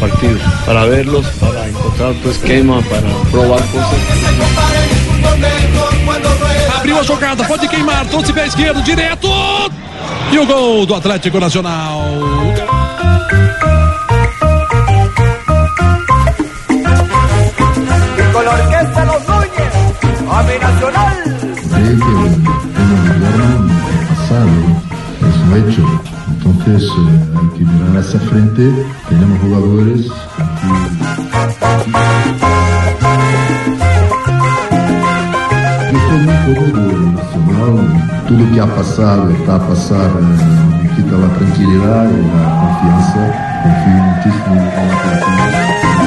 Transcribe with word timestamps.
por 0.00 0.08
partido, 0.08 0.38
para 0.64 0.84
verlos, 0.86 1.26
para 1.40 1.68
encontrar 1.68 2.10
otro 2.10 2.30
esquema, 2.30 2.82
para 2.82 3.08
probar 3.30 3.60
cosas. 3.60 3.98
Abriu 6.78 6.98
a 6.98 7.04
jogada, 7.04 7.44
pode 7.44 7.68
queimar, 7.68 8.06
trouxe 8.06 8.32
pé 8.32 8.46
esquerdo, 8.46 8.82
direto. 8.82 9.28
E 10.32 10.38
o 10.38 10.46
gol 10.46 10.86
do 10.86 10.94
Atlético 10.94 11.38
Nacional. 11.40 12.00
Nacional. 20.60 21.16
Creo 21.22 21.70
que 21.70 21.82
el 21.82 21.98
gobierno 23.18 23.68
pasado 24.08 24.48
es 25.20 25.36
un 25.36 25.70
hecho. 25.70 26.19
Eh, 26.46 26.78
hay 27.36 27.58
que 27.58 27.64
mirar 27.64 27.98
hacia 27.98 28.20
frente. 28.20 28.72
Tenemos 29.08 29.38
jugadores 29.40 30.06
Yo 35.90 35.98
estoy 35.98 36.18
muy 36.18 36.34
Nacional. 37.12 37.74
Todo 38.26 38.38
lo 38.38 38.52
que 38.52 38.60
ha 38.60 38.74
pasado, 38.74 39.30
está 39.30 39.56
a 39.56 39.68
pasar, 39.68 40.10
eh, 40.10 40.82
me 40.82 40.88
quita 40.94 41.16
la 41.16 41.28
tranquilidad 41.34 42.10
y 42.10 42.22
la 42.36 42.44
confianza. 42.60 43.20
Confío 43.62 43.98
muchísimo 44.02 44.54
en. 44.54 45.99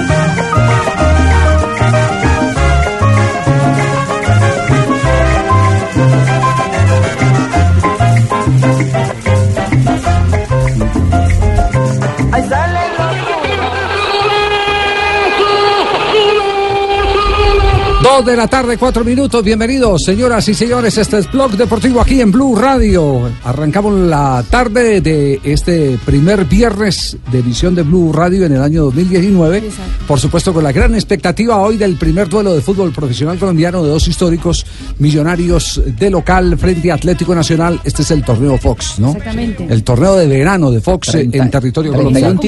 Dos 18.14 18.26
de 18.28 18.36
la 18.38 18.48
tarde, 18.48 18.78
cuatro 18.78 19.04
minutos. 19.04 19.44
Bienvenidos, 19.44 20.04
señoras 20.04 20.48
y 20.48 20.54
señores. 20.54 21.00
Este 21.00 21.18
es 21.18 21.32
Blog 21.32 21.54
Deportivo 21.54 22.00
aquí 22.00 22.22
en 22.22 22.32
Blue 22.32 22.56
Radio. 22.56 23.28
Arrancamos 23.44 24.00
la 24.02 24.46
tarde 24.52 25.02
de 25.02 25.42
este 25.44 25.98
primer 26.06 26.46
viernes 26.46 27.18
de 27.32 27.40
edición 27.40 27.74
de 27.74 27.82
Blue 27.82 28.14
Radio 28.14 28.46
en 28.46 28.52
el 28.54 28.62
año 28.62 28.84
2019. 28.84 29.64
Por 30.08 30.20
supuesto, 30.20 30.54
con 30.54 30.64
la 30.64 30.72
gran 30.72 30.94
expectativa 30.94 31.60
hoy 31.60 31.78
del 31.78 31.96
primer 31.96 32.30
duelo 32.30 32.54
de 32.54 32.62
fútbol 32.62 32.92
profesional 32.92 33.40
colombiano 33.40 33.82
de 33.84 33.90
dos 33.90 34.08
históricos 34.08 34.64
millonarios 35.00 35.82
de 35.84 36.12
local 36.12 36.56
frente 36.60 36.92
a 36.92 36.94
Atlético 36.94 37.34
Nacional. 37.34 37.80
Este 37.84 38.04
es 38.04 38.12
el 38.12 38.24
torneo 38.24 38.60
Fox, 38.60 39.00
¿no? 39.00 39.08
Exactamente. 39.08 39.66
El 39.68 39.84
torneo 39.84 40.18
de 40.18 40.28
verano 40.28 40.70
de 40.70 40.82
Fox 40.82 41.16
en 41.16 41.32
territorio 41.50 41.92
colombiano. 41.92 42.40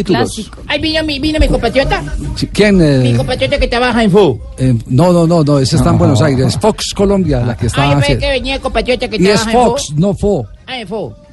Ahí 0.67 0.79
vino 0.79 1.03
mi, 1.03 1.17
vino 1.17 1.39
mi 1.39 1.47
compatriota. 1.47 2.03
¿Quién? 2.53 2.79
eh, 2.81 2.99
Mi 2.99 3.15
compatriota 3.15 3.57
que 3.57 3.67
trabaja 3.67 4.03
en 4.03 4.11
FU. 4.11 4.39
eh, 4.59 4.75
no, 4.89 5.11
no, 5.11 5.25
no, 5.25 5.43
no, 5.43 5.54
ese 5.59 5.75
está 5.77 5.89
en 5.89 5.97
Buenos 5.97 6.21
Aires. 6.21 6.57
Fox 6.59 6.93
Colombia, 6.93 7.41
la 7.41 7.55
que 7.55 7.67
está. 7.67 7.89
Ah, 7.91 8.01
yo 8.07 8.17
que 8.19 8.29
venía 8.29 8.55
el 8.55 8.61
compatriota 8.61 9.07
que 9.07 9.17
Y 9.17 9.27
es 9.27 9.41
Fox, 9.41 9.91
no 9.95 10.13
Fo. 10.13 10.47
Ah. 10.67 10.81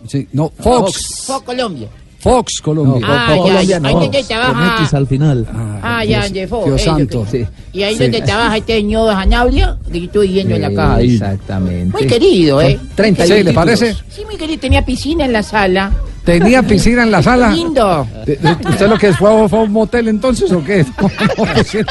Sí, 0.06 0.28
no, 0.32 0.50
Fox. 0.58 1.24
Fox 1.26 1.44
Colombia. 1.44 1.88
Fox 2.18 2.60
Colombia. 2.60 3.04
Ah, 3.04 3.36
ya, 3.64 3.78
ahí 3.82 3.94
donde 3.94 4.22
trabaja. 4.22 4.96
al 4.96 5.06
final. 5.08 5.46
Ah, 5.82 6.04
ya, 6.04 6.22
Fox. 6.46 6.66
Dios 6.66 6.82
ellos 6.82 6.82
santo. 6.82 7.26
Y 7.72 7.82
ahí 7.82 7.96
Sí. 7.96 8.02
donde 8.04 8.22
trabaja 8.22 8.56
este 8.58 8.74
señor 8.76 9.08
de 9.08 9.14
Janabria, 9.16 9.78
que 9.90 9.98
yo 9.98 10.06
estoy 10.06 10.28
yendo 10.28 10.54
en 10.54 10.62
la 10.62 10.72
caja. 10.72 11.00
Exactamente. 11.00 11.92
Muy 11.98 12.06
querido, 12.06 12.60
¿eh? 12.60 12.78
Sí, 13.26 13.42
¿le 13.42 13.52
parece? 13.52 13.94
Sí, 14.08 14.24
muy 14.24 14.36
querido. 14.36 14.60
Tenía 14.60 14.84
piscina 14.84 15.24
en 15.24 15.32
la 15.32 15.42
sala. 15.42 15.90
¿Tenía 16.24 16.62
piscina 16.66 17.02
en 17.02 17.10
la 17.10 17.22
sala? 17.22 17.50
Lindo. 17.50 18.06
¿De- 18.26 18.36
de- 18.36 18.52
¿Usted 18.68 18.88
lo 18.88 18.96
que 18.98 19.12
fue, 19.12 19.48
fue 19.48 19.58
a 19.58 19.62
un 19.62 19.72
motel 19.72 20.08
entonces 20.08 20.50
o 20.52 20.62
qué? 20.62 20.84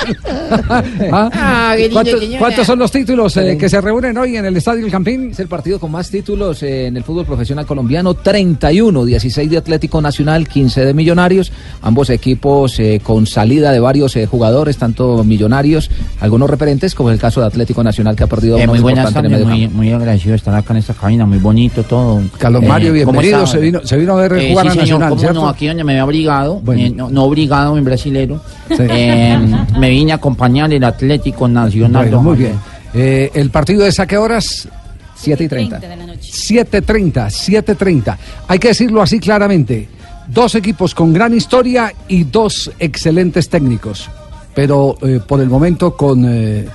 ¿Ah? 1.11 1.29
Ah, 1.33 1.73
qué 1.75 1.83
lindo, 1.83 1.93
¿Cuántos, 2.01 2.23
cuántos 2.39 2.67
son 2.67 2.79
los 2.79 2.91
títulos 2.91 3.35
eh, 3.37 3.57
que 3.57 3.69
se 3.69 3.79
reúnen 3.81 4.17
hoy 4.17 4.37
en 4.37 4.45
el 4.45 4.55
Estadio 4.57 4.85
El 4.85 4.91
Campín? 4.91 5.31
Es 5.31 5.39
el 5.39 5.47
partido 5.47 5.79
con 5.79 5.91
más 5.91 6.09
títulos 6.09 6.63
eh, 6.63 6.87
en 6.87 6.97
el 6.97 7.03
fútbol 7.03 7.25
profesional 7.25 7.65
colombiano, 7.65 8.13
31, 8.13 9.05
16 9.05 9.49
de 9.51 9.57
Atlético 9.57 10.01
Nacional, 10.01 10.47
15 10.47 10.85
de 10.85 10.93
Millonarios, 10.93 11.51
ambos 11.81 12.09
equipos 12.09 12.79
eh, 12.79 12.99
con 13.03 13.25
salida 13.27 13.71
de 13.71 13.79
varios 13.79 14.15
eh, 14.15 14.25
jugadores, 14.25 14.77
tanto 14.77 15.23
Millonarios, 15.23 15.89
algunos 16.19 16.49
referentes, 16.49 16.95
como 16.95 17.09
el 17.11 17.19
caso 17.19 17.41
de 17.41 17.47
Atlético 17.47 17.83
Nacional 17.83 18.15
que 18.15 18.23
ha 18.23 18.27
perdido 18.27 18.57
Eh, 18.57 18.67
muy 18.67 18.79
buenas 18.79 19.05
importante 19.07 19.27
en 19.27 19.33
el 19.35 19.41
tardes, 19.41 19.57
medio 19.57 19.69
muy, 19.69 19.87
muy 19.87 19.93
agradecido 19.93 20.31
de 20.31 20.37
estar 20.37 20.55
acá 20.55 20.73
en 20.73 20.77
esta 20.79 20.93
cabina, 20.93 21.25
muy 21.25 21.37
bonito 21.37 21.83
todo. 21.83 22.21
Carlos 22.37 22.63
Mario, 22.63 22.95
Eh, 22.95 23.03
¿cómo 23.03 23.19
bienvenido. 23.19 23.47
Se 23.47 23.59
vino, 23.59 23.81
se 23.83 23.97
vino 23.97 24.13
a 24.17 24.20
ver 24.29 24.33
Eh, 24.33 24.49
jugar 24.51 24.65
sí, 24.65 24.69
a 24.69 24.71
señor, 24.71 24.87
Nacional, 24.87 25.09
cómo 25.09 25.21
¿cierto? 25.21 25.41
no, 25.41 25.49
aquí 25.49 25.67
donde 25.67 25.83
me 25.83 25.91
había 25.93 26.05
obligado, 26.05 26.59
Bueno. 26.61 26.81
eh, 26.81 26.89
no, 26.89 27.09
no 27.09 27.23
obligado 27.23 27.77
en 27.77 27.83
brasilero, 27.85 28.41
Sí. 28.69 28.75
eh, 28.79 29.37
me 29.79 29.89
vine 29.89 30.11
a 30.11 30.15
acompañar 30.15 30.71
el 30.73 30.83
Atlético 30.83 31.47
Nacional. 31.47 32.03
Bueno, 32.05 32.21
muy 32.21 32.37
bien. 32.37 32.53
Eh, 32.93 33.29
¿El 33.33 33.49
partido 33.51 33.85
es 33.85 33.99
a 33.99 34.05
qué 34.07 34.17
horas? 34.17 34.67
7 35.15 35.43
y 35.43 35.47
30. 35.47 35.79
7.30, 35.79 37.29
7.30. 37.29 38.17
Hay 38.47 38.59
que 38.59 38.69
decirlo 38.69 39.01
así 39.01 39.19
claramente. 39.19 39.87
Dos 40.27 40.55
equipos 40.55 40.95
con 40.95 41.13
gran 41.13 41.33
historia 41.35 41.93
y 42.07 42.23
dos 42.23 42.71
excelentes 42.79 43.49
técnicos. 43.49 44.09
Pero 44.55 44.97
eh, 45.01 45.19
por 45.25 45.41
el 45.41 45.49
momento 45.49 45.95
con 45.95 46.25
eh, 46.27 46.65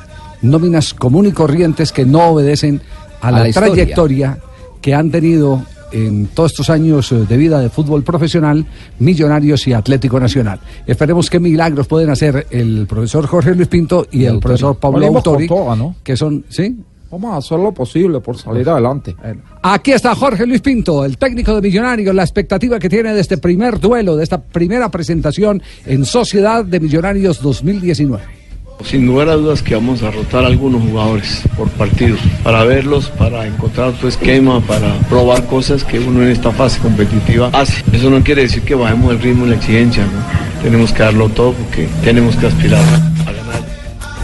nóminas 0.43 0.95
común 0.95 1.27
y 1.27 1.33
corrientes 1.33 1.93
que 1.93 2.05
no 2.07 2.29
obedecen 2.29 2.81
a, 3.21 3.29
A 3.29 3.31
la, 3.33 3.45
la 3.47 3.53
trayectoria 3.53 4.39
que 4.81 4.95
han 4.95 5.11
tenido 5.11 5.63
en 5.93 6.27
todos 6.29 6.53
estos 6.53 6.71
años 6.71 7.11
eh, 7.13 7.27
de 7.29 7.37
vida 7.37 7.61
de 7.61 7.71
fútbol 7.71 8.03
profesional, 8.03 8.67
Millonarios 8.99 9.67
y 9.67 9.73
Atlético 9.73 10.19
Nacional. 10.21 10.61
Esperemos 10.87 11.31
qué 11.31 11.41
milagros 11.41 11.87
pueden 11.87 12.11
hacer 12.11 12.47
el 12.51 12.87
profesor 12.87 13.27
Jorge 13.27 13.55
Luis 13.55 13.69
Pinto 13.69 14.07
y, 14.11 14.25
el 14.25 14.39
profesor 14.39 14.77
Pablo 14.77 15.07
Autori, 15.07 15.47
toda, 15.47 15.77
¿no? 15.77 15.97
que 16.03 16.17
son, 16.17 16.45
¿sí? 16.49 16.77
Vamos 17.11 17.35
a 17.35 17.37
hacer 17.37 17.59
lo 17.59 17.73
posible 17.73 18.21
por 18.21 18.37
salir 18.37 18.69
adelante. 18.69 19.15
Aquí 19.63 19.93
está 19.93 20.15
Jorge 20.15 20.45
Luis 20.45 20.61
Pinto, 20.61 21.05
el 21.05 21.17
técnico 21.19 21.55
de 21.55 21.63
Millonarios, 21.63 22.15
la 22.15 22.23
expectativa 22.23 22.79
que 22.79 22.89
tiene 22.89 23.15
de 23.15 23.21
este 23.21 23.39
primer 23.39 23.79
duelo, 23.79 24.17
de 24.17 24.25
esta 24.25 24.43
primera 24.43 24.91
presentación 24.91 25.63
en 25.87 26.05
Sociedad 26.05 26.65
de 26.65 26.81
Millonarios 26.81 27.41
2019. 27.41 28.36
Sin 28.85 29.07
lugar 29.07 29.29
a 29.29 29.35
dudas 29.35 29.63
que 29.63 29.75
vamos 29.75 30.03
a 30.03 30.11
rotar 30.11 30.45
a 30.45 30.47
algunos 30.47 30.83
jugadores 30.83 31.43
por 31.57 31.69
partido, 31.71 32.17
para 32.45 32.65
verlos, 32.65 33.09
para 33.09 33.47
encontrar 33.47 33.89
otro 33.89 34.09
esquema, 34.09 34.61
para 34.61 34.93
probar 35.09 35.45
cosas 35.47 35.83
que 35.83 35.99
uno 35.99 36.23
en 36.23 36.31
esta 36.31 36.53
fase 36.53 36.79
competitiva 36.79 37.51
hace. 37.53 37.83
Eso 37.93 38.11
no 38.11 38.23
quiere 38.23 38.43
decir 38.43 38.63
que 38.63 38.75
bajemos 38.75 39.13
el 39.13 39.21
ritmo 39.21 39.47
y 39.47 39.51
la 39.51 39.57
exigencia, 39.57 40.05
¿no? 40.05 40.63
Tenemos 40.63 40.93
que 40.93 41.03
darlo 41.03 41.29
todo 41.31 41.53
porque 41.53 41.89
tenemos 42.05 42.37
que 42.37 42.47
aspirar 42.47 42.81
a 42.81 43.33
ganar. 43.33 43.63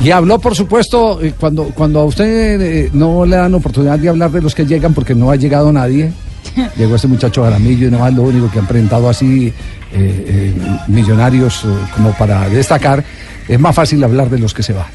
Y 0.01 0.11
habló, 0.11 0.39
por 0.39 0.55
supuesto, 0.55 1.19
cuando, 1.41 1.65
cuando 1.75 2.01
a 2.01 2.05
usted 2.05 2.61
eh, 2.61 2.91
no 2.93 3.25
le 3.25 3.37
dan 3.37 3.55
oportunidad 3.55 3.99
de 3.99 4.09
hablar 4.09 4.31
de 4.31 4.43
los 4.43 4.55
que 4.55 4.67
llegan 4.67 4.95
porque 4.95 5.15
no 5.15 5.31
ha 5.31 5.37
llegado 5.37 5.73
nadie. 5.73 6.13
Llegó 6.77 6.97
este 6.97 7.09
muchacho 7.09 7.45
Jaramillo 7.45 7.89
y 7.89 7.91
nada 7.91 8.05
más 8.05 8.15
lo 8.15 8.23
único 8.23 8.51
que 8.51 8.59
han 8.59 8.67
presentado 8.67 9.09
así 9.09 9.47
eh, 9.47 9.55
eh, 9.95 10.55
millonarios 10.89 11.65
eh, 11.65 11.69
como 11.95 12.13
para 12.13 12.49
destacar. 12.49 13.05
Es 13.53 13.61
más 13.61 13.77
fácil 13.77 14.03
hablar 14.03 14.31
de 14.31 14.39
los 14.39 14.55
que 14.55 14.63
se 14.63 14.73
van. 14.73 14.87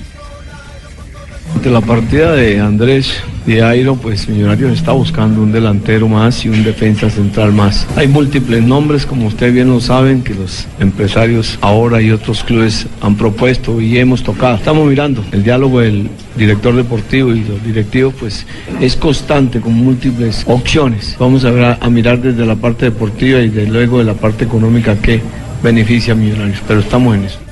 Ante 1.53 1.69
la 1.69 1.79
partida 1.79 2.33
de 2.33 2.59
Andrés 2.59 3.21
de 3.45 3.61
Airo, 3.61 3.95
pues 3.95 4.27
Millonarios 4.27 4.71
está 4.71 4.93
buscando 4.93 5.43
un 5.43 5.51
delantero 5.51 6.07
más 6.07 6.43
y 6.43 6.49
un 6.49 6.63
defensa 6.63 7.07
central 7.11 7.53
más. 7.53 7.85
Hay 7.95 8.07
múltiples 8.07 8.63
nombres, 8.63 9.05
como 9.05 9.27
ustedes 9.27 9.53
bien 9.53 9.69
lo 9.69 9.79
saben, 9.79 10.23
que 10.23 10.33
los 10.33 10.65
empresarios 10.79 11.59
ahora 11.61 12.01
y 12.01 12.09
otros 12.09 12.43
clubes 12.43 12.87
han 12.99 13.15
propuesto 13.15 13.79
y 13.79 13.99
hemos 13.99 14.23
tocado. 14.23 14.55
Estamos 14.55 14.89
mirando 14.89 15.23
el 15.31 15.43
diálogo 15.43 15.81
del 15.81 16.09
director 16.35 16.75
deportivo 16.75 17.35
y 17.35 17.43
los 17.43 17.63
directivos, 17.63 18.15
pues 18.19 18.47
es 18.81 18.95
constante 18.95 19.61
con 19.61 19.73
múltiples 19.75 20.43
opciones. 20.47 21.15
Vamos 21.19 21.45
a, 21.45 21.77
a 21.79 21.89
mirar 21.91 22.19
desde 22.19 22.43
la 22.43 22.55
parte 22.55 22.85
deportiva 22.85 23.39
y 23.39 23.49
desde 23.49 23.69
luego 23.69 23.99
de 23.99 24.05
la 24.05 24.15
parte 24.15 24.45
económica 24.45 24.95
que 24.95 25.21
beneficia 25.61 26.13
a 26.13 26.15
Millonarios, 26.15 26.59
pero 26.67 26.79
estamos 26.79 27.15
en 27.15 27.25
eso. 27.25 27.46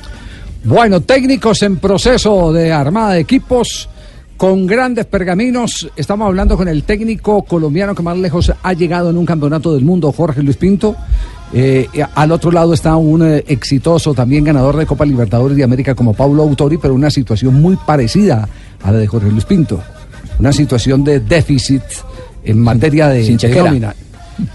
Bueno, 0.66 1.00
técnicos 1.00 1.62
en 1.62 1.76
proceso 1.76 2.52
de 2.52 2.72
armada 2.72 3.12
de 3.12 3.20
equipos 3.20 3.88
con 4.36 4.66
grandes 4.66 5.04
pergaminos. 5.04 5.88
Estamos 5.94 6.26
hablando 6.26 6.56
con 6.56 6.66
el 6.66 6.82
técnico 6.82 7.42
colombiano 7.44 7.94
que 7.94 8.02
más 8.02 8.18
lejos 8.18 8.52
ha 8.60 8.72
llegado 8.72 9.10
en 9.10 9.16
un 9.16 9.24
campeonato 9.24 9.72
del 9.72 9.84
mundo, 9.84 10.10
Jorge 10.10 10.42
Luis 10.42 10.56
Pinto. 10.56 10.96
Eh, 11.52 11.86
y 11.92 12.00
al 12.12 12.32
otro 12.32 12.50
lado 12.50 12.74
está 12.74 12.96
un 12.96 13.24
eh, 13.24 13.44
exitoso 13.46 14.12
también 14.12 14.42
ganador 14.42 14.76
de 14.76 14.86
Copa 14.86 15.04
Libertadores 15.06 15.56
de 15.56 15.62
América 15.62 15.94
como 15.94 16.14
Paulo 16.14 16.42
Autori, 16.42 16.78
pero 16.78 16.94
una 16.94 17.10
situación 17.10 17.62
muy 17.62 17.76
parecida 17.76 18.48
a 18.82 18.90
la 18.90 18.98
de 18.98 19.06
Jorge 19.06 19.30
Luis 19.30 19.44
Pinto. 19.44 19.80
Una 20.40 20.52
situación 20.52 21.04
de 21.04 21.20
déficit 21.20 21.82
en 22.42 22.58
materia 22.58 23.06
de, 23.06 23.22
Sin 23.24 23.36
de 23.36 23.38
chequera. 23.38 23.66
nómina. 23.66 23.94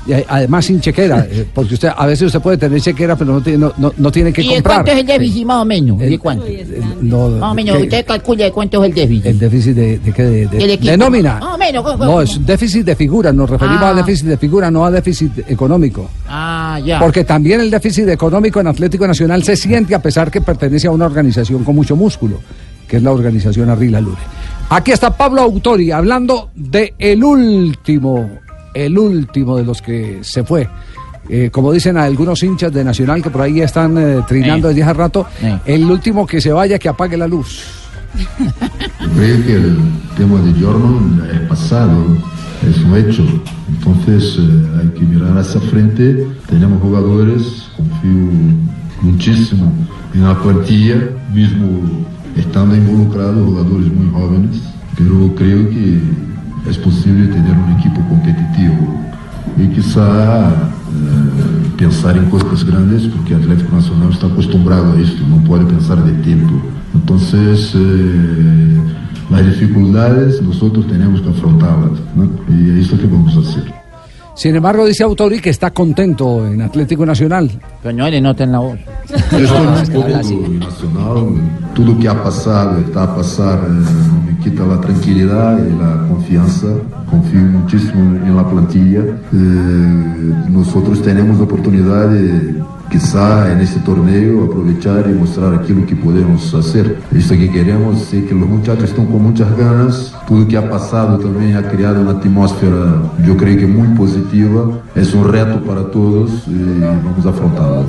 Y, 0.06 0.14
además 0.28 0.66
sin 0.66 0.80
chequera, 0.80 1.26
eh, 1.30 1.46
porque 1.54 1.74
usted 1.74 1.90
a 1.96 2.06
veces 2.06 2.28
usted 2.28 2.40
puede 2.42 2.58
tener 2.58 2.80
chequera, 2.80 3.16
pero 3.16 3.34
no 3.34 3.42
tiene, 3.42 3.58
no, 3.60 3.74
no- 3.78 3.94
no 3.98 4.12
tiene 4.12 4.32
que 4.32 4.42
¿Y 4.44 4.50
comprar. 4.50 4.78
cuánto 4.78 4.92
es 4.92 5.00
el 5.00 5.06
déficit 5.06 5.46
más 5.46 5.62
o 5.62 5.66
menos? 5.66 5.98
¿De 6.00 6.20
cuánto? 6.20 6.46
No, 7.02 7.30
Más 7.30 7.52
o 7.52 7.56
menos, 7.56 7.82
usted 7.82 8.06
calcula 8.06 8.44
de 8.46 8.52
cuánto 8.52 8.84
es 8.84 8.90
el 8.90 8.96
déficit. 8.96 9.26
El 9.26 9.40
déficit 9.40 9.76
de, 9.76 10.00
de, 10.00 10.12
qué? 10.14 10.24
de, 10.24 10.98
nómina. 10.98 11.40
Más 11.40 11.56
o 11.56 11.58
menos. 11.58 11.84
¿cómo- 11.84 12.06
No, 12.06 12.22
es 12.22 12.46
déficit 12.46 12.86
de 12.86 12.96
figura, 12.96 13.32
nos 13.34 13.50
referimos 13.50 13.82
Ah. 13.84 13.90
a 13.90 13.94
déficit 13.96 14.28
de 14.28 14.38
figura, 14.38 14.70
no 14.72 14.86
a 14.86 14.92
déficit 14.92 15.40
económico. 15.50 16.10
Ah, 16.28 16.80
ya. 16.86 17.00
Porque 17.00 17.24
también 17.24 17.62
el 17.62 17.72
déficit 17.72 18.08
económico 18.10 18.60
en 18.60 18.68
Atlético 18.68 19.08
Nacional 19.08 19.44
se 19.44 19.56
siente 19.56 19.96
a 19.96 20.02
pesar 20.02 20.30
que 20.30 20.42
pertenece 20.42 20.88
a 20.88 20.92
una 20.92 21.06
organización 21.06 21.64
con 21.64 21.76
mucho 21.76 21.96
músculo, 21.96 22.40
que 22.88 22.98
es 22.98 23.04
la 23.04 23.12
organización 23.12 23.70
Arrila 23.70 24.00
Lure. 24.02 24.22
Aquí 24.70 24.92
está 24.92 25.10
Pablo 25.16 25.42
Autori 25.42 25.92
hablando 25.92 26.50
de 26.56 26.94
el 26.98 27.24
último, 27.24 28.30
el 28.74 28.98
último 28.98 29.58
de 29.58 29.64
los 29.66 29.82
que 29.82 30.20
se 30.22 30.44
fue. 30.44 30.68
Eh, 31.30 31.50
como 31.52 31.72
dicen 31.72 31.98
algunos 31.98 32.42
hinchas 32.44 32.74
de 32.74 32.84
Nacional 32.84 33.22
que 33.22 33.30
por 33.30 33.42
ahí 33.42 33.62
están 33.62 33.98
eh, 33.98 34.22
trinando 34.28 34.68
Eh. 34.68 34.74
desde 34.74 34.84
hace 34.84 34.94
rato, 34.94 35.26
Eh. 35.42 35.58
el 35.66 35.84
último 35.86 36.26
que 36.26 36.42
se 36.42 36.52
vaya 36.52 36.78
que 36.80 36.90
apague 36.90 37.16
la 37.16 37.28
luz. 37.28 37.64
Creo 39.16 39.46
que 39.46 39.54
el 39.56 39.78
tema 40.18 40.42
de 40.42 40.52
Jordan 40.62 41.22
es 41.34 41.40
pasado, 41.48 42.18
es 42.70 42.78
un 42.84 42.98
hecho. 42.98 43.24
Entonces 43.70 44.38
eh, 44.40 44.68
hay 44.82 44.88
que 45.00 45.06
mirar 45.06 45.38
hacia 45.38 45.62
frente. 45.62 46.28
Tenemos 46.50 46.82
jugadores, 46.82 47.70
confío 47.78 48.32
muchísimo 49.02 49.72
en 50.14 50.24
la 50.24 50.38
plantilla, 50.42 50.96
mismo 51.34 51.68
estando 52.36 52.76
involucrados 52.76 53.46
jugadores 53.46 53.88
muy 53.94 54.12
jóvenes, 54.12 54.58
pero 54.98 55.34
creo 55.36 55.70
que 55.70 56.00
es 56.70 56.78
posible 56.78 57.28
tener 57.28 57.58
un 57.58 57.72
equipo 57.80 58.02
competitivo 58.08 58.76
y 59.58 59.68
quizá 59.70 60.50
eh, 60.50 61.72
pensar 61.78 62.18
en 62.18 62.30
cosas 62.30 62.64
grandes, 62.64 63.04
porque 63.08 63.36
Atlético 63.36 63.76
Nacional 63.76 64.12
está 64.12 64.28
acostumbrado 64.28 64.94
a 64.94 65.00
esto, 65.00 65.24
no 65.28 65.38
puede 65.44 65.66
pensar 65.66 66.04
de 66.04 66.12
tiempo. 66.24 66.54
Entonces, 66.94 67.74
eh, 67.76 68.78
las 69.30 69.46
dificultades 69.46 70.42
nosotros 70.42 70.88
tenemos 70.88 71.22
que 71.22 71.30
afrontarlas, 71.30 72.00
¿no? 72.16 72.30
y 72.50 72.82
es 72.82 72.92
lo 72.92 72.98
que 72.98 73.08
vamos 73.08 73.36
a 73.36 73.40
hacer. 73.40 73.82
Sin 74.34 74.56
embargo, 74.56 74.86
dice 74.86 75.04
Autori 75.04 75.40
que 75.40 75.50
está 75.50 75.72
contento 75.72 76.48
en 76.48 76.62
Atlético 76.62 77.06
Nacional. 77.06 77.52
Pero 77.84 77.96
no 77.96 78.10
le 78.10 78.22
noten 78.22 78.52
la 78.52 78.60
voz. 78.60 78.80
Yo 79.32 79.38
estoy 79.38 79.98
un 79.98 80.02
poco 80.02 80.10
nacional, 80.50 81.42
todo 81.76 81.86
lo 81.86 82.00
que 82.00 82.08
ha 82.08 82.24
pasado, 82.24 82.80
está 82.80 83.04
a 83.04 83.16
pasar, 83.16 83.60
eh, 83.60 84.31
quita 84.42 84.66
la 84.66 84.82
tranquilidad 84.82 85.58
y 85.60 85.72
la 85.72 86.08
confianza. 86.08 86.68
Confío 87.10 87.42
muchísimo 87.42 88.16
en 88.16 88.36
la 88.36 88.48
plantilla. 88.50 89.02
Eh, 89.02 90.50
nosotros 90.50 91.02
tenemos 91.02 91.38
la 91.38 91.44
oportunidad 91.44 92.10
de, 92.10 92.62
quizá 92.90 93.52
en 93.52 93.60
este 93.60 93.80
torneo, 93.82 94.46
aprovechar 94.46 95.08
mostrar 95.08 95.54
aquello 95.54 95.86
que 95.86 95.96
podemos 95.96 96.54
hacer. 96.54 96.98
Esto 97.16 97.36
que 97.36 97.52
queremos 97.52 98.14
es 98.14 98.26
que 98.26 98.34
los 98.34 98.50
muchachos 98.50 98.86
están 98.86 99.06
con 99.06 99.22
muchas 99.24 99.56
ganas. 99.58 100.14
Todo 100.28 100.40
lo 100.40 100.48
que 100.48 100.58
ha 100.58 100.70
pasado 100.70 101.20
también 101.20 101.56
ha 101.56 101.70
creado 101.70 102.02
una 102.02 102.12
atmósfera, 102.12 103.02
yo 103.26 103.38
creo 103.38 103.58
que 103.58 103.68
muy 103.68 103.88
positiva. 103.90 104.80
Es 104.96 105.14
un 105.14 105.32
reto 105.32 105.62
para 105.64 105.84
todos 105.92 106.32
y 106.48 106.80
vamos 106.80 107.26
a 107.26 107.30
afrontarlo. 107.30 107.86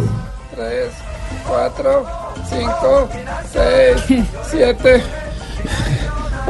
3, 0.55 0.90
4, 1.48 2.05
5, 2.48 3.08
6, 4.06 4.25
7, 4.50 5.02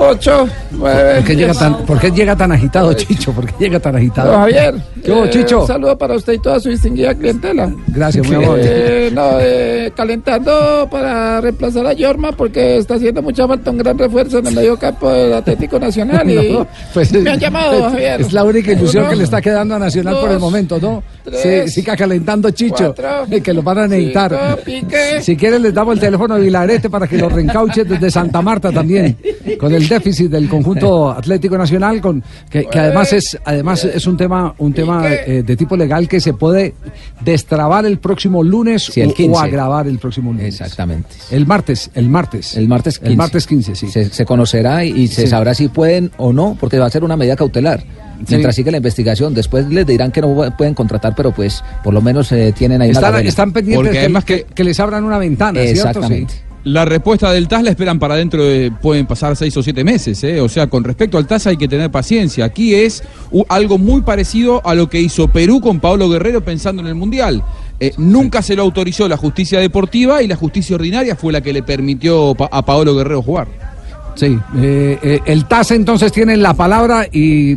8, 0.04 0.49
9. 0.72 1.14
¿Por 1.16 1.25
qué 1.25 1.37
llega 1.37 1.54
tan, 1.54 1.76
por 1.87 2.00
qué 2.00 2.10
llega 2.10 2.37
tan 2.37 2.52
agitado, 2.52 2.93
Chicho? 2.94 3.32
¿Por 3.32 3.46
qué 3.46 3.54
llega 3.58 3.78
tan 3.78 3.96
agitado? 3.96 4.32
Javier, 4.32 4.75
¿Qué 5.04 5.12
eh, 5.12 5.31
Chicho? 5.31 5.60
un 5.60 5.66
saludo 5.66 5.96
para 5.96 6.16
usted 6.16 6.32
y 6.32 6.38
toda 6.38 6.58
su 6.58 6.70
distinguida 6.70 7.14
clientela. 7.14 7.72
Gracias, 7.88 8.26
muy 8.26 8.37
amable. 8.37 8.62
Eh, 8.64 9.10
no, 9.12 9.38
eh, 9.40 9.93
calentando 9.94 10.88
para 10.90 11.40
reemplazar 11.40 11.87
a 11.87 11.93
Yorma 11.93 12.32
porque 12.32 12.78
está 12.78 12.94
haciendo 12.94 13.22
mucha 13.22 13.46
falta 13.46 13.70
un 13.70 13.78
gran 13.78 13.96
refuerzo 13.96 14.38
en 14.38 14.49
el 14.49 14.54
medio 14.54 14.76
campo 14.76 15.10
del 15.10 15.32
Atlético 15.34 15.78
Nacional 15.78 16.28
y 16.31 16.52
No, 16.52 16.66
pues, 16.93 17.12
me 17.12 17.31
han 17.31 17.38
llamado, 17.38 17.82
Javier. 17.90 18.20
Es 18.20 18.32
la 18.32 18.44
única 18.44 18.72
ilusión 18.72 19.05
Uno, 19.05 19.10
que 19.10 19.16
le 19.16 19.25
está 19.25 19.40
quedando 19.40 19.76
a 19.76 19.78
Nacional 19.78 20.16
por 20.16 20.31
el 20.31 20.34
dos, 20.34 20.43
momento, 20.43 20.78
¿no? 20.81 21.02
Tres, 21.24 21.72
Sí, 21.72 21.80
siga 21.80 21.96
calentando, 21.96 22.50
Chicho, 22.50 22.94
cuatro, 22.94 23.42
que 23.42 23.52
lo 23.52 23.62
van 23.62 23.78
a 23.78 23.86
necesitar. 23.88 24.58
cinco. 24.64 24.90
Si 25.20 25.36
quieren, 25.36 25.62
les 25.62 25.72
damos 25.74 25.94
el 25.94 26.00
teléfono 26.00 26.34
de 26.36 26.42
Vilarete 26.42 26.90
para 26.90 27.06
que 27.06 27.16
lo 27.19 27.28
reencauche 27.28 27.84
desde 27.84 28.10
Santa 28.10 28.42
Marta 28.42 28.70
también, 28.72 29.16
con 29.58 29.74
el 29.74 29.88
déficit 29.88 30.30
del 30.30 30.48
conjunto 30.48 31.10
Atlético 31.10 31.56
Nacional, 31.58 32.00
con 32.00 32.22
que, 32.50 32.64
que 32.66 32.78
además 32.78 33.12
es 33.12 33.38
además 33.44 33.84
es 33.84 34.06
un 34.06 34.16
tema 34.16 34.54
un 34.58 34.72
tema 34.72 35.04
eh, 35.10 35.42
de 35.44 35.56
tipo 35.56 35.76
legal 35.76 36.08
que 36.08 36.20
se 36.20 36.32
puede 36.34 36.74
destrabar 37.20 37.86
el 37.86 37.98
próximo 37.98 38.43
lunes 38.43 38.84
Sí, 38.93 39.00
el 39.00 39.08
o- 39.08 39.12
o, 39.12 39.14
15. 39.14 39.41
agravar 39.44 39.86
el 39.86 39.98
próximo 39.98 40.32
lunes. 40.32 40.46
Exactamente. 40.60 41.08
El 41.31 41.46
martes, 41.46 41.91
el 41.94 42.08
martes. 42.08 42.56
El 42.56 42.69
martes 42.69 42.98
15. 42.98 43.10
El 43.10 43.17
martes 43.17 43.46
15, 43.46 43.74
sí. 43.76 43.88
Se, 43.88 44.06
se 44.06 44.24
conocerá 44.24 44.84
y, 44.84 44.91
y 45.02 45.08
se 45.08 45.22
Sí. 45.22 45.29
sabrá 45.29 45.55
si 45.55 45.69
pueden 45.69 46.10
o 46.17 46.32
no, 46.32 46.56
porque 46.58 46.79
va 46.79 46.86
a 46.86 46.91
ser 46.91 47.05
una 47.05 47.17
medida 47.17 47.36
cautelar. 47.36 47.82
Mientras 48.29 48.55
sigue 48.55 48.70
la 48.70 48.76
investigación, 48.79 49.34
después 49.34 49.67
les 49.69 49.86
dirán 49.86 50.10
que 50.12 50.20
no 50.20 50.34
pueden 50.56 50.74
contratar, 50.74 51.14
pero 51.17 51.32
pues 51.32 51.62
por 51.82 51.93
lo 51.94 52.00
menos 52.00 52.31
eh, 52.32 52.52
tienen 52.56 52.81
ahí 52.82 52.91
una 52.91 52.98
Están, 52.98 53.12
gavela. 53.12 53.29
están 53.29 53.52
pendientes 53.52 53.79
Porque 53.79 53.93
que, 53.93 53.98
además 54.00 54.24
que, 54.24 54.46
que 54.55 54.64
les 54.64 54.79
abran 54.81 55.05
una 55.05 55.19
ventana, 55.19 55.60
¿cierto? 55.62 55.88
Exactamente. 55.88 56.34
Sí. 56.34 56.41
La 56.64 56.84
respuesta 56.84 57.32
del 57.32 57.48
TAS 57.48 57.64
la 57.64 57.70
esperan 57.70 57.98
para 57.98 58.14
dentro 58.14 58.44
de, 58.44 58.70
pueden 58.70 59.05
pasar 59.06 59.34
seis 59.34 59.56
o 59.56 59.64
siete 59.64 59.82
meses, 59.82 60.22
¿eh? 60.22 60.41
o 60.41 60.48
sea, 60.48 60.69
con 60.69 60.84
respecto 60.84 61.19
al 61.19 61.26
TAS 61.26 61.48
hay 61.48 61.56
que 61.56 61.67
tener 61.67 61.91
paciencia. 61.91 62.44
Aquí 62.44 62.72
es 62.72 63.02
algo 63.48 63.79
muy 63.79 64.02
parecido 64.02 64.64
a 64.64 64.76
lo 64.76 64.88
que 64.88 65.00
hizo 65.00 65.26
Perú 65.26 65.60
con 65.60 65.81
Pablo 65.81 66.08
Guerrero 66.08 66.44
pensando 66.44 66.81
en 66.81 66.86
el 66.86 66.94
Mundial. 66.94 67.43
Eh, 67.81 67.93
nunca 67.96 68.43
se 68.43 68.55
lo 68.55 68.62
autorizó 68.62 69.08
la 69.08 69.17
justicia 69.17 69.58
deportiva 69.58 70.22
y 70.22 70.29
la 70.29 70.36
justicia 70.36 70.76
ordinaria 70.76 71.17
fue 71.17 71.32
la 71.32 71.41
que 71.41 71.52
le 71.52 71.64
permitió 71.64 72.32
pa- 72.36 72.48
a 72.52 72.64
Pablo 72.64 72.94
Guerrero 72.94 73.22
jugar. 73.22 73.48
Sí, 74.14 74.38
eh, 74.58 74.98
eh, 75.02 75.20
el 75.26 75.46
TAS 75.46 75.72
entonces 75.72 76.12
tiene 76.12 76.36
la 76.36 76.55
palabra 76.55 77.06
y 77.10 77.56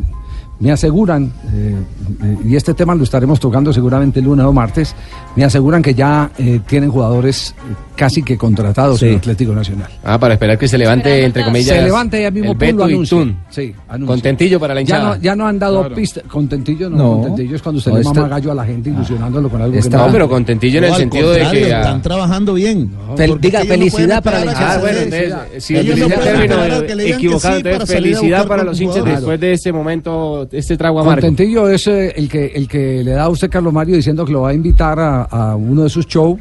me 0.59 0.71
aseguran, 0.71 1.31
eh, 1.53 1.75
eh, 2.23 2.37
y 2.45 2.55
este 2.55 2.73
tema 2.73 2.95
lo 2.95 3.03
estaremos 3.03 3.39
tocando 3.39 3.73
seguramente 3.73 4.19
el 4.19 4.25
lunes 4.25 4.45
o 4.45 4.53
martes, 4.53 4.95
me 5.35 5.43
aseguran 5.43 5.81
que 5.81 5.93
ya 5.93 6.31
eh, 6.37 6.61
tienen 6.65 6.89
jugadores 6.91 7.53
eh, 7.69 7.73
casi 7.95 8.23
que 8.23 8.37
contratados 8.37 8.99
Sí. 8.99 9.07
en 9.07 9.15
Atlético 9.17 9.53
Nacional. 9.53 9.89
Ah, 10.03 10.17
para 10.17 10.35
esperar 10.35 10.57
que 10.57 10.67
se 10.67 10.77
levante, 10.77 11.23
entre 11.25 11.43
comillas. 11.43 11.75
Se 11.77 11.81
levanta 11.83 12.17
ya 12.19 12.31
mismo 12.31 12.51
el 12.53 12.57
Beto 12.57 12.89
y. 12.89 13.05
Tun. 13.05 13.37
Sí, 13.49 13.73
anuncia. 13.89 14.13
Contentillo 14.13 14.59
para 14.59 14.73
la 14.73 14.81
Ya 14.81 14.95
hinchada. 14.95 15.15
no, 15.17 15.21
ya 15.21 15.35
no 15.35 15.47
han 15.47 15.59
dado 15.59 15.79
Claro. 15.81 15.95
pista. 15.95 16.21
Contentillo 16.27 16.89
no, 16.89 16.97
No. 16.97 17.11
contentillo 17.21 17.55
es 17.57 17.61
cuando 17.61 17.79
usted 17.79 17.91
No, 17.91 17.97
le 17.97 18.01
está- 18.03 18.13
mama 18.13 18.27
gallo 18.29 18.51
a 18.51 18.55
la 18.55 18.65
gente 18.65 18.89
ilusionándolo 18.89 19.49
con 19.49 19.61
algo 19.61 19.73
que 19.73 19.79
Está- 19.79 19.97
no 19.97 20.05
no, 20.07 20.11
pero 20.13 20.29
contentillo 20.29 20.77
en 20.79 20.83
el 20.85 20.93
sentido 20.95 21.31
de 21.31 21.39
que. 21.51 21.73
ah, 21.73 21.79
Están 21.81 22.01
trabajando 22.01 22.53
bien. 22.53 22.91
Fel- 23.17 23.39
diga 23.39 23.61
que 23.61 23.67
felicidad 23.67 24.23
para 24.23 24.39
la 24.45 24.51
hinchada. 24.51 24.65
que 24.65 24.71
Ah, 24.71 24.73
se 24.75 24.79
bueno, 24.81 24.99
entonces, 24.99 25.63
si 25.63 25.75
el 25.75 25.85
término 25.87 26.07
que 26.07 26.95
que 26.95 27.09
equivocado, 27.15 27.85
felicidad 27.85 28.47
para 28.47 28.63
los 28.63 28.79
hinchas 28.79 29.03
después 29.05 29.39
de 29.39 29.53
este 29.53 29.71
momento, 29.73 30.44
este 30.51 30.77
trago 30.77 30.99
amargo. 30.99 31.21
Contentillo 31.21 31.69
es 31.69 31.87
eh, 31.87 32.13
el 32.15 32.27
que 32.29 32.47
el 32.47 32.67
que 32.67 33.03
le 33.03 33.11
da 33.11 33.23
a 33.23 33.29
usted 33.29 33.49
Carlos 33.49 33.73
Mario 33.73 33.95
diciendo 33.95 34.25
que 34.25 34.31
lo 34.33 34.41
va 34.41 34.49
a 34.49 34.53
invitar 34.53 34.99
a, 34.99 35.23
a 35.23 35.55
uno 35.55 35.83
de 35.83 35.89
sus 35.89 36.05
shows 36.07 36.39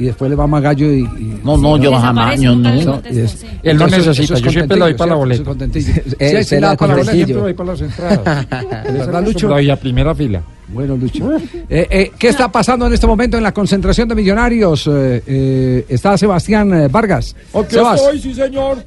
y 0.00 0.04
después 0.04 0.30
le 0.30 0.36
va 0.36 0.46
Magallo 0.46 0.92
y... 0.92 1.00
y- 1.00 1.40
No, 1.44 1.56
no, 1.56 1.76
yo 1.76 1.92
jamás, 1.96 2.40
yo 2.40 2.54
no. 2.54 3.00
Es- 3.04 3.44
Él 3.64 3.76
no 3.76 3.86
necesita, 3.88 4.34
es 4.34 4.42
yo 4.42 4.50
siempre 4.50 4.76
le 4.76 4.84
doy 4.84 4.94
para 4.96 5.10
la 5.10 5.16
boleta. 5.16 5.50
eso 5.50 5.82
es 6.20 6.46
Sí, 6.48 6.54
sí, 6.54 6.60
la 6.60 6.68
da 6.68 6.76
para 6.76 6.92
la 6.92 6.98
boleta. 6.98 7.12
Siempre 7.14 7.34
le 7.34 7.40
doy 7.40 7.54
para 7.54 7.72
las 7.72 7.80
entradas. 7.80 8.46
¿Verdad, 8.92 9.24
Lucho? 9.24 9.48
Lo 9.48 9.54
doy 9.54 9.70
a 9.70 9.76
primera 9.76 10.14
fila. 10.14 10.40
Bueno, 10.68 10.96
Lucho. 10.96 11.32
Eh, 11.36 11.86
eh, 11.90 12.12
¿Qué 12.16 12.28
está 12.28 12.52
pasando 12.52 12.86
en 12.86 12.92
este 12.92 13.06
momento 13.08 13.36
en 13.38 13.42
la 13.42 13.52
concentración 13.52 14.06
de 14.08 14.14
millonarios? 14.14 14.86
Eh, 14.86 15.22
eh, 15.26 15.86
está 15.88 16.16
Sebastián 16.16 16.72
eh, 16.74 16.88
Vargas. 16.88 17.34
Aquí 17.52 17.74
Sebas. 17.74 18.00
estoy, 18.00 18.20
sí 18.20 18.34
señor. 18.34 18.78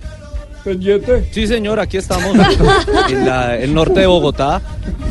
Pendiente. 0.63 1.27
Sí, 1.31 1.47
señor, 1.47 1.79
aquí 1.79 1.97
estamos 1.97 2.35
en 3.09 3.27
el 3.27 3.73
norte 3.73 4.01
de 4.01 4.07
Bogotá. 4.07 4.61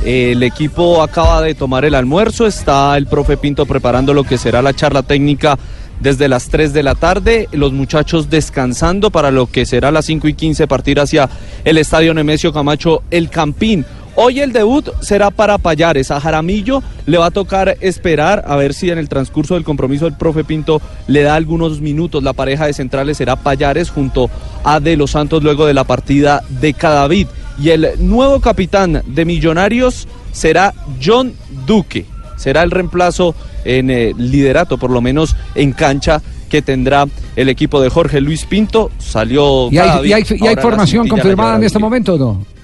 Eh, 0.05 0.33
el 0.33 0.43
equipo 0.43 1.03
acaba 1.03 1.43
de 1.43 1.55
tomar 1.55 1.85
el 1.85 1.95
almuerzo. 1.95 2.47
Está 2.47 2.97
el 2.97 3.07
profe 3.07 3.37
Pinto 3.37 3.67
preparando 3.67 4.15
lo 4.15 4.25
que 4.25 4.39
será 4.39 4.63
la 4.63 4.75
charla 4.75 5.03
técnica 5.03 5.59
desde 6.01 6.29
las 6.29 6.49
3 6.49 6.73
de 6.73 6.83
la 6.83 6.95
tarde. 6.95 7.49
Los 7.53 7.73
muchachos 7.73 8.31
descansando 8.31 9.11
para 9.11 9.31
lo 9.31 9.47
que 9.47 9.67
será 9.67 9.91
las 9.91 10.07
5 10.07 10.29
y 10.29 10.35
15 10.35 10.67
partir 10.67 11.01
hacia 11.01 11.29
el 11.65 11.79
estadio 11.79 12.15
Nemesio 12.15 12.53
Camacho 12.53 13.03
El 13.11 13.29
Campín. 13.31 13.85
Hoy 14.23 14.41
el 14.41 14.53
debut 14.53 14.87
será 15.01 15.31
para 15.31 15.57
Payares. 15.57 16.11
A 16.11 16.21
Jaramillo 16.21 16.83
le 17.07 17.17
va 17.17 17.27
a 17.27 17.31
tocar 17.31 17.79
esperar 17.81 18.45
a 18.47 18.55
ver 18.57 18.75
si 18.75 18.91
en 18.91 18.99
el 18.99 19.09
transcurso 19.09 19.55
del 19.55 19.65
compromiso 19.65 20.07
el 20.07 20.13
profe 20.15 20.45
Pinto 20.45 20.83
le 21.07 21.23
da 21.23 21.37
algunos 21.37 21.81
minutos. 21.81 22.23
La 22.23 22.35
pareja 22.35 22.67
de 22.67 22.75
centrales 22.75 23.17
será 23.17 23.37
Payares 23.37 23.89
junto 23.89 24.29
a 24.63 24.79
De 24.79 24.99
los 24.99 25.13
Santos 25.13 25.43
luego 25.43 25.65
de 25.65 25.73
la 25.73 25.85
partida 25.85 26.43
de 26.49 26.75
Cadavid. 26.75 27.29
Y 27.59 27.71
el 27.71 27.89
nuevo 27.99 28.41
capitán 28.41 29.03
de 29.07 29.25
Millonarios 29.25 30.07
será 30.33 30.75
John 31.03 31.33
Duque. 31.67 32.05
Será 32.37 32.63
el 32.63 32.71
reemplazo 32.71 33.35
en 33.65 33.91
eh, 33.91 34.13
liderato, 34.19 34.77
por 34.77 34.91
lo 34.91 35.01
menos 35.01 35.35
en 35.55 35.73
cancha, 35.73 36.21
que 36.51 36.61
tendrá 36.61 37.07
el 37.37 37.49
equipo 37.49 37.81
de 37.81 37.89
Jorge 37.89 38.21
Luis 38.21 38.45
Pinto. 38.45 38.91
Salió 38.99 39.71
¿Y 39.71 39.79
hay, 39.79 39.89
Cadavid, 39.89 40.11
y 40.11 40.13
hay- 40.13 40.23
y 40.53 40.57
formación 40.61 41.09
confirmada 41.09 41.57
en 41.57 41.65
este 41.65 41.79
momento 41.79 42.15
o 42.15 42.19
no? 42.19 42.60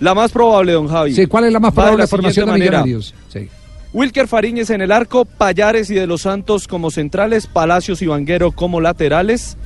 La 0.00 0.14
más 0.14 0.32
probable, 0.32 0.72
don 0.72 0.88
Javi. 0.88 1.14
Sí, 1.14 1.26
¿cuál 1.26 1.44
es 1.44 1.52
la 1.52 1.60
más 1.60 1.72
probable 1.72 1.98
la 1.98 2.06
formación 2.06 2.46
de 2.46 2.52
manera. 2.52 2.82
millonarios? 2.82 3.14
Sí. 3.32 3.48
Wilker 3.92 4.28
Fariñez 4.28 4.70
en 4.70 4.82
el 4.82 4.92
arco, 4.92 5.24
Payares 5.24 5.88
y 5.90 5.94
de 5.94 6.06
los 6.06 6.22
Santos 6.22 6.68
como 6.68 6.90
centrales, 6.90 7.46
Palacios 7.46 8.02
y 8.02 8.06
Vanguero 8.06 8.52
como 8.52 8.80
laterales, 8.80 9.56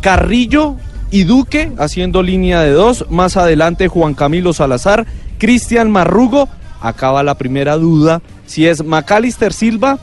Carrillo 0.00 0.76
y 1.10 1.24
Duque 1.24 1.70
haciendo 1.78 2.22
línea 2.22 2.60
de 2.62 2.70
dos, 2.70 3.06
más 3.08 3.36
adelante 3.36 3.86
Juan 3.86 4.14
Camilo 4.14 4.52
Salazar, 4.52 5.06
Cristian 5.38 5.90
Marrugo, 5.92 6.48
acaba 6.80 7.22
la 7.22 7.36
primera 7.36 7.76
duda, 7.76 8.20
si 8.46 8.66
es 8.66 8.84
Macalister 8.84 9.52
Silva 9.52 9.98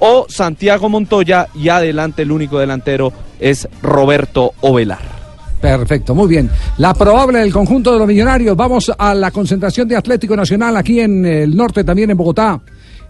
o 0.00 0.26
Santiago 0.28 0.88
Montoya 0.88 1.46
y 1.54 1.68
adelante 1.68 2.22
el 2.22 2.32
único 2.32 2.58
delantero 2.58 3.12
es 3.38 3.68
Roberto 3.82 4.52
Ovelar. 4.62 5.21
Perfecto, 5.62 6.12
muy 6.12 6.26
bien. 6.26 6.50
La 6.78 6.92
probable 6.92 7.38
del 7.38 7.52
conjunto 7.52 7.92
de 7.92 7.98
los 8.00 8.08
millonarios. 8.08 8.56
Vamos 8.56 8.90
a 8.98 9.14
la 9.14 9.30
concentración 9.30 9.86
de 9.86 9.94
Atlético 9.94 10.34
Nacional 10.34 10.76
aquí 10.76 10.98
en 10.98 11.24
el 11.24 11.56
norte, 11.56 11.84
también 11.84 12.10
en 12.10 12.16
Bogotá. 12.16 12.60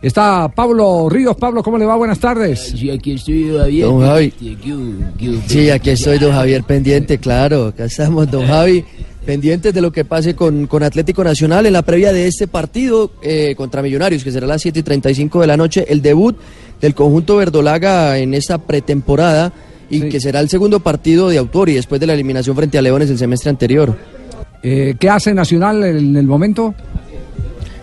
Está 0.02 0.48
Pablo 0.54 1.08
Ríos. 1.08 1.34
Pablo, 1.36 1.62
¿cómo 1.62 1.78
le 1.78 1.86
va? 1.86 1.96
Buenas 1.96 2.18
tardes. 2.18 2.74
Sí, 2.76 2.90
aquí 2.90 3.12
estoy, 3.12 3.56
Javier. 3.56 3.86
Don 3.86 4.02
Javi. 4.02 4.34
Sí, 4.38 4.58
Sí, 5.46 5.70
aquí 5.70 5.90
estoy, 5.90 6.18
don 6.18 6.32
Javier, 6.32 6.62
pendiente, 6.64 7.16
claro. 7.16 7.68
Acá 7.68 7.86
estamos, 7.86 8.30
don 8.30 8.46
Javi, 8.46 8.84
pendientes 9.24 9.72
de 9.72 9.80
lo 9.80 9.90
que 9.90 10.04
pase 10.04 10.36
con, 10.36 10.66
con 10.66 10.82
Atlético 10.82 11.24
Nacional 11.24 11.64
en 11.64 11.72
la 11.72 11.82
previa 11.82 12.12
de 12.12 12.26
este 12.26 12.48
partido 12.48 13.12
eh, 13.22 13.54
contra 13.56 13.80
Millonarios, 13.80 14.24
que 14.24 14.30
será 14.30 14.44
a 14.44 14.48
las 14.48 14.60
7 14.60 14.78
y 14.78 14.82
35 14.82 15.40
de 15.40 15.46
la 15.46 15.56
noche, 15.56 15.86
el 15.88 16.02
debut 16.02 16.36
del 16.82 16.94
conjunto 16.94 17.36
verdolaga 17.36 18.18
en 18.18 18.34
esta 18.34 18.58
pretemporada 18.58 19.54
y 19.92 20.08
que 20.08 20.20
será 20.20 20.40
el 20.40 20.48
segundo 20.48 20.80
partido 20.80 21.28
de 21.28 21.38
autor 21.38 21.68
y 21.68 21.74
después 21.74 22.00
de 22.00 22.06
la 22.06 22.14
eliminación 22.14 22.56
frente 22.56 22.78
a 22.78 22.82
Leones 22.82 23.10
el 23.10 23.18
semestre 23.18 23.50
anterior. 23.50 23.96
Eh, 24.62 24.94
¿Qué 24.98 25.10
hace 25.10 25.34
Nacional 25.34 25.84
en 25.84 26.16
el 26.16 26.26
momento? 26.26 26.74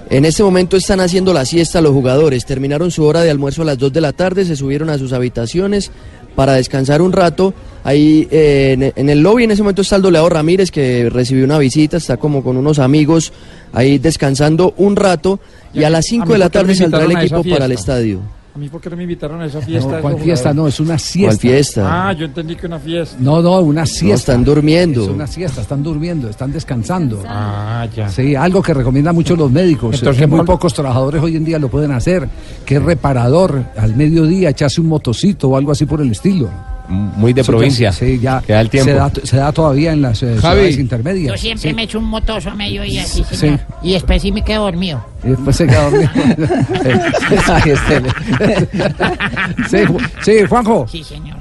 En 0.10 0.26
este 0.26 0.42
momento 0.42 0.76
están 0.76 1.02
haciendo 1.02 1.34
la 1.34 1.46
siesta 1.46 1.82
los 1.82 1.92
jugadores. 1.92 2.46
Terminaron 2.46 2.90
su 2.90 3.04
hora 3.04 3.22
de 3.22 3.30
almuerzo 3.30 3.62
a 3.62 3.66
las 3.66 3.78
2 3.78 3.94
de 3.94 4.02
la 4.02 4.12
tarde, 4.12 4.44
se 4.44 4.56
subieron 4.56 4.90
a 4.90 4.98
sus 4.98 5.14
habitaciones 5.14 5.92
para 6.36 6.54
descansar 6.54 7.04
un 7.04 7.12
rato. 7.12 7.54
Ahí 7.84 8.28
eh, 8.32 8.72
en, 8.74 8.92
en 8.96 9.10
el 9.10 9.22
lobby 9.22 9.44
en 9.44 9.52
ese 9.52 9.62
momento 9.62 9.84
está 9.84 9.98
el 9.98 10.02
doleado 10.02 10.30
Ramírez 10.30 10.72
que 10.72 11.12
recibió 11.12 11.46
una 11.46 11.60
visita, 11.60 11.98
está 11.98 12.18
como 12.18 12.44
con 12.44 12.58
unos 12.58 12.80
amigos 12.80 13.32
ahí 13.72 14.00
descansando 14.00 14.74
un 14.78 14.96
rato 14.96 15.40
y 15.76 15.84
a 15.84 15.92
las 15.92 16.06
5 16.08 16.26
mí 16.26 16.32
de 16.34 16.38
la 16.40 16.50
tarde 16.50 16.74
saldrá 16.74 17.04
el 17.04 17.12
equipo 17.12 17.44
para 17.44 17.66
el 17.66 17.74
estadio. 17.74 18.39
Mí, 18.60 18.68
¿por 18.68 18.82
qué 18.82 18.90
no 18.90 18.98
me 18.98 19.04
invitaron 19.04 19.42
a 19.42 19.46
esa 19.46 19.62
fiesta? 19.62 19.96
No, 19.96 20.02
¿cuál 20.02 20.20
fiesta? 20.20 20.54
No, 20.54 20.68
es 20.68 20.80
una 20.82 21.00
siesta. 21.00 21.40
fiesta? 21.40 22.10
Ah, 22.10 22.14
yo 22.14 22.26
entendí 22.26 22.58
que 22.58 22.68
una 22.68 22.78
fiesta. 22.78 23.16
No, 23.20 23.42
no, 23.42 23.60
una 23.62 23.86
siesta. 23.86 24.34
están 24.34 24.44
durmiendo. 24.44 25.04
Es 25.04 25.10
una 25.10 25.28
siesta, 25.28 25.62
están 25.62 25.82
durmiendo, 25.82 26.30
están 26.30 26.52
descansando. 26.52 27.24
Ah, 27.26 27.88
ya. 27.96 28.10
Sí, 28.10 28.36
algo 28.36 28.62
que 28.62 28.74
recomiendan 28.74 29.16
mucho 29.16 29.36
los 29.38 29.50
médicos, 29.50 29.96
Entonces, 29.96 30.20
que 30.20 30.28
muy 30.28 30.46
pocos 30.46 30.74
trabajadores 30.74 31.24
hoy 31.24 31.38
en 31.38 31.46
día 31.46 31.58
lo 31.58 31.70
pueden 31.70 31.92
hacer, 31.92 32.28
que 32.66 32.76
es 32.76 32.84
reparador, 32.84 33.64
al 33.78 33.96
mediodía 33.96 34.50
echarse 34.50 34.82
un 34.82 34.88
motocito 34.88 35.48
o 35.48 35.56
algo 35.56 35.72
así 35.72 35.86
por 35.86 36.02
el 36.02 36.12
estilo. 36.12 36.50
Muy 36.90 37.34
de 37.34 37.44
Sí, 37.44 37.52
provincia. 37.52 37.92
Sí, 37.92 38.20
ya 38.20 38.42
Que 38.42 38.54
da 38.54 38.62
el 38.62 38.70
tiempo. 38.70 38.90
Se, 38.90 38.96
da, 38.98 39.12
se 39.24 39.38
da 39.38 39.52
todavía 39.52 39.94
en 39.94 40.02
las 40.02 40.24
eh, 40.24 40.34
ciudades 40.40 40.78
intermedias. 40.80 41.36
Yo 41.36 41.38
siempre 41.38 41.70
Sí. 41.70 41.76
me 41.76 41.84
echo 41.84 42.00
un 42.00 42.06
motoso 42.06 42.50
a 42.50 42.56
mediodía, 42.56 43.06
sí, 43.06 43.24
Sí. 43.30 43.36
señor. 43.36 43.60
Y 43.84 43.94
después 43.94 44.22
sí 44.22 44.32
me 44.32 44.44
quedo 44.44 44.64
dormido. 44.64 45.04
Y 45.24 45.28
después 45.30 45.56
se 45.56 45.68
queda 45.68 45.84
dormido. 45.90 46.10
Sí, 49.70 49.78
sí, 50.24 50.32
Juanjo. 50.48 50.88
Sí, 50.88 51.04
señor. 51.04 51.38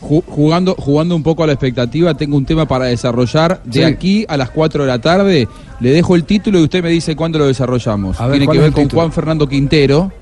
Ju- 0.00 0.22
Jugando, 0.26 0.74
jugando 0.78 1.16
un 1.16 1.22
poco 1.22 1.42
a 1.42 1.46
la 1.46 1.54
expectativa, 1.54 2.14
tengo 2.14 2.36
un 2.36 2.44
tema 2.44 2.66
para 2.66 2.86
desarrollar. 2.86 3.60
De 3.64 3.80
Sí. 3.80 3.82
aquí 3.82 4.24
a 4.28 4.36
las 4.36 4.50
4 4.50 4.82
de 4.84 4.88
la 4.88 4.98
tarde, 5.00 5.48
le 5.80 5.90
dejo 5.90 6.14
el 6.16 6.24
título 6.24 6.58
y 6.60 6.64
usted 6.64 6.82
me 6.82 6.90
dice 6.90 7.16
cuándo 7.16 7.38
lo 7.38 7.46
desarrollamos. 7.46 8.20
A 8.20 8.26
ver, 8.26 8.32
Tiene 8.34 8.46
¿cuál 8.46 8.56
que 8.58 8.62
ver 8.62 8.72
con 8.72 8.82
título? 8.84 9.02
Juan 9.02 9.12
Fernando 9.12 9.48
Quintero, 9.48 10.12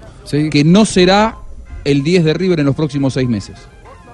que 0.50 0.64
no 0.64 0.84
será 0.84 1.36
el 1.84 2.02
10 2.02 2.24
de 2.24 2.34
River 2.34 2.60
en 2.60 2.66
los 2.66 2.74
próximos 2.76 3.12
seis 3.14 3.28
meses. 3.28 3.56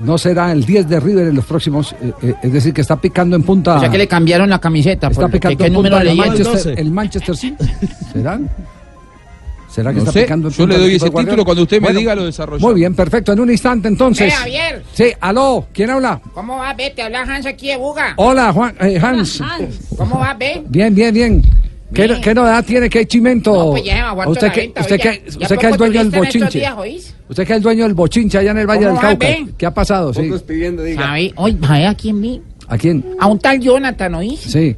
No 0.00 0.16
será 0.18 0.50
el 0.52 0.64
10 0.64 0.88
de 0.88 0.98
River 1.00 1.26
en 1.28 1.36
los 1.36 1.44
próximos, 1.44 1.94
eh, 2.00 2.12
eh, 2.22 2.34
es 2.42 2.52
decir, 2.52 2.72
que 2.72 2.80
está 2.80 2.96
picando 2.96 3.36
en 3.36 3.42
punta. 3.42 3.76
O 3.76 3.80
sea 3.80 3.90
que 3.90 3.98
le 3.98 4.08
cambiaron 4.08 4.48
la 4.48 4.58
camiseta. 4.58 5.08
Está 5.08 5.22
por- 5.22 5.30
picando 5.32 5.58
¿Qué, 5.58 5.66
en 5.66 5.72
número 5.72 5.96
punta 5.98 6.10
el 6.10 6.16
leí? 6.16 6.28
Manchester, 6.28 6.78
el 6.78 6.90
Manchester 6.90 7.36
City. 7.36 7.64
¿Será? 8.12 8.40
¿Será 9.68 9.90
que 9.90 9.96
No 9.96 10.00
está 10.02 10.12
sé, 10.12 10.22
picando 10.22 10.48
en 10.48 10.54
yo 10.54 10.56
punta 10.64 10.68
le 10.70 10.74
el 10.76 10.80
doy 10.88 10.96
ese 10.96 11.10
título, 11.10 11.44
cuando 11.44 11.62
usted 11.62 11.76
me 11.80 11.86
Bueno, 11.86 12.00
diga 12.00 12.14
lo 12.16 12.24
desarrollamos. 12.24 12.62
Muy 12.72 12.80
bien, 12.80 12.92
perfecto. 12.94 13.32
En 13.32 13.40
un 13.40 13.50
instante 13.50 13.86
entonces. 13.88 14.32
Eh, 14.32 14.36
Javier. 14.36 14.82
Sí, 14.92 15.12
aló, 15.20 15.66
¿quién 15.72 15.90
habla? 15.90 16.20
¿Cómo 16.34 16.56
va, 16.56 16.72
ve? 16.74 16.90
Te 16.96 17.02
habla 17.02 17.20
Hans 17.22 17.46
aquí 17.46 17.68
de 17.68 17.76
Buga. 17.76 18.14
Hola, 18.16 18.52
Juan, 18.52 18.74
eh, 18.80 18.98
Hans. 19.00 19.40
¿Cómo 19.96 20.18
va, 20.18 20.34
ve? 20.34 20.64
Bien, 20.66 20.92
bien, 20.94 21.14
bien. 21.14 21.42
¿Qué, 21.92 22.20
qué 22.22 22.34
novedad 22.34 22.64
tiene? 22.64 22.88
¿Qué 22.88 23.06
chimento? 23.06 23.52
No, 23.52 23.70
pues 23.70 23.84
ya 23.84 23.92
se 23.94 24.00
me 24.00 24.06
aguantó 24.06 24.32
usted 24.32 24.52
que, 24.52 24.60
venta, 24.60 24.80
usted 24.80 24.94
oiga. 24.94 25.12
que, 25.12 25.28
usted 25.28 25.38
que 25.38 25.66
es 25.66 25.72
poco 25.72 25.76
dueño 25.76 25.98
del 25.98 26.10
bochinche. 26.10 26.58
días, 26.58 26.74
¿oís? 26.76 27.14
Usted 27.28 27.46
que 27.46 27.54
es 27.54 27.62
dueño 27.62 27.82
del 27.84 27.94
bochinche 27.94 28.38
allá 28.38 28.50
en 28.52 28.58
el 28.58 28.66
Valle 28.66 28.86
¿Cómo 28.86 28.92
del 28.92 29.00
Cauca. 29.00 29.26
ve? 29.26 29.46
¿Qué 29.58 29.66
ha 29.66 29.74
pasado? 29.74 30.14
Sí. 30.14 30.30
¿Sabe? 30.96 31.32
Oye, 31.36 31.56
¿sabe 31.60 31.86
a 31.86 31.94
quién 31.94 32.20
vi? 32.20 32.42
¿A 32.68 32.78
quién? 32.78 33.04
A 33.18 33.26
un 33.26 33.38
tal 33.38 33.58
Jonathan, 33.60 34.14
¿oís? 34.14 34.40
Sí. 34.40 34.76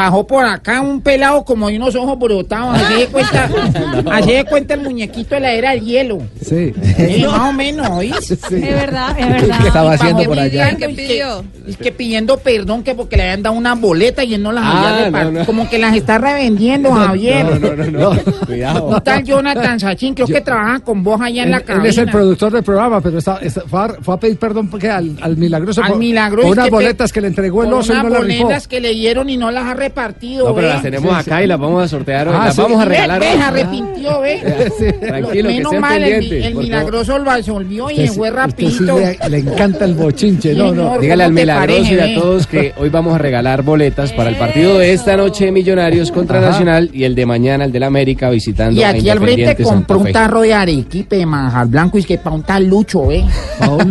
Bajó 0.00 0.26
por 0.26 0.46
acá 0.46 0.80
un 0.80 1.02
pelado 1.02 1.44
como 1.44 1.68
de 1.68 1.76
unos 1.76 1.94
ojos 1.94 2.18
brotados. 2.18 2.74
Así 2.80 3.00
de 3.00 3.06
cuenta, 3.08 3.50
así 4.12 4.32
de 4.32 4.44
cuenta 4.44 4.72
el 4.74 4.80
muñequito 4.80 5.34
de 5.34 5.40
la 5.42 5.52
era 5.52 5.70
del 5.72 5.84
hielo. 5.84 6.18
Sí. 6.40 6.72
Sí, 6.96 7.24
más 7.26 7.50
o 7.50 7.52
menos, 7.52 7.86
¿oís? 7.90 8.30
Es 8.30 8.50
verdad, 8.50 9.14
es 9.18 9.28
verdad. 9.28 9.58
¿Qué 9.60 9.66
estaba 9.66 9.92
haciendo 9.92 10.22
por 10.24 10.38
allá? 10.38 10.74
¿Qué 10.76 10.88
pidió? 10.88 11.44
Es 11.68 11.76
que 11.76 11.92
pidiendo 11.92 12.38
perdón 12.38 12.82
que 12.82 12.94
porque 12.94 13.16
le 13.18 13.24
habían 13.24 13.42
dado 13.42 13.56
una 13.56 13.74
boleta 13.74 14.24
y 14.24 14.32
él 14.34 14.42
no 14.42 14.52
las 14.52 14.64
Ah, 14.66 14.70
había 14.94 15.04
repartido. 15.06 15.32
no, 15.32 15.38
no. 15.40 15.44
Como 15.46 15.68
que 15.68 15.78
las 15.78 15.94
está 15.94 16.16
revendiendo, 16.16 16.92
Javier. 16.94 17.44
No, 17.60 17.76
no, 17.76 17.84
no, 17.84 18.14
no. 18.14 18.22
Cuidado. 18.46 18.84
Un 18.86 19.00
tal 19.02 19.22
Jonathan 19.22 19.78
Sachin, 19.80 20.14
creo 20.14 20.26
que 20.28 20.40
trabaja 20.40 20.80
con 20.80 21.02
vos 21.04 21.20
allá 21.20 21.42
en 21.42 21.48
Él, 21.48 21.50
la 21.52 21.56
él 21.58 21.64
cabina. 21.64 21.88
es 21.90 21.98
el 21.98 22.10
productor 22.10 22.52
del 22.54 22.62
programa, 22.62 23.02
pero 23.02 23.18
está, 23.18 23.36
está- 23.42 23.64
fue, 23.68 23.80
a, 23.80 23.88
fue 24.00 24.14
a 24.14 24.16
pedir 24.18 24.38
perdón 24.38 24.68
porque 24.70 24.88
al, 24.88 25.14
al 25.20 25.36
milagroso 25.36 25.82
Al 25.84 25.96
milagroso 25.98 26.48
por 26.48 26.56
unas 26.56 26.64
que 26.64 26.70
boletas 26.70 27.12
que 27.12 27.20
le 27.20 27.26
entregó 27.28 27.64
el 27.64 27.72
oso 27.74 27.92
y 27.92 27.96
unas 27.96 28.04
no 28.04 28.10
las 28.10 28.18
boletas 28.20 28.66
que 28.66 28.80
le 28.80 28.94
dieron 28.94 29.28
y 29.28 29.36
no 29.36 29.50
las 29.50 29.64
ha 29.66 29.74
repartido, 29.90 30.48
No, 30.48 30.54
pero 30.54 30.68
las 30.68 30.82
tenemos 30.82 31.14
acá 31.14 31.42
y 31.42 31.46
las 31.46 31.58
vamos 31.58 31.84
a 31.84 31.88
sortear 31.88 32.28
hoy. 32.28 32.34
Ah, 32.38 32.46
las 32.46 32.54
sí. 32.54 32.62
vamos 32.62 32.80
a 32.80 32.84
regalar 32.84 33.20
ve, 33.20 33.28
arrepintió, 33.28 34.20
ve. 34.20 34.40
Tranquilo, 35.00 35.48
que 35.48 35.54
Menos 35.54 35.72
mal, 35.74 36.02
el, 36.02 36.10
pendientes. 36.20 36.46
el 36.46 36.54
milagroso 36.54 37.18
lo 37.18 37.30
absolvió 37.30 37.90
y 37.90 38.08
fue 38.08 38.30
rapidito. 38.30 38.98
le, 38.98 39.18
le 39.28 39.38
encanta 39.38 39.84
el 39.84 39.94
bochinche, 39.94 40.54
no, 40.54 40.72
no. 40.72 40.98
Dígale 40.98 41.24
al 41.24 41.30
¿Cómo 41.30 41.36
te 41.36 41.42
milagroso 41.42 41.94
y 41.94 41.98
a 41.98 42.14
todos 42.14 42.46
que 42.46 42.74
hoy 42.78 42.88
vamos 42.88 43.14
a 43.14 43.18
regalar 43.18 43.62
boletas 43.62 44.12
para 44.12 44.30
el 44.30 44.36
partido 44.36 44.78
de 44.78 44.92
esta 44.92 45.16
noche 45.16 45.46
de 45.46 45.52
Millonarios 45.52 46.10
contra 46.10 46.38
Ajá. 46.38 46.50
Nacional 46.50 46.90
y 46.92 47.04
el 47.04 47.14
de 47.14 47.26
mañana, 47.26 47.64
el 47.64 47.72
del 47.72 47.82
América, 47.82 48.30
visitando 48.30 48.80
Y 48.80 48.84
a 48.84 48.90
aquí 48.90 49.08
al 49.08 49.20
frente 49.20 49.62
compró 49.62 49.98
un 49.98 50.12
tarro 50.12 50.42
de 50.42 50.54
arequipe 50.54 51.16
de 51.16 51.26
manjar 51.26 51.66
blanco 51.66 51.98
y 51.98 52.00
es 52.00 52.06
que 52.06 52.18
para 52.18 52.36
un 52.36 52.42
tal 52.42 52.66
lucho, 52.66 53.06
¿ve? 53.06 53.24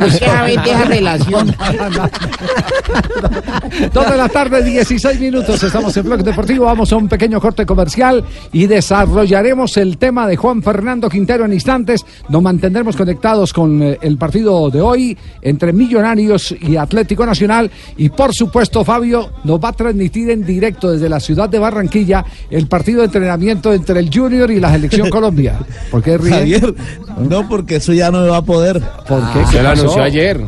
Es 0.08 0.20
que 0.20 0.26
a 0.26 0.44
ver 0.44 0.62
de 0.62 0.72
esa 0.72 0.84
relación. 0.86 1.56
Dos 3.94 4.12
de 4.12 4.18
la 4.18 4.30
tarde, 4.30 4.64
16 4.64 5.20
minutos. 5.20 5.62
Estamos 5.62 5.89
Continuamos 5.90 5.98
el 5.98 6.24
blog 6.24 6.36
deportivo, 6.36 6.66
vamos 6.66 6.94
a 6.94 6.98
un 6.98 7.08
pequeño 7.08 7.42
corte 7.42 7.66
comercial 7.66 8.24
y 8.52 8.68
desarrollaremos 8.68 9.76
el 9.78 9.98
tema 9.98 10.28
de 10.28 10.36
Juan 10.36 10.62
Fernando 10.62 11.10
Quintero 11.10 11.46
en 11.46 11.54
instantes. 11.54 12.06
Nos 12.28 12.44
mantendremos 12.44 12.96
conectados 12.96 13.52
con 13.54 13.82
eh, 13.82 13.98
el 14.02 14.16
partido 14.18 14.70
de 14.70 14.82
hoy 14.82 15.18
entre 15.42 15.74
Millonarios 15.74 16.54
y 16.62 16.76
Atlético 16.76 17.26
Nacional 17.26 17.72
y 17.98 18.10
por 18.10 18.36
supuesto 18.36 18.86
Fabio 18.86 19.32
nos 19.44 19.60
va 19.60 19.70
a 19.70 19.74
transmitir 19.74 20.30
en 20.30 20.46
directo 20.46 20.92
desde 20.92 21.10
la 21.10 21.20
ciudad 21.20 21.50
de 21.50 21.58
Barranquilla 21.58 22.24
el 22.52 22.68
partido 22.68 23.00
de 23.00 23.06
entrenamiento 23.06 23.74
entre 23.74 24.00
el 24.00 24.14
Junior 24.14 24.52
y 24.52 24.60
la 24.60 24.72
selección 24.72 25.10
Colombia. 25.10 25.58
¿Por 25.90 26.04
qué 26.04 26.20
ríe? 26.20 26.34
Javier, 26.34 26.76
no, 27.18 27.50
porque 27.50 27.78
eso 27.78 27.94
ya 27.94 28.12
no 28.12 28.22
me 28.22 28.28
va 28.28 28.38
a 28.38 28.46
poder. 28.46 28.80
¿Por 29.08 29.22
qué? 29.34 29.44
Se 29.48 29.64
lo 29.64 29.70
anunció 29.70 30.04
ayer. 30.04 30.40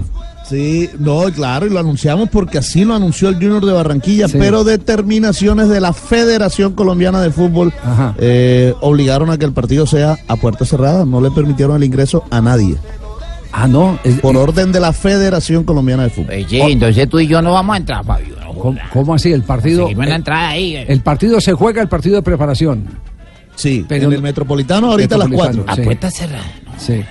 Sí, 0.51 0.89
no, 0.99 1.23
claro, 1.33 1.65
y 1.65 1.69
lo 1.69 1.79
anunciamos 1.79 2.29
porque 2.29 2.57
así 2.59 2.83
lo 2.85 2.93
anunció 2.93 3.29
el 3.29 3.35
Junior 3.35 3.65
de 3.65 3.71
Barranquilla, 3.71 4.27
Sí. 4.27 4.35
pero 4.37 4.63
determinaciones 4.63 5.69
de 5.69 5.79
la 5.81 5.93
Federación 5.93 6.73
Colombiana 6.73 7.21
de 7.21 7.31
Fútbol 7.31 7.73
eh, 8.19 8.73
obligaron 8.81 9.29
a 9.31 9.37
que 9.37 9.45
el 9.45 9.53
partido 9.53 9.87
sea 9.87 10.17
a 10.27 10.35
puerta 10.35 10.65
cerrada, 10.65 11.05
no 11.05 11.21
le 11.21 11.31
permitieron 11.31 11.75
el 11.77 11.83
ingreso 11.83 12.23
a 12.29 12.41
nadie. 12.41 12.75
Ah, 13.53 13.67
no. 13.67 13.99
Por 14.21 14.37
orden 14.37 14.71
de 14.71 14.79
la 14.79 14.93
Federación 14.93 15.63
Colombiana 15.63 16.03
de 16.03 16.09
Fútbol. 16.09 16.33
Oye, 16.35 16.71
entonces 16.71 17.09
tú 17.09 17.19
y 17.19 17.27
yo 17.27 17.41
no 17.41 17.51
vamos 17.53 17.73
a 17.73 17.77
entrar, 17.77 18.05
Fabio. 18.05 18.35
¿Cómo, 18.57 18.77
cómo 18.93 19.15
así? 19.15 19.31
El 19.33 19.43
partido. 19.43 19.89
En 19.89 19.97
la 19.97 20.15
entrada 20.15 20.49
ahí. 20.49 20.75
eh. 20.75 20.85
El 20.87 21.01
partido 21.01 21.41
se 21.41 21.53
juega, 21.53 21.81
el 21.81 21.87
partido 21.89 22.15
de 22.15 22.21
preparación. 22.21 22.85
Sí, 23.55 23.85
pero 23.87 24.07
en 24.07 24.13
el 24.13 24.21
Metropolitano 24.21 24.91
ahorita 24.91 25.15
a 25.15 25.17
las 25.17 25.29
Metropolitano, 25.29 25.63
4. 25.65 25.75
sí. 25.75 25.81
A 25.81 25.83
puerta 25.85 26.11
cerrada. 26.11 26.43
Sí. 26.77 27.03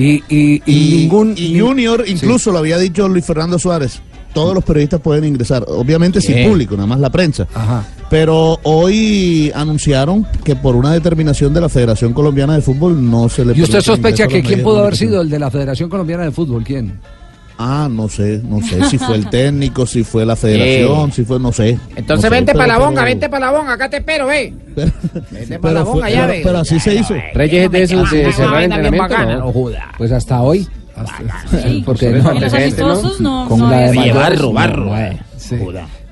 Y, 0.00 0.22
y, 0.28 0.54
y 0.54 0.62
Y, 0.66 0.96
ningún. 1.02 1.34
y 1.36 1.58
Junior, 1.58 2.04
incluso 2.06 2.50
lo 2.52 2.58
había 2.58 2.78
dicho 2.78 3.08
Luis 3.08 3.24
Fernando 3.24 3.58
Suárez, 3.58 4.00
todos 4.32 4.54
los 4.54 4.64
periodistas 4.64 5.00
pueden 5.00 5.24
ingresar, 5.24 5.64
obviamente 5.68 6.20
sin 6.20 6.48
público, 6.48 6.74
nada 6.76 6.86
más 6.86 7.00
la 7.00 7.10
prensa. 7.10 7.46
Ajá. 7.54 7.84
Pero 8.08 8.58
hoy 8.64 9.52
anunciaron 9.54 10.26
que 10.44 10.56
por 10.56 10.74
una 10.74 10.92
determinación 10.92 11.54
de 11.54 11.60
la 11.60 11.68
Federación 11.68 12.12
Colombiana 12.12 12.54
de 12.54 12.62
Fútbol 12.62 13.10
no 13.10 13.28
se 13.28 13.44
le 13.44 13.56
¿Y 13.56 13.62
usted 13.62 13.80
sospecha 13.80 14.26
que 14.26 14.42
quién 14.42 14.62
pudo 14.62 14.80
haber 14.80 14.96
sido 14.96 15.20
el 15.20 15.28
de 15.30 15.38
la 15.38 15.50
Federación 15.50 15.88
Colombiana 15.88 16.24
de 16.24 16.32
Fútbol? 16.32 16.64
¿Quién? 16.64 16.98
Ah, 17.62 17.88
no 17.90 18.08
sé, 18.08 18.40
no 18.42 18.62
sé 18.62 18.82
si 18.86 18.96
fue 18.96 19.16
el 19.16 19.28
técnico, 19.28 19.84
si 19.84 20.02
fue 20.02 20.24
la 20.24 20.34
federación, 20.34 21.12
si 21.12 21.24
fue, 21.24 21.38
no 21.38 21.52
sé. 21.52 21.78
Entonces 21.94 22.08
No 22.08 22.20
sé, 22.22 22.28
vente 22.30 22.52
para 22.54 22.66
la 22.68 22.78
bonga, 22.78 23.02
pero- 23.02 23.04
vente 23.04 23.28
para 23.28 23.46
la 23.52 23.58
bonga, 23.58 23.72
acá 23.74 23.90
te 23.90 23.96
espero, 23.98 24.26
ve. 24.28 24.54
Vente 25.30 25.58
para 25.58 25.74
la 25.74 25.82
bonga, 25.82 26.00
fue- 26.06 26.12
ya 26.12 26.26
ve. 26.26 26.40
pero 26.42 26.58
así 26.60 26.80
se 26.80 26.94
hizo. 26.94 27.14
Reyes 27.34 27.66
es 27.66 27.70
de 27.70 27.82
esos 27.82 28.10
de 28.10 28.32
cerrar 28.32 28.62
entrenamiento. 28.62 29.08
bacana, 29.08 29.34
¿no? 29.36 29.44
no 29.46 29.52
joda. 29.52 29.92
Pues 29.98 30.10
hasta 30.10 30.40
hoy. 30.40 30.66
Porque 31.84 32.10
no, 32.10 32.16
los 32.18 32.26
antecedentes, 32.26 33.20
no, 33.20 33.46
con 33.48 33.58
no 33.58 33.70
la 33.70 33.90
de 33.90 34.12
barro, 34.12 34.42
no, 34.46 34.52
barro, 34.52 34.84
no, 34.86 34.98
eh. 34.98 35.18
Sí. 35.36 35.56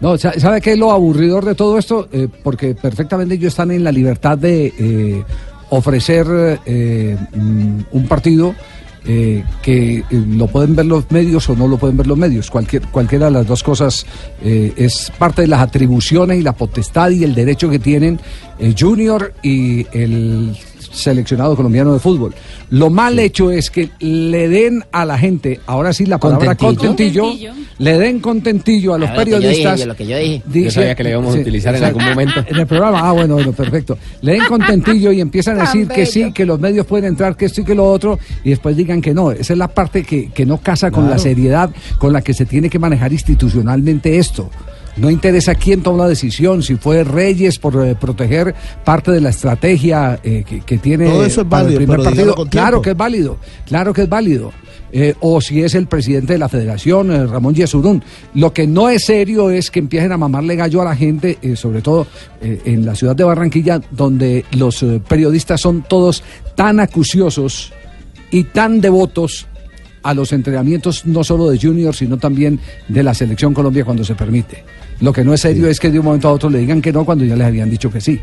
No, 0.01 0.17
sa- 0.19 0.39
¿sabe 0.39 0.61
qué 0.61 0.73
es 0.73 0.79
lo 0.79 0.91
aburridor 0.93 1.45
de 1.45 1.55
todo 1.55 1.79
esto? 1.79 2.09
Eh, 2.13 2.29
porque 2.43 2.75
perfectamente 2.75 3.35
ellos 3.37 3.49
están 3.53 3.71
en 3.71 3.85
la 3.85 3.93
libertad 3.93 4.37
de 4.39 4.67
eh, 4.79 5.25
ofrecer 5.71 6.27
eh, 6.67 7.17
mm, 7.35 7.81
un 7.93 8.07
partido 8.09 8.55
eh, 9.07 9.45
que 9.63 9.99
eh, 9.99 10.05
lo 10.11 10.47
pueden 10.49 10.77
ver 10.77 10.87
los 10.87 11.11
medios 11.11 11.49
o 11.49 11.57
no 11.57 11.69
lo 11.69 11.79
pueden 11.79 11.97
ver 11.97 12.07
los 12.07 12.19
medios. 12.19 12.51
Cualquier, 12.51 12.83
cualquiera 12.89 13.27
de 13.27 13.33
las 13.33 13.47
dos 13.47 13.63
cosas 13.63 14.07
eh, 14.43 14.73
es 14.77 15.13
parte 15.19 15.43
de 15.43 15.49
las 15.49 15.61
atribuciones 15.61 16.39
y 16.39 16.43
la 16.43 16.53
potestad 16.53 17.11
y 17.11 17.25
el 17.25 17.35
derecho 17.35 17.71
que 17.71 17.79
tienen 17.79 18.21
el 18.59 18.75
Junior 18.79 19.33
y 19.43 19.87
el 19.93 20.57
seleccionado 20.93 21.57
colombiano 21.57 21.93
de 21.93 21.99
fútbol. 21.99 22.35
Lo 22.71 22.91
mal 22.91 23.19
hecho 23.19 23.51
es 23.51 23.71
que 23.71 23.91
le 24.01 24.49
den 24.49 24.85
a 24.93 25.05
la 25.05 25.19
gente, 25.19 25.61
ahora 25.67 25.93
sí 25.93 26.07
la 26.07 26.19
palabra 26.19 26.55
Contentillo. 26.55 27.23
contentillo, 27.23 27.53
le 27.79 27.99
den 27.99 28.21
contentillo 28.21 28.95
a 28.95 28.99
los 28.99 29.11
lo 29.11 29.15
que 29.15 29.31
yo 29.31 29.37
dije, 29.37 29.41
periodistas. 29.41 29.81
yo 29.81 29.87
lo 29.87 29.97
que 29.97 30.07
yo 30.07 30.19
dije. 30.19 30.43
Yo 30.53 30.71
sabía 30.71 30.95
que 30.95 31.05
le 31.05 31.11
íbamos 31.11 31.31
a 31.31 31.35
sí, 31.35 31.41
utilizar 31.41 31.75
en 31.75 31.85
algún 31.85 32.05
momento. 32.05 32.45
En 32.47 32.57
el 32.57 32.67
programa, 32.67 33.09
ah, 33.09 33.13
bueno, 33.13 33.35
bueno, 33.35 33.53
perfecto. 33.53 33.99
Le 34.23 34.33
den 34.33 34.47
contentillo 34.47 35.13
y 35.13 35.21
empiezan 35.21 35.59
a 35.59 35.63
decir 35.63 35.89
que 35.89 36.07
sí, 36.07 36.33
que 36.33 36.45
los 36.45 36.59
medios 36.61 36.87
pueden 36.87 37.07
entrar, 37.07 37.37
que 37.37 37.47
esto 37.47 37.61
y 37.61 37.65
que 37.65 37.75
lo 37.75 37.91
otro, 37.91 38.19
y 38.45 38.51
después 38.51 38.77
digan 38.77 39.01
que 39.01 39.15
no. 39.15 39.31
Esa 39.33 39.53
es 39.53 39.59
la 39.59 39.69
parte 39.69 40.05
que, 40.05 40.31
que 40.31 40.47
no 40.47 40.59
casa 40.59 40.91
con 40.91 41.09
la 41.09 41.19
seriedad 41.19 41.71
con 41.99 42.13
la 42.13 42.23
que 42.23 42.35
se 42.35 42.47
tiene 42.47 42.71
que 42.71 42.79
manejar 42.79 43.13
institucionalmente 43.13 44.19
esto. 44.19 44.51
No 44.99 45.11
interesa 45.11 45.55
quién 45.55 45.83
toma 45.83 46.05
la 46.05 46.09
decisión, 46.09 46.63
si 46.63 46.77
fue 46.77 47.05
Reyes 47.05 47.59
por 47.59 47.87
eh, 47.87 47.95
proteger 47.95 48.55
parte 48.85 49.11
de 49.11 49.21
la 49.21 49.31
estrategia 49.31 50.21
eh, 50.23 50.45
que, 50.47 50.61
que 50.61 50.79
tiene 50.79 51.07
Todo 51.07 51.25
eso 51.25 51.43
es 51.43 51.47
para 51.47 51.65
válido, 51.65 51.81
el 51.81 51.87
primer 51.87 52.05
partido. 52.05 52.47
Claro 52.49 52.83
que 52.83 52.91
es 52.91 52.97
válido, 52.97 53.39
claro 53.67 53.93
que 53.93 54.03
es 54.03 54.09
válido. 54.09 54.53
Eh, 54.91 55.15
o 55.21 55.41
si 55.41 55.63
es 55.63 55.75
el 55.75 55.87
presidente 55.87 56.33
de 56.33 56.39
la 56.39 56.49
federación, 56.49 57.13
eh, 57.13 57.27
Ramón 57.27 57.55
Yesurún. 57.55 58.03
Lo 58.35 58.53
que 58.53 58.67
no 58.67 58.89
es 58.89 59.05
serio 59.05 59.51
es 59.51 59.71
que 59.71 59.81
empiecen 59.81 60.13
a 60.13 60.17
mamarle 60.17 60.57
gallo 60.57 60.81
a 60.81 60.87
la 60.87 60.97
gente, 60.97 61.39
eh, 61.43 61.57
sobre 61.57 61.83
todo 61.83 62.07
en 62.41 62.87
la 62.87 62.95
ciudad 62.95 63.15
de 63.15 63.25
Barranquilla, 63.25 63.81
donde 63.91 64.45
los 64.53 64.85
periodistas 65.09 65.61
son 65.61 65.83
todos 65.83 66.23
tan 66.55 66.81
acuciosos 66.81 67.73
y 68.31 68.45
tan 68.45 68.81
devotos 68.81 69.47
a 70.03 70.15
los 70.15 70.33
entrenamientos 70.33 71.05
no 71.05 71.25
solo 71.25 71.51
de 71.51 71.59
Junior, 71.59 71.95
sino 71.95 72.17
también 72.17 72.61
de 72.87 73.03
la 73.03 73.13
selección 73.13 73.53
Colombia 73.53 73.85
cuando 73.85 74.05
se 74.05 74.15
permite. 74.15 74.65
Lo 75.01 75.13
que 75.13 75.25
no 75.25 75.33
es 75.35 75.41
serio 75.41 75.69
es 75.69 75.79
que 75.81 75.91
de 75.91 75.99
un 75.99 76.05
momento 76.05 76.29
a 76.29 76.33
otro 76.33 76.51
le 76.51 76.59
digan 76.59 76.83
que 76.83 76.93
no 76.93 77.05
cuando 77.05 77.25
ya 77.25 77.37
les 77.37 77.47
habían 77.47 77.71
dicho 77.71 77.91
que 77.91 78.01
sí. 78.01 78.21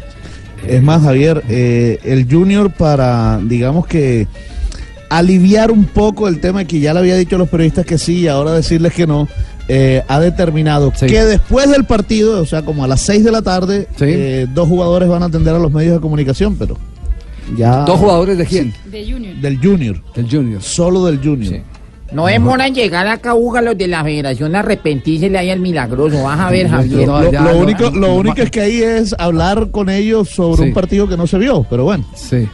Es 0.68 0.82
más, 0.82 1.04
Javier, 1.04 1.44
eh, 1.48 2.00
el 2.04 2.28
Junior 2.30 2.72
para, 2.72 3.40
digamos 3.44 3.86
que, 3.88 4.28
aliviar 5.10 5.72
un 5.72 5.86
poco 5.86 6.28
el 6.28 6.40
tema 6.40 6.66
que 6.66 6.80
ya 6.80 6.94
le 6.94 7.00
había 7.00 7.16
dicho 7.16 7.36
a 7.36 7.40
los 7.40 7.50
periodistas 7.50 7.86
que 7.86 7.98
sí 7.98 8.22
y 8.22 8.28
ahora 8.28 8.52
decirles 8.54 8.94
que 8.94 9.06
no, 9.06 9.28
eh, 9.68 10.04
ha 10.08 10.20
determinado 10.20 10.92
Sí. 10.96 11.06
que 11.06 11.24
después 11.24 11.70
del 11.70 11.86
partido, 11.86 12.42
o 12.42 12.46
sea, 12.46 12.64
como 12.64 12.84
a 12.84 12.88
las 12.88 13.02
6 13.02 13.24
de 13.24 13.32
la 13.32 13.42
tarde, 13.42 13.88
Sí. 13.96 14.06
eh, 14.08 14.48
dos 14.54 14.68
jugadores 14.68 15.08
van 15.08 15.24
a 15.24 15.28
atender 15.28 15.54
a 15.56 15.60
los 15.60 15.72
medios 15.72 15.94
de 15.94 16.00
comunicación, 16.02 16.56
pero 16.58 16.78
ya... 17.56 17.86
¿Dos 17.86 18.00
jugadores 18.00 18.38
de 18.38 18.46
quién? 18.46 18.74
De 18.92 19.04
Junior. 19.10 19.36
Del 19.36 19.60
Junior, 19.60 20.02
Del 20.16 20.30
Junior. 20.30 20.62
solo 20.62 21.06
del 21.06 21.20
Junior. 21.20 21.62
No 22.16 22.28
demoran 22.28 22.74
llegar 22.74 23.06
acá, 23.08 23.36
Uga, 23.36 23.62
los 23.62 23.78
de 23.78 23.88
la 23.88 24.04
federación 24.04 24.56
a 24.56 24.60
arrepentirse 24.60 25.30
le 25.30 25.38
hay 25.38 25.50
al 25.52 25.60
milagroso. 25.60 26.24
Vas 26.24 26.40
a 26.40 26.50
ver, 26.50 26.70
Javier. 26.70 27.08
No, 27.08 27.22
Lo, 27.22 27.32
lo 27.32 27.42
no, 27.42 27.58
único, 27.58 27.90
lo 27.92 28.16
único 28.16 28.42
es 28.42 28.50
que 28.50 28.62
ahí 28.62 28.82
es 28.82 29.14
hablar 29.20 29.70
con 29.72 29.90
ellos 29.90 30.30
sobre 30.30 30.58
Sí. 30.64 30.64
un 30.70 30.74
partido 30.74 31.08
que 31.08 31.18
no 31.18 31.28
se 31.28 31.38
vio, 31.38 31.64
pero 31.70 31.84
bueno. 31.84 32.06
Sí. 32.16 32.48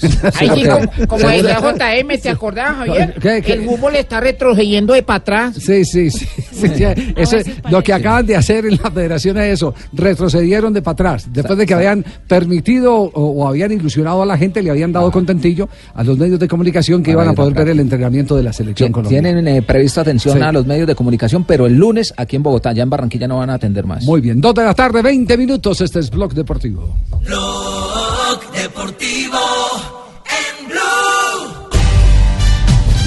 Ahí 0.38 0.50
sí, 0.54 0.64
como, 0.68 1.06
como 1.08 1.28
decía 1.28 1.60
JM, 1.60 2.18
¿te 2.20 2.30
acordás, 2.30 2.76
Javier? 2.76 3.14
¿Qué, 3.20 3.42
qué? 3.42 3.52
El 3.54 3.64
fútbol 3.64 3.96
está 3.96 4.20
retrocediendo 4.20 4.92
de 4.94 5.02
para 5.02 5.16
atrás. 5.18 5.54
Sí, 5.56 5.84
sí, 5.84 6.10
sí. 6.10 6.26
sí, 6.52 6.68
sí. 6.74 6.84
Eso 7.16 7.36
es- 7.38 7.46
lo 7.70 7.82
que 7.82 7.92
acaban 7.92 8.26
de 8.26 8.36
hacer 8.36 8.66
en 8.66 8.78
la 8.82 8.90
federación 8.90 9.38
es 9.38 9.54
eso. 9.54 9.74
Retrocedieron 9.92 10.72
de 10.72 10.82
para 10.82 10.92
atrás. 10.92 11.26
Después 11.32 11.58
de 11.58 11.66
que 11.66 11.74
habían 11.74 12.04
permitido 12.26 12.94
o, 12.94 13.10
o 13.42 13.48
habían 13.48 13.72
ilusionado 13.72 14.22
a 14.22 14.26
la 14.26 14.36
gente, 14.38 14.62
le 14.62 14.70
habían 14.70 14.92
dado 14.92 15.10
contentillo 15.10 15.68
a 15.94 16.02
los 16.04 16.16
medios 16.18 16.38
de 16.38 16.48
comunicación 16.48 17.02
que 17.02 17.10
iban 17.12 17.28
a 17.28 17.32
poder 17.32 17.54
ver 17.54 17.68
el 17.68 17.80
entrenamiento 17.80 18.36
de 18.36 18.42
la 18.42 18.52
selección 18.52 18.92
colombiana. 18.92 19.28
Tienen 19.30 19.48
eh, 19.48 19.62
previsto 19.62 20.00
atención 20.00 20.36
Sí. 20.38 20.42
a 20.42 20.52
los 20.52 20.66
medios 20.66 20.86
de 20.86 20.94
comunicación, 20.94 21.44
pero 21.44 21.66
el 21.66 21.74
lunes 21.74 22.12
aquí 22.16 22.36
en 22.36 22.42
Bogotá, 22.42 22.72
ya 22.72 22.82
en 22.82 22.90
Barranquilla 22.90 23.26
no 23.28 23.38
van 23.38 23.50
a 23.50 23.54
atender 23.54 23.84
más. 23.86 24.04
Muy 24.04 24.20
bien, 24.20 24.40
dos 24.40 24.54
de 24.54 24.64
la 24.64 24.74
tarde, 24.74 25.02
20 25.02 25.36
minutos. 25.36 25.80
Este 25.80 25.98
es 26.00 26.10
Blog 26.10 26.32
Deportivo. 26.34 26.96
Blog 27.24 28.52
Deportivo 28.54 29.37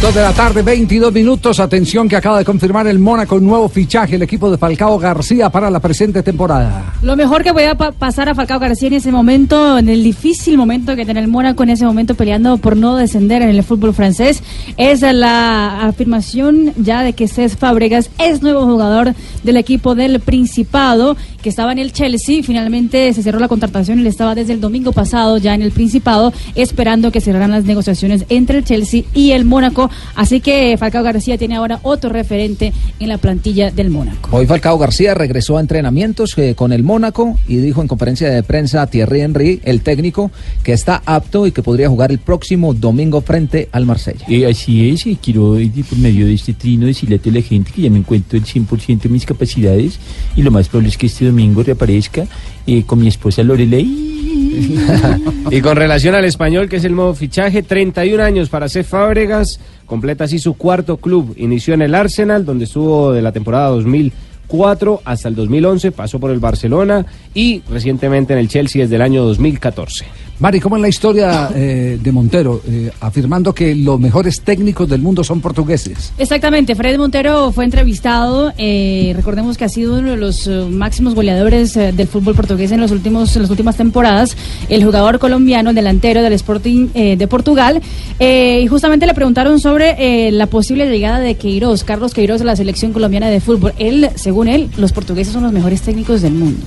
Dos 0.01 0.15
de 0.15 0.21
la 0.21 0.33
tarde, 0.33 0.63
22 0.63 1.13
minutos. 1.13 1.59
Atención 1.59 2.09
que 2.09 2.15
acaba 2.15 2.39
de 2.39 2.43
confirmar 2.43 2.87
el 2.87 2.97
Mónaco 2.97 3.35
un 3.35 3.45
nuevo 3.45 3.69
fichaje, 3.69 4.15
el 4.15 4.23
equipo 4.23 4.49
de 4.49 4.57
Falcao 4.57 4.97
García 4.97 5.51
para 5.51 5.69
la 5.69 5.79
presente 5.79 6.23
temporada. 6.23 6.95
Lo 7.03 7.15
mejor 7.15 7.43
que 7.43 7.53
podía 7.53 7.75
pa- 7.75 7.91
pasar 7.91 8.27
a 8.27 8.33
Falcao 8.33 8.59
García 8.59 8.87
en 8.87 8.95
ese 8.95 9.11
momento, 9.11 9.77
en 9.77 9.89
el 9.89 10.03
difícil 10.03 10.57
momento 10.57 10.95
que 10.95 11.05
tiene 11.05 11.19
el 11.19 11.27
Mónaco 11.27 11.61
en 11.61 11.69
ese 11.69 11.85
momento 11.85 12.15
peleando 12.15 12.57
por 12.57 12.75
no 12.77 12.95
descender 12.95 13.43
en 13.43 13.49
el 13.49 13.61
fútbol 13.61 13.93
francés, 13.93 14.41
es 14.75 15.01
la 15.01 15.83
afirmación 15.83 16.73
ya 16.77 17.03
de 17.03 17.13
que 17.13 17.27
Cés 17.27 17.55
Fábregas 17.55 18.09
es 18.17 18.41
nuevo 18.41 18.65
jugador 18.65 19.13
del 19.43 19.57
equipo 19.57 19.93
del 19.93 20.19
Principado, 20.19 21.15
que 21.43 21.49
estaba 21.49 21.71
en 21.73 21.77
el 21.79 21.93
Chelsea. 21.93 22.41
Finalmente 22.41 23.13
se 23.13 23.21
cerró 23.21 23.39
la 23.39 23.47
contratación, 23.47 23.99
él 23.99 24.07
estaba 24.07 24.33
desde 24.33 24.53
el 24.53 24.61
domingo 24.61 24.93
pasado 24.93 25.37
ya 25.37 25.53
en 25.53 25.61
el 25.61 25.71
Principado, 25.71 26.33
esperando 26.55 27.11
que 27.11 27.21
cerraran 27.21 27.51
las 27.51 27.65
negociaciones 27.65 28.25
entre 28.29 28.57
el 28.57 28.63
Chelsea 28.65 29.03
y 29.13 29.31
el 29.33 29.45
Mónaco. 29.45 29.90
Así 30.15 30.41
que 30.41 30.75
Falcao 30.77 31.03
García 31.03 31.37
tiene 31.37 31.55
ahora 31.55 31.79
otro 31.83 32.09
referente 32.09 32.73
en 32.99 33.09
la 33.09 33.17
plantilla 33.17 33.71
del 33.71 33.89
Mónaco. 33.89 34.29
Hoy 34.35 34.45
Falcao 34.45 34.77
García 34.77 35.13
regresó 35.13 35.57
a 35.57 35.61
entrenamientos 35.61 36.37
eh, 36.37 36.55
con 36.55 36.73
el 36.73 36.83
Mónaco 36.83 37.37
y 37.47 37.57
dijo 37.57 37.81
en 37.81 37.87
conferencia 37.87 38.29
de 38.29 38.43
prensa 38.43 38.81
a 38.81 38.87
Thierry 38.87 39.21
Henry, 39.21 39.61
el 39.63 39.81
técnico, 39.81 40.31
que 40.63 40.73
está 40.73 41.01
apto 41.05 41.47
y 41.47 41.51
que 41.51 41.63
podría 41.63 41.89
jugar 41.89 42.11
el 42.11 42.19
próximo 42.19 42.73
domingo 42.73 43.21
frente 43.21 43.69
al 43.71 43.85
Marsella. 43.85 44.25
Eh, 44.27 44.45
así 44.45 44.89
es, 44.89 45.05
y 45.07 45.15
quiero 45.15 45.57
eh, 45.57 45.71
por 45.87 45.97
medio 45.97 46.25
de 46.25 46.33
este 46.33 46.53
trino 46.53 46.85
decirle 46.85 47.19
a 47.23 47.29
la 47.29 47.41
gente 47.41 47.71
que 47.71 47.81
ya 47.81 47.89
me 47.89 47.99
encuentro 47.99 48.37
el 48.37 48.45
100% 48.45 49.01
de 49.01 49.09
mis 49.09 49.25
capacidades 49.25 49.99
y 50.35 50.41
lo 50.41 50.51
más 50.51 50.67
probable 50.67 50.89
es 50.89 50.97
que 50.97 51.07
este 51.07 51.25
domingo 51.25 51.63
reaparezca 51.63 52.25
eh, 52.67 52.83
con 52.85 52.99
mi 52.99 53.07
esposa 53.07 53.43
Lorelei. 53.43 54.19
Y 55.51 55.61
con 55.61 55.75
relación 55.75 56.15
al 56.15 56.23
español, 56.25 56.69
que 56.69 56.77
es 56.77 56.85
el 56.85 56.95
nuevo 56.95 57.13
fichaje, 57.13 57.63
31 57.63 58.23
años 58.23 58.49
para 58.49 58.69
C. 58.69 58.83
Fábregas, 58.83 59.59
completa 59.91 60.23
así 60.23 60.39
su 60.39 60.53
cuarto 60.53 60.95
club. 60.95 61.33
Inició 61.35 61.73
en 61.73 61.81
el 61.81 61.95
Arsenal, 61.95 62.45
donde 62.45 62.63
estuvo 62.63 63.11
de 63.11 63.21
la 63.21 63.33
temporada 63.33 63.67
2004 63.71 65.01
hasta 65.03 65.27
el 65.27 65.35
2011, 65.35 65.91
pasó 65.91 66.17
por 66.17 66.31
el 66.31 66.39
Barcelona 66.39 67.05
y 67.33 67.61
recientemente 67.69 68.31
en 68.31 68.39
el 68.39 68.47
Chelsea 68.47 68.83
desde 68.83 68.95
el 68.95 69.01
año 69.01 69.25
2014. 69.25 70.05
Mari, 70.41 70.59
¿cómo 70.59 70.75
es 70.75 70.81
la 70.81 70.87
historia 70.87 71.51
eh, 71.53 71.99
de 72.01 72.11
Montero? 72.11 72.61
Eh, 72.67 72.89
afirmando 72.99 73.53
que 73.53 73.75
los 73.75 73.99
mejores 73.99 74.41
técnicos 74.41 74.89
del 74.89 74.99
mundo 74.99 75.23
son 75.23 75.39
portugueses. 75.39 76.13
Exactamente, 76.17 76.73
Fred 76.73 76.97
Montero 76.97 77.51
fue 77.51 77.63
entrevistado, 77.63 78.51
eh, 78.57 79.13
recordemos 79.15 79.55
que 79.55 79.65
ha 79.65 79.69
sido 79.69 79.99
uno 79.99 80.09
de 80.09 80.17
los 80.17 80.47
máximos 80.47 81.13
goleadores 81.13 81.77
eh, 81.77 81.91
del 81.91 82.07
fútbol 82.07 82.33
portugués 82.33 82.71
en 82.71 82.81
los 82.81 82.89
últimos 82.89 83.35
en 83.35 83.43
las 83.43 83.51
últimas 83.51 83.77
temporadas, 83.77 84.35
el 84.67 84.83
jugador 84.83 85.19
colombiano, 85.19 85.69
el 85.69 85.75
delantero 85.75 86.23
del 86.23 86.33
Sporting 86.33 86.87
eh, 86.95 87.17
de 87.17 87.27
Portugal, 87.27 87.79
eh, 88.17 88.61
y 88.63 88.67
justamente 88.67 89.05
le 89.05 89.13
preguntaron 89.13 89.59
sobre 89.59 89.95
eh, 89.99 90.31
la 90.31 90.47
posible 90.47 90.89
llegada 90.89 91.19
de 91.19 91.35
Queiroz, 91.35 91.83
Carlos 91.83 92.15
Queiroz 92.15 92.41
a 92.41 92.45
la 92.45 92.55
selección 92.55 92.93
colombiana 92.93 93.29
de 93.29 93.41
fútbol. 93.41 93.73
Él, 93.77 94.09
según 94.15 94.47
él, 94.47 94.71
los 94.77 94.91
portugueses 94.91 95.33
son 95.33 95.43
los 95.43 95.51
mejores 95.51 95.83
técnicos 95.83 96.23
del 96.23 96.33
mundo. 96.33 96.65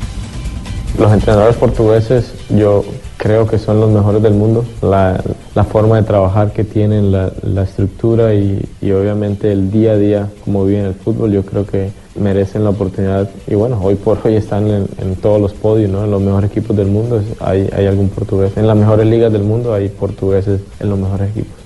Los 0.96 1.12
entrenadores 1.12 1.56
portugueses 1.56 2.32
yo 2.50 2.84
creo 3.16 3.46
que 3.46 3.58
son 3.58 3.80
los 3.80 3.90
mejores 3.90 4.22
del 4.22 4.34
mundo. 4.34 4.64
La, 4.82 5.22
la 5.54 5.64
forma 5.64 5.96
de 5.96 6.02
trabajar 6.02 6.52
que 6.52 6.64
tienen, 6.64 7.12
la, 7.12 7.32
estructura 7.62 8.34
y, 8.34 8.62
y 8.80 8.92
obviamente 8.92 9.50
el 9.52 9.70
día 9.70 9.92
a 9.92 9.96
día 9.96 10.28
como 10.44 10.64
viven 10.64 10.84
el 10.84 10.94
fútbol, 10.94 11.32
yo 11.32 11.44
creo 11.44 11.66
que 11.66 11.90
merecen 12.16 12.64
la 12.64 12.70
oportunidad. 12.70 13.28
Y 13.46 13.54
bueno, 13.54 13.78
hoy 13.82 13.94
por 13.94 14.18
hoy 14.24 14.36
están 14.36 14.68
en, 14.68 14.86
en 14.98 15.16
todos 15.16 15.40
los 15.40 15.52
podios, 15.52 15.90
¿no? 15.90 16.04
en 16.04 16.10
los 16.10 16.20
mejores 16.20 16.50
equipos 16.50 16.76
del 16.76 16.88
mundo 16.88 17.22
hay, 17.40 17.68
hay 17.76 17.86
algún 17.86 18.08
portugués. 18.08 18.52
En 18.56 18.66
las 18.66 18.76
mejores 18.76 19.06
ligas 19.06 19.32
del 19.32 19.42
mundo 19.42 19.74
hay 19.74 19.88
portugueses 19.88 20.60
en 20.80 20.90
los 20.90 20.98
mejores 20.98 21.30
equipos. 21.30 21.63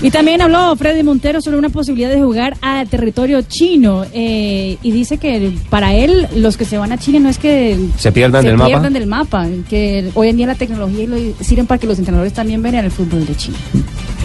Y 0.00 0.10
también 0.10 0.40
habló 0.40 0.76
Freddy 0.76 1.02
Montero 1.02 1.40
sobre 1.40 1.58
una 1.58 1.70
posibilidad 1.70 2.08
de 2.08 2.22
jugar 2.22 2.56
a 2.62 2.84
territorio 2.86 3.42
chino 3.42 4.04
eh, 4.12 4.78
y 4.80 4.92
dice 4.92 5.18
que 5.18 5.52
para 5.70 5.92
él 5.92 6.28
los 6.36 6.56
que 6.56 6.64
se 6.64 6.78
van 6.78 6.92
a 6.92 6.98
China 6.98 7.18
no 7.18 7.28
es 7.28 7.38
que 7.38 7.76
Se 7.96 8.12
pierdan 8.12 8.44
del 8.44 8.56
mapa. 8.56 8.68
pierdan 8.68 8.92
del 8.92 9.06
mapa, 9.08 9.46
que 9.68 10.10
hoy 10.14 10.28
en 10.28 10.36
día 10.36 10.46
la 10.46 10.54
tecnología 10.54 11.02
y 11.02 11.06
lo 11.08 11.16
sirven 11.40 11.66
para 11.66 11.78
que 11.78 11.88
los 11.88 11.98
entrenadores 11.98 12.32
también 12.32 12.62
vean 12.62 12.76
el 12.76 12.92
fútbol 12.92 13.26
de 13.26 13.34
China. 13.34 13.58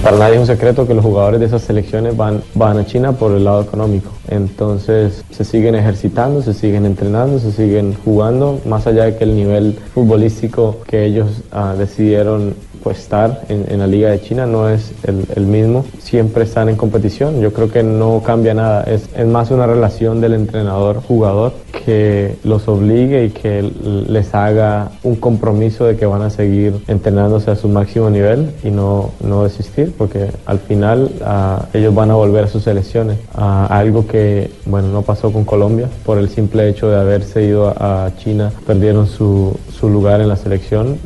Para 0.04 0.18
nadie 0.18 0.36
es 0.36 0.42
un 0.42 0.48
secreto 0.48 0.86
que 0.86 0.94
los 0.94 1.04
jugadores 1.04 1.40
de 1.40 1.48
esas 1.48 1.64
selecciones 1.64 2.16
van, 2.16 2.44
van 2.54 2.78
a 2.78 2.86
China 2.86 3.14
por 3.14 3.32
el 3.32 3.44
lado 3.44 3.64
económico. 3.64 4.12
Entonces 4.28 5.24
se 5.32 5.44
siguen 5.44 5.76
ejercitando, 5.76 6.44
se 6.44 6.54
siguen 6.54 6.86
entrenando, 6.86 7.40
se 7.40 7.52
siguen 7.52 7.96
jugando, 8.06 8.62
más 8.68 8.86
allá 8.86 9.06
de 9.06 9.18
que 9.18 9.24
el 9.24 9.36
nivel 9.36 9.80
futbolístico 9.94 10.82
que 10.88 11.06
ellos 11.06 11.42
ah, 11.52 11.74
decidieron 11.78 12.54
estar 12.92 13.42
en, 13.50 13.80
la 13.80 13.88
Liga 13.88 14.10
de 14.10 14.22
China 14.22 14.46
no 14.46 14.70
es 14.70 14.92
el, 15.04 15.46
mismo. 15.46 15.86
Siempre 16.00 16.44
están 16.44 16.70
en 16.70 16.76
competición, 16.76 17.42
yo 17.42 17.54
creo 17.54 17.70
que 17.70 17.84
no 17.84 18.22
cambia 18.26 18.54
nada. 18.54 18.84
Es, 18.84 19.10
más 19.28 19.52
una 19.52 19.66
relación 19.66 20.22
del 20.22 20.34
entrenador-jugador 20.34 21.54
que 21.86 22.36
los 22.44 22.68
obligue 22.68 23.26
y 23.26 23.30
que 23.30 23.62
les 23.62 24.34
haga 24.36 24.92
un 25.04 25.16
compromiso 25.16 25.86
de 25.86 25.96
que 25.96 26.06
van 26.06 26.22
a 26.22 26.30
seguir 26.30 26.76
entrenándose 26.88 27.52
a 27.52 27.56
su 27.56 27.68
máximo 27.68 28.10
nivel 28.10 28.52
y 28.64 28.70
no, 28.70 29.12
no 29.24 29.44
desistir, 29.44 29.94
porque 29.98 30.30
al 30.46 30.60
final 30.60 31.10
ah, 31.24 31.66
ellos 31.74 31.94
van 31.94 32.12
a 32.12 32.16
volver 32.16 32.46
a 32.46 32.48
sus 32.48 32.64
selecciones. 32.64 33.18
Ah, 33.36 33.68
algo 33.70 34.08
que, 34.08 34.52
bueno, 34.66 34.90
no 34.90 35.02
pasó 35.02 35.32
con 35.32 35.46
Colombia 35.46 35.90
por 36.06 36.18
el 36.18 36.30
simple 36.30 36.70
hecho 36.70 36.90
de 36.90 36.98
haberse 36.98 37.44
ido 37.44 37.68
a, 37.68 38.06
a 38.06 38.16
China, 38.18 38.52
perdieron 38.66 39.08
su, 39.08 39.58
su 39.72 39.90
lugar 39.90 40.22
en 40.22 40.30
la 40.30 40.36
selección. 40.36 40.98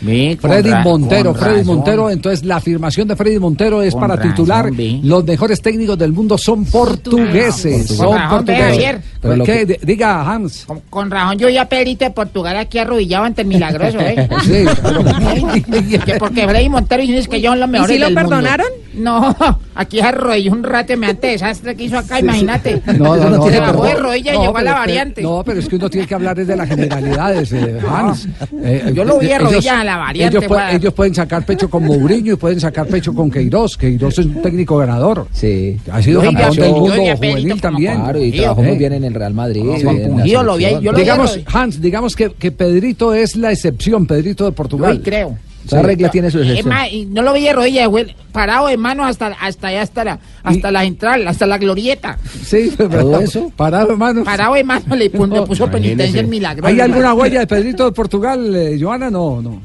Freddy 0.00 0.70
Montero, 0.84 1.34
Freddy 1.34 1.64
Montero, 1.64 2.10
entonces 2.10 2.44
la 2.44 2.56
afirmación 2.56 3.08
de 3.08 3.16
Freddy 3.16 3.38
Montero 3.38 3.82
es 3.82 3.92
Con 3.92 4.00
para 4.02 4.16
razón, 4.16 4.30
titular 4.30 4.70
ve. 4.72 5.00
los 5.02 5.24
mejores 5.24 5.60
técnicos 5.60 5.98
del 5.98 6.12
mundo 6.12 6.38
son 6.38 6.64
portugueses, 6.64 7.88
Con 7.88 7.96
son 7.96 8.14
razón, 8.16 8.30
portugueses. 8.38 8.66
Javier. 8.72 9.02
Pero 9.20 9.36
Lo 9.36 9.44
¿qué? 9.44 9.66
que- 9.66 9.80
Diga 9.82 10.22
Hans. 10.30 10.64
Con, 10.66 10.80
con 10.88 11.10
razón, 11.10 11.38
yo 11.38 11.48
ya 11.48 11.64
Pedrito 11.68 12.04
de 12.04 12.10
Portugal 12.12 12.56
aquí 12.56 12.78
arrodillado 12.78 13.24
ante 13.24 13.42
el 13.42 13.48
milagroso, 13.48 13.98
¿eh? 14.00 14.28
Sí, 14.44 14.64
que 16.04 16.14
porque 16.18 16.46
Freddy 16.46 16.68
Montero 16.68 17.02
dice 17.02 17.28
que 17.28 17.36
ellos 17.36 17.50
son 17.52 17.60
los 17.60 17.68
mejores 17.68 17.94
si 17.94 17.98
lo 18.00 18.06
del 18.06 18.14
mundo. 18.14 18.28
perdonaron? 18.30 18.66
No, 18.94 19.36
aquí 19.78 20.00
arrodilló 20.00 20.52
un 20.52 20.62
rato 20.64 20.96
me 20.96 21.06
ante 21.06 21.28
desastre 21.28 21.74
que 21.76 21.84
hizo 21.84 21.96
acá, 21.98 22.16
Sí, 22.16 22.20
sí. 22.20 22.24
imagínate. 22.26 22.82
No, 22.98 23.16
no, 23.16 23.30
no, 23.30 23.48
Se 23.48 23.60
bajó 23.60 23.84
de 23.84 23.94
rodilla 23.94 24.34
y 24.34 24.38
llegó 24.38 24.56
a 24.56 24.62
la 24.62 24.70
pero- 24.72 24.80
variante. 24.80 25.22
No, 25.22 25.42
pero 25.44 25.60
es 25.60 25.68
que 25.68 25.76
uno 25.76 25.88
tiene 25.88 26.06
que 26.06 26.14
hablar 26.14 26.36
desde 26.36 26.56
las 26.56 26.68
generalidades, 26.68 27.52
eh, 27.52 27.78
Hans. 27.88 28.28
Eh, 28.62 28.90
Yo 28.94 29.04
lo 29.04 29.18
vi 29.18 29.26
de 29.28 29.34
ellos- 29.36 29.44
rodillas 29.52 29.74
a 29.80 29.84
la 29.84 29.96
variante, 29.96 30.36
Ellos, 30.38 30.48
pueden- 30.48 30.64
Juan. 30.66 30.76
ellos 30.76 30.94
pueden 30.94 31.14
sacar 31.14 31.46
pecho 31.46 31.70
con 31.70 31.84
Mourinho 31.84 32.32
y 32.34 32.36
pueden 32.36 32.60
sacar 32.60 32.86
pecho 32.86 33.14
con 33.14 33.30
Queiroz. 33.30 33.76
Queiroz 33.76 34.18
es 34.18 34.26
un 34.26 34.42
técnico 34.42 34.76
ganador. 34.76 35.26
Sí. 35.32 35.78
Ha 35.90 36.02
sido 36.02 36.22
Yo 36.22 36.32
campeón 36.32 36.56
del 36.56 36.70
mundo 36.72 36.94
juvenil 37.16 37.60
también. 37.60 37.94
Claro, 38.00 38.22
y 38.22 38.32
trabajó 38.32 38.62
muy 38.62 38.76
bien 38.76 38.92
en 38.94 39.04
el 39.04 39.14
Real 39.14 39.34
Madrid. 39.34 39.62
Lo 39.64 39.74
vi 39.74 39.80
selección. 39.80 40.24
yo 40.26 40.42
lo 40.42 40.56
vi 40.56 40.66
digamos, 40.96 41.38
Hans, 41.52 41.80
digamos 41.80 42.16
que, 42.16 42.30
que 42.32 42.50
Pedrito 42.52 43.14
es 43.14 43.36
la 43.36 43.52
excepción, 43.52 44.06
Pedrito 44.06 44.44
de 44.44 44.52
Portugal. 44.52 44.96
Yo 44.98 45.02
creo. 45.02 45.38
Esa 45.68 45.82
regla 45.82 46.10
tiene 46.10 46.30
su 46.30 46.40
excepción. 46.40 46.74
no 47.12 47.22
lo 47.22 47.32
vi 47.34 47.44
de 47.44 47.52
rodillas, 47.52 47.88
güey, 47.88 48.16
parado 48.32 48.68
de 48.68 48.76
manos 48.76 49.06
hasta, 49.06 49.26
hasta 49.28 49.68
allá, 49.68 49.82
hasta 49.82 50.04
la, 50.04 50.18
hasta 50.42 50.70
la 50.70 50.80
central, 50.80 51.28
hasta 51.28 51.46
la 51.46 51.58
glorieta. 51.58 52.18
Sí, 52.42 52.72
¿Todo 52.76 53.20
eso? 53.20 53.52
Parado 53.54 53.88
de 53.88 53.96
manos. 53.96 54.24
Parado 54.24 54.54
de 54.54 54.64
manos 54.64 54.98
le, 54.98 55.10
puso 55.10 55.70
penitencia 55.70 56.20
el 56.20 56.26
milagro. 56.26 56.66
¿Hay 56.66 56.80
alguna 56.80 57.12
huella 57.14 57.40
de 57.40 57.46
Pedrito 57.46 57.84
de 57.84 57.92
Portugal, 57.92 58.54
eh, 58.56 58.78
Joana? 58.80 59.10
No, 59.10 59.42
no. 59.42 59.60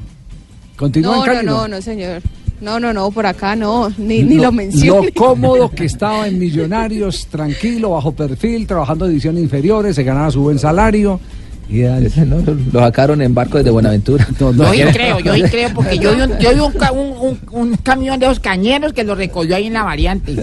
Continúa 0.76 1.16
No, 1.16 1.32
en 1.32 1.46
no, 1.46 1.52
no, 1.52 1.68
no, 1.68 1.82
señor. 1.82 2.20
No, 2.60 2.78
no, 2.80 2.92
no, 2.92 3.10
por 3.10 3.26
acá 3.26 3.56
no, 3.56 3.92
ni, 3.98 4.22
ni 4.22 4.36
lo 4.36 4.52
mencione. 4.52 5.08
Lo 5.08 5.14
cómodo 5.14 5.70
que 5.70 5.84
estaba 5.84 6.28
en 6.28 6.38
Millonarios, 6.38 7.26
tranquilo, 7.26 7.90
bajo 7.90 8.12
perfil, 8.12 8.66
trabajando 8.66 9.04
en 9.04 9.10
divisiones 9.10 9.42
inferiores, 9.42 9.96
se 9.96 10.04
ganaba 10.04 10.30
su 10.30 10.40
buen 10.40 10.58
salario. 10.58 11.20
Y 11.68 11.80
Ese 11.82 12.26
no, 12.26 12.36
lo 12.72 12.80
sacaron 12.80 13.22
en 13.22 13.34
barco 13.34 13.58
desde 13.58 13.70
Buenaventura. 13.70 14.26
Yo 14.38 14.52
sí 14.72 14.82
creo, 14.92 15.18
yo 15.20 15.34
sí 15.34 15.42
creo, 15.44 15.70
porque 15.74 15.98
yo 15.98 16.14
vi 16.14 16.20
un, 16.22 16.38
yo 16.38 16.52
vi 16.54 16.60
un, 16.60 16.72
ca- 16.72 16.92
un, 16.92 17.08
un- 17.20 17.38
un 17.52 17.76
camión 17.78 18.18
de 18.20 18.26
los 18.26 18.38
cañeros 18.38 18.92
que 18.92 19.02
lo 19.04 19.14
recogió 19.14 19.56
ahí 19.56 19.66
en 19.66 19.72
la 19.72 19.82
variante. 19.82 20.36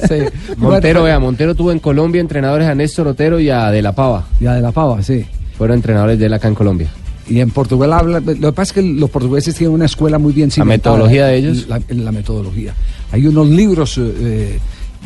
Montero, 0.57 1.03
vea, 1.03 1.19
Montero 1.19 1.55
tuvo 1.55 1.71
en 1.71 1.79
Colombia 1.79 2.21
entrenadores 2.21 2.67
a 2.67 2.75
Néstor 2.75 3.07
Otero 3.07 3.39
y 3.39 3.49
a 3.49 3.69
De 3.71 3.81
la 3.81 3.93
Pava. 3.93 4.25
Y 4.39 4.45
a 4.47 4.53
De 4.53 4.61
la 4.61 4.71
Pava, 4.71 5.01
sí. 5.03 5.25
Fueron 5.57 5.77
entrenadores 5.77 6.17
de 6.17 6.25
él 6.25 6.33
acá 6.33 6.47
en 6.47 6.55
Colombia. 6.55 6.89
Y 7.29 7.39
en 7.39 7.51
Portugal 7.51 7.93
habla, 7.93 8.19
lo 8.19 8.33
que 8.35 8.51
pasa 8.51 8.61
es 8.63 8.73
que 8.73 8.81
los 8.81 9.09
portugueses 9.09 9.55
tienen 9.55 9.75
una 9.75 9.85
escuela 9.85 10.17
muy 10.17 10.33
bien 10.33 10.49
cimentada. 10.51 10.95
metodología 10.95 11.27
de 11.27 11.35
ellos? 11.37 11.67
La, 11.69 11.79
la 11.89 12.11
metodología. 12.11 12.73
Hay 13.11 13.27
unos 13.27 13.47
libros, 13.47 13.97
eh, 13.99 14.59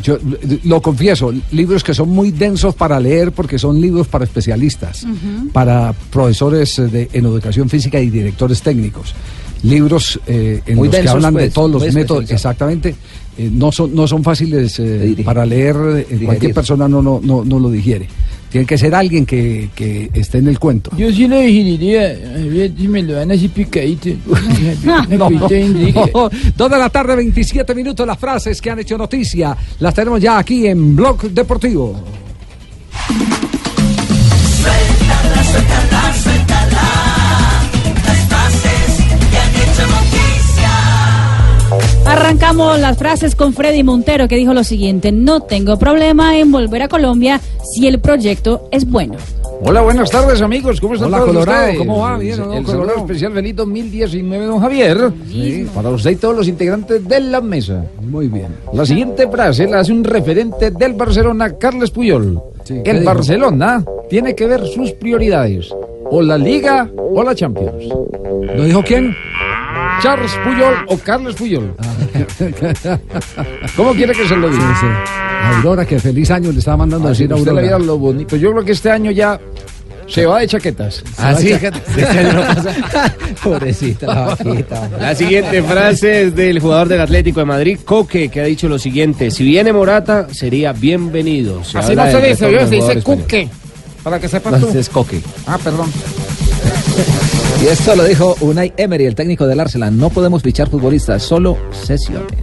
yo 0.04 0.18
lo 0.64 0.82
confieso, 0.82 1.34
libros 1.52 1.84
que 1.84 1.94
son 1.94 2.10
muy 2.10 2.32
densos 2.32 2.76
para 2.76 3.00
leer 3.00 3.32
porque 3.32 3.58
son 3.58 3.80
libros 3.80 4.08
para 4.08 4.26
especialistas, 4.26 5.06
para 5.54 5.94
profesores 6.12 6.78
eh, 6.80 6.88
de, 6.88 7.10
en 7.14 7.26
educación 7.26 7.70
física 7.70 8.00
y 8.00 8.10
directores 8.10 8.62
técnicos. 8.62 9.14
Libros 9.64 10.20
eh, 10.28 10.62
en 10.66 10.76
Muy 10.76 10.90
los 10.90 10.98
que 10.98 11.10
hablan 11.10 11.34
de 11.34 11.40
pues, 11.44 11.54
todos 11.54 11.72
los 11.72 11.94
métodos, 11.94 12.30
exactamente. 12.30 12.94
eh, 13.38 13.50
no 13.52 13.72
son 13.72 13.96
no 13.96 14.08
son 14.08 14.24
fáciles 14.24 14.78
eh, 14.80 15.16
para 15.24 15.46
leer, 15.46 16.06
eh, 16.10 16.22
cualquier 16.24 16.54
persona 16.54 16.88
no, 16.88 17.02
no, 17.02 17.20
no, 17.24 17.44
no 17.44 17.60
lo 17.60 17.72
digiere. 17.72 18.08
Tiene 18.56 18.68
que 18.68 18.78
ser 18.78 18.96
alguien 18.96 19.26
que, 19.26 19.70
que 19.76 20.10
esté 20.14 20.38
en 20.38 20.48
el 20.48 20.60
cuento. 20.60 20.90
Yo 20.96 21.12
sí 21.12 21.28
lo 21.28 21.42
digeriría, 21.42 22.16
si 22.78 22.88
me 22.88 23.04
lo 23.04 23.12
dan 23.16 23.30
así 23.32 23.50
picadito. 23.50 24.12
No. 24.86 25.30
Dos 26.56 26.72
de 26.72 26.78
la 26.78 26.90
tarde, 26.90 27.18
27 27.18 27.76
minutos. 27.76 28.08
Las 28.08 28.18
frases 28.18 28.62
que 28.62 28.72
han 28.72 28.80
hecho 28.80 28.98
noticia 28.98 29.58
las 29.80 29.94
tenemos 29.94 30.22
ya 30.22 30.38
aquí 30.38 30.68
en 30.68 30.96
Blog 30.96 31.24
Deportivo. 31.32 32.02
Suéltala, 34.62 35.44
suéltala, 35.44 36.14
suéltala. 36.24 36.82
Las 38.06 38.20
frases 38.30 39.04
que 39.32 39.38
han 39.38 39.56
hecho 39.56 39.86
noticia. 39.98 40.72
Arrancamos 42.06 42.80
las 42.80 42.98
frases 42.98 43.36
con 43.36 43.54
Freddy 43.54 43.84
Montero 43.84 44.30
que 44.30 44.38
dijo 44.38 44.54
lo 44.54 44.64
siguiente, 44.64 45.12
no 45.12 45.42
tengo 45.42 45.78
problema 45.78 46.38
en 46.38 46.54
volver 46.54 46.84
a 46.84 46.88
Colombia 46.88 47.42
si 47.76 47.88
el 47.88 48.00
proyecto 48.00 48.70
es 48.72 48.90
bueno. 48.90 49.16
Hola, 49.62 49.82
buenas 49.82 50.10
tardes 50.10 50.42
amigos, 50.42 50.80
¿cómo 50.80 50.94
están 50.94 51.08
Hola, 51.10 51.18
todos 51.20 51.32
Colorado, 51.34 51.60
ustedes? 51.62 51.78
¿cómo 51.78 52.00
va? 52.00 52.18
Bien, 52.18 52.40
¿o 52.40 52.46
no, 52.46 52.54
El 52.54 52.64
Colorado? 52.64 52.88
saludo 52.90 53.06
especial 53.06 53.34
feliz 53.34 53.56
2019, 53.56 54.46
don 54.46 54.60
Javier. 54.62 55.12
Para 55.74 55.90
usted 55.90 56.12
y 56.12 56.16
todos 56.16 56.38
los 56.38 56.48
integrantes 56.48 57.06
de 57.08 57.20
la 57.20 57.42
mesa. 57.42 57.84
Muy 58.02 58.28
bien. 58.30 58.48
La 58.74 58.86
siguiente 58.86 59.28
frase 59.28 59.68
la 59.68 59.80
hace 59.80 59.92
un 59.92 60.04
referente 60.06 60.72
del 60.72 60.94
Barcelona, 60.94 61.58
Carles 61.58 61.92
Puyol. 61.92 62.42
¿qué 62.66 62.82
el 62.86 63.00
dijo? 63.00 63.14
Barcelona 63.14 63.84
tiene 64.10 64.36
que 64.36 64.48
ver 64.48 64.66
sus 64.68 64.92
prioridades, 64.94 65.70
o 66.10 66.22
la 66.22 66.38
Liga 66.38 66.90
o 66.98 67.24
la 67.24 67.36
Champions. 67.36 67.84
¿Lo 68.56 68.64
dijo 68.64 68.84
quién? 68.84 69.14
Charles 70.02 70.32
Puyol 70.44 70.74
o 70.88 70.98
Carles 70.98 71.36
Puyol. 71.36 71.74
¿Cómo 73.76 73.94
quiere 73.94 74.14
que 74.14 74.28
se 74.28 74.36
lo 74.36 74.50
diga? 74.50 75.04
Aurora, 75.58 75.86
que 75.86 76.00
feliz 76.00 76.32
año 76.32 76.52
le 76.52 76.60
estaba 76.60 76.78
mandando 76.78 77.08
a 77.08 77.10
Ah, 77.10 77.14
decir 77.14 77.32
a 77.32 77.36
le 77.36 77.40
Aurora. 77.42 77.62
viera 77.62 77.80
lo 77.80 77.98
bonito. 77.98 78.36
Yo 78.36 78.52
creo 78.52 78.64
que 78.66 78.72
este 78.74 78.92
año 78.92 79.12
ya 79.12 79.40
Se 80.08 80.24
va 80.28 80.40
de 80.40 80.48
chaquetas. 80.48 81.04
Ah, 81.18 81.34
Se 81.34 81.42
sí. 81.42 81.52
va 81.52 81.58
de 81.58 81.72
chaquetas. 81.72 81.98
Este 81.98 82.20
año 82.20 82.34
no 82.34 82.42
pasa. 82.42 83.16
Pobrecita 83.44 84.06
la 84.08 84.22
vaquita. 84.36 84.90
La 85.00 85.16
siguiente 85.16 85.64
frase 85.64 86.24
es 86.26 86.36
del 86.36 86.60
jugador 86.60 86.88
del 86.90 87.02
Atlético 87.02 87.40
de 87.40 87.46
Madrid, 87.48 87.80
Coque, 87.84 88.30
que 88.30 88.42
ha 88.42 88.44
dicho 88.46 88.68
lo 88.70 88.78
siguiente: 88.78 89.32
si 89.32 89.44
viene 89.44 89.74
Morata, 89.74 90.28
sería 90.32 90.74
bienvenido. 90.74 91.64
Se 91.64 91.80
Así 91.80 91.96
no 91.96 92.06
se 92.12 92.22
dice, 92.22 92.52
yo 92.52 92.60
se 92.68 92.76
dice 92.76 93.02
cuque. 93.02 93.50
Para 94.04 94.20
que 94.20 94.28
sepas 94.28 94.54
No, 94.54 94.60
tú. 94.60 94.68
ese 94.70 94.80
es 94.82 94.90
Coque. 94.90 95.20
Ah, 95.48 95.58
perdón. 95.64 95.92
Y 97.62 97.68
esto 97.68 97.96
lo 97.96 98.04
dijo 98.04 98.36
Unai 98.42 98.74
Emery, 98.78 99.06
el 99.06 99.16
técnico 99.16 99.48
del 99.48 99.60
Arsenal. 99.60 99.98
No 99.98 100.10
podemos 100.10 100.44
fichar 100.44 100.70
futbolistas, 100.70 101.24
solo 101.24 101.58
sesiones. 101.72 102.34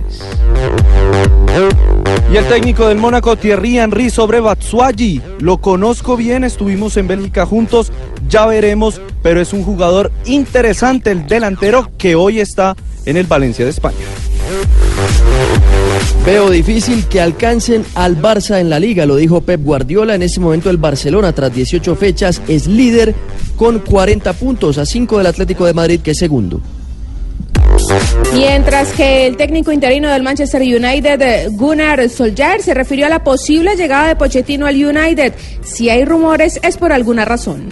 Y 2.32 2.36
el 2.36 2.46
técnico 2.46 2.88
del 2.88 2.96
Mónaco, 2.96 3.36
Thierry 3.36 3.78
Henry, 3.78 4.08
sobre 4.08 4.40
Batshuayi. 4.40 5.20
Lo 5.40 5.58
conozco 5.58 6.16
bien, 6.16 6.44
estuvimos 6.44 6.96
en 6.96 7.08
Bélgica 7.08 7.44
juntos, 7.44 7.92
ya 8.28 8.46
veremos, 8.46 9.00
pero 9.22 9.40
es 9.40 9.52
un 9.52 9.64
jugador 9.64 10.10
interesante, 10.24 11.10
el 11.10 11.26
delantero 11.26 11.90
que 11.98 12.14
hoy 12.14 12.40
está 12.40 12.74
en 13.04 13.18
el 13.18 13.26
Valencia 13.26 13.64
de 13.66 13.70
España. 13.70 13.98
Veo 16.24 16.50
difícil 16.50 17.04
que 17.06 17.20
alcancen 17.20 17.84
al 17.96 18.16
Barça 18.16 18.60
en 18.60 18.70
la 18.70 18.78
liga, 18.78 19.06
lo 19.06 19.16
dijo 19.16 19.40
Pep 19.40 19.60
Guardiola. 19.62 20.14
En 20.14 20.22
este 20.22 20.38
momento 20.38 20.70
el 20.70 20.76
Barcelona, 20.76 21.32
tras 21.32 21.52
18 21.52 21.96
fechas, 21.96 22.40
es 22.46 22.68
líder 22.68 23.14
con 23.62 23.78
40 23.78 24.32
puntos, 24.32 24.76
a 24.76 24.84
5 24.84 25.18
del 25.18 25.26
Atlético 25.28 25.64
de 25.64 25.72
Madrid, 25.72 26.00
que 26.00 26.10
es 26.10 26.18
segundo. 26.18 26.60
Mientras 28.34 28.88
que 28.90 29.28
el 29.28 29.36
técnico 29.36 29.70
interino 29.70 30.10
del 30.10 30.24
Manchester 30.24 30.62
United, 30.62 31.22
eh, 31.22 31.48
Gunnar 31.52 32.10
Solskjaer, 32.10 32.60
se 32.60 32.74
refirió 32.74 33.06
a 33.06 33.08
la 33.08 33.22
posible 33.22 33.76
llegada 33.76 34.08
de 34.08 34.16
Pochettino 34.16 34.66
al 34.66 34.74
United. 34.74 35.34
Si 35.62 35.88
hay 35.90 36.04
rumores 36.04 36.58
es 36.64 36.76
por 36.76 36.90
alguna 36.90 37.24
razón. 37.24 37.68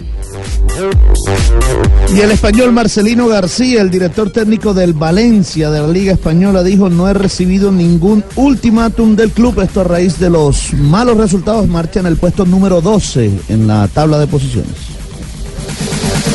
Y 2.15 2.21
el 2.21 2.31
español 2.31 2.71
Marcelino 2.71 3.27
García, 3.27 3.81
el 3.81 3.91
director 3.91 4.31
técnico 4.31 4.73
del 4.73 4.93
Valencia 4.93 5.69
de 5.71 5.81
la 5.81 5.89
Liga 5.89 6.13
Española, 6.13 6.63
dijo 6.63 6.89
no 6.89 7.09
he 7.09 7.13
recibido 7.13 7.69
ningún 7.69 8.23
ultimátum 8.37 9.17
del 9.17 9.31
club. 9.31 9.59
Esto 9.59 9.81
a 9.81 9.83
raíz 9.83 10.17
de 10.19 10.29
los 10.29 10.73
malos 10.73 11.17
resultados 11.17 11.67
marcha 11.67 11.99
en 11.99 12.05
el 12.05 12.15
puesto 12.15 12.45
número 12.45 12.79
12 12.79 13.29
en 13.49 13.67
la 13.67 13.89
tabla 13.89 14.19
de 14.19 14.27
posiciones. 14.27 15.00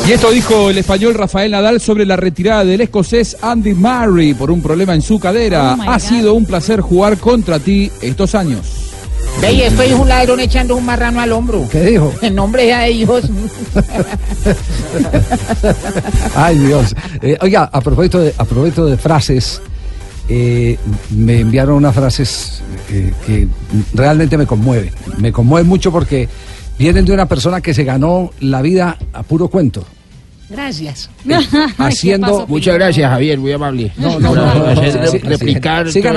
Y 0.07 0.13
esto 0.13 0.31
dijo 0.31 0.69
el 0.69 0.77
español 0.77 1.15
Rafael 1.15 1.51
Nadal 1.51 1.81
sobre 1.81 2.05
la 2.05 2.15
retirada 2.15 2.63
del 2.63 2.79
escocés 2.79 3.35
Andy 3.41 3.73
Murray 3.73 4.33
por 4.33 4.49
un 4.49 4.61
problema 4.61 4.95
en 4.95 5.01
su 5.01 5.19
cadera. 5.19 5.75
Oh, 5.77 5.81
ha 5.81 5.95
God. 5.95 5.99
sido 5.99 6.33
un 6.33 6.45
placer 6.45 6.79
jugar 6.79 7.17
contra 7.17 7.59
ti 7.59 7.91
estos 8.01 8.33
años. 8.33 8.93
Ve, 9.41 9.67
esto 9.67 9.81
es 9.81 9.91
un 9.91 10.07
ladrón 10.07 10.39
echando 10.39 10.77
un 10.77 10.85
marrano 10.85 11.19
al 11.19 11.33
hombro. 11.33 11.67
¿Qué 11.69 11.81
dijo? 11.81 12.13
En 12.21 12.35
nombre 12.35 12.67
de 12.67 12.87
ellos. 12.87 13.29
Ay, 16.35 16.57
Dios. 16.57 16.95
Eh, 17.21 17.37
oiga, 17.41 17.69
a 17.69 17.81
propósito 17.81 18.19
de, 18.19 18.33
a 18.37 18.45
propósito 18.45 18.85
de 18.85 18.95
frases, 18.95 19.61
eh, 20.29 20.77
me 21.09 21.41
enviaron 21.41 21.75
unas 21.75 21.93
frases 21.93 22.61
eh, 22.91 23.11
que 23.25 23.49
realmente 23.93 24.37
me 24.37 24.45
conmueven. 24.45 24.89
Me 25.17 25.33
conmueven 25.33 25.67
mucho 25.67 25.91
porque 25.91 26.29
vienen 26.79 27.03
de 27.03 27.11
una 27.11 27.25
persona 27.25 27.59
que 27.59 27.73
se 27.73 27.83
ganó 27.83 28.31
la 28.39 28.61
vida 28.61 28.97
a 29.11 29.23
puro 29.23 29.49
cuento. 29.49 29.85
Gracias. 30.49 31.09
Haciendo- 31.77 32.45
Muchas 32.47 32.75
gracias, 32.75 33.09
Javier, 33.09 33.37
muy 33.37 33.51
amable. 33.51 33.91
No, 33.97 34.19
no, 34.19 34.33
no, 34.33 34.81
replicar 35.23 35.91
sigan, 35.91 36.15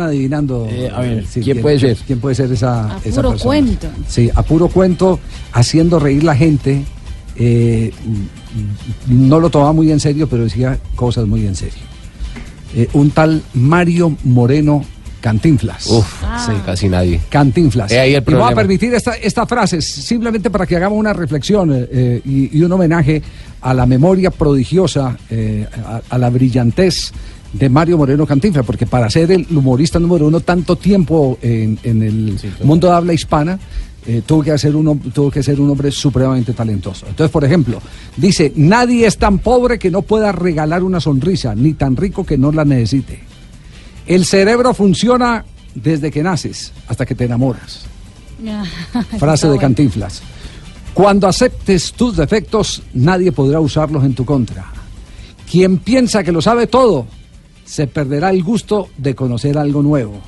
adivinando. 0.00 0.68
Eh, 0.70 0.90
a 0.94 1.00
ver, 1.00 1.24
¿quién 1.42 1.60
puede 1.60 1.80
ser? 1.80 1.96
¿Quién 2.06 2.20
puede 2.20 2.34
ser 2.34 2.52
esa, 2.52 2.94
A 2.94 2.98
esa 3.04 3.16
puro 3.16 3.30
persona? 3.30 3.44
cuento. 3.48 3.88
Sí, 4.08 4.30
a 4.34 4.42
puro 4.42 4.68
cuento, 4.68 5.18
haciendo 5.52 5.98
reír 5.98 6.22
la 6.24 6.36
gente. 6.36 6.84
eh, 7.36 7.90
no 9.08 9.40
lo 9.40 9.50
tomaba 9.50 9.72
muy 9.72 9.90
en 9.90 9.98
serio, 9.98 10.28
pero 10.28 10.44
decía 10.44 10.78
cosas 10.94 11.26
muy 11.26 11.44
en 11.46 11.56
serio. 11.56 11.82
Eh, 12.76 12.88
un 12.92 13.10
tal 13.10 13.42
Mario 13.54 14.16
Moreno 14.22 14.84
Cantinflas. 15.24 15.86
Uf, 15.86 16.06
sí, 16.44 16.52
casi 16.66 16.86
nadie. 16.86 17.18
Cantinflas. 17.30 17.90
Ahí 17.92 18.14
el 18.14 18.22
y 18.26 18.34
voy 18.34 18.52
a 18.52 18.54
permitir 18.54 18.92
esta, 18.92 19.14
esta 19.14 19.46
frase 19.46 19.80
simplemente 19.80 20.50
para 20.50 20.66
que 20.66 20.76
hagamos 20.76 20.98
una 20.98 21.14
reflexión 21.14 21.72
eh, 21.72 21.88
eh, 21.90 22.20
y, 22.26 22.58
y 22.58 22.62
un 22.62 22.70
homenaje 22.70 23.22
a 23.62 23.72
la 23.72 23.86
memoria 23.86 24.30
prodigiosa, 24.30 25.16
eh, 25.30 25.66
a, 25.82 26.02
a 26.10 26.18
la 26.18 26.28
brillantez 26.28 27.10
de 27.54 27.70
Mario 27.70 27.96
Moreno 27.96 28.26
Cantinflas, 28.26 28.66
porque 28.66 28.84
para 28.84 29.08
ser 29.08 29.32
el 29.32 29.46
humorista 29.50 29.98
número 29.98 30.26
uno 30.26 30.40
tanto 30.40 30.76
tiempo 30.76 31.38
en, 31.40 31.78
en 31.84 32.02
el 32.02 32.38
mundo 32.62 32.88
de 32.88 32.94
habla 32.94 33.14
hispana, 33.14 33.58
eh, 34.06 34.20
tuvo, 34.26 34.42
que 34.42 34.50
hacer 34.50 34.76
uno, 34.76 35.00
tuvo 35.14 35.30
que 35.30 35.42
ser 35.42 35.58
un 35.58 35.70
hombre 35.70 35.90
supremamente 35.90 36.52
talentoso. 36.52 37.06
Entonces, 37.08 37.30
por 37.32 37.46
ejemplo, 37.46 37.80
dice, 38.18 38.52
nadie 38.56 39.06
es 39.06 39.16
tan 39.16 39.38
pobre 39.38 39.78
que 39.78 39.90
no 39.90 40.02
pueda 40.02 40.32
regalar 40.32 40.82
una 40.82 41.00
sonrisa, 41.00 41.54
ni 41.54 41.72
tan 41.72 41.96
rico 41.96 42.26
que 42.26 42.36
no 42.36 42.52
la 42.52 42.66
necesite. 42.66 43.32
El 44.06 44.24
cerebro 44.24 44.74
funciona 44.74 45.44
desde 45.74 46.10
que 46.10 46.22
naces 46.22 46.72
hasta 46.88 47.06
que 47.06 47.14
te 47.14 47.24
enamoras. 47.24 47.84
Frase 49.18 49.48
de 49.48 49.58
Cantinflas. 49.58 50.22
Cuando 50.92 51.26
aceptes 51.26 51.92
tus 51.92 52.16
defectos, 52.16 52.82
nadie 52.92 53.32
podrá 53.32 53.60
usarlos 53.60 54.04
en 54.04 54.14
tu 54.14 54.24
contra. 54.24 54.66
Quien 55.50 55.78
piensa 55.78 56.22
que 56.22 56.32
lo 56.32 56.40
sabe 56.42 56.66
todo, 56.66 57.06
se 57.64 57.86
perderá 57.86 58.30
el 58.30 58.42
gusto 58.42 58.88
de 58.98 59.14
conocer 59.14 59.58
algo 59.58 59.82
nuevo. 59.82 60.20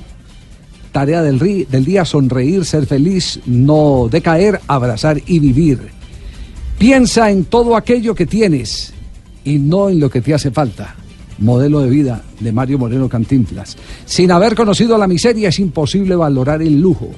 Tarea 0.91 1.21
del, 1.21 1.39
ri- 1.39 1.67
del 1.67 1.85
día, 1.85 2.03
sonreír, 2.05 2.65
ser 2.65 2.85
feliz, 2.87 3.39
no 3.45 4.07
decaer, 4.11 4.59
abrazar 4.67 5.21
y 5.25 5.39
vivir. 5.39 5.89
Piensa 6.79 7.29
en 7.31 7.45
todo 7.45 7.75
aquello 7.75 8.13
que 8.15 8.25
tienes 8.25 8.93
y 9.43 9.59
no 9.59 9.89
en 9.89 9.99
lo 9.99 10.09
que 10.09 10.21
te 10.21 10.33
hace 10.33 10.51
falta. 10.51 10.95
Modelo 11.39 11.81
de 11.81 11.89
vida 11.89 12.23
de 12.39 12.51
Mario 12.51 12.79
Moreno 12.79 13.09
Cantinflas. 13.09 13.77
Sin 14.05 14.31
haber 14.31 14.55
conocido 14.55 14.97
la 14.97 15.07
miseria 15.07 15.49
es 15.49 15.59
imposible 15.59 16.15
valorar 16.15 16.61
el 16.61 16.79
lujo. 16.79 17.11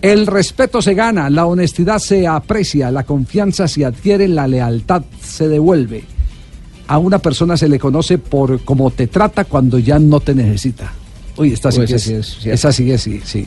El 0.00 0.26
respeto 0.26 0.82
se 0.82 0.94
gana, 0.94 1.30
la 1.30 1.46
honestidad 1.46 1.98
se 1.98 2.26
aprecia, 2.26 2.90
la 2.90 3.04
confianza 3.04 3.68
se 3.68 3.84
adquiere, 3.84 4.26
la 4.26 4.48
lealtad 4.48 5.04
se 5.22 5.46
devuelve. 5.46 6.04
A 6.88 6.98
una 6.98 7.20
persona 7.20 7.56
se 7.56 7.68
le 7.68 7.78
conoce 7.78 8.18
por 8.18 8.64
cómo 8.64 8.90
te 8.90 9.06
trata 9.06 9.44
cuando 9.44 9.78
ya 9.78 10.00
no 10.00 10.18
te 10.18 10.34
necesita. 10.34 10.92
Uy, 11.36 11.52
esta 11.52 11.70
sí 11.70 11.84
que 11.86 11.94
es, 11.94 12.02
sí 12.02 12.14
es 12.14 12.26
cierto. 12.26 12.54
esa 12.54 12.72
sí 12.72 12.90
es, 12.90 13.02
sí, 13.02 13.20
sí. 13.24 13.46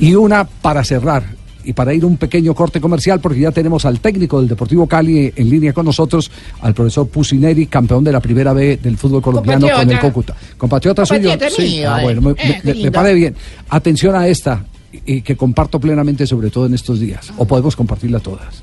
Y 0.00 0.14
una 0.14 0.44
para 0.44 0.84
cerrar 0.84 1.41
y 1.64 1.72
para 1.72 1.94
ir 1.94 2.04
un 2.04 2.16
pequeño 2.16 2.54
corte 2.54 2.80
comercial 2.80 3.20
porque 3.20 3.40
ya 3.40 3.50
tenemos 3.52 3.84
al 3.84 4.00
técnico 4.00 4.40
del 4.40 4.48
Deportivo 4.48 4.86
Cali 4.86 5.32
en 5.34 5.50
línea 5.50 5.72
con 5.72 5.84
nosotros, 5.86 6.30
al 6.60 6.74
profesor 6.74 7.08
Pusineri, 7.08 7.66
campeón 7.66 8.04
de 8.04 8.12
la 8.12 8.20
primera 8.20 8.52
B 8.52 8.78
del 8.82 8.96
fútbol 8.96 9.22
colombiano 9.22 9.66
con 9.74 9.90
el. 9.90 10.00
Cúcuta. 10.00 10.34
Compatriota 10.58 11.06
suyo. 11.06 11.30
Sí. 11.56 11.82
Ah, 11.84 12.00
eh. 12.00 12.02
bueno, 12.04 12.20
me, 12.20 12.30
Eh, 12.32 12.60
me- 12.64 12.74
me 12.74 12.92
parece 12.92 13.14
bien. 13.14 13.34
Atención 13.68 14.14
a 14.16 14.26
esta 14.28 14.64
y 15.06 15.22
que 15.22 15.36
comparto 15.36 15.78
plenamente 15.80 16.26
sobre 16.26 16.50
todo 16.50 16.66
en 16.66 16.74
estos 16.74 17.00
días, 17.00 17.32
o 17.38 17.46
podemos 17.46 17.74
compartirla 17.76 18.20
todas, 18.20 18.62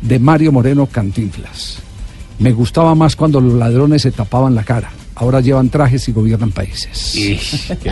de 0.00 0.18
Mario 0.18 0.52
Moreno 0.52 0.86
Cantinflas. 0.86 1.78
Me 2.38 2.52
gustaba 2.52 2.94
más 2.94 3.16
cuando 3.16 3.40
los 3.40 3.54
ladrones 3.54 4.02
se 4.02 4.12
tapaban 4.12 4.54
la 4.54 4.62
cara. 4.64 4.90
Ahora 5.16 5.40
llevan 5.40 5.68
trajes 5.68 6.08
y 6.08 6.12
gobiernan 6.12 6.52
países. 6.52 7.12
qué 7.82 7.90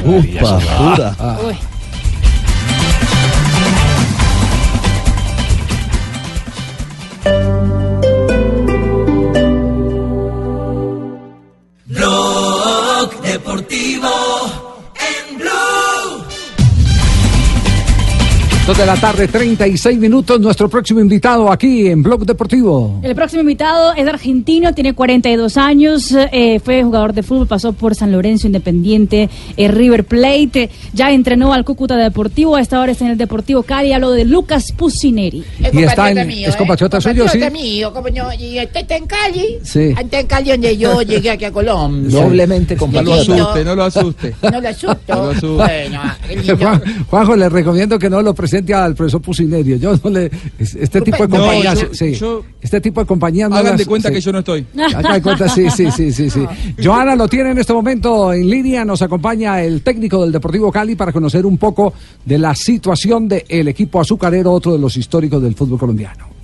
Dos 18.67 18.79
de 18.79 18.85
la 18.85 18.97
tarde, 18.97 19.29
36 19.29 19.97
minutos. 19.97 20.41
Nuestro 20.41 20.69
próximo 20.69 20.99
invitado 20.99 21.53
aquí 21.53 21.87
en 21.87 22.03
Blog 22.03 22.27
Deportivo. 22.27 22.99
El 23.05 23.15
próximo 23.15 23.43
invitado 23.43 23.93
es 23.95 24.05
argentino, 24.09 24.75
tiene 24.75 24.93
42 24.93 25.57
años, 25.57 26.13
eh, 26.33 26.59
fue 26.59 26.83
jugador 26.83 27.13
de 27.13 27.23
fútbol, 27.23 27.47
pasó 27.47 27.75
por 27.75 27.95
San 27.95 28.11
Lorenzo 28.11 28.49
Independiente, 28.49 29.31
eh, 29.57 29.69
River 29.69 30.03
Plate, 30.05 30.69
ya 30.93 31.13
entrenó 31.13 31.53
al 31.53 31.65
Cúcuta 31.65 31.95
Deportivo, 31.97 32.57
a 32.57 32.61
esta 32.61 32.81
hora 32.81 32.91
está 32.91 33.05
en 33.05 33.13
el 33.13 33.19
Deportivo 33.19 33.63
Cali, 33.63 33.93
hablo 33.93 34.11
de 34.11 34.25
Lucas 34.25 34.73
Pusineri. 34.77 35.45
Es 35.63 35.73
Y 35.73 35.85
está 35.85 35.95
compatriota 35.95 36.23
en- 36.23 36.27
mío, 36.29 36.49
es 36.49 36.55
¿eh? 36.55 36.59
compatriota 36.59 37.01
suyo, 37.01 37.19
Compatriota 37.23 37.47
sí. 37.47 37.53
mío, 37.63 37.93
como 37.93 38.09
yo, 38.09 38.25
y 38.37 38.59
este 38.59 38.81
está 38.81 38.97
en 38.97 39.07
Cali. 39.07 39.59
Sí. 39.63 39.95
Está 39.97 40.19
en 40.19 40.27
Cali 40.27 40.51
donde 40.51 40.77
yo 40.77 41.03
llegué 41.03 41.31
aquí 41.31 41.45
a 41.45 41.53
Colombia. 41.53 42.11
Doblemente 42.21 42.75
No 42.75 42.81
lo 42.81 42.87
compatriota. 42.87 43.33
asuste, 43.45 43.65
no 43.65 43.75
lo 43.77 43.85
asuste. 43.85 44.35
No 44.43 44.61
lo 44.61 44.69
asusto. 44.69 44.99
No 45.15 45.23
lo 45.27 45.31
asuste. 45.31 45.47
Bueno. 45.47 46.01
Juan- 46.59 46.83
Juanjo, 47.09 47.37
le 47.37 47.49
recomiendo 47.49 47.97
que 47.97 48.11
no 48.11 48.21
lo 48.23 48.35
presente 48.35 48.56
presente 48.65 48.75
al 48.75 48.95
profesor 48.95 49.21
Pusinerio. 49.23 49.77
Yo 49.77 49.95
no 50.03 50.11
le. 50.11 50.31
es- 50.59 50.75
Este 50.75 51.01
tipo 51.01 51.19
de 51.27 51.29
No, 51.29 51.37
compañías. 51.45 51.81
yo- 51.81 51.89
sí, 51.95 52.13
yo- 52.15 52.45
este 52.61 52.81
tipo 52.81 53.01
de 53.01 53.07
compañías. 53.07 53.51
no 53.51 53.57
Hagan 53.57 53.73
las- 53.73 53.79
de 53.79 53.87
cuenta 53.87 54.09
sí. 54.09 54.15
que 54.15 54.21
yo 54.21 54.33
no 54.33 54.39
estoy. 54.41 54.67
Hagan 54.95 55.13
de 55.15 55.23
cuenta, 55.23 55.49
sí, 55.49 55.71
sí, 55.71 55.91
sí, 55.91 56.13
sí, 56.13 56.31
sí. 56.31 56.45
Joana 56.83 57.15
lo 57.17 57.29
tiene 57.29 57.51
en 57.51 57.59
este 57.59 57.73
momento 57.73 58.33
en 58.33 58.49
línea. 58.49 58.85
Nos 58.85 59.03
acompaña 59.03 59.63
el 59.63 59.83
técnico 59.83 60.23
del 60.23 60.33
Deportivo 60.33 60.71
Cali 60.73 60.95
para 60.97 61.13
conocer 61.13 61.47
un 61.47 61.59
poco 61.59 61.93
de 62.25 62.39
la 62.39 62.55
situación 62.55 63.29
del 63.29 63.69
equipo 63.69 64.01
azucarero, 64.01 64.53
otro 64.53 64.73
de 64.73 64.79
los 64.79 64.97
históricos 64.97 65.43
del 65.43 65.55
fútbol 65.55 65.79
colombiano. 65.79 66.36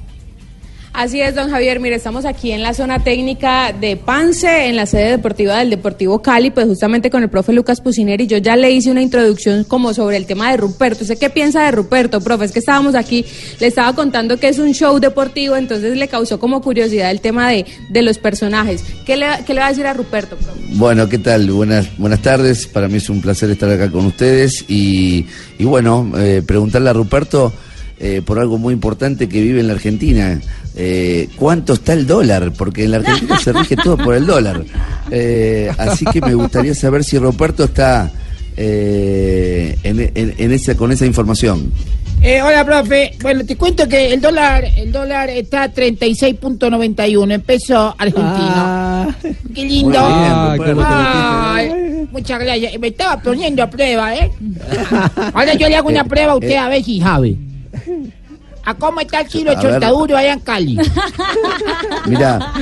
Así 0.94 1.22
es, 1.22 1.35
don 1.35 1.50
Javier. 1.50 1.81
Mire, 1.81 1.96
estamos 1.96 2.26
aquí 2.26 2.52
en 2.52 2.61
la 2.62 2.74
zona 2.74 3.02
técnica 3.02 3.72
de 3.72 3.96
Pance, 3.96 4.66
en 4.66 4.76
la 4.76 4.85
sede 4.85 5.12
deportiva 5.12 5.59
del 5.59 5.70
Deportivo 5.70 6.20
Cali, 6.20 6.50
pues 6.50 6.66
justamente 6.66 7.09
con 7.09 7.22
el 7.22 7.31
profe 7.31 7.55
Lucas 7.55 7.81
Pusineri. 7.81 8.26
Yo 8.26 8.37
ya 8.37 8.57
le 8.57 8.70
hice 8.70 8.90
una 8.90 9.00
introducción 9.00 9.64
como 9.64 9.94
sobre 9.94 10.18
el 10.18 10.26
tema 10.26 10.50
de 10.50 10.59
Ruperto. 10.59 11.05
¿Usted 11.05 11.16
qué 11.18 11.31
piensa 11.31 11.64
de 11.64 11.70
Ruperto, 11.70 12.20
profe? 12.20 12.44
Es 12.44 12.52
que 12.52 12.59
estábamos 12.59 12.94
aquí, 12.94 13.24
le 13.59 13.68
estaba 13.68 13.94
contando 13.94 14.38
que 14.38 14.48
es 14.48 14.59
un 14.59 14.74
show 14.74 15.00
deportivo, 15.00 15.57
entonces 15.57 15.96
le 15.96 16.09
causó 16.09 16.38
como 16.38 16.61
curiosidad 16.61 17.11
el 17.11 17.22
tema 17.22 17.48
de, 17.48 17.64
de 17.88 18.02
los 18.02 18.18
personajes. 18.18 18.85
¿Qué 19.07 19.16
le, 19.16 19.26
¿Qué 19.46 19.55
le 19.55 19.61
va 19.61 19.68
a 19.68 19.70
decir 19.70 19.87
a 19.87 19.94
Ruperto, 19.94 20.37
profe? 20.37 20.61
Bueno, 20.74 21.09
¿qué 21.09 21.16
tal? 21.16 21.50
Buenas, 21.50 21.88
buenas 21.96 22.20
tardes. 22.20 22.66
Para 22.66 22.88
mí 22.88 22.98
es 22.98 23.09
un 23.09 23.22
placer 23.22 23.48
estar 23.48 23.70
acá 23.70 23.90
con 23.90 24.05
ustedes 24.05 24.66
y, 24.68 25.24
y 25.59 25.64
bueno, 25.64 26.12
eh, 26.18 26.42
preguntarle 26.46 26.90
a 26.90 26.92
Ruperto 26.92 27.50
eh, 27.98 28.20
por 28.24 28.38
algo 28.38 28.59
muy 28.59 28.74
importante 28.74 29.28
que 29.28 29.40
vive 29.40 29.61
en 29.61 29.68
la 29.68 29.72
Argentina. 29.72 30.40
Eh, 30.74 31.28
¿Cuánto 31.37 31.74
está 31.74 31.92
el 31.92 32.06
dólar? 32.06 32.52
Porque 32.56 32.85
en 32.85 32.92
la 32.92 32.96
Argentina 32.98 33.38
se 33.38 33.52
rige 33.52 33.76
todo 33.76 33.96
por 33.98 34.14
el 34.14 34.24
dólar. 34.26 34.62
Eh, 35.11 35.70
así 35.76 36.04
que 36.06 36.20
me 36.20 36.35
gustaría 36.35 36.74
saber 36.74 37.04
si 37.04 37.18
Ruperto 37.18 37.64
está 37.64 38.11
eh, 38.56 39.76
en, 39.82 40.00
en- 40.14 40.35
en 40.38 40.52
esa, 40.52 40.74
con 40.74 40.90
esa 40.92 41.04
información. 41.06 41.72
Eh, 42.22 42.40
hola, 42.40 42.64
profe. 42.64 43.16
Bueno, 43.20 43.44
te 43.44 43.56
cuento 43.56 43.88
que 43.88 44.12
el 44.14 44.20
dólar, 44.20 44.64
el 44.76 44.92
dólar 44.92 45.28
está 45.28 45.64
a 45.64 45.72
36.91 45.74 47.35
en 47.35 47.40
peso 47.40 47.94
argentino. 47.98 49.14
Qué 49.54 49.64
lindo. 49.64 49.90
Bien, 50.06 50.58
Ruperto. 50.58 50.82
Ay, 50.87 52.06
muchas 52.12 52.38
gracias. 52.40 52.78
Me 52.78 52.88
estaba 52.88 53.20
poniendo 53.20 53.62
a 53.64 53.68
prueba, 53.68 54.14
¿eh? 54.14 54.30
Ahora 55.35 55.54
yo 55.54 55.68
le 55.68 55.76
hago 55.76 55.88
una 55.88 56.04
prueba 56.04 56.32
a 56.32 56.37
usted 56.37 56.54
a 56.56 56.68
ver 56.68 56.85
si 56.85 57.00
sabe. 57.00 57.37
¿A 58.64 58.75
cómo 58.75 59.01
está 59.01 59.20
el 59.22 59.27
kilo 59.29 59.51
de 59.51 59.57
chontaduro 59.62 60.16
allá 60.16 60.33
en 60.35 60.40
Cali? 60.40 60.79
Mira, 62.07 62.53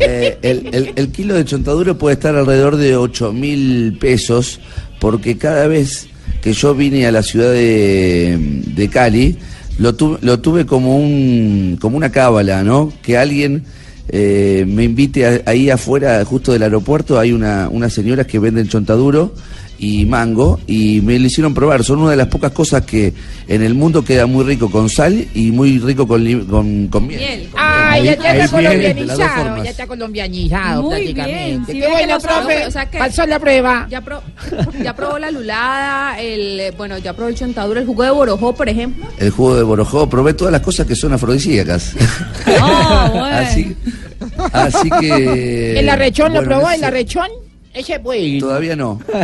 eh, 0.00 0.38
el, 0.42 0.68
el- 0.74 0.92
el 0.96 1.08
kilo 1.12 1.34
de 1.34 1.44
chontaduro 1.44 1.96
puede 1.98 2.14
estar 2.14 2.34
alrededor 2.34 2.76
de 2.76 2.96
8 2.96 3.32
mil 3.32 3.96
pesos, 4.00 4.60
porque 5.00 5.36
cada 5.36 5.66
vez 5.66 6.08
que 6.42 6.52
yo 6.52 6.74
vine 6.74 7.06
a 7.06 7.12
la 7.12 7.22
ciudad 7.22 7.50
de, 7.52 8.36
de 8.66 8.88
Cali, 8.88 9.36
lo, 9.78 9.94
tu- 9.94 10.18
lo 10.22 10.40
tuve 10.40 10.66
como, 10.66 10.96
un, 10.96 11.76
como 11.80 11.96
una 11.96 12.10
cábala, 12.10 12.62
¿no? 12.62 12.92
Que 13.02 13.16
alguien 13.18 13.64
eh, 14.08 14.64
me 14.66 14.84
invite 14.84 15.26
a- 15.26 15.42
ahí 15.50 15.70
afuera, 15.70 16.24
justo 16.24 16.52
del 16.52 16.62
aeropuerto, 16.62 17.18
hay 17.18 17.32
una, 17.32 17.68
unas 17.70 17.92
señoras 17.92 18.26
que 18.26 18.38
venden 18.38 18.68
chontaduro 18.68 19.34
y 19.84 20.06
mango 20.06 20.60
y 20.68 21.00
me 21.00 21.18
lo 21.18 21.26
hicieron 21.26 21.52
probar. 21.54 21.82
Son 21.82 21.98
una 21.98 22.12
de 22.12 22.16
las 22.16 22.28
pocas 22.28 22.52
cosas 22.52 22.82
que 22.82 23.12
en 23.48 23.62
el 23.64 23.74
mundo 23.74 24.04
queda 24.04 24.26
muy 24.26 24.44
rico 24.44 24.70
con 24.70 24.88
sal 24.88 25.26
y 25.34 25.50
muy 25.50 25.80
rico 25.80 26.06
con, 26.06 26.22
li- 26.22 26.44
con, 26.48 26.86
con 26.86 27.08
miel. 27.08 27.48
Ay, 27.56 28.04
ya, 28.04 28.12
está 28.12 28.48
colombianizado, 28.48 29.64
ya 29.64 29.70
está 29.70 29.86
colombianizado 29.88 30.82
Muy 30.82 30.90
prácticamente. 30.94 31.44
bien, 31.48 31.66
sí, 31.66 31.80
Qué 31.80 31.88
bueno, 31.88 32.14
lo 32.14 32.20
profe. 32.20 32.66
o 32.66 32.70
sea 32.70 32.88
que- 32.88 32.98
Pasó 32.98 33.26
la 33.26 33.40
prueba. 33.40 33.88
Ya, 33.90 34.00
pro- 34.02 34.22
ya 34.84 34.94
probó 34.94 35.18
la 35.18 35.32
lulada, 35.32 36.20
el, 36.20 36.72
bueno, 36.76 36.96
ya 36.98 37.12
probó 37.12 37.28
el 37.30 37.34
chontaduro, 37.34 37.80
el 37.80 37.86
jugo 37.86 38.04
de 38.04 38.10
borojó, 38.12 38.54
por 38.54 38.68
ejemplo. 38.68 39.04
El 39.18 39.30
jugo 39.30 39.56
de 39.56 39.64
borojó, 39.64 40.08
probé 40.08 40.34
todas 40.34 40.52
las 40.52 40.60
cosas 40.62 40.86
que 40.86 40.94
son 40.94 41.12
afrodisíacas. 41.12 41.94
así, 42.46 43.76
así 44.52 44.88
que. 45.00 45.80
¿El 45.80 45.88
arrechón 45.88 46.28
lo 46.32 46.40
bueno, 46.40 46.48
probó? 46.48 46.68
ese- 46.68 46.76
¿El 46.78 46.84
arrechón? 46.84 47.26
Ese 47.74 47.98
puede. 48.00 48.38
Todavía 48.38 48.76
no. 48.76 49.00
Pero 49.06 49.22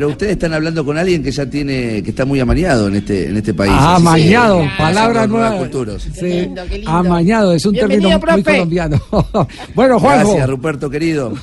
ustedes 0.00 0.32
están 0.32 0.54
hablando 0.54 0.84
con 0.84 0.96
alguien 0.98 1.22
que 1.22 1.30
ya 1.30 1.46
tiene, 1.46 2.02
que 2.02 2.10
está 2.10 2.24
muy 2.24 2.40
amañado 2.40 2.88
en 2.88 2.96
este, 2.96 3.28
en 3.28 3.36
este 3.36 3.54
país. 3.54 3.72
Ah, 3.74 3.96
amañado, 3.96 4.62
palabra 4.78 5.26
nuevas 5.26 5.50
nueva. 5.50 5.58
culturas. 5.64 6.02
Sí, 6.18 6.50
amañado, 6.86 7.52
es 7.52 7.64
un 7.66 7.72
Bienvenido, 7.72 8.10
término 8.18 8.32
muy 8.34 8.42
colombiano. 8.42 9.00
bueno, 9.74 9.98
Juanjo. 10.00 10.28
Gracias, 10.30 10.50
Ruperto, 10.50 10.90
querido. 10.90 11.32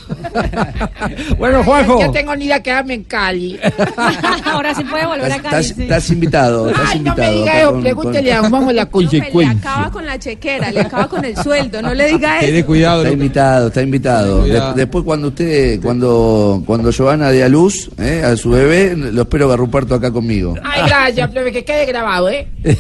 Bueno, 1.38 1.64
Juanjo. 1.64 2.00
Ya 2.00 2.12
tengo 2.12 2.36
ni 2.36 2.46
idea 2.46 2.58
de 2.58 2.64
quedarme 2.64 2.94
en 2.96 3.04
Cali. 3.04 3.60
Ahora 4.46 4.74
sí 4.76 4.84
puede 4.84 5.06
volver 5.06 5.32
a 5.32 5.40
Cali. 5.42 5.66
Estás, 5.66 5.80
estás 5.80 6.10
invitado, 6.12 6.70
estás 6.70 6.86
Ay, 6.92 7.00
no 7.00 7.08
invitado. 7.12 7.32
me 7.32 7.38
diga 7.40 7.60
eso, 7.62 7.72
con- 7.72 7.82
pregúntele 7.82 8.30
con- 8.36 8.46
a 8.46 8.50
Juanjo 8.50 8.72
la 8.72 8.90
Profe, 8.90 9.04
le 9.06 9.10
consecuencia. 9.20 9.58
acaba 9.72 9.92
con 9.92 10.06
la 10.06 10.20
chequera, 10.20 10.72
le 10.72 10.82
acaba 10.82 11.08
con 11.08 11.26
el 11.26 11.36
sueldo, 11.38 11.82
no 11.82 11.94
le 11.94 12.08
diga 12.08 12.40
eso. 12.40 12.46
Está 12.48 13.10
invitado, 13.12 13.68
está 13.68 13.82
invitado. 13.82 14.42
Cuidado. 14.42 14.74
De- 14.74 14.80
después 14.82 15.04
cuando 15.06 15.28
usted, 15.30 15.82
cuando, 15.82 16.64
cuando 16.66 16.92
Giovanna 16.92 17.32
dé 17.32 17.44
a 17.44 17.50
luz 17.50 17.90
eh, 17.98 18.24
a 18.26 18.36
su 18.40 18.50
bebé, 18.50 18.96
lo 18.96 19.22
espero 19.22 19.52
a 19.52 19.56
Ruperto 19.58 19.94
acá 19.96 20.12
conmigo. 20.12 20.56
Ay, 20.64 20.82
gracias, 20.88 21.30
profe, 21.30 21.52
que 21.52 21.64
quede 21.64 21.86
grabado, 21.86 22.30
¿eh? 22.30 22.48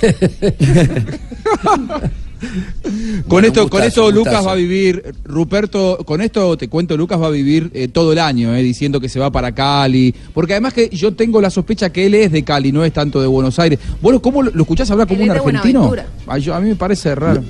Con 3.27 3.43
esto, 3.43 3.69
con 3.69 3.83
esto 3.83 4.09
Lucas 4.11 4.31
gustazo. 4.35 4.45
va 4.45 4.51
a 4.53 4.55
vivir, 4.55 5.03
Ruperto, 5.25 5.97
con 6.05 6.21
esto 6.21 6.55
te 6.57 6.69
cuento, 6.69 6.95
Lucas 6.95 7.21
va 7.21 7.27
a 7.27 7.31
vivir 7.31 7.69
eh, 7.73 7.89
todo 7.89 8.13
el 8.13 8.19
año, 8.19 8.55
eh, 8.55 8.61
diciendo 8.63 9.01
que 9.01 9.09
se 9.09 9.19
va 9.19 9.29
para 9.29 9.51
Cali, 9.51 10.15
porque 10.33 10.53
además 10.53 10.73
que 10.73 10.87
yo 10.89 11.13
tengo 11.13 11.41
la 11.41 11.49
sospecha 11.49 11.89
que 11.91 12.05
él 12.05 12.15
es 12.15 12.31
de 12.31 12.43
Cali, 12.45 12.71
no 12.71 12.85
es 12.85 12.93
tanto 12.93 13.19
de 13.19 13.27
Buenos 13.27 13.59
Aires. 13.59 13.77
¿Vos 14.01 14.17
cómo 14.21 14.41
lo, 14.41 14.51
lo 14.51 14.61
escuchás 14.61 14.89
hablar 14.89 15.07
como 15.07 15.19
Él 15.21 15.29
un 15.31 15.35
argentino? 15.35 15.93
Ay, 16.27 16.41
yo- 16.41 16.55
a 16.55 16.61
mí 16.61 16.69
me 16.69 16.75
parece 16.77 17.13
raro. 17.13 17.43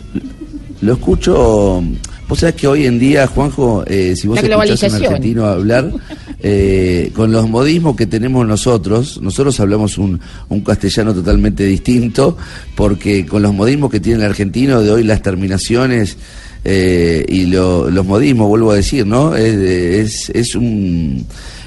Lo 0.82 0.93
escucho. 0.93 1.84
Vos 2.28 2.39
sabés 2.39 2.56
que 2.56 2.67
hoy 2.67 2.86
en 2.88 2.98
día, 2.98 3.28
Juanjo, 3.28 3.84
eh, 3.86 4.15
si 4.15 4.28
vos 4.28 4.41
La 4.41 4.63
escuchás 4.63 4.91
a 4.93 4.98
un 4.98 5.06
argentino 5.06 5.45
hablar, 5.45 5.91
eh, 6.41 7.12
con 7.15 7.32
los 7.32 7.49
modismos 7.49 7.95
que 7.95 8.06
tenemos 8.06 8.47
nosotros, 8.47 9.19
nosotros 9.21 9.60
hablamos 9.60 9.97
un, 9.97 10.19
castellano 10.65 11.13
totalmente 11.13 11.65
distinto, 11.65 12.38
porque 12.75 13.25
con 13.25 13.41
los 13.41 13.54
modismos 13.54 13.91
que 13.91 13.99
tiene 13.99 14.19
el 14.23 14.30
argentino 14.30 14.82
de 14.82 14.91
hoy, 14.91 15.04
las 15.04 15.21
terminaciones 15.21 16.17
eh, 16.63 17.25
y 17.28 17.45
lo- 17.45 17.89
los 17.89 18.06
modismos, 18.06 18.47
vuelvo 18.47 18.71
a 18.71 18.75
decir, 18.75 19.06
¿no? 19.06 19.36
Es, 19.36 19.54
es, 19.56 20.30
es 20.30 20.56
un, 20.56 21.25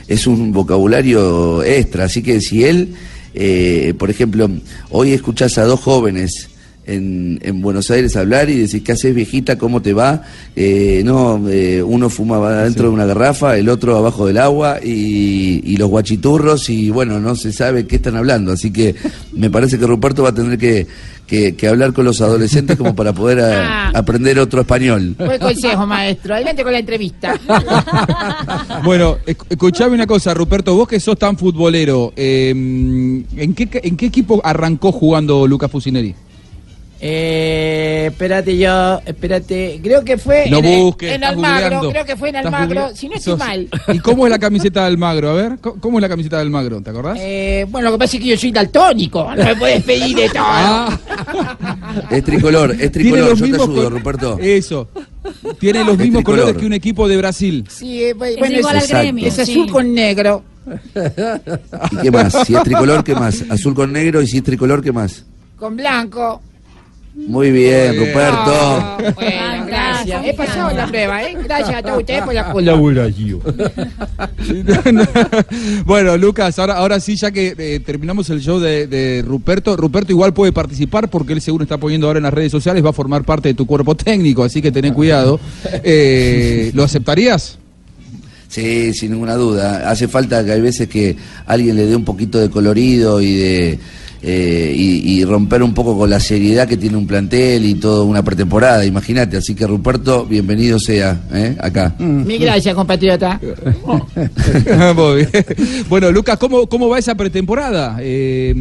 es 0.08 0.26
un 0.26 0.52
vocabulario 0.52 1.62
extra, 1.62 2.04
así 2.04 2.22
que 2.22 2.40
si 2.40 2.64
él, 2.64 2.94
eh, 3.34 3.94
por 3.98 4.10
ejemplo, 4.10 4.50
hoy 4.90 5.12
escuchás 5.12 5.56
a 5.58 5.64
dos 5.64 5.80
jóvenes 5.80 6.48
en, 6.86 7.38
en 7.42 7.60
Buenos 7.62 7.90
Aires 7.90 8.16
hablar 8.16 8.50
y 8.50 8.58
decir, 8.58 8.82
¿qué 8.82 8.92
haces 8.92 9.14
viejita? 9.14 9.56
¿Cómo 9.58 9.82
te 9.82 9.92
va? 9.92 10.22
Eh, 10.56 11.02
no, 11.04 11.40
eh, 11.48 11.82
uno 11.82 12.08
fumaba 12.10 12.62
dentro 12.64 12.88
de 12.88 12.94
una 12.94 13.06
garrafa, 13.06 13.56
el 13.56 13.68
otro 13.68 13.96
abajo 13.96 14.26
del 14.26 14.38
agua 14.38 14.78
y, 14.82 15.60
y 15.64 15.76
los 15.76 15.88
guachiturros 15.88 16.68
y 16.70 16.90
bueno, 16.90 17.20
no 17.20 17.36
se 17.36 17.52
sabe 17.52 17.86
qué 17.86 17.96
están 17.96 18.16
hablando. 18.16 18.52
Así 18.52 18.70
que 18.72 18.94
me 19.32 19.48
parece 19.50 19.78
que 19.78 19.86
Ruperto 19.86 20.22
va 20.22 20.30
a 20.30 20.34
tener 20.34 20.58
que, 20.58 20.86
que- 21.26 21.54
que 21.54 21.68
hablar 21.68 21.92
con 21.92 22.04
los 22.04 22.20
adolescentes 22.20 22.76
como 22.76 22.94
para 22.94 23.12
poder 23.12 23.40
a- 23.40 23.62
Ah. 23.88 23.92
aprender 23.94 24.38
otro 24.38 24.60
español. 24.62 25.14
Buen 25.18 25.38
consejo, 25.40 25.86
maestro. 25.86 26.34
Adelante 26.34 26.62
con 26.64 26.72
la 26.72 26.78
entrevista. 26.80 27.38
Bueno, 28.84 29.18
esc- 29.26 29.44
escuchame 29.48 29.94
una 29.94 30.06
cosa, 30.06 30.34
Ruperto, 30.34 30.74
vos 30.74 30.88
que 30.88 30.98
sos 31.00 31.18
tan 31.18 31.36
futbolero, 31.38 32.12
eh, 32.16 32.50
¿en, 32.50 33.54
qué, 33.54 33.68
¿en 33.82 33.96
qué 33.96 34.06
equipo 34.06 34.40
arrancó 34.44 34.92
jugando 34.92 35.46
Lucas 35.46 35.70
Fusineri? 35.70 36.14
Eh, 37.04 38.06
espérate 38.12 38.56
yo, 38.56 39.00
espérate. 39.04 39.80
Creo 39.82 40.04
que 40.04 40.16
fue 40.18 40.46
No 40.48 40.58
en, 40.58 40.82
busques, 40.84 41.10
en 41.12 41.24
Almagro. 41.24 41.58
googleando. 41.80 41.90
Creo 41.90 42.04
que 42.04 42.16
fue 42.16 42.28
en 42.28 42.36
Almagro. 42.36 42.90
Si 42.94 43.08
no 43.08 43.16
estoy 43.16 43.36
mal. 43.36 43.68
¿Y 43.92 43.98
cómo 43.98 44.24
es 44.24 44.30
la 44.30 44.38
camiseta 44.38 44.84
del 44.84 44.98
Magro? 44.98 45.30
A 45.30 45.34
ver, 45.34 45.58
¿cómo 45.60 45.98
es 45.98 46.02
la 46.02 46.08
camiseta 46.08 46.38
del 46.38 46.50
Magro? 46.50 46.80
¿Te 46.80 46.90
acordás? 46.90 47.18
Eh, 47.20 47.66
bueno, 47.68 47.86
lo 47.90 47.96
que 47.96 47.98
pasa 48.04 48.16
es 48.16 48.22
que 48.22 48.28
yo 48.28 48.36
soy 48.36 48.52
daltónico. 48.52 49.34
No 49.34 49.44
me 49.44 49.56
puedes 49.56 49.82
pedir 49.82 50.14
de 50.14 50.28
todo. 50.28 50.44
Ah. 50.46 50.98
Es 52.08 52.22
tricolor, 52.22 52.76
es 52.78 52.92
tricolor, 52.92 53.36
yo 53.36 53.44
te 53.46 53.62
ayudo, 53.62 53.90
Ruperto. 53.90 54.38
Eso. 54.40 54.88
Tiene 55.58 55.80
los 55.84 55.94
Es 55.94 55.98
mismos 55.98 56.18
tricolor. 56.20 56.40
colores 56.42 56.60
que 56.60 56.66
un 56.66 56.72
equipo 56.72 57.08
de 57.08 57.16
Brasil. 57.16 57.64
Sí, 57.68 58.04
eh, 58.04 58.14
bueno, 58.14 58.44
Es 58.46 58.52
igual 58.58 58.76
es, 58.76 58.92
al 58.92 59.00
gremio, 59.02 59.26
es 59.26 59.34
sí. 59.34 59.40
azul 59.40 59.70
con 59.72 59.92
negro. 59.92 60.44
¿Y 61.90 61.96
qué 61.96 62.10
más? 62.12 62.32
Si 62.46 62.54
es 62.54 62.62
tricolor, 62.62 63.02
¿qué 63.02 63.14
más? 63.16 63.44
Azul 63.50 63.74
con 63.74 63.92
negro 63.92 64.22
y 64.22 64.28
si 64.28 64.36
es 64.38 64.44
tricolor, 64.44 64.80
¿qué 64.82 64.92
más? 64.92 65.24
Con 65.56 65.76
blanco. 65.76 66.40
Muy 67.14 67.50
bien, 67.50 67.88
Muy 67.88 67.98
bien. 67.98 68.08
Ruperto. 68.08 68.54
Ah, 68.54 68.96
bueno, 69.14 69.66
gracias. 69.66 70.24
He 70.24 70.34
pasado 70.34 70.74
la 70.74 70.86
prueba, 70.86 71.22
¿eh? 71.22 71.36
Gracias 71.44 71.76
a 71.76 71.82
todos 71.82 71.98
ustedes 71.98 72.22
por 72.22 72.32
la 72.32 72.50
culpa. 72.50 72.72
bueno, 75.84 76.16
Lucas, 76.16 76.58
ahora, 76.58 76.74
ahora 76.74 77.00
sí, 77.00 77.16
ya 77.16 77.30
que 77.30 77.54
eh, 77.56 77.80
terminamos 77.80 78.30
el 78.30 78.40
show 78.40 78.58
de, 78.58 78.86
de 78.86 79.22
Ruperto, 79.26 79.76
Ruperto 79.76 80.12
igual 80.12 80.32
puede 80.32 80.52
participar 80.52 81.08
porque 81.08 81.34
él 81.34 81.42
seguro 81.42 81.64
está 81.64 81.76
poniendo 81.76 82.06
ahora 82.06 82.18
en 82.18 82.24
las 82.24 82.34
redes 82.34 82.50
sociales, 82.50 82.84
va 82.84 82.90
a 82.90 82.94
formar 82.94 83.24
parte 83.24 83.48
de 83.48 83.54
tu 83.54 83.66
cuerpo 83.66 83.94
técnico, 83.94 84.42
así 84.42 84.62
que 84.62 84.72
tené 84.72 84.92
cuidado. 84.92 85.38
Eh, 85.84 86.70
¿Lo 86.74 86.82
aceptarías? 86.82 87.58
Sí, 88.48 88.92
sin 88.92 89.12
ninguna 89.12 89.34
duda. 89.34 89.90
Hace 89.90 90.08
falta 90.08 90.44
que 90.44 90.52
hay 90.52 90.60
veces 90.60 90.88
que 90.88 91.16
alguien 91.46 91.76
le 91.76 91.86
dé 91.86 91.96
un 91.96 92.04
poquito 92.04 92.38
de 92.38 92.50
colorido 92.50 93.22
y 93.22 93.34
de 93.34 93.78
eh, 94.22 94.72
y, 94.76 95.12
y 95.20 95.24
romper 95.24 95.62
un 95.62 95.74
poco 95.74 95.98
con 95.98 96.08
la 96.08 96.20
seriedad 96.20 96.68
que 96.68 96.76
tiene 96.76 96.96
un 96.96 97.06
plantel 97.06 97.64
y 97.64 97.74
toda 97.74 98.04
una 98.04 98.22
pretemporada, 98.22 98.84
imagínate. 98.84 99.36
Así 99.36 99.54
que 99.54 99.66
Ruperto, 99.66 100.24
bienvenido 100.26 100.78
sea 100.78 101.20
¿eh? 101.32 101.56
acá. 101.60 101.94
Mil 101.98 102.38
gracias, 102.40 102.74
compatriota. 102.74 103.40
Muy 104.96 105.16
bien. 105.16 105.44
Bueno, 105.88 106.10
Lucas, 106.12 106.38
¿cómo, 106.38 106.66
¿cómo 106.68 106.88
va 106.88 106.98
esa 106.98 107.14
pretemporada? 107.14 107.96
Eh, 108.00 108.54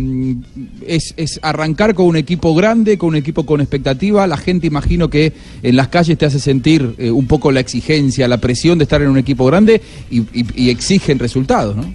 es, 0.88 1.14
es 1.18 1.40
arrancar 1.44 1.94
con 1.94 2.06
un 2.08 2.16
equipo 2.16 2.54
grande, 2.56 2.98
con 2.98 3.10
un 3.10 3.16
equipo 3.16 3.46
con 3.46 3.62
expectativa. 3.62 4.26
La 4.28 4.38
gente, 4.38 4.68
imagino 4.68 5.10
que 5.10 5.34
en 5.62 5.76
las 5.76 5.88
calles 5.90 6.18
te 6.18 6.26
hace 6.26 6.40
sentir 6.40 6.96
eh, 6.98 7.12
un 7.12 7.28
poco 7.28 7.52
la 7.52 7.60
exigencia, 7.60 8.28
la 8.28 8.38
presión 8.40 8.78
de 8.78 8.84
estar 8.84 9.02
en 9.02 9.10
un 9.10 9.18
equipo 9.18 9.46
grande 9.46 9.82
y, 10.10 10.20
y- 10.34 10.46
y 10.56 10.70
exigen 10.70 11.20
resultados, 11.20 11.76
¿no? 11.76 11.94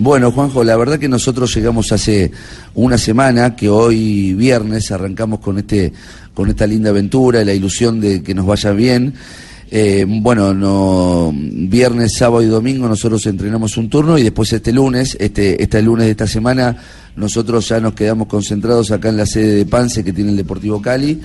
Bueno, 0.00 0.30
Juanjo, 0.30 0.62
la 0.62 0.76
verdad 0.76 0.96
que 0.96 1.08
nosotros 1.08 1.52
llegamos 1.56 1.90
hace 1.90 2.30
una 2.76 2.96
semana, 2.96 3.56
que 3.56 3.68
hoy 3.68 4.32
viernes 4.32 4.92
arrancamos 4.92 5.40
con 5.40 5.58
este, 5.58 5.92
con 6.32 6.48
esta 6.48 6.68
linda 6.68 6.90
aventura 6.90 7.44
la 7.44 7.52
ilusión 7.52 8.00
de 8.00 8.22
que 8.22 8.32
nos 8.32 8.46
vaya 8.46 8.70
bien. 8.70 9.12
Eh, 9.68 10.06
bueno, 10.08 10.54
no, 10.54 11.34
viernes, 11.34 12.14
sábado 12.14 12.42
y 12.42 12.46
domingo 12.46 12.86
nosotros 12.86 13.26
entrenamos 13.26 13.76
un 13.76 13.90
turno 13.90 14.16
y 14.16 14.22
después 14.22 14.52
este 14.52 14.70
lunes, 14.70 15.16
este, 15.18 15.60
este 15.60 15.82
lunes 15.82 16.06
de 16.06 16.12
esta 16.12 16.28
semana, 16.28 16.76
nosotros 17.16 17.68
ya 17.68 17.80
nos 17.80 17.94
quedamos 17.94 18.28
concentrados 18.28 18.92
acá 18.92 19.08
en 19.08 19.16
la 19.16 19.26
sede 19.26 19.56
de 19.56 19.66
Pance 19.66 20.04
que 20.04 20.12
tiene 20.12 20.30
el 20.30 20.36
Deportivo 20.36 20.80
Cali. 20.80 21.20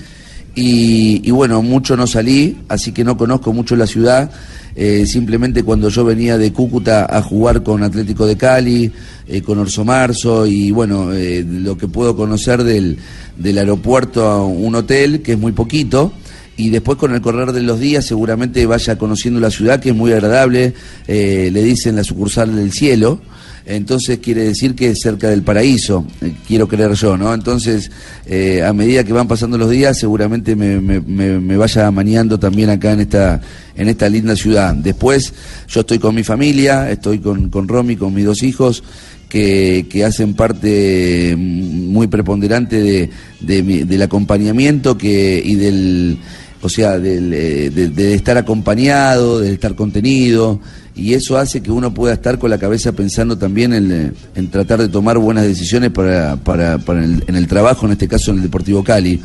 Y, 0.55 1.21
y 1.23 1.31
bueno, 1.31 1.61
mucho 1.61 1.97
no 1.97 2.05
salí, 2.05 2.57
así 2.67 2.91
que 2.91 3.03
no 3.03 3.17
conozco 3.17 3.53
mucho 3.53 3.75
la 3.75 3.87
ciudad. 3.87 4.31
Eh, 4.75 5.05
simplemente 5.05 5.63
cuando 5.63 5.89
yo 5.89 6.03
venía 6.03 6.37
de 6.37 6.51
Cúcuta 6.51 7.05
a 7.05 7.21
jugar 7.21 7.61
con 7.61 7.83
Atlético 7.83 8.25
de 8.25 8.37
Cali, 8.37 8.91
eh, 9.27 9.41
con 9.41 9.59
Orso 9.59 9.85
Marzo, 9.85 10.47
y 10.47 10.71
bueno, 10.71 11.13
eh, 11.13 11.45
lo 11.47 11.77
que 11.77 11.87
puedo 11.87 12.15
conocer 12.15 12.63
del, 12.63 12.97
del 13.37 13.57
aeropuerto 13.57 14.27
a 14.27 14.45
un 14.45 14.73
hotel, 14.75 15.21
que 15.21 15.33
es 15.33 15.39
muy 15.39 15.51
poquito, 15.51 16.13
y 16.57 16.69
después 16.69 16.97
con 16.97 17.13
el 17.13 17.21
correr 17.21 17.51
de 17.51 17.61
los 17.61 17.79
días 17.79 18.05
seguramente 18.05 18.65
vaya 18.65 18.97
conociendo 18.97 19.39
la 19.39 19.49
ciudad, 19.49 19.79
que 19.79 19.89
es 19.89 19.95
muy 19.95 20.11
agradable, 20.11 20.73
eh, 21.07 21.49
le 21.51 21.63
dicen 21.63 21.95
la 21.95 22.03
sucursal 22.03 22.55
del 22.55 22.71
cielo, 22.71 23.21
entonces 23.65 24.19
quiere 24.19 24.43
decir 24.43 24.75
que 24.75 24.89
es 24.89 24.99
cerca 25.01 25.29
del 25.29 25.41
paraíso, 25.43 26.05
eh, 26.21 26.33
quiero 26.47 26.67
creer 26.67 26.93
yo, 26.93 27.17
¿no? 27.17 27.33
Entonces, 27.33 27.89
eh, 28.25 28.61
a 28.63 28.73
medida 28.73 29.03
que 29.03 29.13
van 29.13 29.27
pasando 29.27 29.57
los 29.57 29.69
días, 29.69 29.97
seguramente 29.97 30.55
me, 30.55 30.79
me- 30.81 30.99
me- 31.01 31.39
me 31.39 31.57
vaya 31.57 31.87
amañando 31.87 32.37
también 32.37 32.69
acá 32.69 32.91
en 32.93 32.99
esta, 33.01 33.39
en 33.75 33.87
esta 33.89 34.09
linda 34.09 34.35
ciudad. 34.35 34.73
Después, 34.75 35.33
yo 35.69 35.81
estoy 35.81 35.99
con 35.99 36.13
mi 36.15 36.23
familia, 36.23 36.91
estoy 36.91 37.19
con, 37.19 37.49
con 37.49 37.67
Romy, 37.67 37.95
con 37.95 38.13
mis 38.13 38.25
dos 38.25 38.43
hijos, 38.43 38.83
que, 39.29 39.87
que 39.89 40.03
hacen 40.05 40.33
parte 40.35 41.33
mm, 41.35 41.87
muy 41.91 42.07
preponderante 42.07 42.79
de, 42.81 43.09
de 43.39 43.85
del 43.85 44.01
acompañamiento 44.01 44.95
que, 44.97 45.41
y 45.43 45.55
del 45.55 46.17
o 46.61 46.69
sea, 46.69 46.97
del, 46.97 47.33
eh, 47.33 47.69
de 47.71 48.13
estar 48.13 48.37
acompañado, 48.37 49.39
de 49.39 49.51
estar 49.53 49.75
contenido, 49.75 50.61
y 50.95 51.13
eso 51.13 51.37
hace 51.37 51.61
que 51.61 51.71
uno 51.71 51.93
pueda 51.93 52.13
estar 52.13 52.37
con 52.37 52.49
la 52.49 52.57
cabeza 52.57 52.91
pensando 52.91 53.37
también 53.37 53.73
en, 53.73 53.91
eh, 53.91 54.11
en 54.35 54.49
tratar 54.51 54.79
de 54.79 54.89
tomar 54.89 55.17
buenas 55.17 55.43
decisiones 55.45 55.89
para, 55.91 56.35
para, 56.37 56.77
para 56.77 57.03
el- 57.03 57.23
en 57.27 57.35
el 57.35 57.47
trabajo, 57.47 57.85
en 57.85 57.93
este 57.93 58.07
caso 58.07 58.31
en 58.31 58.37
el 58.37 58.43
Deportivo 58.43 58.83
Cali. 58.83 59.19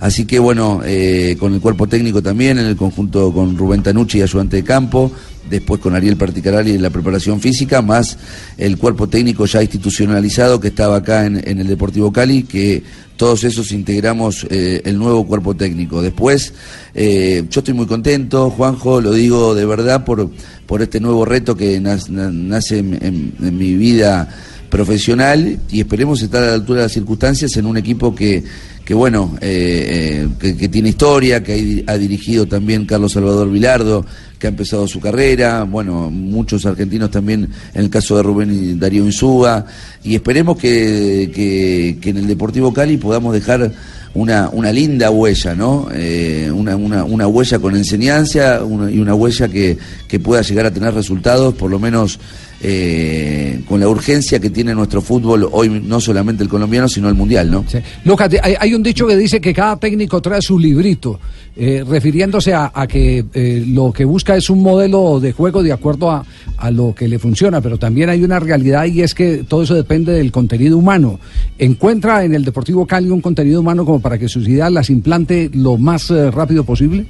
Así 0.00 0.26
que 0.26 0.38
bueno, 0.38 0.82
eh, 0.84 1.36
con 1.38 1.54
el 1.54 1.60
cuerpo 1.60 1.86
técnico 1.86 2.20
también, 2.22 2.58
en 2.58 2.66
el 2.66 2.76
conjunto 2.76 3.32
con 3.32 3.56
Rubén 3.56 3.82
Tanucci, 3.82 4.20
ayudante 4.20 4.56
de 4.56 4.64
campo, 4.64 5.10
después 5.48 5.80
con 5.80 5.94
Ariel 5.94 6.16
Particarali 6.16 6.72
en 6.72 6.82
la 6.82 6.90
preparación 6.90 7.40
física, 7.40 7.80
más 7.80 8.18
el 8.58 8.76
cuerpo 8.76 9.08
técnico 9.08 9.46
ya 9.46 9.62
institucionalizado 9.62 10.60
que 10.60 10.68
estaba 10.68 10.96
acá 10.96 11.24
en, 11.24 11.40
en 11.48 11.58
el 11.60 11.66
Deportivo 11.68 12.12
Cali, 12.12 12.42
que 12.42 12.82
todos 13.16 13.44
esos 13.44 13.72
integramos 13.72 14.46
eh, 14.50 14.82
el 14.84 14.98
nuevo 14.98 15.26
cuerpo 15.26 15.54
técnico. 15.54 16.02
Después, 16.02 16.52
eh, 16.94 17.44
yo 17.48 17.60
estoy 17.60 17.74
muy 17.74 17.86
contento, 17.86 18.50
Juanjo, 18.50 19.00
lo 19.00 19.12
digo 19.12 19.54
de 19.54 19.64
verdad 19.66 20.04
por, 20.04 20.30
por 20.66 20.82
este 20.82 21.00
nuevo 21.00 21.24
reto 21.24 21.56
que 21.56 21.80
nace 21.80 22.78
en, 22.78 23.34
mi 23.38 23.74
vida 23.74 24.28
profesional 24.68 25.60
y 25.70 25.80
esperemos 25.80 26.20
estar 26.22 26.42
a 26.42 26.46
la 26.46 26.54
altura 26.54 26.80
de 26.80 26.86
las 26.86 26.92
circunstancias 26.92 27.56
en 27.56 27.66
un 27.66 27.76
equipo 27.76 28.14
que, 28.14 28.42
que 28.84 28.94
bueno, 28.94 29.36
eh, 29.40 30.26
que, 30.40 30.56
que 30.56 30.68
tiene 30.68 30.88
historia, 30.88 31.42
que 31.44 31.84
ha 31.86 31.96
dirigido 31.96 32.46
también 32.46 32.84
Carlos 32.84 33.12
Salvador 33.12 33.50
Vilardo, 33.50 34.04
que 34.44 34.48
ha 34.48 34.50
empezado 34.50 34.86
su 34.86 35.00
carrera, 35.00 35.62
bueno, 35.64 36.10
muchos 36.10 36.66
argentinos 36.66 37.10
también, 37.10 37.48
en 37.72 37.80
el 37.80 37.88
caso 37.88 38.14
de 38.18 38.22
Rubén 38.22 38.52
y 38.52 38.74
Darío 38.78 39.02
Insúa, 39.06 39.64
y 40.02 40.14
esperemos 40.14 40.58
que, 40.58 41.30
que- 41.34 42.10
en 42.10 42.18
el 42.18 42.26
Deportivo 42.26 42.70
Cali 42.70 42.98
podamos 42.98 43.32
dejar 43.32 43.72
una, 44.12 44.50
una 44.50 44.70
linda 44.70 45.10
huella, 45.10 45.54
¿no? 45.54 45.88
Eh, 45.94 46.50
una, 46.54 46.76
una, 46.76 47.04
una 47.04 47.26
huella 47.26 47.58
con 47.58 47.74
enseñanza 47.74 48.60
y 48.92 48.98
una 48.98 49.14
huella 49.14 49.48
que, 49.48 49.78
que 50.06 50.20
pueda 50.20 50.42
llegar 50.42 50.66
a 50.66 50.70
tener 50.70 50.92
resultados, 50.92 51.54
por 51.54 51.70
lo 51.70 51.78
menos 51.78 52.20
eh, 52.66 53.60
con 53.68 53.78
la 53.78 53.86
urgencia 53.88 54.40
que 54.40 54.48
tiene 54.48 54.74
nuestro 54.74 55.02
fútbol 55.02 55.46
hoy, 55.52 55.68
no 55.68 56.00
solamente 56.00 56.42
el 56.42 56.48
colombiano, 56.48 56.88
sino 56.88 57.10
el 57.10 57.14
mundial, 57.14 57.50
¿no? 57.50 57.62
Lucas, 58.04 58.30
hay, 58.42 58.72
un 58.72 58.82
dicho 58.82 59.06
que 59.06 59.18
dice 59.18 59.38
que 59.38 59.52
cada 59.52 59.76
técnico 59.76 60.22
trae 60.22 60.40
su 60.40 60.58
librito, 60.58 61.20
eh, 61.54 61.84
refiriéndose 61.86 62.54
a, 62.54 62.72
a 62.74 62.86
que 62.86 63.26
eh, 63.34 63.64
lo 63.66 63.92
que 63.92 64.06
busca 64.06 64.34
es 64.34 64.48
un 64.48 64.62
modelo 64.62 65.20
de 65.20 65.32
juego 65.32 65.62
de 65.62 65.72
acuerdo 65.72 66.10
a, 66.10 66.24
a 66.56 66.70
lo 66.70 66.94
que 66.94 67.06
le 67.06 67.18
funciona, 67.18 67.60
pero 67.60 67.76
también 67.76 68.08
hay 68.08 68.24
una 68.24 68.40
realidad 68.40 68.86
y 68.86 69.02
es 69.02 69.14
que 69.14 69.44
todo 69.46 69.64
eso 69.64 69.74
depende 69.74 70.12
del 70.12 70.32
contenido 70.32 70.78
humano. 70.78 71.20
¿Encuentra 71.58 72.24
en 72.24 72.34
el 72.34 72.46
Deportivo 72.46 72.86
Cali 72.86 73.10
un 73.10 73.20
contenido 73.20 73.60
humano 73.60 73.84
como 73.84 74.00
para 74.00 74.16
que 74.16 74.26
sus 74.26 74.48
ideas 74.48 74.72
las 74.72 74.88
implante 74.88 75.50
lo 75.52 75.76
más 75.76 76.10
eh, 76.10 76.30
rápido 76.30 76.64
posible? 76.64 77.04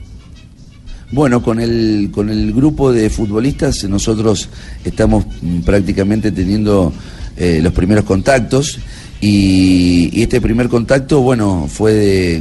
Bueno, 1.14 1.44
con 1.44 1.60
el, 1.60 2.08
con 2.10 2.28
el 2.28 2.52
grupo 2.52 2.92
de 2.92 3.08
futbolistas 3.08 3.84
nosotros 3.84 4.48
estamos 4.84 5.24
mm, 5.42 5.60
prácticamente 5.60 6.32
teniendo 6.32 6.92
eh, 7.36 7.60
los 7.62 7.72
primeros 7.72 8.02
contactos. 8.04 8.80
Y, 9.20 10.10
este 10.20 10.40
primer 10.40 10.68
contacto, 10.68 11.20
bueno, 11.20 11.68
fue 11.72 11.92
de, 11.92 12.40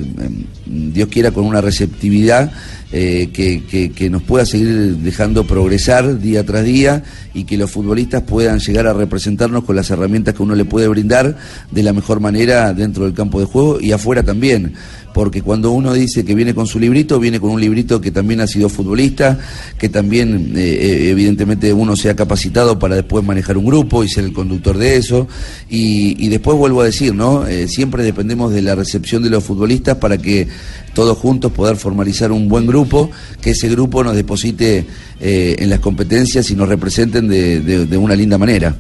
mm, 0.66 0.92
Dios 0.92 1.08
quiera, 1.10 1.30
con 1.30 1.46
una 1.46 1.62
receptividad 1.62 2.52
eh, 2.96 3.30
que- 3.34 3.92
que 3.92 4.10
nos 4.12 4.22
pueda 4.22 4.46
seguir 4.46 4.98
dejando 4.98 5.46
progresar 5.48 6.20
día 6.20 6.44
tras 6.46 6.64
día 6.64 7.04
y 7.34 7.44
que 7.46 7.58
los 7.58 7.72
futbolistas 7.72 8.22
puedan 8.22 8.60
llegar 8.60 8.86
a 8.86 8.94
representarnos 8.94 9.64
con 9.64 9.76
las 9.76 9.90
herramientas 9.90 10.36
que 10.36 10.44
uno 10.44 10.54
le 10.54 10.64
puede 10.66 10.88
brindar 10.88 11.36
de 11.72 11.82
la 11.84 11.92
mejor 11.92 12.20
manera 12.20 12.72
dentro 12.76 13.06
del 13.06 13.16
campo 13.16 13.40
de 13.40 13.46
juego 13.48 13.80
y 13.82 13.94
afuera 13.94 14.22
también 14.22 14.74
porque 15.14 15.42
cuando 15.42 15.72
uno 15.72 15.94
dice 15.94 16.26
que 16.26 16.36
viene 16.36 16.54
con 16.54 16.66
su 16.68 16.80
librito, 16.80 17.20
viene 17.20 17.40
con 17.40 17.52
un 17.52 17.62
librito 17.62 18.02
que 18.02 18.12
también 18.12 18.42
ha 18.42 18.48
sido 18.48 18.68
futbolista, 18.70 19.38
que 19.78 19.90
también 19.90 20.54
eh, 20.56 20.62
eh, 20.62 21.10
evidentemente 21.10 21.72
uno 21.72 21.96
se 21.96 22.10
ha 22.10 22.16
capacitado 22.16 22.80
para 22.80 22.96
después 22.96 23.24
manejar 23.24 23.58
un 23.58 23.66
grupo 23.66 24.04
y 24.04 24.10
ser 24.10 24.24
el 24.26 24.34
conductor 24.34 24.78
de 24.78 24.98
eso. 24.98 25.28
Y, 25.70 26.16
y 26.24 26.30
después 26.30 26.58
vuelvo 26.58 26.82
a 26.82 26.86
decir, 26.86 27.14
¿no? 27.14 27.46
Eh, 27.48 27.68
siempre 27.68 28.04
dependemos 28.04 28.52
de 28.54 28.62
la 28.62 28.76
recepción 28.76 29.22
de 29.24 29.30
los 29.30 29.44
futbolistas 29.44 29.98
para 29.98 30.18
que 30.18 30.48
todos 30.94 31.18
juntos 31.18 31.52
poder 31.52 31.76
formalizar 31.76 32.32
un 32.32 32.48
buen 32.50 32.66
grupo, 32.68 33.10
que 33.42 33.52
ese 33.52 33.70
grupo 33.70 34.04
nos 34.04 34.16
deposite 34.16 34.86
eh, 35.20 35.56
en 35.60 35.70
las 35.70 35.80
competencias 35.80 36.50
y 36.52 36.56
nos 36.56 36.68
representen 36.70 37.28
de- 37.28 37.60
de- 37.62 37.86
de 37.86 37.98
una 37.98 38.16
linda 38.16 38.38
manera. 38.38 38.76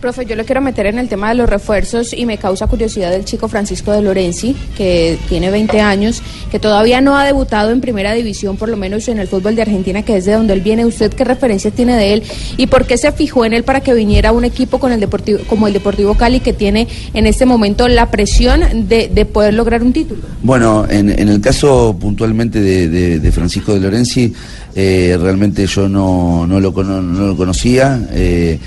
Profe, 0.00 0.24
yo 0.26 0.36
le 0.36 0.44
quiero 0.44 0.60
meter 0.60 0.86
en 0.86 0.96
el 1.00 1.08
tema 1.08 1.28
de 1.30 1.34
los 1.34 1.50
refuerzos 1.50 2.12
y 2.12 2.24
me 2.24 2.38
causa 2.38 2.68
curiosidad 2.68 3.12
el 3.14 3.24
chico 3.24 3.48
Francisco 3.48 3.90
de 3.90 4.00
Lorenzi, 4.00 4.54
que 4.76 5.18
tiene 5.28 5.50
20 5.50 5.80
años, 5.80 6.22
que 6.52 6.60
todavía 6.60 7.00
no 7.00 7.16
ha 7.18 7.24
debutado 7.24 7.72
en 7.72 7.80
primera 7.80 8.12
división, 8.12 8.56
por 8.56 8.68
lo 8.68 8.76
menos 8.76 9.08
en 9.08 9.18
el 9.18 9.26
fútbol 9.26 9.56
de 9.56 9.62
Argentina, 9.62 10.02
que 10.02 10.16
es 10.16 10.24
de 10.24 10.34
donde 10.34 10.52
él 10.52 10.60
viene. 10.60 10.86
¿Usted 10.86 11.12
qué 11.12 11.24
referencias 11.24 11.74
tiene 11.74 11.96
de 11.96 12.12
él 12.14 12.22
y 12.56 12.68
por 12.68 12.86
qué 12.86 12.96
se 12.96 13.10
fijó 13.10 13.44
en 13.44 13.54
él 13.54 13.64
para 13.64 13.80
que 13.80 13.92
viniera 13.92 14.30
un 14.30 14.44
equipo 14.44 14.78
con 14.78 14.92
el 14.92 15.00
Deportivo, 15.00 15.40
como 15.48 15.66
el 15.66 15.72
Deportivo 15.72 16.14
Cali, 16.14 16.38
que 16.38 16.52
tiene 16.52 16.86
en 17.12 17.26
este 17.26 17.44
momento 17.44 17.88
la 17.88 18.08
presión 18.08 18.60
de, 18.88 19.08
de 19.12 19.24
poder 19.24 19.54
lograr 19.54 19.82
un 19.82 19.92
título? 19.92 20.20
Bueno, 20.44 20.86
en, 20.88 21.10
en 21.10 21.28
el 21.28 21.40
caso 21.40 21.96
puntualmente 21.98 22.60
de, 22.60 23.32
Francisco 23.32 23.74
de 23.74 23.80
Lorenzi, 23.80 24.32
eh, 24.76 25.18
realmente 25.20 25.66
yo 25.66 25.88
no, 25.88 26.46
no, 26.46 26.60
lo, 26.60 26.72
cono- 26.72 27.02
no 27.02 27.26
lo 27.26 27.36
conocía, 27.36 28.00
eh, 28.12 28.60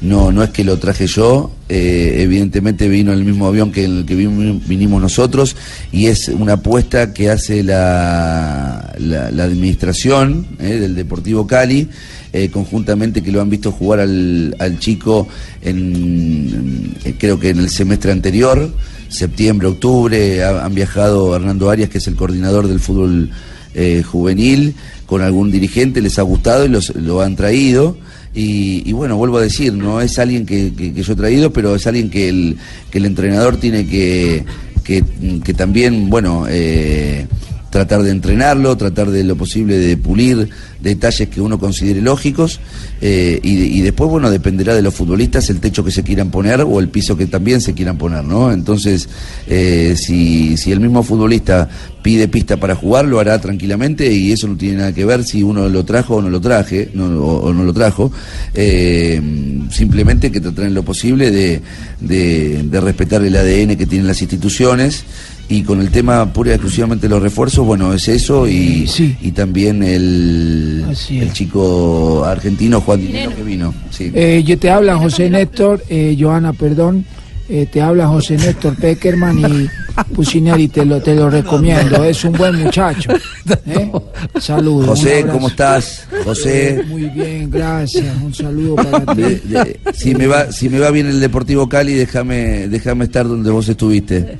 no, 0.00 0.30
no 0.30 0.42
es 0.44 0.50
que 0.50 0.62
lo 0.64 0.78
traje 0.78 1.06
yo, 1.08 1.50
eh, 1.68 2.18
evidentemente 2.20 2.88
vino 2.88 3.12
el 3.12 3.24
mismo 3.24 3.46
avión 3.48 3.72
que 3.72 3.84
en 3.84 3.98
el 3.98 4.06
que 4.06 4.16
vin- 4.16 4.60
vinimos 4.66 5.02
nosotros 5.02 5.56
y 5.92 6.06
es 6.06 6.28
una 6.28 6.54
apuesta 6.54 7.12
que 7.12 7.30
hace 7.30 7.62
la, 7.64 8.94
la, 8.98 9.44
administración 9.44 10.46
eh, 10.60 10.78
del 10.78 10.94
Deportivo 10.94 11.46
Cali. 11.46 11.88
eh, 12.32 12.48
conjuntamente 12.50 13.22
que 13.22 13.32
lo 13.32 13.40
han 13.40 13.50
visto 13.50 13.72
jugar 13.72 14.00
al, 14.00 14.54
al 14.58 14.78
chico 14.78 15.26
en, 15.62 16.94
creo 17.18 17.38
que 17.40 17.50
en 17.50 17.58
el 17.58 17.70
semestre 17.70 18.12
anterior, 18.12 18.70
septiembre, 19.08 19.68
octubre, 19.68 20.42
ha- 20.44 20.64
han 20.64 20.74
viajado 20.74 21.34
Hernando 21.34 21.70
Arias, 21.70 21.88
que 21.90 21.98
es 21.98 22.06
el 22.06 22.14
coordinador 22.16 22.68
del 22.68 22.80
fútbol 22.80 23.30
eh, 23.74 24.02
juvenil, 24.02 24.74
con 25.06 25.22
algún 25.22 25.50
dirigente, 25.50 26.00
les 26.02 26.18
ha 26.18 26.22
gustado 26.22 26.64
y 26.66 26.68
los, 26.68 26.94
lo 26.96 27.20
han 27.22 27.34
traído. 27.36 27.96
Y, 28.34 28.82
y 28.88 28.92
bueno, 28.92 29.16
vuelvo 29.16 29.38
a 29.38 29.42
decir, 29.42 29.72
no 29.72 30.00
es 30.00 30.18
alguien 30.18 30.46
que, 30.46 30.70
yo 30.94 31.12
he 31.12 31.16
traído, 31.16 31.52
pero 31.52 31.74
es 31.74 31.86
alguien 31.86 32.10
que 32.10 32.28
el, 32.28 32.56
que 32.90 32.98
el 32.98 33.06
entrenador 33.06 33.56
tiene 33.56 33.86
que, 33.86 34.44
que, 34.84 35.02
que 35.44 35.54
también, 35.54 36.08
bueno, 36.10 36.46
eh, 36.48 37.26
tratar 37.70 38.02
de 38.02 38.10
entrenarlo, 38.10 38.76
tratar 38.76 39.10
de 39.10 39.24
lo 39.24 39.36
posible 39.36 39.78
de 39.78 39.96
pulir 39.96 40.48
detalles 40.80 41.28
que 41.28 41.40
uno 41.40 41.58
considere 41.58 42.00
lógicos 42.00 42.60
eh, 43.00 43.40
y, 43.42 43.80
después, 43.80 44.10
bueno, 44.10 44.30
dependerá 44.30 44.74
de 44.74 44.82
los 44.82 44.94
futbolistas 44.94 45.50
el 45.50 45.60
techo 45.60 45.84
que 45.84 45.90
se 45.90 46.02
quieran 46.02 46.30
poner 46.30 46.60
o 46.62 46.80
el 46.80 46.88
piso 46.88 47.16
que 47.16 47.26
también 47.26 47.60
se 47.60 47.74
quieran 47.74 47.98
poner, 47.98 48.24
¿no? 48.24 48.52
Entonces, 48.52 49.08
eh, 49.46 49.94
si, 49.96 50.56
si 50.56 50.72
el 50.72 50.80
mismo 50.80 51.02
futbolista 51.02 51.68
pide 52.02 52.28
pista 52.28 52.56
para 52.56 52.74
jugar, 52.74 53.04
lo 53.04 53.20
hará 53.20 53.40
tranquilamente 53.40 54.10
y 54.12 54.32
eso 54.32 54.48
no 54.48 54.56
tiene 54.56 54.78
nada 54.78 54.92
que 54.92 55.04
ver 55.04 55.24
si 55.24 55.42
uno 55.42 55.68
lo 55.68 55.84
trajo 55.84 56.16
o 56.16 56.22
no 56.22 56.30
lo 56.30 56.40
traje, 56.40 56.90
no, 56.94 57.06
o, 57.06 57.52
no 57.52 57.64
lo 57.64 57.72
trajo. 57.72 58.10
Eh, 58.54 59.20
simplemente 59.70 60.30
que 60.30 60.40
tratarán 60.40 60.74
lo 60.74 60.84
posible 60.84 61.30
de, 61.30 61.60
de, 62.00 62.62
de 62.62 62.80
respetar 62.80 63.22
el 63.22 63.36
ADN 63.36 63.76
que 63.76 63.86
tienen 63.86 64.06
las 64.06 64.22
instituciones 64.22 65.04
y 65.50 65.62
con 65.62 65.80
el 65.80 65.90
tema 65.90 66.30
pura 66.32 66.50
y 66.50 66.54
exclusivamente 66.54 67.06
de 67.08 67.10
los 67.14 67.22
refuerzos, 67.22 67.64
bueno, 67.64 67.92
es 67.94 68.06
eso 68.08 68.46
y, 68.46 68.88
y 69.22 69.32
también 69.32 69.82
el, 69.82 70.84
el 71.10 71.32
chico 71.32 72.24
argentino 72.24 72.80
Juan 72.80 73.00
Dinero 73.00 73.34
que 73.34 73.42
vino. 73.42 73.72
Sí. 73.90 74.10
Eh, 74.14 74.42
yo 74.46 74.58
te 74.58 74.70
habla 74.70 74.96
José 74.98 75.30
Néstor, 75.30 75.82
eh, 75.88 76.16
Johanna, 76.20 76.52
perdón. 76.52 77.04
eh, 77.48 77.66
te 77.72 77.80
habla 77.80 78.06
José 78.08 78.36
Néstor 78.36 78.76
Peckerman 78.76 79.38
y 79.38 79.68
Pusineri, 80.14 80.68
te 80.68 80.84
lo, 80.84 81.00
te 81.00 81.14
lo 81.14 81.30
recomiendo. 81.30 82.04
Es 82.04 82.22
un 82.24 82.32
buen 82.34 82.54
muchacho. 82.62 83.10
¿eh? 83.66 83.90
Saludos. 84.38 84.86
José. 85.00 85.24
¿cómo 85.32 85.48
estás? 85.48 86.06
José. 86.24 86.84
Muy 86.88 87.06
bien, 87.08 87.50
gracias. 87.50 88.04
Un 88.22 88.34
saludo 88.34 88.76
para 88.76 89.14
ti. 89.14 89.22
De- 89.22 89.40
de- 89.44 89.80
si 89.94 90.14
me 90.14 90.26
va 90.26 90.52
si 90.52 90.68
me 90.68 90.78
va 90.78 90.90
bien 90.90 91.06
el 91.06 91.20
Deportivo 91.20 91.68
Cali 91.68 91.94
déjame 91.94 92.68
déjame 92.68 93.06
estar 93.06 93.26
donde 93.26 93.50
vos 93.50 93.66
estuviste 93.68 94.36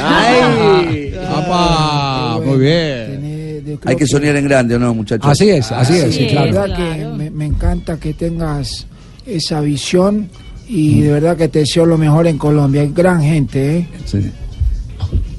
¡Ay! 0.00 1.14
¡Apa! 1.28 2.40
Muy 2.44 2.58
bien. 2.58 3.78
hay 3.84 3.96
que 3.96 4.06
soñar 4.06 4.36
en 4.36 4.44
grande 4.44 4.74
o 4.74 4.78
no 4.78 4.94
muchachos 4.94 5.30
Así 5.30 5.50
es, 5.50 5.70
así 5.72 5.94
es, 5.94 6.14
sí, 6.14 6.26
claro. 6.28 6.52
verdad 6.52 6.76
que 6.76 7.04
me, 7.16 7.30
me 7.30 7.46
encanta 7.46 7.98
que 7.98 8.14
tengas 8.14 8.86
esa 9.26 9.60
visión 9.60 10.28
y 10.68 11.00
de 11.02 11.12
verdad 11.12 11.36
que 11.36 11.48
te 11.48 11.60
deseo 11.60 11.86
lo 11.86 11.96
mejor 11.98 12.26
en 12.26 12.38
Colombia. 12.38 12.82
Hay 12.82 12.92
gran 12.94 13.22
gente, 13.22 13.78
¿eh? 13.78 13.88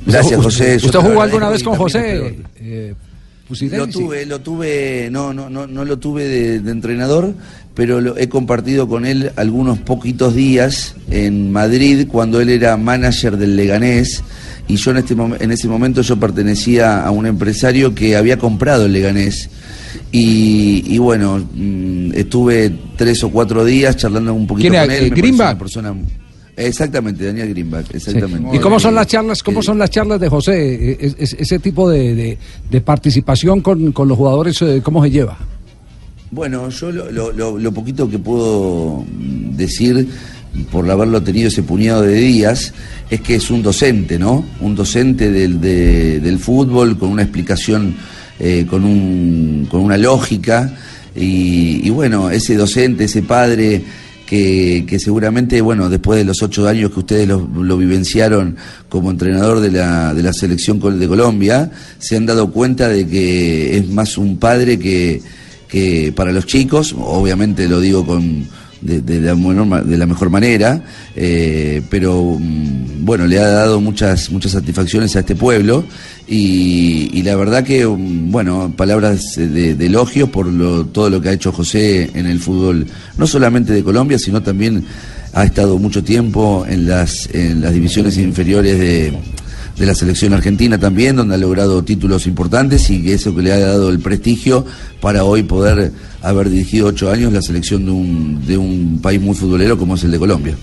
gracias 0.05 0.41
José 0.41 0.75
¿Usted 0.77 0.89
te 0.89 0.97
lo 0.97 1.03
jugó 1.03 1.21
alguna 1.21 1.49
vez 1.49 1.63
con 1.63 1.75
José? 1.75 2.37
Eh, 2.59 2.93
Lo 3.49 3.55
sí. 3.55 3.69
tuve, 3.91 4.25
lo 4.25 4.39
tuve, 4.41 5.09
no, 5.11 5.33
no, 5.33 5.49
no, 5.49 5.65
no 5.67 5.85
lo 5.85 5.97
tuve 5.97 6.23
de, 6.25 6.59
de 6.59 6.71
entrenador, 6.71 7.33
pero 7.79 8.01
lo- 8.01 8.17
he 8.17 8.27
compartido 8.27 8.89
con 8.89 9.05
él 9.05 9.31
algunos 9.37 9.79
poquitos 9.79 10.35
días 10.35 10.95
en 11.09 11.49
Madrid 11.51 12.07
cuando 12.11 12.41
él 12.41 12.49
era 12.49 12.75
manager 12.75 13.37
del 13.37 13.55
Leganés 13.55 14.21
y 14.67 14.75
yo 14.75 14.91
en 14.91 14.97
este 14.97 15.13
en 15.15 15.51
ese 15.51 15.67
momento 15.69 16.01
yo 16.01 16.17
pertenecía 16.19 17.05
a 17.05 17.09
un 17.11 17.25
empresario 17.25 17.95
que 17.95 18.17
había 18.17 18.37
comprado 18.37 18.85
el 18.85 18.91
Leganés 18.91 19.49
y, 20.11 20.83
y 20.87 20.97
bueno 20.97 21.37
mm, 21.53 22.11
estuve 22.15 22.71
tres 22.97 23.23
o 23.23 23.29
cuatro 23.29 23.63
días 23.63 23.95
charlando 23.95 24.33
un 24.33 24.45
poquito 24.45 24.69
¿Quién 24.71 24.81
con 24.83 24.91
él. 24.91 25.03
eh, 25.05 25.09
Greenback? 25.09 25.57
persona- 25.57 25.95
exactamente, 26.57 27.25
Daniel 27.25 27.49
Greenback, 27.49 27.85
Sí. 27.91 27.97
exactamente. 27.97 28.57
¿Y 28.57 28.59
cómo 28.59 28.79
son 28.81 28.93
las 28.93 29.07
charlas? 29.07 29.41
¿Cómo 29.41 29.61
son 29.63 29.79
las 29.79 29.89
charlas 29.89 30.19
de 30.19 30.27
José? 30.27 30.51
Eh, 30.91 30.97
es- 30.99 31.15
es- 31.17 31.33
ese 31.39 31.59
tipo 31.59 31.89
de, 31.89 32.13
de- 32.15 32.37
de 32.69 32.81
participación 32.81 33.61
con, 33.61 33.93
con 33.93 34.09
los 34.09 34.17
jugadores, 34.17 34.61
eh, 34.61 34.81
¿cómo 34.83 35.01
se 35.03 35.09
lleva? 35.09 35.37
Bueno, 36.31 36.69
yo 36.69 36.91
lo, 36.91 37.73
poquito 37.73 38.09
que 38.09 38.19
puedo 38.19 39.03
decir 39.55 40.07
por 40.71 40.89
haberlo 40.89 41.21
tenido 41.23 41.47
ese 41.47 41.63
puñado 41.63 42.01
de 42.03 42.13
días 42.15 42.73
es 43.09 43.21
que 43.21 43.35
es 43.35 43.49
un 43.49 43.63
docente, 43.63 44.19
¿no? 44.19 44.45
Un 44.61 44.75
docente 44.75 45.31
del, 45.31 45.59
de- 45.59 46.19
del 46.19 46.37
fútbol 46.39 46.97
con 46.97 47.09
una 47.09 47.23
explicación, 47.23 47.95
eh, 48.39 48.65
con, 48.69 48.83
un, 48.83 49.67
con 49.69 49.81
una 49.81 49.97
lógica 49.97 50.71
y, 51.15 51.89
bueno, 51.89 52.29
ese 52.29 52.55
docente, 52.55 53.05
ese 53.05 53.23
padre 53.23 53.81
que, 54.27 54.85
que 54.87 54.99
seguramente, 54.99 55.59
bueno, 55.61 55.89
después 55.89 56.19
de 56.19 56.25
los 56.25 56.41
ocho 56.43 56.67
años 56.67 56.91
que 56.91 56.99
ustedes 56.99 57.27
lo, 57.27 57.47
vivenciaron 57.77 58.55
como 58.87 59.09
entrenador 59.09 59.59
de 59.59 59.71
la, 59.71 60.13
de 60.13 60.21
la 60.21 60.31
selección 60.33 60.79
de 60.99 61.07
Colombia, 61.07 61.71
se 61.97 62.15
han 62.15 62.27
dado 62.27 62.51
cuenta 62.51 62.87
de 62.87 63.07
que 63.07 63.75
es 63.77 63.89
más 63.89 64.17
un 64.19 64.37
padre 64.37 64.77
que, 64.77 65.21
que 65.69 66.11
para 66.13 66.33
los 66.33 66.45
chicos, 66.45 66.93
obviamente 66.97 67.69
lo 67.69 67.79
digo 67.79 68.05
con 68.05 68.47
de, 68.81 69.01
de 69.01 69.19
la, 69.19 69.35
de 69.81 69.97
la 69.97 70.05
mejor 70.05 70.29
manera, 70.29 70.81
eh, 71.15 71.81
pero 71.89 72.37
mm, 72.39 73.05
bueno, 73.05 73.27
le 73.27 73.39
ha 73.39 73.47
dado 73.47 73.81
muchas, 73.81 74.31
muchas 74.31 74.53
satisfacciones 74.53 75.15
a 75.15 75.19
este 75.19 75.35
pueblo 75.35 75.83
y, 76.27 77.09
y 77.13 77.23
la 77.23 77.35
verdad 77.35 77.63
que, 77.63 77.85
mm, 77.85 78.31
bueno, 78.31 78.73
palabras 78.75 79.35
de, 79.35 79.75
de 79.75 79.85
elogio 79.85 80.31
por 80.31 80.47
lo, 80.47 80.85
todo 80.85 81.09
lo 81.09 81.21
que 81.21 81.29
ha 81.29 81.33
hecho 81.33 81.51
José 81.51 82.09
en 82.13 82.25
el 82.25 82.39
fútbol, 82.39 82.85
no 83.17 83.27
solamente 83.27 83.73
de 83.73 83.83
Colombia, 83.83 84.17
sino 84.17 84.41
también 84.41 84.85
ha 85.33 85.43
estado 85.43 85.77
mucho 85.77 86.03
tiempo 86.03 86.65
en 86.67 86.87
las, 86.87 87.29
en 87.33 87.61
las 87.61 87.73
divisiones 87.73 88.17
inferiores 88.17 88.79
de, 88.79 89.13
de 89.79 89.85
la 89.85 89.95
selección 89.95 90.33
argentina 90.33 90.77
también, 90.77 91.15
donde 91.15 91.35
ha 91.35 91.37
logrado 91.37 91.81
títulos 91.83 92.27
importantes 92.27 92.89
y 92.89 93.01
que 93.03 93.13
eso 93.13 93.33
que 93.33 93.41
le 93.41 93.53
ha 93.53 93.59
dado 93.59 93.89
el 93.89 93.99
prestigio 93.99 94.65
para 94.99 95.23
hoy 95.23 95.43
poder 95.43 95.91
haber 96.21 96.49
dirigido 96.49 96.87
ocho 96.87 97.09
años 97.09 97.31
la 97.31 97.41
selección 97.41 97.85
de 97.85 97.91
un, 97.91 98.45
de 98.45 98.57
un 98.57 98.99
país 99.01 99.21
muy 99.21 99.33
futbolero 99.35 99.77
como 99.77 99.95
es 99.95 100.03
el 100.03 100.11
de 100.11 100.19
Colombia. 100.19 100.55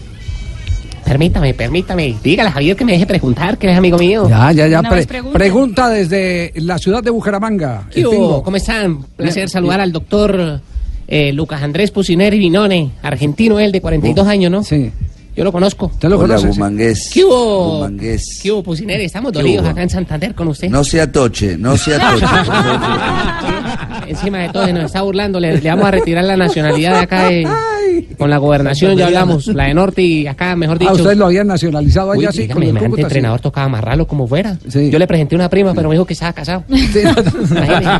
Permítame, 1.04 1.54
permítame. 1.54 2.16
Dígale 2.22 2.48
a 2.48 2.52
Javier 2.52 2.76
que 2.76 2.84
me 2.84 2.92
deje 2.92 3.06
preguntar, 3.06 3.56
que 3.58 3.70
es 3.70 3.78
amigo 3.78 3.96
mío. 3.96 4.28
Ya, 4.28 4.50
ya, 4.50 4.66
ya. 4.66 4.82
Pre- 4.82 5.06
pregunta. 5.06 5.38
pregunta 5.38 5.88
desde 5.88 6.52
la 6.56 6.78
ciudad 6.78 7.02
de 7.02 7.10
Bucaramanga. 7.10 7.86
¿Qué 7.92 8.00
el 8.00 8.06
hubo? 8.06 8.12
Pingo. 8.12 8.42
¿Cómo 8.42 8.56
están? 8.56 8.98
Placer 9.16 9.34
Bien. 9.42 9.48
saludar 9.48 9.80
al 9.80 9.92
doctor 9.92 10.60
eh, 11.06 11.32
Lucas 11.32 11.62
Andrés 11.62 11.92
Pusineri 11.92 12.38
Vinone, 12.40 12.90
argentino 13.02 13.60
él, 13.60 13.70
de 13.70 13.80
42 13.80 14.26
años, 14.26 14.50
¿no? 14.50 14.64
Sí. 14.64 14.90
Yo 15.36 15.44
lo 15.44 15.52
conozco. 15.52 15.86
¿Usted 15.86 16.08
lo 16.08 16.16
Hola, 16.18 16.28
conoce? 16.36 16.52
sí? 16.52 16.58
Bumangués. 16.58 17.10
¿Qué 17.12 17.24
hubo? 17.24 17.74
Bumangués. 17.74 18.40
¿Qué 18.42 18.50
hubo, 18.52 18.62
Pusineri? 18.62 19.04
Estamos 19.04 19.32
¿Qué 19.32 19.38
dolidos 19.38 19.66
acá 19.66 19.82
en 19.82 19.90
Santander 19.90 20.34
con 20.34 20.48
usted. 20.48 20.70
No 20.70 20.82
sea 20.82 21.12
toche, 21.12 21.58
no 21.58 21.76
sea 21.76 21.98
toche. 22.10 22.26
Encima 24.08 24.38
de 24.38 24.48
todo, 24.50 24.64
se 24.64 24.72
nos 24.72 24.84
está 24.84 25.02
burlando. 25.02 25.38
Le, 25.40 25.60
le 25.60 25.68
vamos 25.68 25.84
a 25.86 25.90
retirar 25.90 26.24
la 26.24 26.36
nacionalidad 26.36 26.92
de 26.92 26.98
acá. 26.98 27.30
eh, 27.30 27.44
con 28.18 28.30
la 28.30 28.38
gobernación 28.38 28.96
ya 28.96 29.06
hablamos. 29.06 29.46
La 29.48 29.64
de 29.64 29.74
Norte 29.74 30.00
y 30.02 30.26
acá, 30.26 30.56
mejor 30.56 30.78
dicho. 30.78 30.90
Ah, 30.92 30.94
ustedes 30.94 31.16
lo 31.18 31.26
habían 31.26 31.46
nacionalizado 31.48 32.12
allá 32.12 32.18
Uy, 32.20 32.26
así 32.26 32.42
dígame, 32.42 32.66
con 32.68 32.76
el 32.78 32.82
Cúcuta, 32.84 32.96
sí. 32.96 33.02
entrenador 33.02 33.40
tocaba 33.40 33.66
amarrarlo 33.66 34.06
como 34.06 34.26
fuera. 34.26 34.56
Yo 34.66 34.98
le 34.98 35.06
presenté 35.06 35.34
una 35.34 35.50
prima, 35.50 35.74
pero 35.74 35.88
me 35.88 35.94
dijo 35.96 36.04
que 36.06 36.14
estaba 36.14 36.32
casado. 36.32 36.64
Imagínese. 36.68 37.90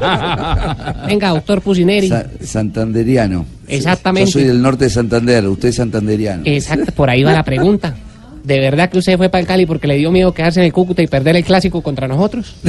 Venga, 1.07 1.31
doctor 1.31 1.61
Pusineri. 1.61 2.09
Sa- 2.09 2.27
santanderiano. 2.43 3.45
Exactamente. 3.69 4.27
Yo 4.31 4.33
soy 4.33 4.45
del 4.45 4.61
norte 4.63 4.85
de 4.85 4.91
Santander, 4.91 5.47
usted 5.49 5.69
es 5.69 5.75
santanderiano. 5.77 6.43
Exacto, 6.47 6.93
por 6.93 7.11
ahí 7.11 7.23
va 7.23 7.33
la 7.33 7.43
pregunta. 7.45 7.95
¿De 8.45 8.61
verdad 8.61 8.89
que 8.91 8.99
usted 8.99 9.17
fue 9.17 9.29
para 9.29 9.41
el 9.41 9.47
Cali 9.49 9.67
porque 9.67 9.89
le 9.89 9.97
dio 9.97 10.13
miedo 10.13 10.33
quedarse 10.33 10.61
en 10.61 10.67
el 10.67 10.73
Cúcuta 10.73 11.03
y 11.03 11.09
perder 11.09 11.35
el 11.37 11.45
clásico 11.45 11.83
contra 11.83 12.07
nosotros? 12.07 12.55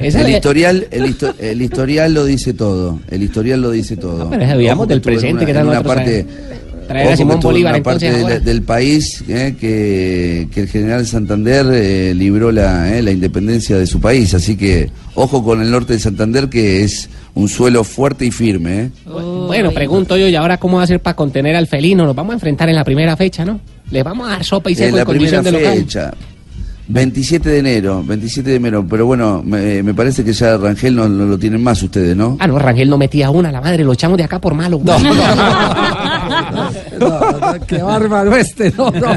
El 0.00 0.12
le- 0.24 0.30
historial, 0.32 0.86
el, 0.90 1.04
histo- 1.06 1.34
el 1.38 1.62
historial 1.62 2.12
lo 2.14 2.24
dice 2.24 2.54
todo. 2.54 2.98
El 3.08 3.22
historial 3.22 3.60
lo 3.62 3.70
dice 3.70 3.96
todo. 3.96 4.28
pero 4.30 4.46
sabíamos 4.46 4.80
Ojo 4.82 4.88
que 4.88 4.94
del 4.94 5.00
presente 5.00 5.32
una- 5.32 5.44
que 5.44 5.50
en 5.52 5.56
están 5.56 5.68
una 5.68 5.82
parte, 5.82 6.26
traer 6.88 7.12
a 7.12 7.16
Simón 7.16 7.38
Bolívar, 7.40 7.74
una 7.74 7.82
parte 7.84 8.10
de 8.10 8.22
la- 8.24 8.40
del 8.40 8.62
país 8.62 9.22
eh, 9.28 9.54
que, 9.60 10.48
que 10.52 10.60
el 10.62 10.68
general 10.68 11.06
Santander 11.06 11.66
eh, 11.72 12.14
libró 12.16 12.50
la, 12.50 12.96
eh, 12.96 13.02
la 13.02 13.12
independencia 13.12 13.78
de 13.78 13.86
su 13.86 14.00
país. 14.00 14.34
Así 14.34 14.56
que 14.56 14.90
ojo 15.14 15.44
con 15.44 15.62
el 15.62 15.70
norte 15.70 15.92
de 15.92 15.98
Santander 16.00 16.48
que 16.48 16.82
es 16.82 17.08
un 17.34 17.48
suelo 17.48 17.82
fuerte 17.84 18.24
y 18.26 18.30
firme. 18.30 18.80
eh. 18.82 18.90
Bueno, 19.46 19.70
pregunto 19.72 20.16
yo, 20.16 20.28
¿y 20.28 20.34
ahora 20.36 20.58
cómo 20.58 20.76
va 20.78 20.82
a 20.84 20.86
ser 20.86 21.00
para 21.00 21.14
contener 21.16 21.56
al 21.56 21.66
felino? 21.66 22.04
Nos 22.04 22.14
vamos 22.14 22.32
a 22.32 22.34
enfrentar 22.34 22.68
en 22.68 22.76
la 22.76 22.84
primera 22.84 23.16
fecha, 23.16 23.44
¿no? 23.44 23.60
Le 23.90 24.02
vamos 24.02 24.28
a 24.28 24.32
dar 24.32 24.44
sopa 24.44 24.70
y 24.70 24.74
En 24.74 24.78
seco 24.78 24.96
la 24.96 25.02
en 25.02 25.06
condición 25.06 25.42
primera 25.42 25.58
de 25.58 25.64
local. 25.64 25.78
fecha. 25.84 26.12
27 26.88 27.48
de 27.48 27.58
enero, 27.60 28.02
27 28.04 28.50
de 28.50 28.56
enero, 28.56 28.84
pero 28.88 29.06
bueno, 29.06 29.40
me, 29.44 29.82
me 29.84 29.94
parece 29.94 30.24
que 30.24 30.32
ya 30.32 30.56
Rangel 30.58 30.94
no, 30.96 31.08
no 31.08 31.24
lo 31.26 31.38
tienen 31.38 31.62
más 31.62 31.80
ustedes, 31.82 32.14
¿no? 32.16 32.36
Ah, 32.40 32.46
no, 32.48 32.58
Rangel 32.58 32.90
no 32.90 32.98
metía 32.98 33.30
una, 33.30 33.52
la 33.52 33.60
madre, 33.60 33.84
lo 33.84 33.92
echamos 33.92 34.18
de 34.18 34.24
acá 34.24 34.40
por 34.40 34.54
malo. 34.54 34.80
No, 36.98 37.56
Qué 37.66 37.78
bárbaro 37.82 38.36
este, 38.36 38.70
no, 38.76 38.90
no. 38.90 39.14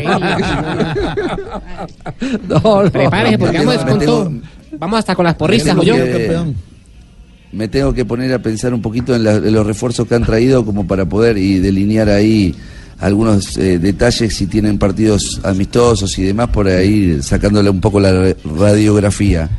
No, 2.47 2.83
no. 2.83 2.91
Prepárese 2.91 3.37
porque 3.37 3.57
vamos 3.59 3.77
con 3.77 3.99
tengo- 3.99 4.05
todo. 4.05 4.31
Vamos 4.77 4.99
hasta 4.99 5.15
con 5.15 5.25
las 5.25 5.35
porristas, 5.35 5.75
me 5.75 5.81
¿o 5.81 5.83
yo? 5.83 5.95
Me 7.55 7.67
tengo 7.69 7.93
que 7.93 8.03
poner 8.05 8.33
a 8.33 8.39
pensar 8.39 8.73
un 8.73 8.81
poquito 8.81 9.15
en, 9.15 9.23
la- 9.23 9.35
en 9.35 9.53
los 9.53 9.65
refuerzos 9.65 10.07
que 10.07 10.15
han 10.15 10.23
traído 10.25 10.65
como 10.65 10.85
para 10.85 11.05
poder 11.05 11.37
y 11.37 11.59
delinear 11.59 12.09
ahí 12.09 12.53
algunos 12.99 13.57
eh, 13.57 13.79
detalles 13.79 14.35
si 14.35 14.47
tienen 14.47 14.77
partidos 14.77 15.39
amistosos 15.43 16.17
y 16.19 16.23
demás 16.23 16.49
por 16.49 16.67
ahí 16.67 17.21
sacándole 17.21 17.69
un 17.69 17.79
poco 17.81 17.99
la 17.99 18.33
radiografía. 18.57 19.49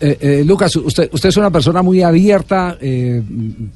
Eh, 0.00 0.16
eh, 0.20 0.42
Lucas, 0.46 0.74
usted, 0.76 1.10
es 1.12 1.36
una 1.36 1.50
persona 1.50 1.82
muy 1.82 2.00
abierta, 2.02 2.78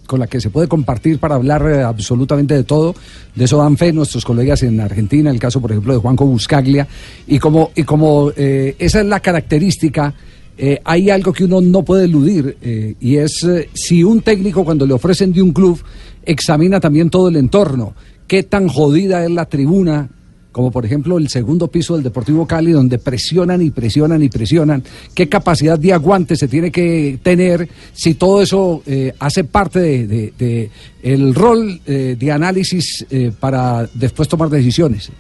con 0.07 0.19
la 0.21 0.27
que 0.27 0.41
se 0.41 0.49
puede 0.49 0.67
compartir 0.67 1.19
para 1.19 1.35
hablar 1.35 1.63
absolutamente 1.83 2.55
de 2.55 2.65
todo. 2.65 2.95
De 3.35 3.45
eso 3.45 3.59
dan 3.59 3.77
fe 3.77 3.93
nuestros 3.93 4.25
colegas 4.25 4.63
en 4.63 4.81
Argentina, 4.81 5.31
el 5.31 5.39
caso, 5.39 5.61
por 5.61 5.71
ejemplo, 5.73 5.93
de 5.93 5.99
Juanco 6.01 6.25
Buscaglia. 6.25 6.89
Y 7.27 7.39
como, 7.39 7.73
y 7.75 7.83
como 7.83 8.31
esa 8.35 9.01
es 9.01 9.07
la 9.07 9.21
característica, 9.21 10.15
eh, 10.61 10.81
hay 10.85 11.09
algo 11.09 11.33
que 11.33 11.45
uno 11.45 11.61
no 11.61 11.85
puede 11.85 12.07
eludir, 12.07 12.57
eh, 12.61 12.97
y 13.01 13.17
es 13.17 13.45
eh, 13.45 13.69
si 13.75 14.03
un 14.03 14.23
técnico, 14.23 14.65
cuando 14.65 14.85
le 14.87 14.93
ofrecen 14.93 15.33
de 15.33 15.41
un 15.41 15.53
club, 15.53 15.81
examina 16.25 16.81
también 16.81 17.11
todo 17.11 17.29
el 17.29 17.37
entorno. 17.37 17.95
¿Qué 18.27 18.43
tan 18.43 18.67
jodida 18.67 19.25
es 19.25 19.31
la 19.31 19.47
tribuna? 19.47 20.11
como 20.51 20.73
por 20.73 20.85
ejemplo 20.85 21.19
el 21.19 21.29
segundo 21.29 21.69
piso 21.69 21.95
del 21.95 22.03
Deportivo 22.03 22.45
Cali, 22.45 22.73
donde 22.73 22.99
presionan 22.99 23.63
y 23.63 23.71
presionan 23.71 24.25
y 24.25 24.29
presionan. 24.29 24.83
¿Qué 25.15 25.29
capacidad 25.29 25.79
de 25.79 25.93
aguante 25.93 26.35
se 26.35 26.49
tiene 26.49 26.73
que 26.73 27.21
tener 27.23 27.69
si 27.93 28.15
todo 28.15 28.43
eso 28.43 28.83
hace 29.21 29.45
parte 29.45 29.79
de, 29.79 30.71
el 31.05 31.35
rol 31.37 31.81
eh, 31.87 32.17
de 32.19 32.33
análisis 32.33 33.07
para 33.39 33.89
después 33.95 34.27
tomar 34.27 34.49
decisiones? 34.49 35.13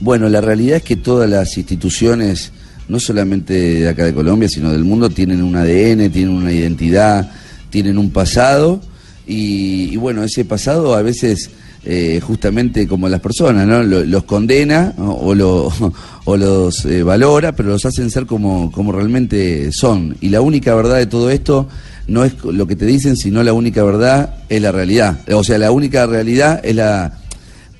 Bueno, 0.00 0.28
la 0.28 0.42
realidad 0.42 0.78
es 0.78 0.82
que 0.82 0.96
todas 0.96 1.28
las 1.30 1.56
instituciones, 1.56 2.52
no 2.88 3.00
solamente 3.00 3.52
de 3.54 3.88
acá 3.88 4.04
de 4.04 4.14
Colombia, 4.14 4.48
sino 4.48 4.70
del 4.72 4.84
mundo, 4.84 5.10
tienen 5.10 5.42
un 5.42 5.56
ADN, 5.56 6.10
tienen 6.10 6.30
una 6.30 6.52
identidad, 6.52 7.30
tienen 7.70 7.98
un 7.98 8.10
pasado, 8.10 8.80
y, 9.26 9.90
y 9.92 9.96
bueno, 9.96 10.22
ese 10.22 10.44
pasado 10.44 10.94
a 10.94 11.02
veces, 11.02 11.50
eh, 11.84 12.20
justamente 12.22 12.86
como 12.86 13.08
las 13.08 13.20
personas, 13.20 13.66
¿no? 13.66 13.82
Lo- 13.82 14.04
los 14.04 14.24
condena 14.24 14.94
o, 14.98 15.34
lo- 15.34 15.72
o 16.24 16.36
los 16.36 16.84
eh, 16.84 17.02
valora, 17.02 17.52
pero 17.52 17.70
los 17.70 17.84
hacen 17.86 18.10
ser 18.10 18.26
como, 18.26 18.70
como 18.72 18.92
realmente 18.92 19.72
son. 19.72 20.16
Y 20.20 20.28
la 20.28 20.40
única 20.40 20.74
verdad 20.74 20.96
de 20.96 21.06
todo 21.06 21.30
esto 21.30 21.68
no 22.08 22.24
es 22.24 22.34
lo 22.44 22.66
que 22.68 22.76
te 22.76 22.86
dicen, 22.86 23.16
sino 23.16 23.42
la 23.42 23.52
única 23.52 23.82
verdad 23.82 24.36
es 24.48 24.62
la 24.62 24.70
realidad. 24.70 25.18
O 25.32 25.42
sea, 25.42 25.58
la 25.58 25.72
única 25.72 26.06
realidad 26.06 26.60
es 26.62 26.76
la 26.76 27.18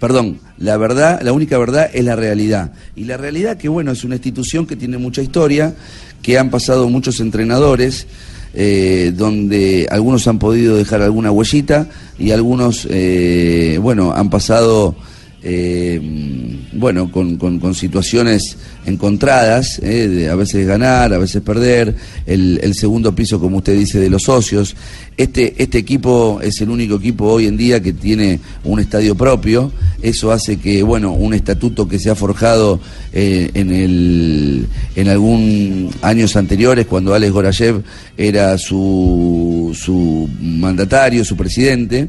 perdón, 0.01 0.39
la 0.59 0.77
verdad, 0.77 1.21
la 1.23 1.33
única 1.33 1.59
verdad 1.59 1.91
es 1.93 2.05
la 2.05 2.17
realidad. 2.17 2.73
Y 2.95 3.05
la 3.05 3.17
realidad 3.17 3.57
que, 3.57 3.69
bueno, 3.69 3.93
es 3.93 4.05
una 4.05 4.15
institución 4.15 4.67
que 4.67 4.77
tiene 4.77 4.99
mucha 4.99 5.23
historia, 5.23 5.75
que 6.23 6.39
han 6.39 6.51
pasado 6.51 6.89
muchos 6.89 7.21
entrenadores, 7.21 8.07
eh, 8.55 9.13
donde 9.15 9.87
algunos 9.91 10.27
han 10.29 10.39
podido 10.39 10.77
dejar 10.77 11.03
alguna 11.03 11.31
huellita 11.31 11.89
y 12.19 12.31
algunos, 12.31 12.89
eh, 12.91 13.79
bueno, 13.83 14.15
han 14.15 14.31
pasado, 14.31 14.97
eh, 15.49 16.01
bueno, 16.73 17.11
con, 17.13 17.37
con- 17.37 17.75
situaciones 17.75 18.57
encontradas, 18.85 19.79
eh, 19.79 20.09
de 20.09 20.29
a 20.29 20.35
veces 20.35 20.67
ganar, 20.67 21.15
a 21.15 21.19
veces 21.19 21.41
perder, 21.41 21.95
el, 22.27 22.59
el 22.63 22.75
segundo 22.75 23.15
piso, 23.15 23.39
como 23.39 23.59
usted 23.59 23.79
dice, 23.79 24.01
de 24.01 24.11
los 24.11 24.25
socios. 24.25 24.75
Este, 25.17 25.55
este 25.63 25.79
equipo 25.79 26.41
es 26.43 26.61
el 26.61 26.69
único 26.69 26.97
equipo 26.97 27.27
hoy 27.27 27.47
en 27.47 27.57
día 27.57 27.81
que 27.81 27.93
tiene 27.93 28.41
un 28.65 28.81
estadio 28.81 29.15
propio. 29.15 29.71
Eso 30.03 30.33
hace 30.33 30.57
que, 30.59 30.83
bueno, 30.83 31.13
un 31.13 31.33
estatuto 31.33 31.87
que 31.89 31.99
se 32.01 32.11
ha 32.11 32.15
forjado 32.17 32.81
eh, 33.13 33.51
en, 33.55 33.73
el, 33.73 34.67
en 34.97 35.09
algún 35.09 35.91
años 36.03 36.35
anteriores, 36.37 36.87
cuando 36.87 37.15
Alex 37.15 37.33
Gorayev 37.33 37.83
era 38.17 38.59
su, 38.59 39.73
su 39.81 40.29
mandatario, 40.41 41.25
su 41.25 41.37
presidente, 41.37 42.09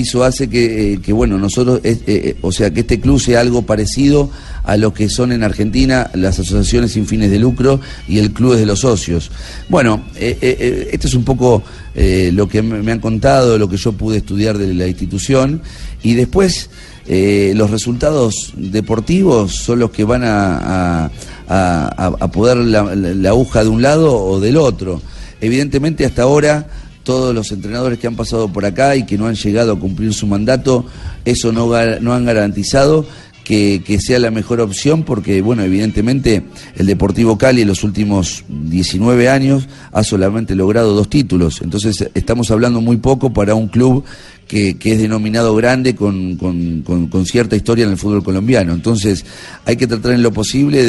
hizo 0.00 0.24
hace 0.24 0.48
que, 0.48 0.94
eh, 0.94 1.00
que, 1.00 1.12
bueno, 1.12 1.38
nosotros, 1.38 1.80
eh, 1.84 1.98
eh, 2.06 2.36
o 2.42 2.52
sea, 2.52 2.72
que 2.72 2.80
este 2.80 3.00
club 3.00 3.20
sea 3.20 3.40
algo 3.40 3.62
parecido 3.62 4.30
a 4.64 4.76
lo 4.76 4.92
que 4.92 5.08
son 5.08 5.32
en 5.32 5.42
Argentina 5.42 6.10
las 6.14 6.38
asociaciones 6.38 6.92
sin 6.92 7.06
fines 7.06 7.30
de 7.30 7.38
lucro 7.38 7.80
y 8.08 8.18
el 8.18 8.32
club 8.32 8.56
de 8.56 8.66
los 8.66 8.80
socios. 8.80 9.30
Bueno, 9.68 10.04
esto 10.18 11.06
es 11.06 11.14
un 11.14 11.24
poco 11.24 11.62
lo 11.94 12.48
que 12.48 12.62
me 12.62 12.90
han 12.90 12.98
contado, 12.98 13.58
lo 13.58 13.68
que 13.68 13.76
yo 13.76 13.92
pude 13.92 14.18
estudiar 14.18 14.58
de 14.58 14.74
la 14.74 14.88
institución 14.88 15.62
y 16.02 16.14
después 16.14 16.68
los 17.06 17.70
resultados 17.70 18.54
deportivos 18.56 19.54
son 19.54 19.78
los 19.78 19.92
que 19.92 20.02
van 20.02 20.22
a, 20.24 21.10
a, 21.48 22.30
poder 22.32 22.56
la 22.56 23.28
aguja 23.28 23.62
de 23.62 23.70
un 23.70 23.82
lado 23.82 24.16
o 24.16 24.40
del 24.40 24.56
otro. 24.56 25.00
Evidentemente 25.40 26.04
hasta 26.04 26.22
ahora 26.22 26.66
todos 27.06 27.32
los 27.32 27.52
entrenadores 27.52 27.98
que 28.00 28.08
han 28.08 28.16
pasado 28.16 28.52
por 28.52 28.64
acá 28.66 28.96
y 28.96 29.06
que 29.06 29.16
no 29.16 29.28
han 29.28 29.36
llegado 29.36 29.72
a 29.72 29.78
cumplir 29.78 30.12
su 30.12 30.26
mandato, 30.26 30.84
eso 31.24 31.52
no, 31.52 31.68
no 32.00 32.12
han 32.12 32.24
garantizado 32.24 33.06
que, 33.44 33.80
sea 34.00 34.18
la 34.18 34.32
mejor 34.32 34.60
opción 34.60 35.04
porque, 35.04 35.40
bueno, 35.40 35.62
evidentemente 35.62 36.42
el 36.74 36.86
Deportivo 36.86 37.38
Cali 37.38 37.62
en 37.62 37.68
los 37.68 37.84
últimos 37.84 38.42
19 38.48 39.28
años 39.28 39.68
ha 39.92 40.02
solamente 40.02 40.56
logrado 40.56 40.94
dos 40.96 41.08
títulos. 41.08 41.60
Entonces 41.62 42.10
estamos 42.14 42.50
hablando 42.50 42.80
muy 42.80 42.96
poco 42.96 43.32
para 43.32 43.54
un 43.54 43.68
club 43.68 44.02
que, 44.48 44.76
que 44.78 44.94
es 44.94 44.98
denominado 44.98 45.54
grande 45.54 45.94
con, 45.94 46.34
con- 46.36 46.82
con- 46.82 47.24
cierta 47.26 47.54
historia 47.54 47.84
en 47.84 47.92
el 47.92 47.98
fútbol 47.98 48.24
colombiano. 48.24 48.72
Entonces 48.72 49.24
hay 49.64 49.76
que 49.76 49.86
tratar 49.86 50.10
en 50.14 50.22
lo 50.24 50.32
posible 50.32 50.84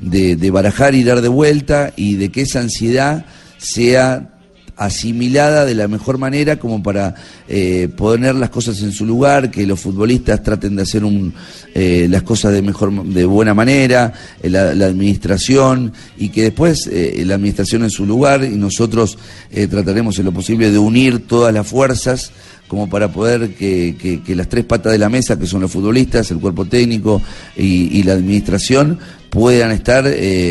de- 0.00 0.34
de 0.34 0.50
barajar 0.50 0.96
y 0.96 1.04
dar 1.04 1.20
de 1.20 1.28
vuelta 1.28 1.92
y 1.96 2.14
de 2.16 2.30
que 2.30 2.40
esa 2.40 2.58
ansiedad 2.58 3.24
sea 3.58 4.33
asimilada 4.76 5.64
de 5.64 5.74
la 5.74 5.88
mejor 5.88 6.18
manera 6.18 6.58
como 6.58 6.82
para 6.82 7.14
eh, 7.48 7.88
poner 7.96 8.34
las 8.34 8.50
cosas 8.50 8.82
en 8.82 8.92
su 8.92 9.06
lugar, 9.06 9.50
que 9.50 9.66
los 9.66 9.80
futbolistas 9.80 10.42
traten 10.42 10.76
de 10.76 10.82
hacer 10.82 11.04
un, 11.04 11.32
eh, 11.74 12.06
las 12.10 12.22
cosas 12.22 12.52
de 12.52 12.62
mejor, 12.62 13.04
de 13.04 13.24
buena 13.24 13.54
manera, 13.54 14.12
eh, 14.42 14.50
la, 14.50 14.74
la 14.74 14.86
administración 14.86 15.92
y 16.18 16.30
que 16.30 16.42
después 16.42 16.86
eh, 16.86 17.22
la 17.24 17.36
administración 17.36 17.84
en 17.84 17.90
su 17.90 18.06
lugar 18.06 18.44
y 18.44 18.56
nosotros 18.56 19.18
eh, 19.50 19.66
trataremos 19.66 20.18
en 20.18 20.26
lo 20.26 20.32
posible 20.32 20.70
de 20.70 20.78
unir 20.78 21.26
todas 21.26 21.52
las 21.54 21.66
fuerzas 21.66 22.32
como 22.68 22.88
para 22.88 23.12
poder 23.12 23.54
que, 23.54 24.22
las 24.28 24.48
tres 24.48 24.64
patas 24.64 24.90
de 24.90 24.98
la 24.98 25.08
mesa, 25.08 25.38
que 25.38 25.46
son 25.46 25.60
los 25.60 25.70
futbolistas, 25.70 26.30
el 26.30 26.38
cuerpo 26.38 26.64
técnico 26.64 27.22
y, 27.56 27.98
y 27.98 28.02
la 28.02 28.14
administración, 28.14 28.98
puedan 29.30 29.70
estar 29.70 30.08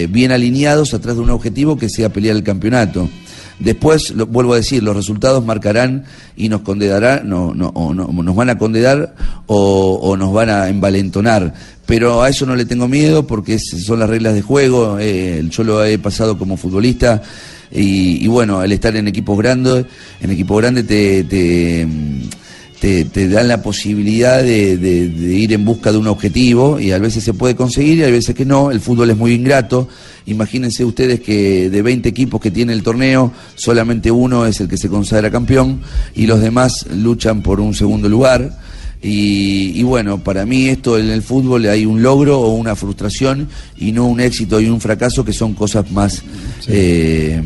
bien 0.10 0.32
alineados 0.32 0.94
atrás 0.94 1.16
de 1.16 1.22
un 1.22 1.32
objetivo 1.32 1.76
que 1.76 1.90
sea 1.90 2.14
pelear 2.14 2.36
el 2.36 2.44
campeonato. 2.44 3.10
Después, 3.60 4.12
lo, 4.12 4.26
vuelvo 4.26 4.54
a 4.54 4.58
decir, 4.58 4.82
los 4.84 4.96
resultados 4.96 5.46
marcarán 5.46 6.06
y 6.36 6.50
nos 6.50 6.62
condenarán, 6.62 7.30
no, 7.30 7.54
no, 7.54 7.68
o 7.76 7.94
no- 7.94 8.08
nos 8.12 8.36
van 8.36 8.50
a 8.50 8.58
condenar 8.58 9.16
o, 9.48 10.16
nos 10.18 10.34
van 10.34 10.50
a 10.50 10.70
envalentonar. 10.70 11.54
Pero 11.86 12.22
a 12.24 12.30
eso 12.30 12.46
no 12.46 12.56
le 12.56 12.66
tengo 12.66 12.88
miedo 12.88 13.28
porque 13.28 13.60
son 13.60 14.00
las 14.00 14.10
reglas 14.10 14.34
de 14.34 14.42
juego. 14.42 14.98
eh, 15.00 15.46
yo 15.50 15.64
lo 15.64 15.84
he 15.84 15.98
pasado 16.00 16.38
como 16.38 16.58
futbolista 16.58 17.22
y, 17.72 18.28
bueno, 18.28 18.60
al 18.60 18.72
estar 18.72 18.96
en 18.96 19.08
equipos 19.08 19.38
grandes, 19.38 19.86
en 20.22 20.32
equipo 20.32 20.56
grande 20.58 20.84
te, 20.84 21.24
te, 21.24 21.88
te, 22.84 23.06
te 23.06 23.30
dan 23.30 23.48
la 23.48 23.62
posibilidad 23.62 24.44
de, 24.44 24.76
de- 24.76 25.08
de 25.08 25.34
ir 25.36 25.54
en 25.54 25.64
busca 25.64 25.90
de 25.94 25.98
un 25.98 26.08
objetivo 26.08 26.82
y 26.82 26.92
a 26.92 26.98
veces 27.00 27.24
se 27.24 27.34
puede 27.34 27.56
conseguir 27.56 28.00
y 28.00 28.04
a 28.04 28.10
veces 28.10 28.36
que 28.36 28.44
no. 28.44 28.72
El 28.72 28.82
fútbol 28.82 29.10
es 29.10 29.16
muy 29.16 29.32
ingrato. 29.32 29.88
Imagínense 30.26 30.84
ustedes 30.84 31.22
que 31.22 31.70
de 31.70 31.82
20 31.82 32.10
equipos 32.10 32.42
que 32.42 32.52
tiene 32.52 32.74
el 32.74 32.84
torneo, 32.84 33.32
solamente 33.56 34.12
uno 34.12 34.46
es 34.46 34.60
el 34.60 34.68
que 34.68 34.76
se 34.76 34.90
consagra 34.90 35.32
campeón 35.32 35.80
y 36.14 36.26
los 36.28 36.42
demás 36.42 36.86
luchan 36.94 37.42
por 37.42 37.62
un 37.62 37.74
segundo 37.74 38.10
lugar. 38.10 38.60
Y, 39.02 39.72
y 39.80 39.84
bueno, 39.84 40.22
para 40.22 40.46
mí 40.46 40.68
esto 40.68 40.98
en 41.00 41.10
el 41.10 41.22
fútbol 41.22 41.66
hay 41.68 41.86
un 41.86 42.02
logro 42.04 42.40
o 42.42 42.54
una 42.54 42.76
frustración 42.76 43.48
y 43.78 43.94
no 43.94 44.08
un 44.08 44.20
éxito 44.20 44.60
y 44.60 44.68
un 44.70 44.82
fracaso 44.82 45.24
que 45.24 45.32
son 45.32 45.54
cosas 45.54 45.90
más, 45.92 46.22
eh, 46.68 47.42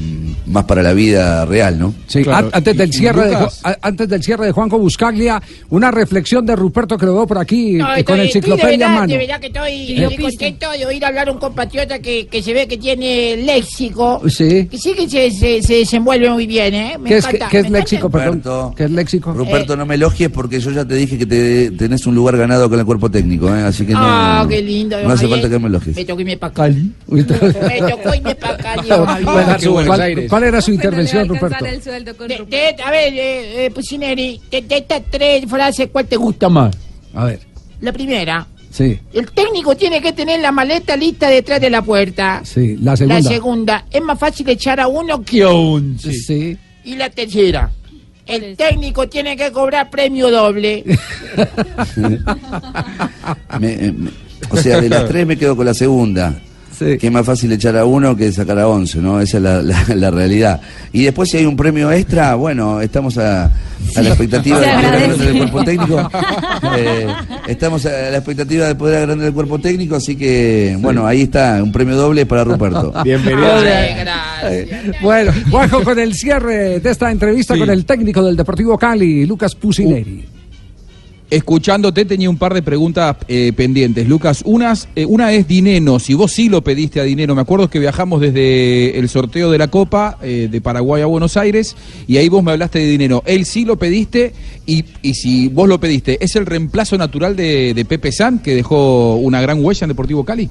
más 0.47 0.63
para 0.65 0.81
la 0.83 0.93
vida 0.93 1.45
real, 1.45 1.77
¿no? 1.77 1.93
Sí, 2.07 2.23
an- 2.31 2.49
antes, 2.53 2.75
del 2.77 2.91
cierre 2.93 3.27
de, 3.27 3.37
antes 3.81 4.07
del 4.09 4.23
cierre 4.23 4.45
de 4.47 4.51
Juanjo 4.51 4.77
Buscaglia, 4.79 5.41
una 5.69 5.91
reflexión 5.91 6.45
de 6.45 6.55
Ruperto 6.55 6.97
que 6.97 7.05
lo 7.05 7.13
veo 7.15 7.27
por 7.27 7.37
aquí 7.37 7.73
No, 7.73 7.95
eh, 7.95 8.03
con 8.03 8.19
estoy- 8.19 8.27
estoy 8.27 8.37
enciclopedia 8.41 8.67
de 8.67 8.73
en 8.73 8.79
verdad, 8.79 8.95
mano. 8.95 9.07
De 9.07 9.17
verdad 9.17 9.39
que 9.39 9.47
estoy, 9.47 10.03
estoy 10.03 10.17
contento 10.23 10.71
de 10.71 10.85
oír 10.85 11.05
hablar 11.05 11.29
a 11.29 11.31
un 11.31 11.37
compatriota 11.39 11.99
que, 11.99 12.27
que 12.27 12.41
se 12.41 12.53
ve 12.53 12.67
que 12.67 12.77
tiene 12.77 13.37
léxico. 13.37 14.21
Sí. 14.29 14.67
Que 14.67 14.77
sí 14.77 14.93
que 14.93 15.09
se, 15.09 15.31
se, 15.31 15.61
se 15.61 15.73
desenvuelve 15.75 16.29
muy 16.29 16.47
bien, 16.47 16.73
¿eh? 16.73 16.97
Me 16.99 17.09
¿Qué 17.09 17.17
es, 17.17 17.25
encanta, 17.25 17.45
qué- 17.47 17.51
qué 17.51 17.57
es 17.65 17.69
me 17.69 17.79
léxico, 17.79 18.09
perdón? 18.09 18.73
¿Qué 18.75 18.83
es 18.85 18.91
léxico? 18.91 19.33
Ruperto, 19.33 19.75
no 19.75 19.85
me 19.85 19.95
elogies 19.95 20.29
porque 20.29 20.59
yo 20.59 20.71
ya 20.71 20.85
te 20.85 20.95
dije 20.95 21.17
que 21.17 21.25
te, 21.25 21.71
tenés 21.71 22.05
un 22.07 22.15
lugar 22.15 22.37
ganado 22.37 22.69
con 22.69 22.79
el 22.79 22.85
cuerpo 22.85 23.09
técnico, 23.11 23.47
¿eh? 23.53 23.61
así 23.63 23.85
que 23.85 23.93
no, 23.93 23.99
Ah, 24.01 24.45
qué 24.47 24.61
lindo. 24.61 24.97
no 25.03 25.09
hace 25.09 25.23
Javier. 25.23 25.29
falta 25.41 25.49
que 25.49 25.59
me 25.59 25.67
elogies. 25.67 25.95
Me 25.95 26.05
tocó 26.05 26.21
irme 26.21 26.37
para 26.37 26.53
Cali. 26.53 26.91
me 27.07 27.23
tocó 27.23 28.15
irme 28.15 28.35
para 28.35 28.57
Cali. 28.57 28.87
don 28.89 29.05
Javier. 29.05 29.85
¿Cuál, 29.85 29.87
cuál- 29.87 30.27
cuál 30.39 30.47
era 30.49 30.61
su 30.61 30.71
intervención, 30.71 31.27
Ruperto? 31.27 31.65
el 31.65 31.81
sueldo 31.81 32.15
con 32.15 32.27
De- 32.27 32.45
de- 32.47 32.75
a 32.83 32.91
ver, 32.91 33.13
eh, 33.13 33.65
eh, 33.65 33.71
Pusineri, 33.71 34.41
de, 34.51 34.61
de 34.61 34.77
estas 34.77 35.01
tres 35.09 35.45
frases, 35.49 35.89
¿cuál 35.91 36.05
te 36.07 36.15
gusta 36.17 36.49
más? 36.49 36.75
A 37.13 37.25
ver, 37.25 37.39
La 37.81 37.91
primera, 37.93 38.47
sí, 38.71 38.99
el 39.13 39.31
técnico 39.31 39.75
tiene 39.75 40.01
que 40.01 40.13
tener 40.13 40.39
la 40.39 40.51
maleta 40.51 40.95
lista 40.95 41.29
detrás 41.29 41.59
de 41.61 41.69
la 41.69 41.81
puerta. 41.81 42.41
sí. 42.43 42.77
La 42.81 42.95
segunda. 42.95 43.19
La 43.21 43.27
segunda, 43.29 43.85
es 43.91 44.01
más 44.01 44.19
fácil 44.19 44.47
echar 44.49 44.79
a 44.79 44.87
uno 44.87 45.21
que 45.23 45.43
a 45.43 45.49
once. 45.49 46.11
Sí. 46.13 46.57
Y 46.83 46.95
la 46.95 47.09
tercera, 47.09 47.69
el 48.25 48.55
técnico 48.57 49.07
tiene 49.07 49.35
que 49.37 49.51
cobrar 49.51 49.89
premio 49.89 50.29
doble. 50.31 50.83
Me- 53.59 53.73
eh, 53.73 53.91
me- 53.91 54.11
o 54.49 54.57
sea, 54.57 54.79
de 54.79 54.89
las 54.89 55.07
tres 55.07 55.25
me 55.25 55.35
quedo 55.37 55.55
con 55.55 55.65
la 55.65 55.73
segunda. 55.73 56.39
Que 56.77 56.99
es 57.07 57.11
más 57.11 57.25
fácil 57.25 57.51
echar 57.51 57.75
a 57.77 57.85
uno 57.85 58.15
que 58.15 58.31
sacar 58.31 58.59
a 58.59 58.67
11, 58.67 58.99
¿no? 58.99 59.19
Esa 59.19 59.37
es 59.37 59.43
la, 59.43 59.61
la- 59.61 59.85
la 59.95 60.11
realidad. 60.11 60.61
Y 60.93 61.03
después 61.03 61.29
si 61.29 61.37
hay 61.37 61.45
un 61.45 61.55
premio 61.55 61.91
extra, 61.91 62.35
bueno, 62.35 62.79
estamos 62.81 63.17
a, 63.17 63.45
a 63.45 64.01
la 64.01 64.09
expectativa 64.09 64.59
de 64.61 64.67
poder 64.67 64.85
agrandar 64.95 65.27
el 65.27 65.37
cuerpo 65.37 65.63
técnico. 65.63 66.09
Eh, 66.77 67.07
estamos 67.47 67.85
a 67.85 67.89
la 67.89 68.17
expectativa 68.17 68.67
de 68.67 68.75
poder 68.75 68.97
agrandar 69.03 69.27
el 69.27 69.33
cuerpo 69.33 69.59
técnico, 69.59 69.95
así 69.95 70.15
que, 70.15 70.77
bueno, 70.79 71.05
ahí 71.07 71.23
está, 71.23 71.61
un 71.63 71.71
premio 71.71 71.95
doble 71.95 72.25
para 72.25 72.43
Ruperto. 72.43 72.93
Bienvenido. 73.03 73.47
Bueno, 75.01 75.31
Juanjo, 75.49 75.83
con 75.83 75.99
el 75.99 76.13
cierre 76.13 76.79
de 76.79 76.89
esta 76.89 77.11
entrevista 77.11 77.53
Sí. 77.53 77.59
con 77.59 77.69
el 77.69 77.85
técnico 77.85 78.23
del 78.23 78.35
Deportivo 78.35 78.77
Cali, 78.77 79.25
Lucas 79.25 79.55
Pusineri. 79.55 80.25
Escuchándote 81.29 82.05
tenía 82.05 82.29
un 82.29 82.37
par 82.37 82.53
de 82.53 82.61
preguntas 82.61 83.17
eh, 83.27 83.51
pendientes, 83.55 84.07
Lucas. 84.07 84.43
Unas, 84.45 84.87
eh, 84.95 85.05
una 85.05 85.33
es 85.33 85.47
Dineno, 85.47 85.99
si 85.99 86.13
vos 86.13 86.31
sí 86.31 86.47
lo 86.47 86.63
pediste 86.63 87.01
a 87.01 87.03
Dineno. 87.03 87.35
Me 87.35 87.41
acuerdo 87.41 87.69
que 87.69 87.79
viajamos 87.79 88.21
desde 88.21 88.97
el 88.97 89.09
sorteo 89.09 89.51
de 89.51 89.57
la 89.57 89.67
Copa 89.67 90.17
eh, 90.21 90.47
de 90.49 90.61
Paraguay 90.61 91.01
a 91.01 91.05
Buenos 91.05 91.35
Aires 91.35 91.75
y 92.07 92.15
ahí 92.15 92.29
vos 92.29 92.43
me 92.43 92.51
hablaste 92.51 92.79
de 92.79 92.87
Dinero. 92.87 93.23
Él 93.25 93.45
sí 93.45 93.65
lo 93.65 93.77
pediste 93.77 94.33
y, 94.65 94.85
y 95.01 95.15
si 95.15 95.49
vos 95.49 95.67
lo 95.67 95.79
pediste, 95.79 96.17
¿es 96.23 96.35
el 96.37 96.45
reemplazo 96.45 96.97
natural 96.97 97.35
de, 97.35 97.73
de 97.73 97.85
Pepe 97.85 98.11
San 98.13 98.39
que 98.39 98.55
dejó 98.55 99.15
una 99.17 99.41
gran 99.41 99.63
huella 99.63 99.83
en 99.83 99.89
Deportivo 99.89 100.23
Cali? 100.23 100.49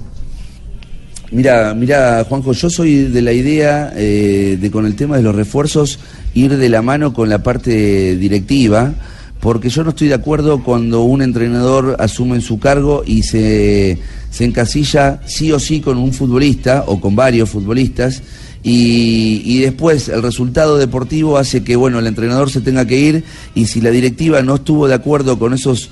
Mira, 1.31 1.73
mira, 1.73 2.23
Juanjo, 2.23 2.53
yo 2.53 2.69
soy 2.69 3.03
de 3.03 3.21
la 3.21 3.33
idea 3.33 3.91
eh, 3.95 4.57
de 4.59 4.71
con 4.71 4.85
el 4.85 4.95
tema 4.95 5.17
de 5.17 5.23
los 5.23 5.35
refuerzos 5.35 5.99
ir 6.33 6.55
de 6.55 6.69
la 6.69 6.81
mano 6.81 7.13
con 7.13 7.27
la 7.27 7.43
parte 7.43 8.15
directiva, 8.15 8.93
porque 9.39 9.69
yo 9.69 9.83
no 9.83 9.91
estoy 9.91 10.07
de 10.07 10.15
acuerdo 10.15 10.63
cuando 10.63 11.01
un 11.01 11.21
entrenador 11.21 11.95
asume 11.99 12.41
su 12.41 12.59
cargo 12.59 13.03
y 13.05 13.23
se, 13.23 13.99
se 14.31 14.45
encasilla 14.45 15.21
sí 15.25 15.51
o 15.51 15.59
sí 15.59 15.79
con 15.81 15.97
un 15.97 16.13
futbolista 16.13 16.83
o 16.87 16.99
con 16.99 17.15
varios 17.15 17.49
futbolistas. 17.49 18.23
Y, 18.63 19.41
y 19.45 19.59
después 19.59 20.09
el 20.09 20.23
resultado 20.23 20.77
deportivo 20.77 21.37
hace 21.37 21.63
que 21.63 21.75
bueno 21.75 21.99
el 21.99 22.07
entrenador 22.07 22.49
se 22.49 22.59
tenga 22.59 22.85
que 22.85 22.99
ir 22.99 23.23
y 23.55 23.67
si 23.67 23.79
la 23.79 23.91
directiva 23.91 24.41
no 24.41 24.55
estuvo 24.55 24.87
de 24.87 24.95
acuerdo 24.95 25.39
con 25.39 25.53
esos 25.53 25.89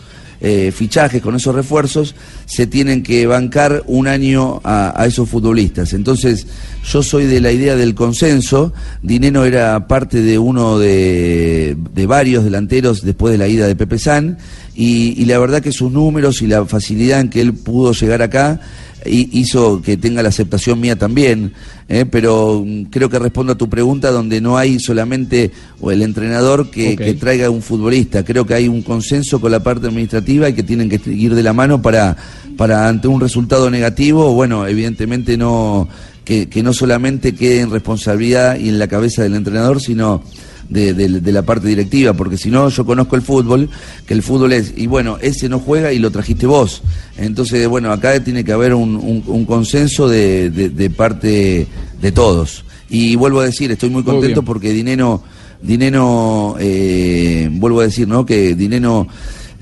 eh, 0.48 0.72
fichajes, 0.72 1.24
con 1.24 1.36
esos 1.36 1.56
refuerzos, 1.56 2.14
se 2.46 2.68
tienen 2.68 3.02
que 3.02 3.26
bancar 3.26 3.82
un 3.88 4.08
año 4.08 4.62
a, 4.64 5.04
esos 5.08 5.28
futbolistas. 5.28 5.94
Entonces, 5.94 6.46
yo 6.84 7.02
soy 7.02 7.26
de 7.26 7.42
la 7.42 7.52
idea 7.52 7.76
del 7.76 7.96
consenso. 7.96 8.72
Dineno 9.02 9.44
era 9.44 9.88
parte 9.88 10.22
de 10.22 10.38
uno 10.38 10.78
de, 10.78 11.76
de 11.96 12.06
varios 12.06 12.44
delanteros 12.44 13.02
después 13.02 13.32
de 13.32 13.40
la 13.40 13.48
ida 13.48 13.66
de 13.66 13.76
Pepe 13.76 13.98
San. 13.98 14.38
Y, 14.76 15.26
la 15.26 15.40
verdad 15.40 15.64
que 15.64 15.72
sus 15.72 15.92
números 15.92 16.44
y 16.44 16.48
la 16.48 16.64
facilidad 16.66 17.22
en 17.22 17.30
que 17.32 17.42
él 17.42 17.54
pudo 17.54 17.94
llegar 17.94 18.22
acá 18.22 18.62
hizo 19.06 19.82
que 19.82 19.98
tenga 19.98 20.24
la 20.24 20.30
aceptación 20.30 20.80
mía 20.80 20.96
también, 20.96 21.54
¿eh? 21.88 22.06
pero 22.10 22.64
mm, 22.66 22.86
creo 22.86 23.10
que 23.10 23.20
respondo 23.20 23.54
a 23.54 23.58
tu 23.58 23.70
pregunta 23.70 24.12
donde 24.12 24.42
no 24.42 24.58
hay 24.58 24.80
solamente 24.80 25.52
o 25.80 25.92
el 25.92 26.02
entrenador 26.02 26.70
que, 26.70 26.94
Ok. 26.94 27.00
que 27.00 27.14
traiga 27.14 27.50
un 27.50 27.62
futbolista, 27.62 28.24
creo 28.24 28.46
que 28.46 28.54
hay 28.54 28.68
un 28.68 28.82
consenso 28.82 29.40
con 29.40 29.52
la 29.52 29.62
parte 29.62 29.88
administrativa 29.88 30.50
y 30.50 30.54
que 30.54 30.64
tienen 30.64 30.90
que 30.90 31.00
ir 31.12 31.36
de 31.36 31.44
la 31.44 31.54
mano 31.54 31.82
para, 31.82 32.18
para 32.58 32.88
ante 32.88 33.08
un 33.08 33.22
resultado 33.22 33.70
negativo, 33.70 34.34
bueno, 34.34 34.68
evidentemente 34.68 35.38
no 35.38 35.88
que, 36.24 36.50
que 36.50 36.64
no 36.64 36.74
solamente 36.74 37.36
quede 37.36 37.62
en 37.62 37.70
responsabilidad 37.70 38.58
y 38.60 38.70
en 38.70 38.80
la 38.80 38.88
cabeza 38.88 39.22
del 39.22 39.36
entrenador, 39.36 39.80
sino 39.80 40.24
de, 40.70 40.94
de- 40.94 41.20
de 41.22 41.32
la 41.32 41.42
parte 41.44 41.68
directiva, 41.68 42.14
porque 42.14 42.38
si 42.38 42.50
no, 42.50 42.70
yo 42.70 42.86
conozco 42.86 43.16
el 43.16 43.22
fútbol, 43.22 43.70
que 44.06 44.14
el 44.14 44.24
fútbol 44.24 44.54
es, 44.54 44.74
y 44.76 44.88
bueno, 44.88 45.18
ese 45.22 45.48
no 45.50 45.60
juega 45.60 45.92
y 45.94 46.00
lo 46.00 46.12
trajiste 46.12 46.46
vos. 46.48 46.82
Entonces, 47.18 47.68
bueno, 47.68 47.92
acá 47.92 48.24
tiene 48.24 48.44
que 48.44 48.52
haber 48.52 48.74
un, 48.74 48.96
un- 48.96 49.24
un 49.28 49.46
consenso 49.46 50.08
de, 50.08 50.92
parte 50.96 51.68
de 52.02 52.12
todos. 52.12 52.64
Y 52.90 53.16
vuelvo 53.16 53.40
a 53.42 53.46
decir, 53.46 53.72
estoy 53.72 53.90
muy 53.90 54.04
contento 54.04 54.42
porque 54.44 54.72
Dineno, 54.72 55.24
Dineno 55.62 56.56
eh, 56.60 57.50
vuelvo 57.52 57.80
a 57.82 57.84
decir, 57.86 58.08
¿no? 58.08 58.26
Que 58.26 58.56
Dineno 58.56 59.08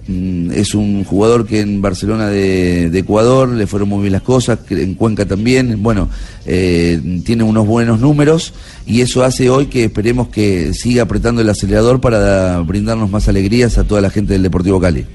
es 0.08 0.76
un 0.76 1.04
jugador 1.06 1.45
que 1.45 1.62
en 1.62 1.82
Barcelona 1.82 2.28
de, 2.28 2.97
Ecuador 2.97 3.49
le 3.49 3.68
fueron 3.68 3.89
muy 3.89 4.01
bien 4.01 4.14
las 4.14 4.22
cosas, 4.22 4.60
en 4.70 4.95
Cuenca 4.95 5.26
también, 5.26 5.82
bueno, 5.82 6.10
eh, 6.45 6.99
tiene 7.26 7.43
unos 7.43 7.66
buenos 7.66 7.99
números 7.99 8.54
y 8.86 9.01
eso 9.01 9.24
hace 9.24 9.49
hoy 9.49 9.68
que 9.68 9.86
esperemos 9.86 10.28
que 10.28 10.74
siga 10.74 11.04
apretando 11.04 11.41
el 11.41 11.49
acelerador 11.49 12.01
para 12.01 12.60
brindarnos 12.60 13.10
más 13.10 13.28
alegrías 13.28 13.78
a 13.78 13.86
toda 13.86 14.01
la 14.01 14.10
gente 14.10 14.34
del 14.34 14.43
Deportivo 14.43 14.80
Cali. 14.80 15.06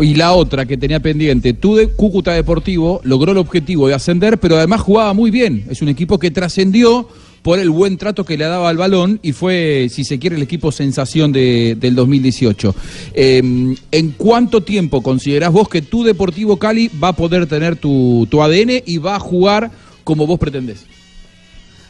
Y 0.00 0.14
la 0.14 0.32
otra 0.32 0.64
que 0.64 0.76
tenía 0.76 1.00
pendiente, 1.00 1.54
tú 1.54 1.74
de 1.74 1.88
Cúcuta 1.88 2.32
Deportivo 2.32 3.00
logró 3.02 3.32
el 3.32 3.38
objetivo 3.38 3.88
de 3.88 3.94
ascender, 3.94 4.38
pero 4.38 4.56
además 4.56 4.80
jugaba 4.80 5.12
muy 5.12 5.30
bien. 5.32 5.64
Es 5.68 5.82
un 5.82 5.88
equipo 5.88 6.18
que 6.20 6.30
trascendió 6.30 7.08
por 7.42 7.58
el 7.58 7.70
buen 7.70 7.96
trato 7.96 8.24
que 8.24 8.36
le 8.36 8.44
daba 8.44 8.68
al 8.68 8.76
balón 8.76 9.20
y 9.22 9.32
fue, 9.32 9.88
si 9.90 10.04
se 10.04 10.18
quiere, 10.18 10.36
el 10.36 10.42
equipo 10.42 10.72
sensación 10.72 11.32
de- 11.32 11.76
del 11.80 11.94
2018. 11.94 12.74
Eh, 13.14 13.74
¿En 13.90 14.10
cuánto 14.16 14.62
tiempo 14.62 15.02
considerás 15.02 15.52
vos 15.52 15.68
que 15.68 15.80
tu 15.82 16.02
Deportivo 16.04 16.56
Cali 16.58 16.90
va 17.02 17.08
a 17.08 17.12
poder 17.16 17.46
tener 17.46 17.76
tu, 17.76 18.26
tu 18.30 18.42
ADN 18.42 18.82
y 18.84 18.98
va 18.98 19.16
a 19.16 19.20
jugar 19.20 19.70
como 20.04 20.26
vos 20.26 20.38
pretendés? 20.38 20.84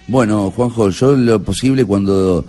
Bueno, 0.06 0.50
Juanjo, 0.50 0.90
yo 0.90 1.14
lo 1.16 1.42
posible 1.42 1.84
cuando 1.84 2.44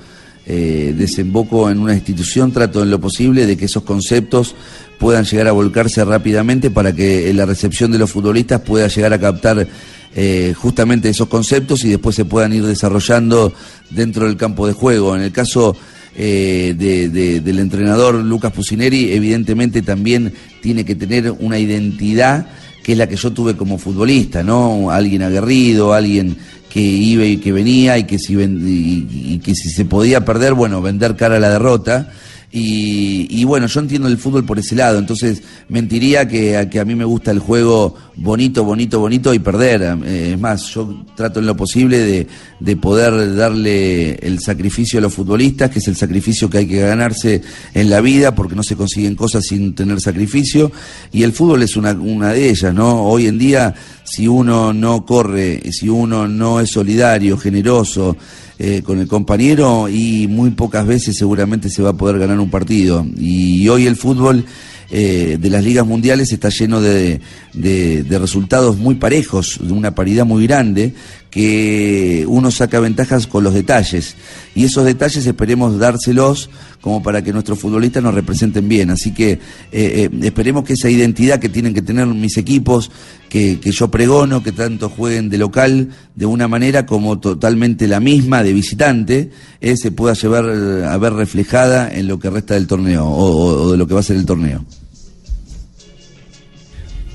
eh, 0.46 0.94
desemboco 0.98 1.70
en 1.70 1.80
una 1.80 1.94
institución 1.94 2.52
trato 2.52 2.82
en 2.84 2.90
lo 2.90 3.00
posible 3.00 3.46
de 3.46 3.58
que 3.58 3.66
esos 3.66 3.84
conceptos 3.84 4.56
puedan 4.98 5.26
llegar 5.26 5.48
a 5.48 5.52
volcarse 5.52 6.04
rápidamente 6.06 6.72
para 6.72 6.94
que 6.94 7.34
la 7.34 7.46
recepción 7.46 7.92
de 7.92 8.00
los 8.00 8.12
futbolistas 8.12 8.62
pueda 8.62 8.88
llegar 8.88 9.14
a 9.14 9.20
captar 9.20 9.68
eh, 10.16 10.54
justamente 10.58 11.10
esos 11.10 11.28
conceptos 11.28 11.84
y 11.86 11.90
después 11.90 12.16
se 12.16 12.26
puedan 12.26 12.54
ir 12.54 12.66
desarrollando 12.66 13.54
dentro 13.92 14.26
del 14.26 14.38
campo 14.38 14.66
de 14.68 14.74
juego. 14.74 15.16
En 15.16 15.22
el 15.22 15.32
caso 15.32 15.76
eh, 16.16 16.76
de- 16.78 17.10
de- 17.10 17.40
del 17.40 17.60
entrenador 17.60 18.16
Lucas 18.16 18.52
Pusineri, 18.52 19.14
evidentemente 19.14 19.82
también 19.82 20.34
tiene 20.62 20.84
que 20.84 20.96
tener 20.96 21.32
una 21.40 21.60
identidad 21.60 22.48
que 22.84 22.94
es 22.94 22.98
la 22.98 23.08
que 23.08 23.16
yo 23.16 23.32
tuve 23.32 23.56
como 23.56 23.78
futbolista, 23.78 24.42
¿no? 24.44 24.90
Alguien 24.92 25.22
aguerrido, 25.22 25.94
alguien 25.94 26.36
que 26.70 26.82
iba 26.82 27.24
y 27.26 27.38
que 27.38 27.52
venía 27.52 27.98
y 27.98 28.04
que 28.06 28.18
si, 28.20 28.36
ven- 28.36 28.62
y 28.66 29.38
que 29.40 29.54
si 29.56 29.70
se 29.70 29.86
podía 29.86 30.26
perder, 30.26 30.54
bueno, 30.56 30.82
vender 30.82 31.16
cara 31.16 31.38
a 31.38 31.40
la 31.40 31.50
derrota. 31.52 32.12
Y, 32.52 33.28
y 33.30 33.44
bueno, 33.44 33.68
yo 33.68 33.80
entiendo 33.80 34.08
el 34.08 34.18
fútbol 34.18 34.44
por 34.44 34.58
ese 34.58 34.76
lado, 34.76 34.98
entonces 34.98 35.44
mentiría 35.68 36.28
que, 36.28 36.58
a- 36.58 36.68
que 36.68 36.80
a 36.80 36.86
mí 36.86 36.96
me 36.96 37.06
gusta 37.06 37.30
el 37.30 37.38
juego 37.38 37.96
bonito, 38.16 38.64
bonito, 38.64 39.00
bonito 39.00 39.32
y 39.36 39.40
perder. 39.40 39.84
Eh, 40.04 40.32
es 40.34 40.40
más, 40.40 40.64
yo 40.74 41.06
trato 41.16 41.40
en 41.40 41.46
lo 41.46 41.56
posible 41.56 42.00
de, 42.00 42.28
de 42.60 42.76
poder 42.76 43.36
darle 43.36 44.16
el 44.16 44.40
sacrificio 44.40 44.98
a 44.98 45.02
los 45.04 45.14
futbolistas, 45.14 45.70
que 45.70 45.78
es 45.78 45.88
el 45.90 45.96
sacrificio 45.96 46.50
que 46.50 46.58
hay 46.60 46.68
que 46.68 46.80
ganarse 46.80 47.42
en 47.76 47.88
la 47.88 48.02
vida, 48.02 48.34
porque 48.34 48.56
no 48.56 48.64
se 48.64 48.76
consiguen 48.76 49.16
cosas 49.16 49.46
sin 49.46 49.76
tener 49.76 50.02
sacrificio, 50.02 50.72
y 51.12 51.22
el 51.22 51.34
fútbol 51.34 51.62
es 51.62 51.78
una, 51.78 51.92
una 51.92 52.34
de 52.34 52.50
ellas, 52.50 52.74
¿no? 52.74 53.04
Hoy 53.04 53.28
en 53.28 53.38
día, 53.38 53.76
si 54.04 54.28
uno 54.28 54.74
no 54.74 55.06
corre, 55.06 55.72
si 55.72 55.88
uno 55.88 56.28
no 56.28 56.60
es 56.60 56.72
solidario, 56.72 57.38
generoso, 57.38 58.18
eh, 58.62 58.82
con 58.84 59.00
el 59.00 59.08
compañero 59.08 59.88
y 59.88 60.28
muy 60.28 60.50
pocas 60.50 60.86
veces 60.86 61.18
seguramente 61.18 61.70
se 61.70 61.82
va 61.82 61.92
a 61.92 61.94
poder 61.94 62.20
ganar 62.20 62.40
un 62.40 62.50
partido. 62.50 63.06
Y 63.18 63.68
hoy 63.70 63.88
el 63.88 63.96
fútbol 63.96 64.46
eh, 64.92 65.38
de 65.40 65.50
las 65.50 65.64
ligas 65.64 65.86
mundiales 65.86 66.34
está 66.34 66.50
lleno 66.50 66.82
de, 66.82 67.22
de- 67.54 68.04
resultados 68.20 68.78
muy 68.78 68.96
parejos, 68.96 69.60
de 69.62 69.72
una 69.74 69.96
paridad 69.96 70.26
muy 70.26 70.46
grande, 70.48 70.94
que 71.30 72.26
uno 72.28 72.50
saca 72.52 72.80
ventajas 72.80 73.28
con 73.28 73.44
los 73.44 73.54
detalles. 73.54 74.16
Y 74.56 74.66
esos 74.66 74.84
detalles 74.86 75.26
esperemos 75.26 75.78
dárselos 75.80 76.50
como 76.82 77.04
para 77.04 77.22
que 77.24 77.32
nuestros 77.34 77.60
futbolistas 77.60 78.02
nos 78.02 78.14
representen 78.14 78.68
bien. 78.68 78.90
Así 78.90 79.14
que 79.14 79.34
eh, 79.34 79.40
eh, 79.72 80.10
esperemos 80.24 80.64
que 80.64 80.74
esa 80.74 80.90
identidad 80.90 81.40
que 81.40 81.50
tienen 81.50 81.74
que 81.74 81.82
tener 81.82 82.08
mis 82.08 82.38
equipos, 82.38 82.90
que, 83.30 83.60
que 83.60 83.72
yo 83.72 83.90
pregono, 83.92 84.42
que 84.42 84.52
tanto 84.52 84.90
jueguen 84.90 85.30
de 85.30 85.38
local 85.38 85.90
de 86.16 86.26
una 86.26 86.48
manera 86.48 86.86
como 86.86 87.20
totalmente 87.20 87.88
la 87.88 88.00
misma 88.00 88.42
de 88.44 88.54
visitante, 88.54 89.30
eh, 89.62 89.78
se 89.78 89.92
pueda 89.92 90.14
llevar 90.16 90.46
a 90.50 90.98
ver 90.98 91.14
reflejada 91.14 91.90
en 91.94 92.08
lo 92.08 92.18
que 92.20 92.30
resta 92.30 92.56
del 92.56 92.66
torneo 92.68 93.06
o- 93.06 93.64
o 93.64 93.72
de 93.72 93.78
lo 93.78 93.88
que 93.88 93.94
va 93.94 94.00
a 94.00 94.04
ser 94.04 94.16
el 94.18 94.26
torneo. 94.26 94.66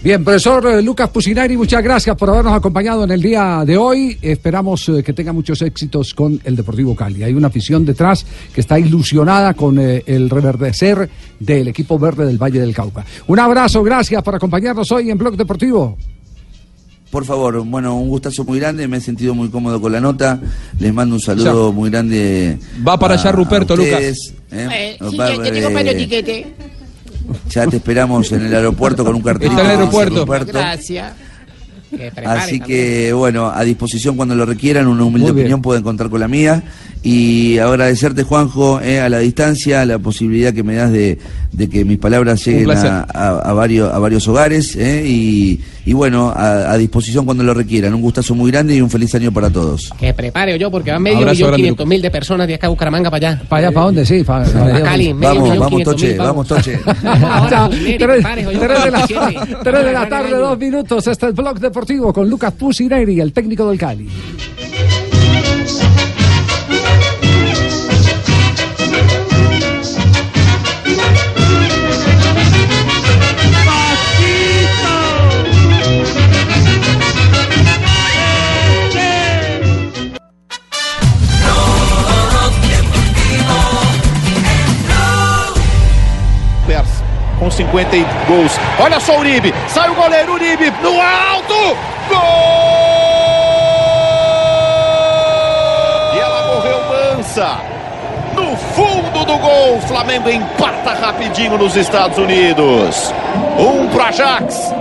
Bien, 0.04 0.22
profesor 0.22 0.66
eh, 0.66 0.82
Lucas 0.82 1.08
Pusinari, 1.08 1.56
muchas 1.56 1.82
gracias 1.82 2.14
por 2.14 2.28
habernos 2.28 2.52
acompañado 2.52 3.04
en 3.04 3.10
el 3.10 3.22
día 3.22 3.62
de 3.66 3.78
hoy. 3.78 4.18
Esperamos 4.20 4.86
eh, 4.90 5.02
que 5.02 5.14
tenga 5.14 5.32
muchos 5.32 5.62
éxitos 5.62 6.12
con 6.12 6.38
el 6.44 6.56
Deportivo 6.56 6.94
Cali. 6.94 7.22
Hay 7.22 7.32
una 7.32 7.46
afición 7.48 7.86
detrás 7.86 8.26
que 8.52 8.60
está 8.60 8.78
ilusionada 8.78 9.54
con 9.54 9.78
eh, 9.78 10.02
el 10.04 10.28
reverdecer 10.28 11.08
del 11.40 11.68
equipo 11.68 11.98
verde 11.98 12.26
del 12.26 12.36
Valle 12.36 12.60
del 12.60 12.74
Cauca. 12.74 13.02
Un 13.28 13.38
abrazo, 13.38 13.82
gracias 13.82 14.22
por 14.22 14.34
acompañarnos 14.34 14.92
hoy 14.92 15.10
en 15.10 15.16
Blog 15.16 15.38
Deportivo. 15.38 15.96
Por 17.10 17.24
favor, 17.24 17.64
bueno, 17.64 17.96
un 17.96 18.08
gustazo 18.10 18.44
muy 18.44 18.58
grande, 18.58 18.86
me 18.86 18.98
he 18.98 19.00
sentido 19.00 19.34
muy 19.34 19.48
cómodo 19.48 19.80
con 19.80 19.90
la 19.90 20.00
nota. 20.02 20.38
Les 20.80 20.92
mando 20.92 21.14
un 21.14 21.20
saludo 21.20 21.72
muy 21.72 21.88
grande. 21.88 22.58
Va 22.86 22.98
para 22.98 23.14
a- 23.14 23.18
allá 23.18 23.32
Ruperto, 23.32 23.72
a 23.72 23.76
Lucas. 23.78 24.02
¿eh? 24.02 24.14
Eh, 24.52 24.98
sí, 25.10 25.16
Va- 25.16 25.30
ya, 25.30 25.36
ya 25.44 25.50
tengo 25.50 25.68
para 25.72 25.80
eh, 25.82 25.90
el 25.92 25.96
tiquete. 25.96 26.46
Ya 27.50 27.66
te 27.66 27.76
esperamos 27.76 28.30
en 28.32 28.42
el 28.46 28.54
aeropuerto 28.54 29.04
con 29.04 29.14
un 29.14 29.22
cartelito. 29.22 29.56
Está 29.56 29.64
en 29.64 29.70
el 29.70 29.78
aeropuerto. 29.78 30.14
Gracias. 30.58 31.12
Así 32.26 32.58
que, 32.60 33.12
bueno, 33.12 33.50
a 33.50 33.62
disposición 33.62 34.16
cuando 34.16 34.34
lo 34.34 34.44
requieran, 34.44 34.88
una 34.88 35.04
humilde 35.04 35.28
opinión 35.30 35.62
pueden 35.62 35.82
contar 35.84 36.10
con 36.10 36.18
la 36.20 36.26
mía. 36.28 36.62
Y 37.04 37.58
agradecerte, 37.58 38.24
Juanjo, 38.24 38.80
eh, 38.80 39.00
a 39.00 39.08
la 39.08 39.18
distancia, 39.18 39.84
la 39.86 39.98
posibilidad 40.00 40.52
que 40.52 40.62
me 40.64 40.74
das 40.74 40.90
de, 40.90 41.18
de 41.52 41.68
que 41.68 41.84
mis 41.84 41.98
palabras 41.98 42.44
lleguen 42.44 42.66
a- 43.12 43.28
a 43.30 43.52
varios, 43.52 43.92
a 43.92 43.98
varios 43.98 44.26
hogares. 44.26 44.74
eh, 44.76 45.04
y, 45.06 45.60
y 45.86 45.92
bueno, 45.92 46.30
a, 46.34 46.72
a 46.72 46.78
disposición 46.78 47.24
cuando 47.24 47.44
lo 47.44 47.52
requieran. 47.52 47.94
Un 47.94 48.00
gustazo 48.00 48.34
muy 48.34 48.50
grande 48.50 48.74
y 48.74 48.80
un 48.80 48.88
feliz 48.88 49.14
año 49.14 49.32
para 49.32 49.50
todos. 49.50 49.90
Que 49.98 50.14
prepare 50.14 50.58
yo, 50.58 50.70
porque 50.70 50.90
van 50.90 51.02
medio 51.02 51.18
Abrazo 51.18 51.34
millón 51.34 51.56
quinientos 51.56 51.86
mil 51.86 52.00
de 52.00 52.10
personas 52.10 52.46
de 52.46 52.54
acá 52.54 52.66
a 52.66 52.70
Bucaramanga 52.70 53.10
para 53.10 53.28
allá. 53.28 53.42
¿Para 53.48 53.66
allá 53.66 53.74
para 53.74 53.86
dónde? 53.86 54.06
Sí, 54.06 54.24
para, 54.24 54.44
Para 54.46 54.82
Cali, 54.82 55.12
medio 55.12 55.34
Vamos, 55.34 55.42
millón 55.50 55.60
vamos, 55.60 55.82
Toche, 55.82 56.08
mil, 56.08 56.18
vamos, 56.18 56.48
Toche. 56.48 56.80
Pusineri, 57.50 57.68
tres, 57.98 58.84
de 58.84 58.90
la, 58.90 59.06
siete. 59.06 59.56
tres 59.62 59.84
de 59.84 59.92
la 59.92 60.08
tarde, 60.08 60.30
dos 60.36 60.58
minutos. 60.58 61.06
Este 61.06 61.26
es 61.26 61.30
el 61.30 61.34
blog 61.34 61.58
deportivo 61.58 62.12
con 62.12 62.28
Lucas 62.28 62.52
Pusineri, 62.52 63.20
el 63.20 63.32
técnico 63.32 63.68
del 63.68 63.78
Cali. 63.78 64.08
Com 87.44 87.50
50 87.50 87.96
e 87.96 88.06
gols. 88.26 88.58
Olha 88.78 88.98
só 88.98 89.16
o 89.16 89.20
Uribe. 89.20 89.52
Sai 89.68 89.90
o 89.90 89.94
goleiro 89.94 90.32
Uribe 90.32 90.72
no 90.82 90.98
alto. 91.00 91.76
Gol! 92.08 92.18
E 96.14 96.18
ela 96.18 96.54
morreu 96.54 96.80
mansa. 96.88 97.58
No 98.34 98.56
fundo 98.56 99.24
do 99.26 99.38
gol, 99.38 99.76
o 99.76 99.80
Flamengo 99.82 100.30
empata 100.30 100.94
rapidinho 100.94 101.58
nos 101.58 101.76
Estados 101.76 102.16
Unidos. 102.16 103.12
Um 103.58 103.88
pro 103.88 104.02
Ajax. 104.02 104.72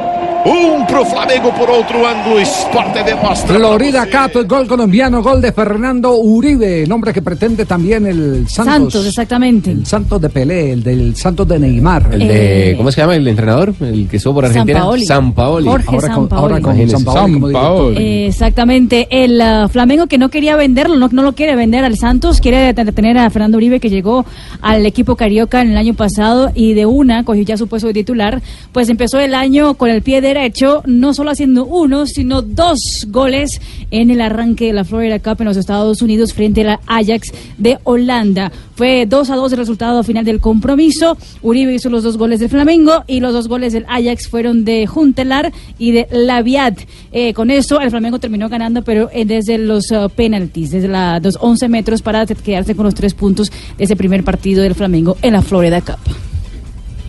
Um 0.45 0.85
pro 0.85 1.05
Flamengo 1.05 1.53
por 1.53 1.69
outro 1.69 2.05
ângulo. 2.05 2.39
Sport 2.41 2.91
TV 2.93 3.15
mostra. 3.15 3.55
Florida 3.55 4.05
Cup, 4.07 4.45
gol 4.45 4.67
colombiano, 4.67 5.23
gol 5.23 5.41
de 5.41 5.53
Fernando 5.53 6.15
Uribe, 6.17 6.85
nombre 6.85 7.13
que 7.13 7.21
pretende 7.21 7.65
también 7.65 8.05
el 8.05 8.45
Santos. 8.49 8.73
Santos, 8.93 9.07
exactamente. 9.07 9.71
El 9.71 9.85
Santos 9.85 10.19
de 10.21 10.29
Pelé, 10.29 10.73
el 10.73 10.83
del 10.83 11.15
Santos 11.15 11.47
de 11.47 11.59
Neymar. 11.59 12.09
El 12.11 12.27
de, 12.27 12.73
¿cómo 12.77 12.91
se 12.91 12.99
llama 12.99 13.15
el 13.15 13.25
entrenador? 13.25 13.73
El 13.79 14.07
que 14.09 14.17
estuvo 14.17 14.33
por 14.35 14.45
Argentina. 14.45 14.79
Sampaoli. 14.79 15.05
Sampaoli. 15.05 15.67
Jorge 15.67 15.87
Ahora 15.87 16.07
con, 16.07 16.13
Sampaoli. 16.29 16.41
ahora 16.53 16.61
con. 16.61 16.89
Sampaoli 16.89 17.33
director. 17.47 17.93
Eh, 18.01 18.27
Exactamente, 18.27 19.07
el 19.11 19.39
ah, 19.39 19.69
Flamengo 19.69 20.07
que 20.07 20.17
no 20.17 20.29
quería 20.29 20.55
venderlo, 20.57 20.97
no, 20.97 21.07
no 21.09 21.21
lo 21.23 21.33
quiere 21.33 21.55
vender 21.55 21.85
al 21.85 21.97
Santos, 21.97 22.41
quiere 22.41 22.73
te- 22.73 22.91
tener 22.91 23.17
a 23.17 23.29
Fernando 23.29 23.57
Uribe 23.57 23.79
que 23.79 23.89
llegó 23.89 24.25
al 24.61 24.85
equipo 24.85 25.15
carioca 25.15 25.61
en 25.61 25.71
el 25.71 25.77
año 25.77 25.93
pasado 25.93 26.51
y 26.53 26.73
de 26.73 26.85
una 26.85 27.23
cogió 27.23 27.43
ya 27.43 27.55
su 27.55 27.67
puesto 27.67 27.87
de 27.87 27.93
titular, 27.93 28.41
pues 28.73 28.89
empezó 28.89 29.19
el 29.19 29.33
año 29.35 29.75
con 29.75 29.89
el 29.89 30.01
pie 30.01 30.19
derecho, 30.33 30.81
no 30.85 31.13
solo 31.13 31.31
haciendo 31.31 31.65
uno, 31.65 32.07
sino 32.07 32.41
dos 32.41 33.05
goles 33.09 33.61
en 33.91 34.09
el 34.09 34.19
arranque 34.19 34.67
de 34.67 34.73
la 34.73 34.83
Florida 34.83 35.19
Cup 35.19 35.37
en 35.39 35.45
los 35.45 35.57
Estados 35.57 36.01
Unidos 36.01 36.33
frente 36.33 36.61
a 36.61 36.63
la 36.63 36.79
Ajax 36.87 37.31
de 37.57 37.77
Holanda. 37.83 38.51
Fue 38.75 39.05
2 39.05 39.29
a 39.29 39.35
2 39.35 39.51
el 39.51 39.59
resultado 39.59 40.03
final 40.03 40.25
del 40.25 40.39
compromiso. 40.39 41.17
Uribe 41.43 41.75
hizo 41.75 41.91
los 41.91 42.01
dos 42.01 42.17
goles 42.17 42.39
del 42.39 42.49
Flamengo 42.49 43.03
y 43.05 43.19
los 43.19 43.33
dos 43.33 43.47
goles 43.47 43.73
del 43.73 43.85
Ajax 43.87 44.27
fueron 44.27 44.65
de 44.65 44.87
Juntelar 44.87 45.53
y 45.77 45.91
de 45.91 46.07
Laviat. 46.11 46.79
Eh, 47.11 47.35
con 47.35 47.51
eso 47.51 47.79
el 47.79 47.91
Flamengo 47.91 48.17
terminó 48.17 48.49
ganando, 48.49 48.81
pero 48.83 49.09
eh, 49.13 49.25
desde 49.25 49.59
los 49.59 49.91
uh, 49.91 50.09
penaltis, 50.09 50.71
desde 50.71 50.87
los 50.87 51.37
11 51.39 51.69
metros 51.69 52.01
para 52.01 52.25
quedarse 52.25 52.75
con 52.75 52.85
los 52.85 52.95
tres 52.95 53.13
puntos 53.13 53.51
de 53.77 53.83
ese 53.83 53.95
primer 53.95 54.23
partido 54.23 54.63
del 54.63 54.73
Flamengo 54.73 55.15
en 55.21 55.33
la 55.33 55.43
Florida 55.43 55.79
Cup. 55.81 56.32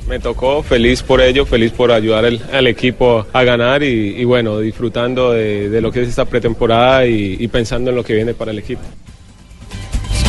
Me 0.09 0.19
tocó, 0.19 0.63
feliz 0.63 1.03
por 1.03 1.21
ello, 1.23 1.47
feliz 1.47 1.73
por 1.73 1.91
ayudar 1.91 2.27
al, 2.27 2.41
al 2.53 2.67
equipo 2.67 3.27
a 3.33 3.43
ganar 3.43 3.83
y, 3.83 4.15
y 4.19 4.25
bueno, 4.25 4.59
disfrutando 4.59 5.33
de, 5.33 5.71
de 5.71 5.81
lo 5.81 5.91
que 5.91 6.03
es 6.03 6.09
esta 6.11 6.27
pretemporada 6.27 7.07
y, 7.07 7.37
y 7.41 7.49
pensando 7.49 7.89
en 7.91 7.97
lo 7.97 8.05
que 8.05 8.13
viene 8.15 8.35
para 8.35 8.51
el 8.51 8.59
equipo. 8.59 8.83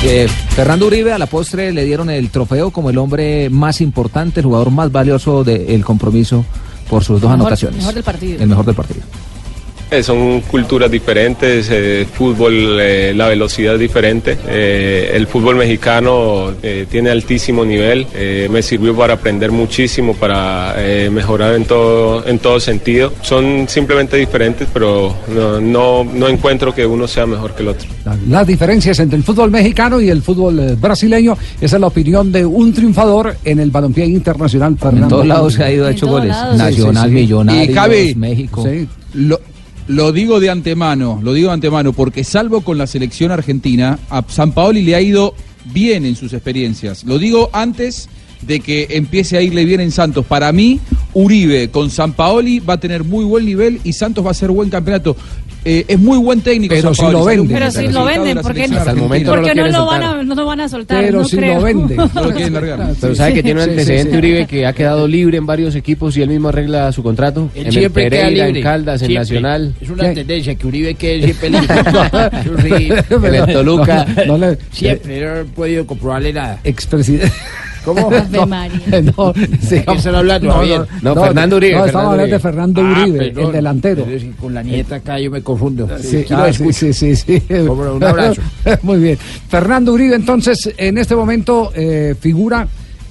Eh, 0.05 0.28
Fernando 0.55 0.86
Uribe 0.88 1.11
a 1.11 1.17
la 1.17 1.26
postre 1.26 1.73
le 1.73 1.84
dieron 1.84 2.09
el 2.09 2.30
trofeo 2.30 2.71
como 2.71 2.89
el 2.89 2.97
hombre 2.97 3.49
más 3.49 3.82
importante, 3.82 4.39
el 4.39 4.45
jugador 4.45 4.71
más 4.71 4.91
valioso 4.91 5.43
del 5.43 5.84
compromiso 5.84 6.45
por 6.89 7.03
sus 7.03 7.19
dos 7.19 7.30
Mejor- 7.32 7.41
anotaciones. 7.47 7.78
mejor 7.80 7.93
del 7.95 8.03
partido. 8.03 8.41
El 8.43 8.47
mejor 8.47 8.65
del 8.65 8.76
partido. 8.76 9.01
Eh, 9.96 10.04
son 10.04 10.41
culturas 10.41 10.91
diferentes, 10.91 11.70
eh, 11.72 12.06
fútbol, 12.12 12.78
eh, 12.82 13.14
la 13.16 13.30
velocidad 13.30 13.76
es 13.76 13.80
diferente. 13.80 14.38
Eh, 14.48 15.12
el 15.14 15.26
fútbol 15.28 15.56
mexicano 15.56 16.52
eh, 16.62 16.86
tiene 16.89 17.10
altísimo 17.12 17.64
nivel, 17.64 18.06
eh, 18.14 18.50
me 18.52 18.62
sirvió 18.62 18.93
para 18.96 19.14
aprender 19.14 19.52
muchísimo, 19.52 20.14
para 20.14 20.74
eh, 20.78 21.10
mejorar 21.10 21.56
en 21.56 21.64
todo, 21.66 22.28
en 22.28 22.39
todo 22.39 22.60
sentido. 22.60 23.14
Son 23.22 23.68
simplemente 23.70 24.18
diferentes, 24.18 24.68
pero 24.74 25.16
no, 25.34 25.62
no, 25.62 26.04
no 26.04 26.28
encuentro 26.28 26.76
que 26.76 26.86
uno 26.86 27.08
sea 27.08 27.26
mejor 27.26 27.54
que 27.56 27.64
el 27.64 27.70
otro. 27.70 27.88
Las 28.28 28.46
diferencias 28.46 29.00
entre 29.00 29.18
el 29.18 29.24
fútbol 29.24 29.50
mexicano 29.52 30.02
y 30.02 30.10
el 30.10 30.22
fútbol 30.22 30.76
brasileño, 30.76 31.38
esa 31.62 31.78
es 31.78 31.82
la 31.82 31.88
opinión 31.88 32.32
de 32.34 32.46
un 32.46 32.74
triunfador 32.74 33.38
en 33.46 33.60
el 33.60 33.72
balompié 33.72 34.06
internacional. 34.06 34.76
Fernando 34.78 35.08
todos 35.08 35.28
lados 35.28 35.54
se 35.54 35.64
ha 35.64 35.72
ido, 35.72 35.88
En 35.88 35.93
hecho 35.93 36.08
goles. 36.08 36.30
lados. 36.30 36.58
Nacional, 36.58 37.12
Millonarios, 37.12 37.70
Y 37.70 37.74
Javi, 37.74 38.16
México. 38.16 38.66
Lo, 39.14 39.39
lo 39.88 40.12
digo 40.12 40.40
de 40.40 40.50
antemano, 40.50 41.20
lo 41.24 41.34
digo 41.34 41.50
de 41.50 41.54
antemano, 41.54 41.94
porque 41.94 42.24
salvo 42.24 42.62
con 42.62 42.78
la 42.78 42.88
selección 42.88 43.32
argentina, 43.32 44.00
a 44.10 44.24
San 44.28 44.52
Paoli 44.52 44.82
le 44.82 44.96
ha 44.96 45.02
ido 45.02 45.36
bien 45.66 46.06
en 46.06 46.16
sus 46.16 46.34
experiencias. 46.34 47.04
Lo 47.04 47.20
digo 47.20 47.50
antes 47.54 48.10
de 48.42 48.60
que 48.60 48.88
empiece 48.92 49.38
a 49.38 49.42
irle 49.42 49.66
bien 49.66 49.80
en 49.80 49.92
Santos. 49.92 50.26
Para 50.26 50.52
mí, 50.52 50.80
Uribe 51.14 51.70
con 51.70 51.90
San 51.90 52.14
Paoli 52.14 52.60
va 52.60 52.76
a 52.76 52.80
tener 52.80 53.04
muy 53.04 53.26
buen 53.26 53.46
nivel 53.46 53.80
y 53.84 53.94
Santos 53.94 54.24
va 54.24 54.30
a 54.30 54.32
hacer 54.32 54.52
buen 54.52 54.70
campeonato. 54.70 55.16
Eh, 55.68 55.84
es 55.88 55.99
muy 55.99 56.20
buen 56.20 56.41
técnico. 56.41 56.76
Pero 56.76 56.93
si 56.93 57.01
lo 57.01 57.26
venden. 57.26 57.47
Pero 57.57 57.72
si 57.72 57.88
lo 57.88 58.05
venden, 58.05 58.36
la 58.36 58.41
¿por 58.43 58.53
qué 58.53 58.68
selección 58.68 58.76
no? 58.76 58.80
Hasta 58.82 58.91
el 58.91 58.97
momento 58.97 59.32
Porque 59.32 59.55
no 59.55 59.61
lo 59.66 59.72
no, 59.72 59.72
quieren 59.72 59.74
lo 59.74 59.86
van 59.88 60.03
a, 60.03 60.24
no 60.24 60.36
lo 60.36 60.45
van 60.45 60.61
a 60.61 60.70
soltar. 60.70 61.03
Pero 61.03 61.20
no 61.20 61.26
si 61.28 61.38
creo. 61.38 61.55
lo 61.57 61.61
venden. 61.63 61.97
No 61.97 62.22
lo 62.24 62.32
quieren 62.32 62.53
largar. 62.53 62.93
Pero 63.01 63.16
sabe 63.16 63.34
que 63.34 63.41
tiene 63.43 63.59
un 63.61 63.66
Sí, 63.66 63.72
sí, 63.74 63.80
antecedente 63.80 64.11
sí. 64.11 64.18
Uribe 64.20 64.45
que 64.45 64.66
ha 64.68 64.74
quedado 64.74 65.07
libre 65.07 65.38
en 65.39 65.45
varios 65.47 65.74
equipos 65.74 66.16
y 66.18 66.22
él 66.22 66.30
mismo 66.30 66.49
arregla 66.49 66.91
su 66.91 67.01
contrato. 67.01 67.49
Él 67.55 67.66
en 67.76 67.84
el 67.84 67.89
Pereira, 67.91 68.30
libre. 68.45 68.59
en 68.59 68.63
Caldas, 68.63 69.01
en 69.01 69.07
Siempre. 69.07 69.20
Nacional. 69.41 69.74
Es 69.82 69.89
una 69.89 70.13
tendencia 70.13 70.53
que 70.55 70.68
Uribe 70.68 70.93
quede 70.93 71.24
siempre 71.24 71.49
libre. 71.49 71.68
En 73.28 73.36
el 73.36 73.53
Toluca. 73.53 74.05
No, 74.28 74.38
no 74.38 74.51
le- 74.51 74.57
Siempre, 74.72 75.20
no 75.22 75.36
he 75.39 75.43
podido 75.45 75.88
comprobarle 75.88 76.32
nada. 76.32 76.59
Expresidente. 76.63 77.32
¿Cómo? 77.86 78.10
No, 79.16 79.34
sí, 79.62 79.82
quién 79.86 79.98
están 79.98 80.16
hablando, 80.16 80.52
Javier? 80.52 80.82
No, 81.02 81.16
Fernando 81.16 81.58
Uribe, 81.58 81.74
No, 81.76 81.84
Fernando 81.84 81.86
estamos 81.86 82.12
hablando 82.12 82.24
Uribe. 82.24 82.32
de 82.36 82.40
Fernando 82.40 82.82
Ah, 82.84 83.04
Uribe, 83.04 83.28
el 83.46 83.52
delantero. 83.52 84.04
Pero 84.04 84.18
es 84.18 84.24
que 84.24 84.32
con 84.32 84.54
la 84.54 84.64
nieta 84.64 84.96
acá 84.96 85.20
yo 85.20 85.32
me 85.32 85.42
confundo. 85.42 85.88
Sí, 86.02 86.26
lo 86.30 86.38
ah, 86.38 86.52
sí, 86.54 86.74
sí, 86.74 86.94
sí, 86.94 87.16
sí. 87.16 87.44
No, 87.50 87.74
un 87.74 88.04
abrazo. 88.04 88.42
Muy 88.82 88.98
bien. 89.00 89.18
Fernando 89.48 89.94
Uribe, 89.94 90.16
entonces, 90.16 90.74
en 90.78 90.98
este 90.98 91.16
momento 91.16 91.72
eh, 91.76 92.16
figura 92.20 92.68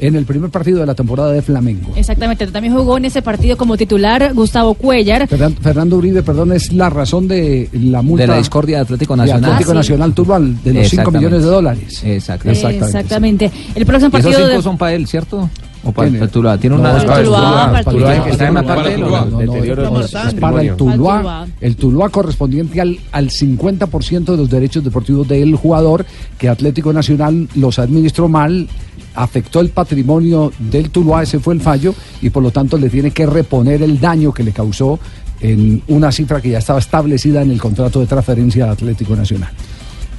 en 0.06 0.16
el 0.16 0.24
primer 0.24 0.50
partido 0.50 0.78
de 0.80 0.86
la 0.86 0.94
temporada 0.94 1.32
de 1.32 1.42
Flamengo. 1.42 1.92
Exactamente, 1.96 2.46
también 2.48 2.74
jugó 2.74 2.96
en 2.98 3.04
ese 3.06 3.22
partido 3.22 3.56
como 3.56 3.76
titular 3.76 4.32
Gustavo 4.34 4.74
Cuellar. 4.74 5.28
Fernan- 5.28 5.56
Fernando 5.60 5.96
Uribe, 5.96 6.22
perdón, 6.22 6.52
es 6.52 6.72
la 6.72 6.90
razón 6.90 7.26
de 7.28 7.68
la 7.72 8.02
multa 8.02 8.22
De 8.24 8.28
la 8.28 8.38
discordia 8.38 8.76
de 8.78 8.82
Atlético 8.82 9.14
de 9.14 9.18
Nacional. 9.18 9.44
Atlético 9.44 9.70
Ah, 9.70 9.74
sí. 9.74 9.78
Nacional 9.78 10.14
Turbal 10.14 10.42
de 10.42 10.50
los 10.54 10.62
5 10.64 10.80
Exactamente. 10.80 11.18
millones 11.18 11.42
de 11.44 11.50
dólares. 11.50 12.02
Exacto. 12.04 12.50
Exactamente. 12.50 13.50
El 13.74 13.86
próximo 13.86 14.08
esos 14.08 14.22
partido 14.24 14.46
cinco 14.46 14.56
de... 14.58 14.62
son 14.62 14.78
para 14.78 14.92
él, 14.94 15.06
¿cierto? 15.06 15.48
¿O 15.86 15.92
para 15.92 16.08
¿Quién 16.08 16.22
el? 16.22 16.28
Tuluá? 16.30 16.56
¿Tiene 16.56 16.76
No, 16.76 16.80
una... 16.82 16.96
es 16.96 17.04
para 17.04 17.18
el 17.18 17.24
Tuluá, 17.26 17.38
Tuluá, 17.40 17.66
para 17.66 17.78
el 17.78 17.84
Tuluá, 17.84 18.10
Tuluá. 18.12 18.24
que 18.24 18.30
está 18.30 18.48
en 18.48 18.54
la 18.54 18.62
Para 18.62 18.80
el 18.80 19.00
parte 19.02 19.36
Deterioro 19.36 20.00
es 20.00 20.10
para 20.40 20.76
Tuluá. 20.76 21.46
el 21.60 21.76
Tuluá 21.76 22.08
correspondiente 22.08 22.80
al, 22.80 22.98
al 23.12 23.28
50% 23.28 24.24
de 24.24 24.36
los 24.36 24.48
derechos 24.48 24.82
deportivos 24.82 25.28
del 25.28 25.54
jugador 25.56 26.06
que 26.38 26.48
Atlético 26.48 26.90
Nacional 26.92 27.48
los 27.54 27.78
administró 27.78 28.28
mal, 28.28 28.66
afectó 29.14 29.60
el 29.60 29.70
patrimonio 29.70 30.52
del 30.58 30.90
Tuluá, 30.90 31.22
ese 31.22 31.38
fue 31.38 31.54
el 31.54 31.60
fallo, 31.60 31.94
y 32.20 32.30
por 32.30 32.42
lo 32.42 32.50
tanto 32.50 32.76
le 32.76 32.90
tiene 32.90 33.10
que 33.10 33.26
reponer 33.26 33.82
el 33.82 34.00
daño 34.00 34.32
que 34.32 34.42
le 34.42 34.52
causó 34.52 34.98
en 35.40 35.82
una 35.88 36.10
cifra 36.10 36.40
que 36.40 36.50
ya 36.50 36.58
estaba 36.58 36.78
establecida 36.78 37.42
en 37.42 37.50
el 37.50 37.60
contrato 37.60 38.00
de 38.00 38.06
transferencia 38.06 38.66
de 38.66 38.72
Atlético 38.72 39.14
Nacional. 39.16 39.50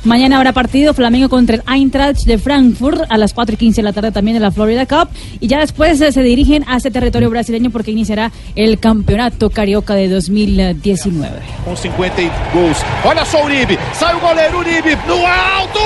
Mañana 0.06 0.38
habrá 0.38 0.54
partido 0.54 0.94
Flamengo 0.94 1.30
contra 1.30 1.56
el 1.56 1.64
Eintracht 1.68 2.26
de 2.26 2.38
Frankfurt 2.38 3.06
a 3.10 3.18
las 3.18 3.34
4 3.34 3.56
y 3.56 3.58
15 3.58 3.82
de 3.82 3.84
la 3.84 3.92
tarde 3.92 4.12
también 4.12 4.36
de 4.36 4.40
la 4.40 4.52
Florida 4.52 4.86
Cup. 4.86 5.10
Y 5.40 5.48
ya 5.48 5.60
después 5.60 6.00
eh, 6.00 6.12
se 6.12 6.22
dirigen 6.22 6.64
a 6.68 6.78
ese 6.78 6.92
territorio 6.92 7.32
brasileño 7.32 7.72
porque 7.72 7.90
iniciará 7.90 8.32
el 8.56 8.78
campeonato 8.78 9.50
carioca 9.50 9.96
de 9.96 10.08
2019. 10.08 11.32
Com 11.66 11.76
50 11.76 12.22
e 12.22 12.32
gols. 12.54 12.78
Olha 13.04 13.26
só 13.26 13.44
Uribe. 13.44 13.80
Sai 13.94 14.14
o 14.16 14.20
goleiro 14.20 14.60
Uribe 14.60 14.96
no 15.08 15.26
alto. 15.26 15.80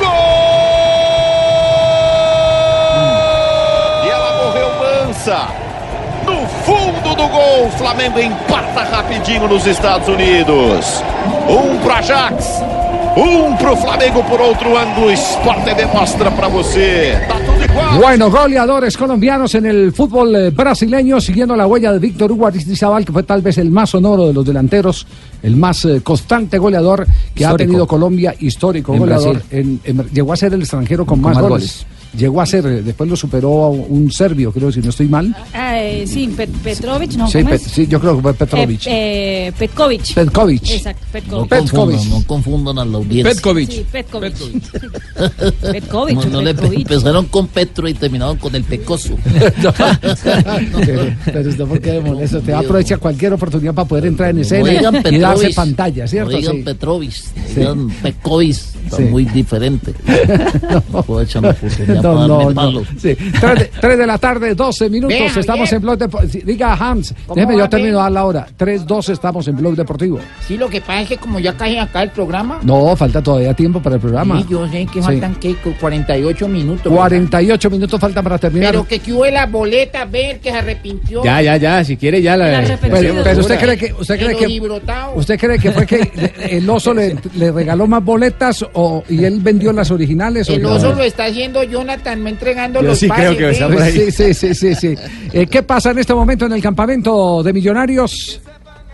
Gol! 0.00 1.19
No 5.26 6.46
fundo 6.64 7.14
do 7.14 7.28
gol. 7.28 7.70
Flamengo 7.78 8.18
empata 8.18 8.84
rapidinho 8.84 9.46
nos 9.48 9.66
Estados 9.66 10.08
Unidos. 10.08 11.02
Um 11.48 11.78
pro 11.78 11.92
Ajax. 11.92 12.62
Um 13.16 13.56
pro 13.56 13.76
Flamengo 13.76 14.22
por 14.24 14.40
outro 14.40 14.76
ângulo. 14.76 15.10
Sport 15.10 15.64
TV 15.64 15.84
mostra 15.92 16.30
pra 16.30 16.48
você. 16.48 17.18
Tá 17.28 17.34
tudo 17.40 17.64
igual. 17.64 17.98
Bueno, 17.98 18.30
goleadores 18.30 18.96
colombianos 18.96 19.54
en 19.56 19.66
el 19.66 19.92
fútbol 19.92 20.34
eh, 20.36 20.50
brasileño, 20.50 21.20
siguiendo 21.20 21.56
la 21.56 21.66
huella 21.66 21.92
de 21.92 21.98
Víctor 21.98 22.30
Hugo 22.32 22.46
Aristizábal, 22.46 23.04
que 23.04 23.12
fue 23.12 23.22
tal 23.24 23.42
vez 23.42 23.58
el 23.58 23.70
más 23.70 23.90
sonoro 23.90 24.28
de 24.28 24.32
los 24.32 24.44
delanteros, 24.46 25.06
el 25.42 25.56
más 25.56 25.84
eh, 25.84 26.00
constante 26.02 26.56
goleador 26.58 27.06
que 27.34 27.44
ha 27.44 27.56
tenido 27.56 27.86
Colombia, 27.86 28.34
histórico 28.38 28.92
En 28.94 29.00
goleador. 29.00 29.32
Brasil. 29.34 29.48
En- 29.50 29.80
en- 29.84 30.08
llegó 30.12 30.32
a 30.32 30.36
ser 30.36 30.54
el 30.54 30.60
extranjero 30.60 31.04
con, 31.04 31.20
Con 31.20 31.32
más, 31.32 31.34
más 31.40 31.42
goles. 31.50 31.84
goles. 31.84 31.99
Llegó 32.16 32.40
a 32.40 32.46
ser, 32.46 32.64
después 32.82 33.08
lo 33.08 33.14
superó 33.16 33.64
a 33.64 33.70
un 33.70 34.10
serbio, 34.10 34.52
creo, 34.52 34.72
si 34.72 34.80
no 34.80 34.90
estoy 34.90 35.06
mal. 35.06 35.34
Eh, 35.54 36.04
sí, 36.08 36.26
Pet- 36.36 36.50
Petrovic, 36.62 37.12
¿no? 37.12 37.28
sí, 37.28 37.38
¿cómo 37.38 37.50
Pet- 37.50 37.60
es? 37.66 37.70
sí, 37.70 37.86
yo 37.86 38.00
creo 38.00 38.16
que 38.16 38.22
fue 38.22 38.34
Petrovic. 38.34 38.86
Eh, 38.86 39.46
eh, 39.48 39.52
Petkovic. 39.56 40.14
Petkovic. 40.14 40.70
Exacto, 40.70 41.06
Petkovic. 41.12 41.48
Petkovic. 41.48 42.04
no 42.06 42.24
confundan 42.26 42.78
a 42.80 42.84
la 42.84 42.96
audiencia. 42.96 43.32
Petkovic. 43.32 43.70
Sí, 43.70 43.86
Petkovic. 43.92 44.34
Petkovic. 45.60 46.16
No, 46.16 46.24
no 46.30 46.42
le- 46.42 46.54
Petkovic. 46.54 46.80
empezaron 46.80 47.26
con 47.26 47.46
Petro 47.48 47.88
y 47.88 47.94
terminaron 47.94 48.36
con 48.38 48.54
el 48.54 48.64
Pecoso. 48.64 49.14
pero, 50.84 51.02
pero 51.24 51.48
usted, 51.50 51.64
¿por 51.66 51.80
qué 51.80 51.92
de 51.92 52.00
molesto? 52.00 52.40
Te 52.40 52.52
aprovecha 52.54 52.96
cualquier 52.98 53.32
oportunidad 53.34 53.74
para 53.74 53.86
poder 53.88 54.06
entrar 54.06 54.30
en 54.30 54.36
No 54.36 54.42
escena 54.42 54.72
y 55.10 55.18
darse 55.18 55.50
pantalla, 55.50 56.06
¿cierto? 56.06 56.32
No 56.32 56.38
digan 56.38 56.56
Sí. 56.56 56.62
Petrovic, 56.62 57.12
digan 57.54 57.88
Pecovic, 58.02 58.50
está 58.84 58.96
Sí. 58.96 59.02
muy 59.04 59.24
diferente. 59.26 59.94
Puedo 61.06 61.20
echarme 61.22 61.50
oportunidad 61.50 61.99
No, 62.02 62.26
no, 62.26 62.50
no. 62.50 62.80
Sí. 62.98 63.14
Tres, 63.40 63.58
de, 63.58 63.70
tres 63.80 63.98
de 63.98 64.06
la 64.06 64.18
tarde, 64.18 64.54
12 64.54 64.90
minutos. 64.90 65.36
Estamos 65.36 65.72
en 65.72 65.82
Blog 65.82 65.98
Deportivo. 65.98 66.44
Diga, 66.46 66.74
Hans, 66.74 67.14
déjeme 67.34 67.56
yo 67.58 67.68
termino 67.68 68.00
a 68.02 68.10
la 68.10 68.24
hora. 68.24 68.46
3, 68.56 68.86
12, 68.86 69.12
estamos 69.12 69.46
en 69.48 69.56
Blog 69.56 69.74
Deportivo. 69.74 70.18
Sí, 70.46 70.56
lo 70.56 70.68
que 70.68 70.80
pasa 70.80 71.02
es 71.02 71.08
que 71.08 71.16
como 71.18 71.38
ya 71.38 71.52
casi 71.56 71.76
acá 71.78 72.02
el 72.02 72.10
programa. 72.10 72.60
No, 72.62 72.94
falta 72.96 73.22
todavía 73.22 73.54
tiempo 73.54 73.80
para 73.82 73.96
el 73.96 74.00
programa. 74.00 74.40
Sí, 74.40 74.46
yo 74.50 74.66
sé 74.68 74.86
que 74.86 75.00
Sí. 75.00 75.06
faltan 75.06 75.34
¿qué? 75.36 75.54
48 75.80 76.48
minutos. 76.48 76.84
¿verdad? 76.84 76.96
48 76.98 77.70
minutos 77.70 78.00
faltan 78.00 78.22
para 78.24 78.38
terminar. 78.38 78.70
Pero 78.72 78.86
que 78.86 78.98
que 78.98 79.12
hubo 79.12 79.24
las 79.26 79.50
boletas, 79.50 80.10
ver 80.10 80.40
que 80.40 80.50
se 80.50 80.56
arrepintió. 80.58 81.22
Ya, 81.24 81.40
ya, 81.42 81.56
ya, 81.56 81.82
si 81.84 81.96
quiere 81.96 82.20
ya 82.22 82.36
la... 82.36 82.62
Pero, 82.80 83.22
pero 83.24 83.40
usted 83.40 83.58
cree 83.58 83.76
que 83.76 83.92
usted 83.98 84.18
cree 84.18 84.36
que 84.36 84.60
usted 85.14 85.38
cree 85.38 85.58
que 85.58 85.70
fue 85.72 85.86
que 85.86 86.32
el 86.56 86.68
oso 86.68 86.92
le, 86.94 87.16
le 87.36 87.50
regaló 87.52 87.86
más 87.86 88.04
boletas 88.04 88.64
o 88.74 89.02
y 89.08 89.24
él 89.24 89.40
vendió 89.40 89.72
las 89.72 89.90
originales 89.90 90.48
o 90.50 90.52
El 90.54 90.62
no? 90.62 90.72
oso 90.74 90.92
lo 90.92 91.02
está 91.02 91.24
haciendo 91.26 91.62
Jonathan, 91.62 91.89
no 91.96 92.28
entregando 92.28 92.80
Yo 92.80 92.88
los 92.88 92.98
sí 92.98 93.08
pases. 93.08 93.36
creo 93.36 93.38
que 93.38 93.50
está 93.50 93.68
por 93.68 93.82
ahí. 93.82 93.92
Sí, 93.92 94.12
sí, 94.12 94.34
sí, 94.34 94.54
sí, 94.54 94.74
sí. 94.74 94.94
Eh, 95.32 95.46
¿Qué 95.46 95.62
pasa 95.62 95.90
en 95.90 95.98
este 95.98 96.14
momento 96.14 96.46
en 96.46 96.52
el 96.52 96.62
campamento 96.62 97.42
de 97.42 97.52
Millonarios? 97.52 98.40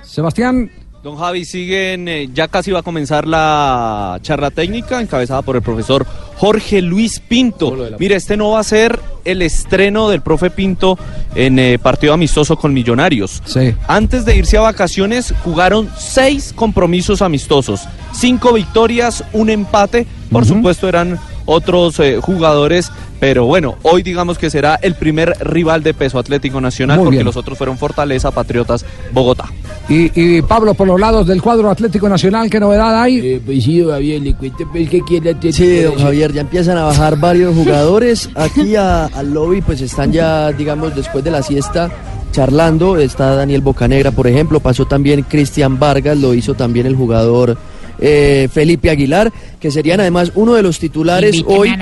Sebastián. 0.02 0.70
Don 1.02 1.16
Javi, 1.16 1.44
siguen, 1.44 2.08
eh, 2.08 2.28
ya 2.34 2.48
casi 2.48 2.72
va 2.72 2.80
a 2.80 2.82
comenzar 2.82 3.28
la 3.28 4.18
charla 4.22 4.50
técnica 4.50 5.00
encabezada 5.00 5.40
por 5.42 5.54
el 5.54 5.62
profesor 5.62 6.04
Jorge 6.36 6.82
Luis 6.82 7.20
Pinto. 7.20 7.76
Mire, 8.00 8.16
este 8.16 8.36
no 8.36 8.50
va 8.50 8.58
a 8.58 8.64
ser 8.64 8.98
el 9.24 9.40
estreno 9.42 10.08
del 10.08 10.20
profe 10.20 10.50
Pinto 10.50 10.98
en 11.36 11.60
eh, 11.60 11.78
partido 11.78 12.12
amistoso 12.12 12.56
con 12.56 12.74
Millonarios. 12.74 13.40
Antes 13.86 14.24
de 14.24 14.36
irse 14.36 14.56
a 14.56 14.62
vacaciones 14.62 15.32
jugaron 15.44 15.88
seis 15.96 16.52
compromisos 16.52 17.22
amistosos, 17.22 17.82
cinco 18.12 18.52
victorias, 18.52 19.22
un 19.32 19.48
empate. 19.50 20.08
Por 20.32 20.44
supuesto 20.44 20.88
eran 20.88 21.20
otros 21.46 21.98
eh, 22.00 22.18
jugadores, 22.20 22.92
pero 23.18 23.46
bueno, 23.46 23.76
hoy 23.82 24.02
digamos 24.02 24.36
que 24.38 24.50
será 24.50 24.74
el 24.82 24.94
primer 24.94 25.34
rival 25.40 25.82
de 25.82 25.94
peso 25.94 26.18
Atlético 26.18 26.60
Nacional 26.60 26.98
Muy 26.98 27.04
porque 27.06 27.16
bien. 27.16 27.24
los 27.26 27.36
otros 27.36 27.56
fueron 27.56 27.78
Fortaleza, 27.78 28.30
Patriotas, 28.30 28.84
Bogotá. 29.12 29.44
Y, 29.88 30.10
y 30.20 30.42
Pablo, 30.42 30.74
por 30.74 30.86
los 30.88 30.98
lados 31.00 31.26
del 31.26 31.40
cuadro 31.40 31.70
Atlético 31.70 32.08
Nacional, 32.08 32.50
¿qué 32.50 32.58
novedad 32.60 33.00
hay? 33.00 33.40
pues 33.44 33.64
sí, 33.64 33.82
Javier, 33.88 34.20
le 34.20 34.34
cuento 34.34 34.64
pues 34.70 34.90
que 34.90 35.00
quiere 35.02 35.36
Sí, 35.52 35.80
don 35.82 35.96
Javier, 35.98 36.32
ya 36.32 36.40
empiezan 36.42 36.76
a 36.76 36.82
bajar 36.84 37.16
varios 37.18 37.54
jugadores. 37.54 38.28
Aquí 38.34 38.74
a- 38.76 39.04
al 39.06 39.32
lobby 39.32 39.62
pues 39.62 39.80
están 39.80 40.12
ya, 40.12 40.50
digamos, 40.52 40.94
después 40.96 41.22
de 41.24 41.30
la 41.30 41.42
siesta 41.42 41.90
charlando. 42.32 42.96
Está 42.98 43.34
Daniel 43.36 43.60
Bocanegra, 43.60 44.10
por 44.10 44.26
ejemplo. 44.26 44.60
Pasó 44.60 44.84
también 44.86 45.22
Cristian 45.22 45.78
Vargas, 45.78 46.18
lo 46.18 46.34
hizo 46.34 46.54
también 46.54 46.86
el 46.86 46.96
jugador 46.96 47.56
eh, 47.98 48.48
Felipe 48.52 48.90
Aguilar, 48.90 49.32
que 49.60 49.70
serían 49.70 50.00
además 50.00 50.32
uno 50.34 50.54
de 50.54 50.62
los 50.62 50.78
titulares 50.78 51.36
Invíteme 51.36 51.58
hoy 51.58 51.68
en 51.68 51.78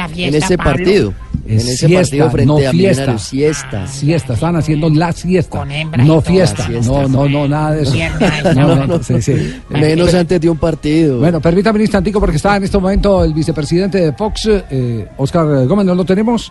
Pablo. 0.57 0.73
partido. 0.73 1.15
En 1.47 1.59
Es 1.59 1.69
ese 1.69 1.87
siesta, 1.87 2.01
partido 2.01 2.31
frente 2.31 2.47
no 2.47 2.69
a 2.69 2.71
fiesta. 2.71 3.19
Siesta. 3.19 3.87
Siesta, 3.87 4.33
están 4.35 4.57
haciendo 4.57 4.89
la 4.89 5.12
siesta. 5.12 5.65
no 5.99 6.21
fiesta. 6.23 6.67
Siesta. 6.67 6.91
No, 6.91 7.09
no, 7.09 7.29
no, 7.29 7.47
nada 7.49 7.73
de 7.73 7.83
eso. 7.83 7.93
Mierda, 7.93 8.55
No, 8.55 8.77
no, 8.77 8.87
no, 8.87 9.03
sí, 9.03 9.21
sí. 9.21 9.55
Menos 9.69 10.15
antes 10.15 10.41
de 10.41 10.49
un 10.49 10.57
partido. 10.57 11.19
Bueno, 11.19 11.41
permítame 11.41 11.77
un 11.77 11.83
instantico 11.83 12.19
porque 12.21 12.37
está 12.37 12.57
en 12.57 12.65
este 12.65 12.79
momento 12.79 13.23
el 13.23 13.35
vicepresidente 13.35 14.01
de 14.01 14.12
Fox, 14.15 14.49
eh, 14.71 15.07
Oscar 15.19 15.67
Gómez, 15.67 15.85
¿no 15.85 15.95
lo 15.95 16.05
tenemos? 16.05 16.51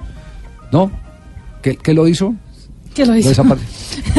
¿No? 0.71 0.91
¿Qué, 1.61 1.75
qué 1.77 1.93
lo 1.93 2.07
hizo? 2.07 2.35
¿Qué 2.93 3.05
lo 3.05 3.15
hizo? 3.15 3.29
desapare- 3.29 3.59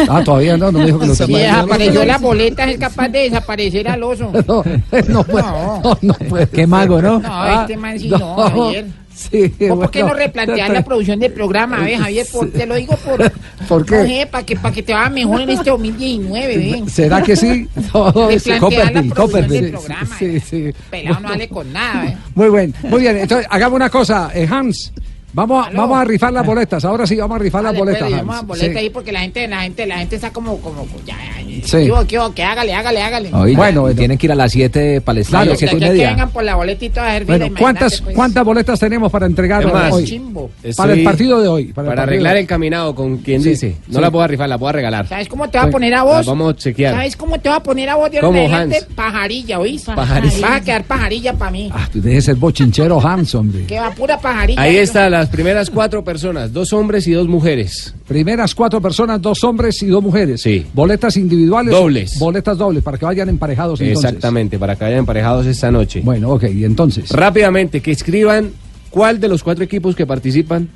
Ah, 0.09 0.23
todavía 0.25 0.57
no, 0.57 0.73
no 0.73 0.79
me 0.81 0.87
dijo 0.87 0.99
que 0.99 1.07
lo 1.07 1.15
Si 1.15 1.25
tenía. 1.27 1.57
desapareció 1.57 2.05
las 2.05 2.21
boletas, 2.21 2.69
es 2.71 2.79
capaz 2.79 3.09
de 3.09 3.19
desaparecer 3.21 3.89
al 3.89 4.03
oso. 4.03 4.33
No, 4.47 4.65
no 5.09 5.25
puede. 5.25 5.43
No, 5.45 5.99
no 6.03 6.15
puede. 6.15 6.49
Qué 6.49 6.67
mago, 6.67 7.01
¿no? 7.03 7.19
No, 7.21 7.29
Ah, 7.31 7.59
este 7.63 7.77
man 7.77 7.99
sí 7.99 8.09
no, 8.09 8.37
Javier. 8.37 8.87
Sí, 9.15 9.55
¿Vos 9.69 9.79
¿Por 9.79 9.91
qué 9.93 10.03
bueno. 10.03 10.17
no 10.17 10.23
replantear 10.25 10.73
la 10.73 10.85
producción 10.85 11.21
del 11.21 11.33
programa, 11.33 11.79
ve, 11.79 11.97
Javier? 11.97 12.27
Por- 12.33 12.51
te 12.51 12.67
lo 12.67 12.75
digo 12.75 12.97
por... 12.97 13.33
¿Por 13.69 13.87
qué? 13.87 13.97
No 13.97 14.03
sé, 14.07 14.27
para 14.29 14.45
que, 14.45 14.57
para 14.57 14.75
que 14.75 14.83
te 14.83 14.93
vaya 14.93 15.09
mejor 15.09 15.41
en 15.43 15.51
este 15.51 15.71
2019, 15.71 16.57
ven. 16.59 16.89
¿Será 16.91 17.23
que 17.23 17.37
sí? 17.37 17.69
No, 17.95 18.13
sí. 18.41 18.51
Replantear 18.51 18.93
la 18.93 19.03
producción 19.15 19.49
del 19.49 19.65
Sí, 19.67 19.71
programa. 19.71 20.17
sí, 20.19 20.41
sí. 20.41 20.75
Pelado 20.91 21.21
no 21.21 21.29
vale 21.29 21.49
con 21.49 21.73
nada, 21.73 22.07
¿eh? 22.07 22.17
Muy 22.35 22.51
bien, 22.51 22.75
muy 22.83 23.03
bien. 23.03 23.19
Entonces, 23.19 23.47
hagamos 23.51 23.77
una 23.77 23.89
cosa, 23.89 24.31
eh, 24.35 24.49
Hans. 24.51 24.93
Vamos 25.35 25.67
a, 25.67 25.71
vamos 25.71 25.99
a 25.99 26.05
rifar 26.05 26.33
las 26.33 26.47
boletas. 26.47 26.85
Ahora 26.85 27.07
sí, 27.07 27.17
vamos 27.17 27.37
a 27.37 27.39
rifar 27.41 27.63
las 27.63 27.73
pues, 27.73 27.81
boletas. 27.81 28.13
Hans. 28.13 28.31
a 28.31 28.43
boleta 28.43 28.67
Sí. 28.73 28.79
ahí 28.79 28.91
porque 28.91 29.13
la 29.13 29.21
gente, 29.21 29.47
la 29.49 29.63
gente, 29.63 29.87
la 29.87 29.99
gente 29.99 30.17
está 30.17 30.33
como, 30.33 30.59
como, 30.61 30.87
ya. 31.05 31.17
Sí. 31.65 31.91
Que 32.35 32.43
hágale, 32.43 32.75
hágale, 32.75 33.03
hágale. 33.03 33.31
bueno, 33.55 33.93
tienen 33.95 34.19
que 34.19 34.27
ir 34.27 34.33
a 34.33 34.35
las 34.35 34.53
7 34.53 35.01
para 35.01 35.19
el 35.19 35.23
estadio, 35.23 35.57
Claro, 35.57 35.59
7 35.59 35.77
y 35.77 35.99
que, 35.99 36.07
vengan 36.07 36.31
por 36.31 36.45
la 36.45 36.55
boletita 36.55 37.17
a 37.17 37.21
Bueno, 37.21 37.47
¿cuántas, 37.59 38.01
pues. 38.01 38.15
¿cuántas 38.15 38.45
boletas 38.45 38.79
tenemos 38.79 39.11
para 39.11 39.27
entregar 39.27 39.65
Es 39.65 39.73
más, 39.73 39.93
hoy? 39.93 40.05
chimbo. 40.05 40.51
Para 40.77 40.93
el 40.93 41.03
partido 41.03 41.41
de 41.41 41.49
hoy. 41.49 41.65
Para, 41.73 41.89
Para, 41.89 41.93
el 41.93 41.97
partido 41.97 42.03
arreglar 42.03 42.37
el 42.37 42.47
caminado 42.47 42.95
con 42.95 43.19
quien 43.19 43.43
Sí, 43.43 43.51
dice. 43.51 43.77
No 43.89 43.95
sí. 43.97 44.01
la 44.01 44.11
puedo 44.11 44.27
rifar, 44.27 44.49
la 44.49 44.59
puedo 44.59 44.73
regalar. 44.73 45.09
¿Sabes 45.09 45.29
cómo 45.29 45.49
te 45.49 45.59
va 45.59 45.65
a 45.65 45.71
poner 45.71 45.95
a 45.95 46.03
vos? 46.03 46.27
La 46.27 46.33
vamos 46.33 46.55
a 46.55 46.57
chequear. 46.57 46.95
¿Sabes 46.95 47.17
cómo 47.17 47.39
te 47.41 47.49
va 47.49 47.57
a 47.57 47.63
poner 47.63 47.89
a 47.89 47.97
vos 47.97 48.11
de. 48.11 48.19
Hans? 48.19 48.85
Pajarilla, 48.95 49.59
¿oís? 49.59 49.83
Pajarilla. 49.85 50.49
Vas 50.49 50.61
a 50.61 50.65
quedar 50.65 50.85
pajarilla 50.85 51.33
para 51.35 51.51
mí. 51.51 51.71
Ah, 51.73 51.89
tú 51.93 52.01
debes 52.01 52.25
ser 52.25 52.37
bochinchero, 52.37 53.01
Hans, 53.01 53.35
hombre. 53.35 53.65
Que 53.67 53.81
va 53.81 53.91
pura 53.91 54.19
pajarilla. 54.19 54.61
Ahí 54.61 54.77
yo. 54.77 54.83
están 54.83 55.24
las 55.25 55.33
primeras 55.33 55.71
cuatro 55.71 56.05
personas, 56.05 56.53
dos 56.53 56.75
hombres 56.75 57.07
y 57.07 57.13
dos 57.13 57.27
mujeres. 57.27 57.95
Primeras 58.07 58.55
cuatro 58.55 58.83
personas, 58.83 59.23
dos 59.23 59.43
hombres 59.43 59.83
y 59.83 59.87
dos 59.87 60.03
mujeres. 60.03 60.43
Sí. 60.43 60.67
Boletas 60.75 61.17
individuales. 61.17 61.73
Dobles. 61.73 62.19
Boletas 62.19 62.59
dobles, 62.59 62.85
para 62.85 62.99
que 62.99 63.07
vayan 63.07 63.31
emparejados 63.31 63.81
entonces. 63.81 64.05
Exactamente, 64.05 64.59
para 64.59 64.77
que 64.77 64.85
vayan 64.85 64.99
emparejados 64.99 65.47
esta 65.47 65.71
noche. 65.71 66.03
Bueno, 66.05 66.29
ok, 66.29 66.45
y 66.55 66.65
entonces. 66.65 67.09
Rápidamente, 67.09 67.81
que 67.81 67.91
escriban 67.91 68.51
cuál 68.91 69.19
de 69.19 69.29
los 69.29 69.43
cuatro 69.43 69.65
equipos 69.65 69.97
que 69.97 70.05
participan 70.05 70.69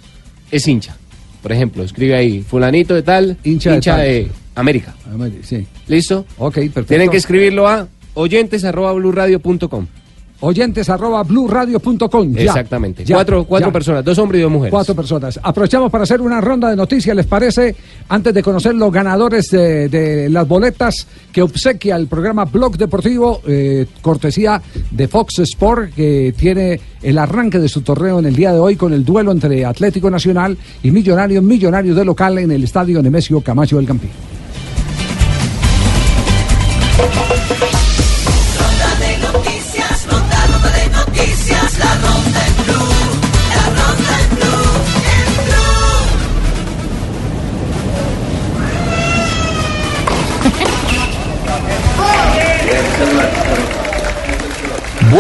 es 0.51 0.67
hincha. 0.67 0.97
Por 1.43 1.53
ejemplo, 1.53 1.83
escribe 1.83 2.17
ahí, 2.17 2.41
fulanito 2.41 2.95
de 2.95 3.03
tal, 3.03 3.37
Hincha 3.45 3.75
hincha, 3.75 3.99
de 3.99 4.23
tal. 4.23 4.25
de, 4.25 4.31
América. 4.55 4.95
Sí. 5.43 5.67
¿Listo? 5.89 6.25
Ok, 6.39 6.55
perfecto. 6.55 6.85
Tienen 6.87 7.11
que 7.11 7.19
escribirlo 7.19 7.69
a 7.69 7.87
oyentes 8.15 8.65
arroba 8.65 8.95
blurradio.com. 8.95 9.87
Oyentes 10.41 10.89
arroba 10.89 11.23
blueradio.com. 11.25 12.33
Ya, 12.33 12.43
Exactamente. 12.43 13.05
ya, 13.05 13.17
cuatro 13.17 13.45
cuatro 13.45 13.69
ya. 13.69 13.73
personas, 13.73 14.05
dos 14.05 14.19
hombres 14.19 14.39
y 14.39 14.43
dos 14.43 14.53
mujeres. 14.53 14.71
Cuatro 14.71 14.95
personas. 14.95 15.41
Aprovechamos 15.43 15.91
para 15.91 16.05
hacer 16.05 16.21
una 16.21 16.41
ronda 16.41 16.71
de 16.71 16.77
noticias, 16.77 17.15
¿les 17.17 17.27
parece? 17.27 17.75
Antes 18.09 18.33
de 18.33 18.43
conocer 18.43 18.75
los 18.75 18.93
ganadores 18.93 19.51
de, 19.51 19.89
de 19.89 20.29
las 20.29 20.47
boletas 20.47 21.07
que 21.33 21.43
obsequia 21.43 21.97
el 21.97 22.07
programa 22.07 22.45
Blog 22.45 22.77
Deportivo, 22.77 23.41
eh, 23.47 23.87
cortesía 24.01 24.63
de 24.91 25.09
Fox 25.09 25.41
Sport, 25.41 25.95
que 25.95 26.33
tiene 26.37 26.81
el 27.03 27.19
arranque 27.19 27.59
de 27.59 27.69
su 27.69 27.83
torneo 27.83 28.19
en 28.19 28.27
el 28.27 28.37
día 28.37 28.53
de 28.53 28.59
hoy 28.59 28.77
con 28.77 28.93
el 28.93 29.05
duelo 29.05 29.33
entre 29.33 29.65
Atlético 29.65 30.11
Nacional 30.11 30.57
y 30.83 30.91
Millonarios, 30.91 31.43
Millonarios 31.43 31.97
de 31.97 32.05
local 32.05 32.39
en 32.39 32.51
el 32.53 32.65
estadio 32.65 33.03
Nemesio 33.03 33.41
Camacho 33.41 33.77
del 33.77 33.87
Campín. 33.87 34.11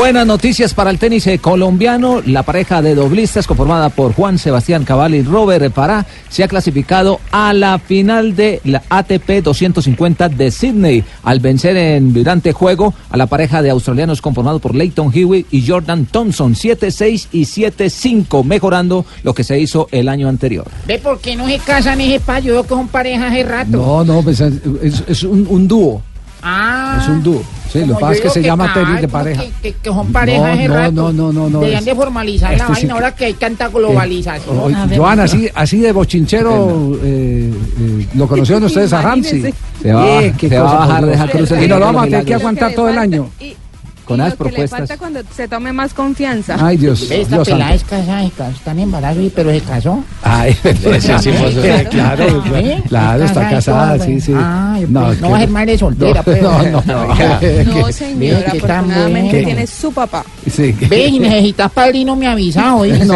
Buenas 0.09 0.26
noticias 0.26 0.72
para 0.72 0.88
el 0.88 0.98
tenis 0.98 1.26
eh, 1.26 1.38
colombiano. 1.38 2.22
La 2.24 2.42
pareja 2.42 2.80
de 2.80 2.94
doblistas 2.94 3.46
conformada 3.46 3.90
por 3.90 4.14
Juan 4.14 4.38
Sebastián 4.38 4.86
Cabal 4.86 5.14
y 5.14 5.20
Robert 5.22 5.70
Pará 5.74 6.06
se 6.30 6.42
ha 6.42 6.48
clasificado 6.48 7.20
a 7.30 7.52
la 7.52 7.78
final 7.78 8.34
de 8.34 8.62
la 8.64 8.82
ATP 8.88 9.42
250 9.44 10.30
de 10.30 10.50
Sydney 10.50 11.04
al 11.24 11.40
vencer 11.40 11.76
en 11.76 12.14
vibrante 12.14 12.54
juego 12.54 12.94
a 13.11 13.18
la 13.18 13.26
pareja 13.26 13.61
de 13.61 13.68
australianos 13.68 14.22
conformado 14.22 14.61
por 14.61 14.74
Leighton 14.74 15.12
Hewitt 15.14 15.46
y 15.50 15.66
Jordan 15.68 16.06
Thompson 16.06 16.54
7-6 16.54 17.26
y 17.32 17.42
7-5 17.42 18.44
mejorando 18.44 19.04
lo 19.24 19.34
que 19.34 19.44
se 19.44 19.61
hizo 19.61 19.88
el 19.92 20.09
año 20.09 20.30
anterior. 20.30 20.66
¿Ve 20.86 20.98
por 21.00 21.20
qué 21.20 21.36
no 21.36 21.46
se 21.46 21.59
casan 21.59 22.00
ese 22.00 22.18
payo? 22.20 22.64
Son 22.66 22.88
parejas 22.88 23.30
hace 23.30 23.42
rato. 23.42 23.72
No, 23.72 24.04
no, 24.04 24.22
pues 24.22 24.40
es, 24.40 24.54
es- 24.82 25.04
es 25.06 25.22
un, 25.24 25.46
un 25.50 25.68
dúo. 25.68 26.02
Ah. 26.43 26.99
Es 27.03 27.09
un 27.09 27.22
dúo. 27.22 27.43
Sí, 27.72 27.80
lo 27.84 27.95
que 27.97 28.01
pasa 28.01 28.12
es 28.14 28.20
que 28.22 28.30
se 28.30 28.41
digo 28.41 28.53
llama 28.53 28.72
que, 28.72 28.80
tenis 28.80 29.01
de 29.03 29.09
pareja. 29.09 29.43
Que, 29.43 29.51
que- 29.62 29.72
que 29.74 29.89
son 29.91 30.11
parejas 30.11 30.57
No, 30.59 30.68
no, 30.68 30.74
rato. 30.74 30.93
no, 30.93 31.12
no, 31.12 31.32
no, 31.32 31.51
no, 31.51 31.59
Deberían 31.61 31.84
de 31.84 31.95
formalizar 31.95 32.57
la 32.57 32.66
sí 32.66 32.72
vaina 32.72 32.86
que- 32.89 32.93
ahora 32.93 33.14
que 33.14 33.24
hay 33.26 33.34
tanta 33.34 33.68
globalización. 33.68 34.59
Oye, 34.59 34.97
Joan, 34.97 35.20
así, 35.20 35.49
así 35.55 35.78
de 35.80 35.93
bochinchero, 35.93 36.99
eh, 37.03 37.53
eh, 37.80 38.07
¿lo 38.14 38.26
conocieron 38.26 38.64
ustedes 38.64 38.93
a 38.95 39.03
Ramsey? 39.03 39.53
Se 39.82 39.93
va- 39.93 40.22
Eh, 40.22 40.34
se 40.41 40.59
va 40.59 40.70
a 40.70 40.86
bajar 40.86 41.07
de 41.07 41.12
esa 41.14 41.28
cruz 41.28 41.51
Y 41.51 41.68
nos 41.68 41.78
lo 41.78 41.86
vamos 41.86 42.03
a 42.03 42.05
tener 42.07 42.24
que 42.24 42.34
aguantar 42.34 42.72
todo 42.74 42.89
el 42.89 42.99
año. 42.99 43.28
Con 44.09 44.18
las 44.18 44.30
Lo 44.30 44.36
que 44.38 44.44
le 44.44 44.48
propuestas. 44.50 44.78
falta 44.78 44.96
cuando 44.96 45.20
se 45.36 45.46
tome 45.48 45.72
más 45.72 45.92
confianza. 45.92 46.56
Ay, 46.59 46.78
Dios, 46.78 47.02
Esta 47.11 47.36
Dios 47.36 47.48
pelada 47.48 47.74
es 47.74 47.84
casada, 47.84 48.22
se 48.22 48.30
casó, 48.30 48.50
está 48.56 48.70
en 48.72 48.78
embarazo, 48.78 49.20
y- 49.20 49.28
pero 49.30 49.50
se 49.50 49.61
casó. 49.61 50.02
Ay, 50.22 50.54
Sí, 50.54 51.12
sí, 51.20 51.30
pues, 51.38 51.54
claro, 51.54 51.90
claro, 51.90 52.56
¿Eh? 52.56 52.82
claro, 52.88 53.24
está 53.24 53.34
Casada 53.42 53.50
casada, 53.50 53.96
todo, 53.96 54.06
sí, 54.06 54.20
sí. 54.20 54.32
Ay, 54.34 54.86
pues, 54.86 54.90
no, 54.90 55.11
que- 55.11 55.20
va 55.32 55.36
a 55.36 55.40
ser 55.40 55.48
madre 55.50 55.78
soltera, 55.78 56.14
no, 56.14 56.22
pues. 56.24 56.42
No, 56.42 56.62
no, 56.62 56.82
no. 56.86 57.14
que- 57.38 57.64
No, 57.66 57.92
señora, 57.92 58.38
Ve 58.38 58.44
que 58.52 58.61
tan 58.61 58.70
afortunadamente 58.78 59.44
tiene 59.44 59.66
su 59.66 59.92
papá. 59.92 60.24
sí, 60.50 60.72
que- 60.72 60.86
Ve, 60.86 61.06
y 61.06 61.18
necesitas 61.18 61.70
padrino, 61.70 62.16
me 62.16 62.26
avisa 62.26 62.74
hoy. 62.76 62.92
No, 63.04 63.14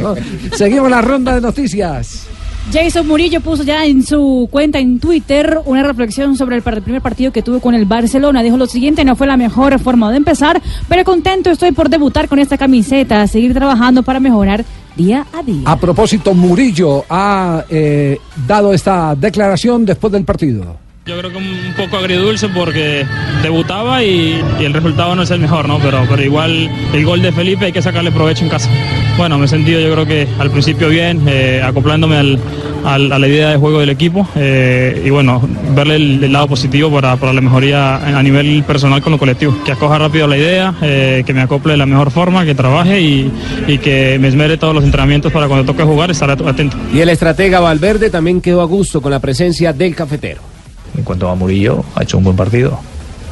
no. 0.00 0.14
Seguimos 0.56 0.88
la 0.90 1.02
ronda 1.02 1.34
de 1.34 1.40
noticias. 1.40 2.26
Jason 2.70 3.06
Murillo 3.06 3.40
puso 3.40 3.62
ya 3.62 3.84
en 3.84 4.02
su 4.02 4.48
cuenta 4.50 4.78
en 4.78 5.00
Twitter 5.00 5.58
una 5.64 5.82
reflexión 5.82 6.36
sobre 6.36 6.56
el, 6.56 6.62
primer 6.62 7.02
partido 7.02 7.32
que 7.32 7.42
tuvo 7.42 7.60
con 7.60 7.74
el 7.74 7.86
Barcelona. 7.86 8.42
Dijo 8.42 8.56
lo 8.56 8.66
siguiente, 8.66 9.04
no 9.04 9.16
fue 9.16 9.26
la 9.26 9.36
mejor 9.36 9.78
forma 9.78 10.10
de 10.10 10.18
empezar, 10.18 10.60
pero 10.88 11.04
contento 11.04 11.50
estoy 11.50 11.72
por 11.72 11.88
debutar 11.88 12.28
con 12.28 12.38
esta 12.38 12.56
camiseta, 12.56 13.26
seguir 13.26 13.52
trabajando 13.52 14.02
para 14.02 14.20
mejorar 14.20 14.64
día 14.96 15.26
a 15.32 15.42
día. 15.42 15.62
A 15.64 15.76
propósito, 15.76 16.34
Murillo 16.34 17.04
ha 17.08 17.64
eh, 17.68 18.18
dado 18.46 18.72
esta 18.72 19.14
declaración 19.14 19.84
después 19.84 20.12
del 20.12 20.24
partido. 20.24 20.81
Yo 21.04 21.18
creo 21.18 21.32
que 21.32 21.36
un 21.38 21.74
poco 21.76 21.96
agridulce 21.96 22.48
porque 22.48 23.04
debutaba 23.42 24.04
y, 24.04 24.40
el 24.60 24.72
resultado 24.72 25.16
no 25.16 25.22
es 25.22 25.30
el 25.32 25.40
mejor, 25.40 25.66
¿no? 25.66 25.80
Pero, 25.80 26.04
pero 26.08 26.22
igual 26.22 26.70
el 26.92 27.04
gol 27.04 27.20
de 27.20 27.32
Felipe 27.32 27.64
hay 27.66 27.72
que 27.72 27.82
sacarle 27.82 28.12
provecho 28.12 28.44
en 28.44 28.50
casa. 28.50 28.70
Bueno, 29.18 29.36
me 29.36 29.46
he 29.46 29.48
sentido 29.48 29.80
yo 29.80 29.92
creo 29.92 30.06
que 30.06 30.28
al 30.38 30.50
principio 30.52 30.88
bien, 30.88 31.22
eh, 31.26 31.60
acoplándome 31.64 32.16
al- 32.16 32.38
a 32.84 32.98
la 32.98 33.28
idea 33.28 33.50
de 33.50 33.56
juego 33.56 33.78
del 33.80 33.90
equipo 33.90 34.28
eh, 34.36 35.02
y 35.04 35.10
bueno, 35.10 35.40
verle 35.74 35.96
el, 35.96 36.32
lado 36.32 36.46
positivo 36.48 36.90
para, 36.90 37.16
para 37.16 37.32
la 37.32 37.40
mejoría 37.40 37.96
a 37.96 38.22
nivel 38.22 38.62
personal 38.64 39.02
con 39.02 39.10
lo 39.12 39.18
colectivo. 39.18 39.56
Que 39.64 39.72
acoja 39.72 39.98
rápido 39.98 40.28
la 40.28 40.36
idea, 40.36 40.74
eh, 40.82 41.24
que 41.26 41.32
me 41.34 41.40
acople 41.42 41.72
de 41.72 41.78
la 41.78 41.86
mejor 41.86 42.12
forma, 42.12 42.44
que 42.44 42.54
trabaje 42.54 43.00
y, 43.00 43.30
y 43.66 43.78
que 43.78 44.18
me 44.20 44.28
esmere 44.28 44.56
todos 44.56 44.72
los 44.74 44.84
entrenamientos 44.84 45.32
para 45.32 45.48
cuando 45.48 45.64
toque 45.64 45.82
jugar 45.82 46.12
estar 46.12 46.30
at- 46.30 46.42
atento. 46.46 46.76
Y 46.94 47.00
el 47.00 47.08
estratega 47.08 47.58
Valverde 47.58 48.08
también 48.08 48.40
quedó 48.40 48.60
a 48.62 48.66
gusto 48.66 49.00
con 49.02 49.10
la 49.10 49.18
presencia 49.20 49.72
del 49.72 49.94
cafetero. 49.96 50.51
En 50.96 51.04
cuanto 51.04 51.28
a 51.28 51.34
Murillo, 51.34 51.84
ha 51.94 52.02
hecho 52.02 52.18
un 52.18 52.24
buen 52.24 52.36
partido. 52.36 52.78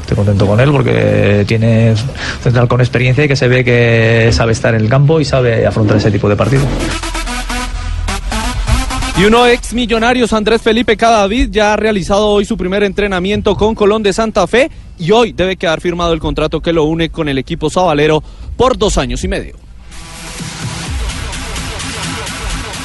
Estoy 0.01 0.17
contento 0.17 0.47
con 0.47 0.59
él 0.59 0.71
porque 0.73 1.45
tiene 1.47 1.95
central 2.43 2.67
con 2.67 2.81
experiencia 2.81 3.25
y 3.25 3.29
que 3.29 3.37
se 3.37 3.49
ve 3.49 3.65
que 3.65 4.31
sabe 4.33 4.53
estar 4.53 4.75
en 4.75 4.81
el 4.81 4.89
campo 4.89 5.21
y 5.21 5.25
sabe 5.25 5.67
afrontar 5.67 5.99
ese 5.99 6.11
tipo 6.11 6.29
de 6.29 6.37
partido. 6.37 6.63
Y 9.21 9.25
uno 9.25 9.47
ex 9.47 9.75
millonarios, 9.75 10.33
Andrés 10.33 10.63
Felipe 10.63 10.97
Cadavid, 10.97 11.51
ya 11.51 11.75
ha 11.75 11.77
realizado 11.77 12.29
hoy 12.29 12.47
su 12.47 12.57
primer 12.57 12.83
entrenamiento 12.83 13.55
con 13.55 13.75
Colón 13.75 14.03
de 14.03 14.15
Santa 14.15 14.47
Fe 14.47 14.71
y 14.99 15.11
hoy 15.11 15.33
debe 15.33 15.57
quedar 15.57 15.83
firmado 15.83 16.15
el 16.15 16.21
contrato 16.21 16.61
que 16.61 16.73
lo 16.73 16.85
une 16.85 17.11
con 17.11 17.29
el 17.29 17.37
equipo 17.37 17.69
sabalero 17.69 18.23
por 18.57 18.79
dos 18.79 18.97
años 18.97 19.23
y 19.23 19.29
medio. 19.29 19.57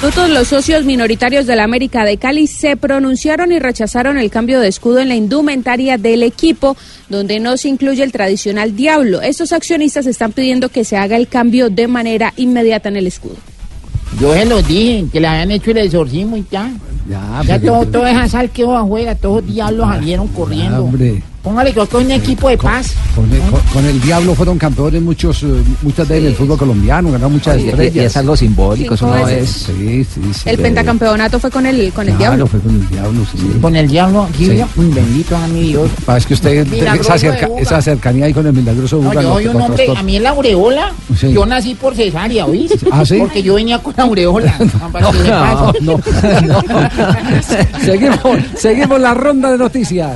Todos 0.02 0.30
los 0.30 0.48
socios 0.50 0.86
minoritarios 0.86 1.48
de 1.48 1.56
la 1.56 1.64
América 1.64 2.04
de 2.06 2.18
Cali 2.18 2.46
se 2.48 2.78
pronunciaron 2.78 3.52
y 3.52 3.58
rechazaron 3.60 4.18
el 4.20 4.30
cambio 4.30 4.60
de 4.60 4.68
escudo 4.68 5.00
en 5.00 5.10
la 5.10 5.16
indumentaria 5.16 5.98
del 5.98 6.22
equipo, 6.22 6.78
donde 7.10 7.40
no 7.40 7.58
se 7.58 7.70
incluye 7.70 8.04
el 8.04 8.12
tradicional 8.12 8.76
diablo. 8.76 9.22
Estos 9.22 9.52
accionistas 9.52 10.06
están 10.06 10.32
pidiendo 10.32 10.70
que 10.70 10.84
se 10.86 10.96
haga 10.96 11.18
el 11.18 11.28
cambio 11.28 11.70
de 11.72 11.88
manera 11.88 12.34
inmediata 12.38 12.90
en 12.90 12.98
el 12.98 13.08
escudo. 13.08 13.38
Yo 14.22 14.34
se 14.34 14.46
los 14.46 14.66
dije, 14.68 15.06
que 15.12 15.20
le 15.20 15.28
habían 15.28 15.52
hecho 15.52 15.72
el 15.72 15.78
exorcismo 15.80 16.38
y 16.38 16.46
ya. 16.52 16.72
Ya, 17.10 17.42
Ya 17.46 17.60
pero- 17.60 17.74
todo, 17.74 17.86
toda 17.88 18.12
esa 18.12 18.28
sal 18.30 18.50
quedó 18.52 18.78
afuera, 18.78 19.16
todos 19.16 19.44
los 19.44 19.54
diablos 19.54 19.88
salieron 19.88 20.28
corriendo. 20.28 20.84
hombre. 20.86 21.24
Póngale 21.46 21.72
que 21.74 21.80
es 21.82 21.94
un 21.94 22.10
equipo 22.12 22.50
de 22.50 22.58
paz. 22.58 22.94
Con 23.16 23.32
el, 23.32 23.40
con- 23.42 23.62
con 23.72 23.86
el 23.86 24.02
Diablo 24.02 24.34
fueron 24.34 24.58
campeones 24.58 25.00
muchos, 25.02 25.44
eh, 25.44 25.48
muchas 25.84 26.08
veces 26.08 26.24
en 26.24 26.30
el 26.32 26.36
fútbol 26.36 26.58
colombiano, 26.58 27.12
ganaron 27.12 27.34
muchas 27.34 27.58
Y- 27.62 27.70
estrellas. 27.70 27.96
y 27.96 28.00
es 28.00 28.18
algo 28.18 28.36
simbólico, 28.36 28.96
eso 28.96 29.06
no 29.08 29.28
es- 29.28 29.50
Sí, 29.52 30.04
sí, 30.04 30.22
sí. 30.34 30.50
El 30.50 30.58
pentacampeonato 30.58 31.40
fue 31.40 31.52
con 31.52 31.66
el, 31.68 31.94
con 31.94 32.10
el 32.10 32.16
Claro, 32.16 32.32
diablo. 32.36 32.48
fue 32.48 32.60
con 32.60 32.74
el 32.76 32.90
Diablo, 32.90 33.22
sí. 33.32 33.38
Con 33.62 33.76
el 33.76 33.88
diablo 33.88 34.24
aquí, 34.24 34.46
Sí. 34.48 34.62
un 34.76 34.94
bendito 34.96 35.38
a 35.38 35.48
mi 35.48 35.62
Dios. 35.68 35.90
Ah, 36.08 36.18
Es 36.18 36.26
que 36.26 36.34
usted, 36.34 36.66
esa, 36.74 37.18
cerca- 37.20 37.48
esa 37.60 37.80
cercanía 37.82 38.26
ahí 38.26 38.34
con 38.34 38.48
el 38.48 38.54
milagroso 38.54 38.96
No, 38.98 39.10
Buga 39.10 39.22
yo 39.22 39.30
lo- 39.30 39.34
soy 39.36 39.48
un 39.48 39.62
hombre, 39.62 39.88
a 39.96 40.02
mí 40.04 40.16
en 40.18 40.24
la 40.24 40.30
aureola, 40.32 40.92
Sí. 41.16 41.32
yo 41.32 41.46
nací 41.46 41.76
por 41.76 41.96
cesárea, 41.96 42.48
¿oíste? 42.48 42.88
¿Ah, 42.92 43.06
sí? 43.06 43.18
Porque 43.20 43.44
yo 43.44 43.54
venía 43.54 43.78
con 43.78 43.94
la 43.96 44.04
aureola. 44.04 44.56
No, 45.00 45.12
sepas. 45.14 45.82
no, 45.82 46.00
seguimos, 47.86 48.38
seguimos 48.58 49.00
la 49.00 49.14
ronda 49.14 49.52
de 49.52 49.58
noticias. 49.58 50.12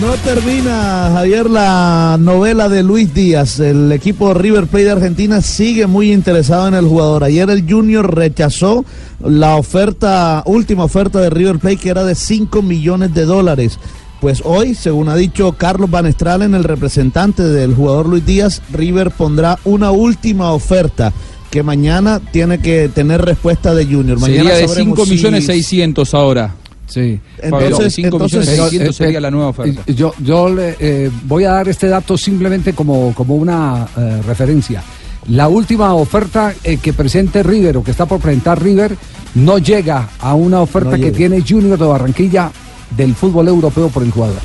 No 0.00 0.12
termina, 0.16 1.10
Javier, 1.14 1.48
la 1.48 2.18
novela 2.20 2.68
de 2.68 2.82
Luis 2.82 3.14
Díaz. 3.14 3.60
El 3.60 3.90
equipo 3.92 4.34
River 4.34 4.66
Plate 4.66 4.84
de 4.84 4.90
Argentina 4.90 5.40
sigue 5.40 5.86
muy 5.86 6.12
interesado 6.12 6.68
en 6.68 6.74
el 6.74 6.84
jugador. 6.86 7.24
Ayer 7.24 7.48
el 7.48 7.64
Junior 7.70 8.14
rechazó 8.14 8.84
la 9.24 9.56
oferta, 9.56 10.42
última 10.44 10.84
oferta 10.84 11.18
de 11.20 11.30
River 11.30 11.58
Plate, 11.58 11.78
que 11.78 11.88
era 11.88 12.04
de 12.04 12.14
5 12.14 12.60
millones 12.60 13.14
de 13.14 13.24
dólares. 13.24 13.78
Pues 14.20 14.42
hoy, 14.44 14.74
según 14.74 15.08
ha 15.08 15.14
dicho 15.16 15.52
Carlos 15.52 15.90
Van 15.90 16.12
Stralen, 16.12 16.54
el 16.54 16.64
representante 16.64 17.42
del 17.42 17.74
jugador 17.74 18.06
Luis 18.06 18.26
Díaz, 18.26 18.60
River 18.72 19.12
pondrá 19.12 19.58
una 19.64 19.92
última 19.92 20.52
oferta 20.52 21.12
que 21.50 21.62
mañana 21.62 22.20
tiene 22.32 22.58
que 22.58 22.90
tener 22.90 23.22
respuesta 23.22 23.74
de 23.74 23.86
Junior. 23.86 24.20
Mañana 24.20 24.42
Sería 24.50 24.54
de 24.56 24.68
sabremos 24.68 24.98
5 24.98 25.04
si- 25.06 25.10
millones 25.12 25.46
600 25.46 26.12
ahora. 26.12 26.54
Sí. 26.86 27.20
Entonces- 27.42 27.94
5 27.94 28.16
entonces- 28.16 28.40
millones 28.40 28.48
Pero, 28.48 28.62
600 28.70 28.94
eh, 28.94 28.98
sería 28.98 29.18
eh, 29.18 29.20
la 29.20 29.30
nueva 29.30 29.48
oferta. 29.48 29.82
eh, 29.86 29.94
Yo, 29.94 30.14
yo 30.20 30.48
le, 30.48 30.76
eh, 30.78 31.10
voy 31.24 31.44
a 31.44 31.52
dar 31.52 31.68
este 31.68 31.88
dato 31.88 32.16
simplemente 32.16 32.72
como, 32.72 33.12
como 33.14 33.34
una 33.34 33.86
eh, 33.96 34.22
referencia. 34.26 34.82
La 35.28 35.48
última 35.48 35.92
oferta 35.94 36.54
eh, 36.62 36.76
que 36.76 36.92
presente 36.92 37.42
River 37.42 37.78
o 37.78 37.82
que 37.84 37.90
está 37.90 38.06
por 38.06 38.20
presentar 38.20 38.62
River 38.62 38.96
no 39.34 39.58
llega 39.58 40.08
a 40.20 40.34
una 40.34 40.60
oferta 40.60 40.96
No 40.96 41.02
que 41.04 41.10
tiene 41.10 41.42
Junior 41.46 41.76
de 41.78 41.84
Barranquilla 41.84 42.50
del 42.96 43.14
fútbol 43.16 43.48
europeo 43.48 43.88
por 43.88 44.04
el 44.04 44.12
jugador. 44.12 44.38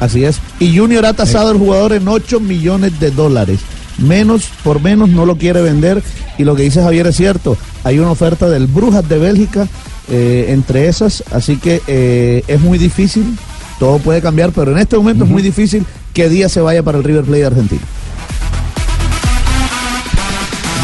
Así 0.00 0.24
es. 0.24 0.40
Y 0.58 0.76
Junior 0.76 1.04
ha 1.06 1.12
tasado 1.12 1.50
al 1.50 1.58
jugador 1.58 1.92
en 1.92 2.08
8 2.08 2.40
millones 2.40 2.98
de 2.98 3.10
dólares. 3.10 3.60
Menos 3.98 4.48
por 4.64 4.80
menos 4.80 5.10
no 5.10 5.26
lo 5.26 5.36
quiere 5.36 5.60
vender. 5.62 6.02
Y 6.38 6.44
lo 6.44 6.56
que 6.56 6.62
dice 6.62 6.82
Javier 6.82 7.06
es 7.08 7.16
cierto. 7.16 7.56
Hay 7.84 7.98
una 7.98 8.10
oferta 8.10 8.48
del 8.48 8.66
Brujas 8.66 9.06
de 9.08 9.18
Bélgica 9.18 9.68
eh, 10.08 10.46
entre 10.48 10.88
esas. 10.88 11.22
Así 11.30 11.56
que 11.56 11.80
eh, 11.86 12.42
es 12.46 12.60
muy 12.60 12.78
difícil. 12.78 13.36
Todo 13.78 13.98
puede 13.98 14.20
cambiar, 14.20 14.52
pero 14.52 14.72
en 14.72 14.78
este 14.78 14.96
momento 14.96 15.24
es 15.24 15.30
muy 15.30 15.42
difícil 15.42 15.84
que 16.12 16.28
Díaz 16.28 16.52
se 16.52 16.60
vaya 16.60 16.82
para 16.82 16.98
el 16.98 17.04
River 17.04 17.24
Plate 17.24 17.40
de 17.40 17.46
Argentina. 17.46 17.82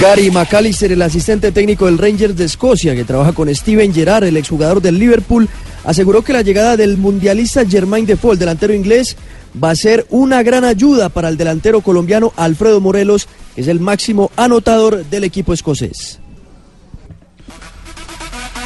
Gary 0.01 0.31
McAllister, 0.31 0.93
el 0.93 1.03
asistente 1.03 1.51
técnico 1.51 1.87
del 1.87 1.99
Rangers 1.99 2.37
de 2.37 2.45
Escocia, 2.45 2.95
que 2.95 3.05
trabaja 3.05 3.33
con 3.33 3.53
Steven 3.53 3.93
Gerrard, 3.93 4.25
el 4.25 4.37
exjugador 4.37 4.81
del 4.81 4.97
Liverpool, 4.97 5.49
aseguró 5.85 6.23
que 6.23 6.33
la 6.33 6.43
llegada 6.43 6.77
del 6.77 6.99
mundialista 6.99 7.67
Germain 7.67 8.07
Defoe, 8.07 8.37
delantero 8.37 8.73
inglés, 8.73 9.17
va 9.63 9.71
a 9.71 9.77
ser 9.77 10.07
una 10.11 10.45
gran 10.45 10.65
ayuda 10.65 11.09
para 11.09 11.29
el 11.29 11.37
delantero 11.37 11.81
colombiano 11.81 12.33
Alfredo 12.37 12.81
Morelos, 12.81 13.27
que 13.57 13.63
es 13.63 13.69
el 13.69 13.81
máximo 13.81 14.31
anotador 14.37 15.05
del 15.05 15.25
equipo 15.25 15.53
escocés. 15.53 16.21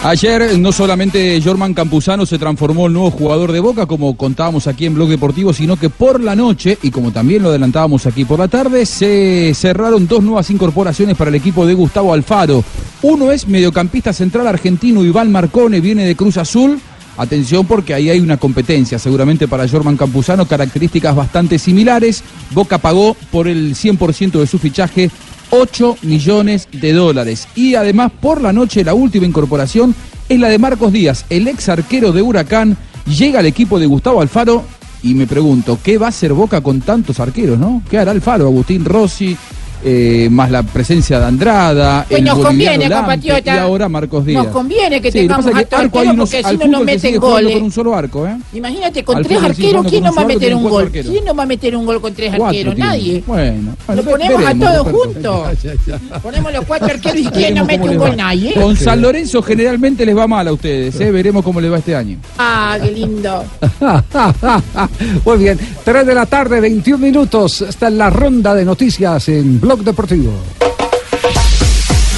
Ayer 0.05 0.59
no 0.59 0.73
solamente 0.73 1.41
Jorman 1.41 1.74
Campuzano 1.74 2.27
se 2.27 2.37
transformó 2.37 2.89
en 2.89 2.95
nuevo 2.95 3.12
jugador 3.12 3.53
de 3.53 3.61
Boca, 3.61 3.87
como 3.87 4.16
contábamos 4.16 4.66
aquí 4.66 4.85
en 4.85 4.95
Blog 4.95 5.09
Deportivo, 5.09 5.53
sino 5.53 5.77
que 5.77 5.91
por 5.91 6.20
la 6.20 6.35
noche, 6.35 6.77
y 6.83 6.91
como 6.91 7.12
también 7.12 7.45
lo 7.45 7.51
adelantábamos 7.51 8.05
aquí 8.07 8.24
por 8.24 8.41
la 8.41 8.49
tarde, 8.49 8.85
se 8.85 9.53
cerraron 9.55 10.09
dos 10.09 10.24
nuevas 10.24 10.51
incorporaciones 10.51 11.16
para 11.16 11.29
el 11.29 11.37
equipo 11.37 11.65
de 11.66 11.74
Gustavo 11.74 12.12
Alfaro. 12.12 12.65
Uno 13.03 13.31
es 13.31 13.47
mediocampista 13.47 14.12
central 14.12 14.49
argentino 14.49 15.05
Iván 15.05 15.31
Marcone, 15.31 15.81
viene 15.81 16.05
de 16.05 16.16
Cruz 16.16 16.37
Azul. 16.37 16.81
Atención 17.16 17.65
porque 17.66 17.95
ahí 17.95 18.11
hay 18.11 18.19
una 18.19 18.39
competencia 18.39 18.99
seguramente 18.99 19.47
para 19.47 19.69
Jorman 19.69 19.97
Campuzano, 19.97 20.47
características 20.47 21.15
bastante 21.15 21.61
similares. 21.61 22.24
Boca 22.51 22.79
pagó 22.79 23.16
por 23.31 23.47
el 23.47 23.77
100% 23.77 24.41
de 24.41 24.47
su 24.49 24.59
fichaje 24.59 25.12
8 25.55 25.99
millones 26.03 26.66
de 26.73 26.93
dólares. 26.93 27.47
Y 27.55 27.74
además 27.74 28.11
por 28.20 28.41
la 28.41 28.53
noche 28.53 28.85
la 28.85 28.95
última 28.95 29.27
incorporación 29.27 29.95
es 30.29 30.41
la 30.41 30.49
de 30.49 30.59
Marcos 30.59 30.93
Díaz, 30.93 31.27
el 31.29 31.47
ex 31.47 31.69
arquero 31.69 32.11
de 32.11 32.23
Huracán. 32.23 32.77
Llega 33.07 33.41
al 33.41 33.47
equipo 33.47 33.79
de 33.79 33.87
Gustavo 33.87 34.23
Alfaro 34.23 34.65
y 35.03 35.15
me 35.15 35.27
pregunto, 35.27 35.79
¿qué 35.83 35.99
va 35.99 36.07
a 36.07 36.09
hacer 36.09 36.33
Boca 36.33 36.62
con 36.62 36.81
tantos 36.81 37.20
arqueros, 37.20 37.59
no? 37.59 37.83
¿Qué 37.91 37.99
hará 37.99 38.12
Alfaro? 38.12 38.47
Agustín 38.47 38.85
Rossi, 38.85 39.37
eh, 39.85 40.29
más 40.31 40.51
la 40.51 40.63
presencia 40.63 41.19
de 41.19 41.27
Andrada, 41.27 42.05
Pues 42.09 42.19
el 42.21 42.25
nos 42.27 42.39
conviene, 42.39 42.89
Lampe, 42.89 42.95
compatriota. 42.97 43.55
y 43.55 43.59
ahora 43.59 43.89
Marcos 43.89 44.25
Díaz. 44.27 44.45
Nos 44.45 44.53
conviene 44.53 45.01
que 45.01 45.11
Sí, 45.13 45.19
tengamos 45.21 45.47
pasa 45.47 45.59
es 45.59 45.65
harto 45.65 45.77
arco 45.77 45.99
hay 45.99 46.07
arquero 46.09 46.15
unos- 46.15 46.31
porque 46.31 46.49
si 46.51 46.57
no 46.59 46.67
nos 46.79 46.85
meten 46.85 47.17
goles. 47.21 47.53
con 47.55 47.63
un 47.63 47.73
solo 47.73 47.95
arco, 47.95 48.27
¿eh? 48.27 48.37
Imagínate, 48.53 49.05
con 49.05 49.17
Al 49.17 49.27
tres 49.27 49.43
arqueros, 49.43 49.87
¿quién 49.89 50.05
nos 50.05 50.17
va 50.17 50.23
a 50.23 50.27
meter 50.27 50.55
un 50.55 50.63
gol? 50.63 50.85
arqueros. 50.85 51.11
¿Quién 51.11 51.25
nos 51.25 51.39
va 51.39 51.43
a 51.43 51.47
meter 51.47 51.77
un 51.77 51.87
gol 51.87 52.01
con 52.01 52.15
tres 52.15 52.29
Cuatro 52.31 52.47
arqueros? 52.47 52.79
Nadie. 52.79 53.25
Bueno, 53.27 53.77
Lo 53.95 54.03
ponemos 54.03 54.45
a 54.47 54.55
todos 54.55 54.89
juntos. 54.89 55.49
Ponemos 56.23 56.53
los 56.53 56.65
cuatro 56.65 56.87
arqueros 56.89 57.19
y 57.19 57.25
¿quién 57.27 57.55
Veremos 57.55 57.59
no 57.61 57.65
mete 57.67 57.89
un 57.89 57.97
gol? 57.99 58.17
Nadie. 58.17 58.55
Con 58.55 58.77
San 58.77 59.01
Lorenzo 59.03 59.43
generalmente 59.43 60.07
les 60.07 60.17
va 60.17 60.27
mal 60.27 60.47
a 60.49 60.53
ustedes, 60.53 60.99
¿eh? 61.01 61.11
veremos 61.11 61.43
cómo 61.45 61.61
les 61.61 61.73
va 61.73 61.79
este 61.79 61.95
año. 61.97 62.19
Ah, 62.39 62.77
qué 62.83 62.91
lindo. 62.91 63.45
Muy 65.25 65.39
bien, 65.39 65.59
3 65.85 66.07
de 66.07 66.15
la 66.15 66.27
tarde, 66.27 66.61
21 66.61 66.99
minutos. 67.05 67.63
Esta 67.63 67.89
es 67.89 67.95
la 67.95 68.11
ronda 68.11 68.55
de 68.55 68.65
noticias 68.65 69.29
en 69.29 69.61
Blog 69.61 69.72
Deportivo. 69.81 70.31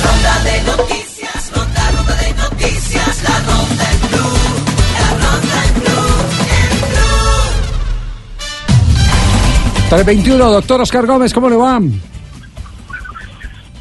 Ronda 0.02 0.43
de 0.43 0.60
noticias, 0.62 1.52
ronda, 1.55 1.90
ronda 1.93 2.16
de 2.16 2.35
noticias, 2.35 3.22
la 3.22 3.39
ronda 3.39 3.93
en 3.93 4.01
blue, 4.10 4.35
la 4.98 5.10
ronda 5.22 5.64
en 5.68 5.74
blue, 5.81 6.18
en 6.51 6.81
blue. 6.90 7.55
321, 9.89 10.51
doctor 10.51 10.81
Oscar 10.81 11.06
Gómez, 11.06 11.32
¿cómo 11.32 11.48
le 11.48 11.55
va? 11.56 11.78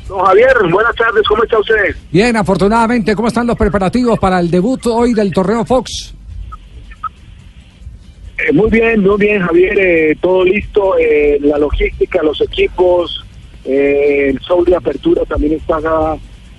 Don 0.08 0.24
Javier, 0.24 0.56
buenas 0.72 0.94
tardes, 0.96 1.24
¿cómo 1.28 1.44
está 1.44 1.58
usted? 1.58 1.96
Bien, 2.12 2.38
afortunadamente, 2.38 3.16
¿cómo 3.16 3.30
están 3.30 3.48
los 3.48 3.58
preparativos 3.58 4.20
para 4.20 4.40
el 4.40 4.52
debut 4.52 4.86
hoy 4.86 5.16
del 5.16 5.34
torneo 5.34 5.66
Fox? 5.66 6.14
Eh, 8.38 8.52
muy 8.54 8.70
bien, 8.70 9.02
muy 9.02 9.18
bien, 9.18 9.42
Javier, 9.42 9.80
eh, 9.80 10.16
todo 10.22 10.44
listo, 10.44 10.96
eh, 11.00 11.40
la 11.42 11.58
logística, 11.58 12.22
los 12.22 12.40
equipos, 12.42 13.23
eh, 13.66 14.30
el 14.30 14.40
show 14.40 14.64
de 14.64 14.76
apertura 14.76 15.24
también 15.26 15.54
está 15.54 15.80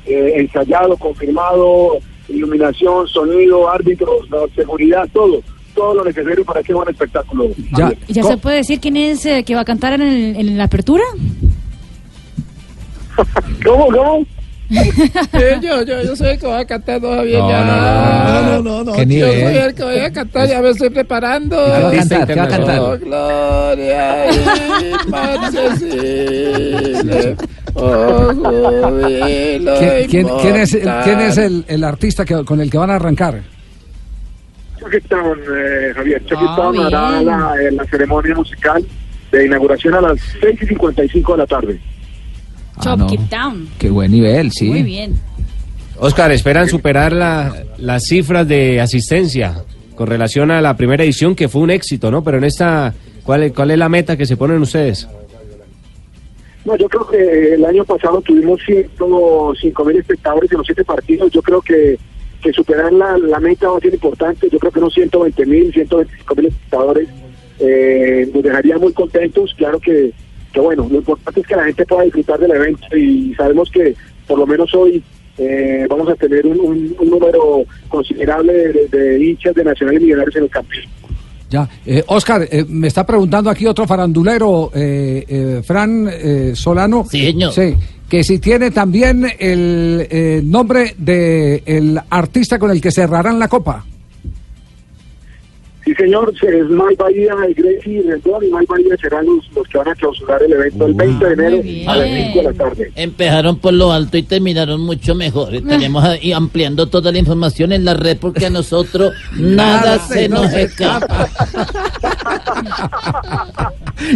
eh, 0.06 0.32
ensayado, 0.36 0.96
confirmado, 0.96 1.98
iluminación, 2.28 3.06
sonido, 3.08 3.68
árbitros, 3.70 4.28
la 4.30 4.40
seguridad, 4.54 5.08
todo, 5.12 5.40
todo 5.74 5.94
lo 5.94 6.04
necesario 6.04 6.44
para 6.44 6.62
que 6.62 6.72
buen 6.74 6.88
espectáculo. 6.88 7.48
Javier. 7.72 7.98
¿Ya 8.08 8.22
se 8.22 8.36
puede 8.36 8.56
decir 8.58 8.80
quién 8.80 8.96
es 8.96 9.24
eh, 9.26 9.42
que 9.44 9.54
va 9.54 9.62
a 9.62 9.64
cantar 9.64 9.94
en, 9.94 10.02
el- 10.02 10.36
en 10.36 10.58
la 10.58 10.64
apertura? 10.64 11.04
¿Cómo, 13.64 13.86
cómo? 13.86 14.26
Yo, 15.62 15.82
yo, 15.82 16.02
yo 16.02 16.16
soy 16.16 16.28
el 16.30 16.38
que 16.38 16.46
voy 16.46 16.60
a 16.60 16.64
cantar 16.64 17.00
todavía. 17.00 17.38
No, 17.38 17.50
ya. 17.50 17.64
no, 17.64 18.42
no, 18.42 18.62
no, 18.62 18.84
no. 18.84 18.92
¿Qué 18.92 19.06
Yo 19.06 19.26
soy 19.26 19.56
el 19.56 19.74
que 19.74 19.82
voy 19.84 19.98
a 19.98 20.12
cantar, 20.12 20.48
ya 20.48 20.60
me 20.60 20.70
estoy 20.70 20.90
preparando. 20.90 21.56
¿Qué 21.56 21.70
va 21.82 21.88
a 21.88 21.92
cantar? 21.92 22.26
¿Qué 22.26 22.34
va 22.34 22.42
a 22.44 22.48
cantar? 22.48 22.78
Oh, 22.80 22.98
gloria 22.98 24.26
y. 24.30 24.92
Oh, 27.76 28.28
¿Quién, 29.78 30.06
quién- 30.08 30.28
quién 30.40 30.56
es, 30.56 30.78
quién 31.04 31.20
es 31.20 31.38
el, 31.38 31.64
el 31.68 31.84
artista 31.84 32.24
que- 32.24 32.44
con 32.44 32.60
el 32.60 32.70
que 32.70 32.78
van 32.78 32.90
a 32.90 32.94
arrancar? 32.96 33.40
Chuckstown, 34.78 35.38
eh, 35.56 35.92
Javier, 35.94 36.22
Ah, 36.24 36.28
Chuckstown 36.28 36.78
hará 36.86 37.10
bien. 37.12 37.26
la, 37.26 37.54
eh, 37.60 37.70
la 37.72 37.84
ceremonia 37.86 38.34
musical 38.34 38.84
de 39.32 39.46
inauguración 39.46 39.94
a 39.94 40.00
las 40.02 40.20
6 40.40 40.62
y 40.62 40.66
55 40.66 41.32
de 41.32 41.38
la 41.38 41.46
tarde. 41.46 41.80
Ah, 42.76 42.96
no. 42.96 43.06
Chop 43.06 43.10
Keep 43.10 43.28
Down. 43.30 43.68
Qué 43.78 43.90
buen 43.90 44.10
nivel, 44.10 44.50
sí. 44.52 44.66
Muy 44.68 44.82
bien. 44.82 45.14
Oscar, 45.98 46.32
esperan 46.32 46.68
superar 46.68 47.12
la- 47.12 47.54
las 47.78 48.04
cifras 48.06 48.46
de 48.48 48.80
asistencia 48.80 49.62
con 49.94 50.06
relación 50.08 50.50
a 50.50 50.60
la 50.60 50.76
primera 50.76 51.04
edición, 51.04 51.34
que 51.36 51.48
fue 51.48 51.62
un 51.62 51.70
éxito, 51.70 52.10
¿no? 52.10 52.24
Pero 52.24 52.38
en 52.38 52.44
esta, 52.44 52.92
¿cuál, 53.22 53.44
es- 53.44 53.52
cuál 53.52 53.70
es 53.70 53.78
la 53.78 53.88
meta 53.88 54.16
que 54.16 54.26
se 54.26 54.36
ponen 54.36 54.60
ustedes? 54.60 55.06
No, 56.64 56.76
yo 56.76 56.88
creo 56.88 57.06
que 57.06 57.54
el 57.54 57.64
año 57.64 57.84
pasado 57.84 58.20
tuvimos 58.22 58.58
105 58.66 59.84
mil 59.84 59.96
espectadores 59.98 60.50
en 60.50 60.58
los 60.58 60.66
siete 60.66 60.82
partidos. 60.84 61.30
Yo 61.30 61.42
creo 61.42 61.60
que, 61.60 61.98
que 62.42 62.52
superar 62.52 62.90
la, 62.92 63.18
la 63.18 63.38
meta 63.38 63.68
va 63.68 63.76
a 63.76 63.80
ser 63.80 63.92
importante. 63.94 64.48
Yo 64.50 64.58
creo 64.58 64.72
que 64.72 64.78
unos 64.78 64.94
120 64.94 65.46
mil, 65.46 65.72
125 65.72 66.34
mil 66.34 66.46
espectadores 66.46 67.08
eh, 67.60 68.28
nos 68.34 68.42
dejaría 68.42 68.78
muy 68.78 68.92
contentos. 68.94 69.54
Claro 69.58 69.78
que, 69.78 70.10
que, 70.54 70.60
bueno, 70.60 70.86
lo 70.90 70.96
importante 70.98 71.40
es 71.40 71.46
que 71.46 71.56
la 71.56 71.64
gente 71.64 71.84
pueda 71.84 72.04
disfrutar 72.04 72.38
del 72.38 72.52
evento 72.52 72.96
y 72.96 73.34
sabemos 73.34 73.68
que 73.70 73.94
por 74.26 74.38
lo 74.38 74.46
menos 74.46 74.72
hoy 74.74 75.02
eh, 75.36 75.84
vamos 75.90 76.08
a 76.08 76.14
tener 76.14 76.46
un, 76.46 76.58
un- 76.60 76.96
un 76.98 77.10
número 77.10 77.64
considerable 77.88 78.52
de, 78.52 78.72
de- 78.72 78.88
de 78.98 79.24
hinchas 79.24 79.54
de 79.54 79.64
Nacional 79.64 79.96
y 79.96 80.00
Millonarios 80.00 80.36
en 80.36 80.44
el 80.44 80.48
campo. 80.50 80.70
Ya, 81.50 81.68
eh, 81.84 82.02
Oscar, 82.06 82.48
eh, 82.50 82.64
me 82.68 82.88
está 82.88 83.04
preguntando 83.04 83.50
aquí 83.50 83.66
otro 83.66 83.86
farandulero, 83.86 84.70
eh, 84.74 85.24
eh, 85.28 85.62
Fran 85.64 86.08
eh, 86.10 86.52
Solano. 86.54 87.04
Sí, 87.10 87.18
Sí, 87.52 87.74
que 88.08 88.24
si 88.24 88.38
tiene 88.38 88.70
también 88.70 89.24
el 89.38 90.06
eh, 90.10 90.40
nombre 90.44 90.94
de 90.98 91.62
el 91.66 92.00
artista 92.10 92.58
con 92.58 92.70
el 92.70 92.80
que 92.80 92.90
cerrarán 92.90 93.38
la 93.38 93.48
copa. 93.48 93.84
Sí, 95.84 95.94
señor, 95.94 96.32
es 96.34 96.70
Mike 96.70 96.96
Bahía, 96.98 97.34
y 97.48 97.52
Gracie 97.52 98.02
Rendón 98.02 98.44
y 98.44 98.50
Mike 98.50 98.66
Bahía 98.68 98.96
serán 99.00 99.26
los, 99.26 99.50
los 99.54 99.68
que 99.68 99.78
van 99.78 99.88
a 99.88 99.94
clausurar 99.94 100.42
el 100.42 100.52
evento 100.52 100.86
el 100.86 100.94
20 100.94 101.26
de 101.26 101.32
enero 101.32 101.90
a 101.90 101.96
las 101.96 102.08
5 102.08 102.38
de 102.38 102.42
la 102.42 102.52
tarde. 102.54 102.92
Empezaron 102.96 103.58
por 103.58 103.74
lo 103.74 103.92
alto 103.92 104.16
y 104.16 104.22
terminaron 104.22 104.80
mucho 104.80 105.14
mejor. 105.14 105.54
Estaremos 105.54 106.02
ahí 106.04 106.32
ampliando 106.32 106.86
toda 106.86 107.12
la 107.12 107.18
información 107.18 107.72
en 107.72 107.84
la 107.84 107.94
red 107.94 108.16
porque 108.18 108.46
a 108.46 108.50
nosotros 108.50 109.12
nada 109.36 109.98
se 109.98 110.28
nos 110.28 110.52
escapa. 110.52 111.28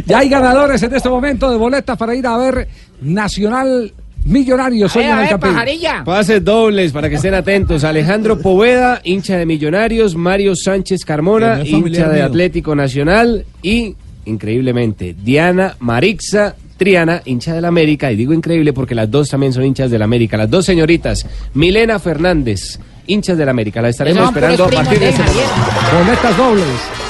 Ya 0.06 0.18
hay 0.18 0.28
ganadores 0.28 0.82
en 0.82 0.94
este 0.94 1.08
momento 1.08 1.50
de 1.50 1.56
boletas 1.56 1.96
para 1.96 2.14
ir 2.14 2.26
a 2.26 2.36
ver 2.36 2.68
Nacional 3.00 3.92
Millonarios 4.28 4.94
hoy 4.94 5.04
en 5.04 5.18
el 5.18 5.38
pajarilla. 5.38 6.04
Pases 6.04 6.44
dobles 6.44 6.92
para 6.92 7.08
que 7.08 7.14
estén 7.14 7.32
atentos. 7.32 7.82
Alejandro 7.82 8.38
Poveda, 8.38 9.00
hincha 9.02 9.38
de 9.38 9.46
Millonarios, 9.46 10.14
Mario 10.14 10.54
Sánchez 10.54 11.04
Carmona, 11.04 11.62
hincha 11.64 12.08
de 12.08 12.16
mío. 12.16 12.24
Atlético 12.26 12.74
Nacional 12.74 13.46
y, 13.62 13.94
increíblemente, 14.26 15.16
Diana 15.18 15.76
Marixa 15.80 16.54
Triana, 16.76 17.22
hincha 17.24 17.54
del 17.54 17.64
América, 17.64 18.12
y 18.12 18.16
digo 18.16 18.32
increíble 18.32 18.72
porque 18.72 18.94
las 18.94 19.10
dos 19.10 19.30
también 19.30 19.52
son 19.52 19.64
hinchas 19.64 19.90
del 19.90 20.02
América, 20.02 20.36
las 20.36 20.48
dos 20.48 20.64
señoritas, 20.64 21.26
Milena 21.54 21.98
Fernández, 21.98 22.78
hinchas 23.06 23.36
del 23.36 23.48
América, 23.48 23.82
la 23.82 23.88
estaremos 23.88 24.28
esperando 24.28 24.64
a 24.64 24.68
partir 24.68 24.98
de 25.00 25.08
este 25.08 25.22
Javier. 25.22 25.46
Boletas 26.04 26.36
dobles. 26.36 27.07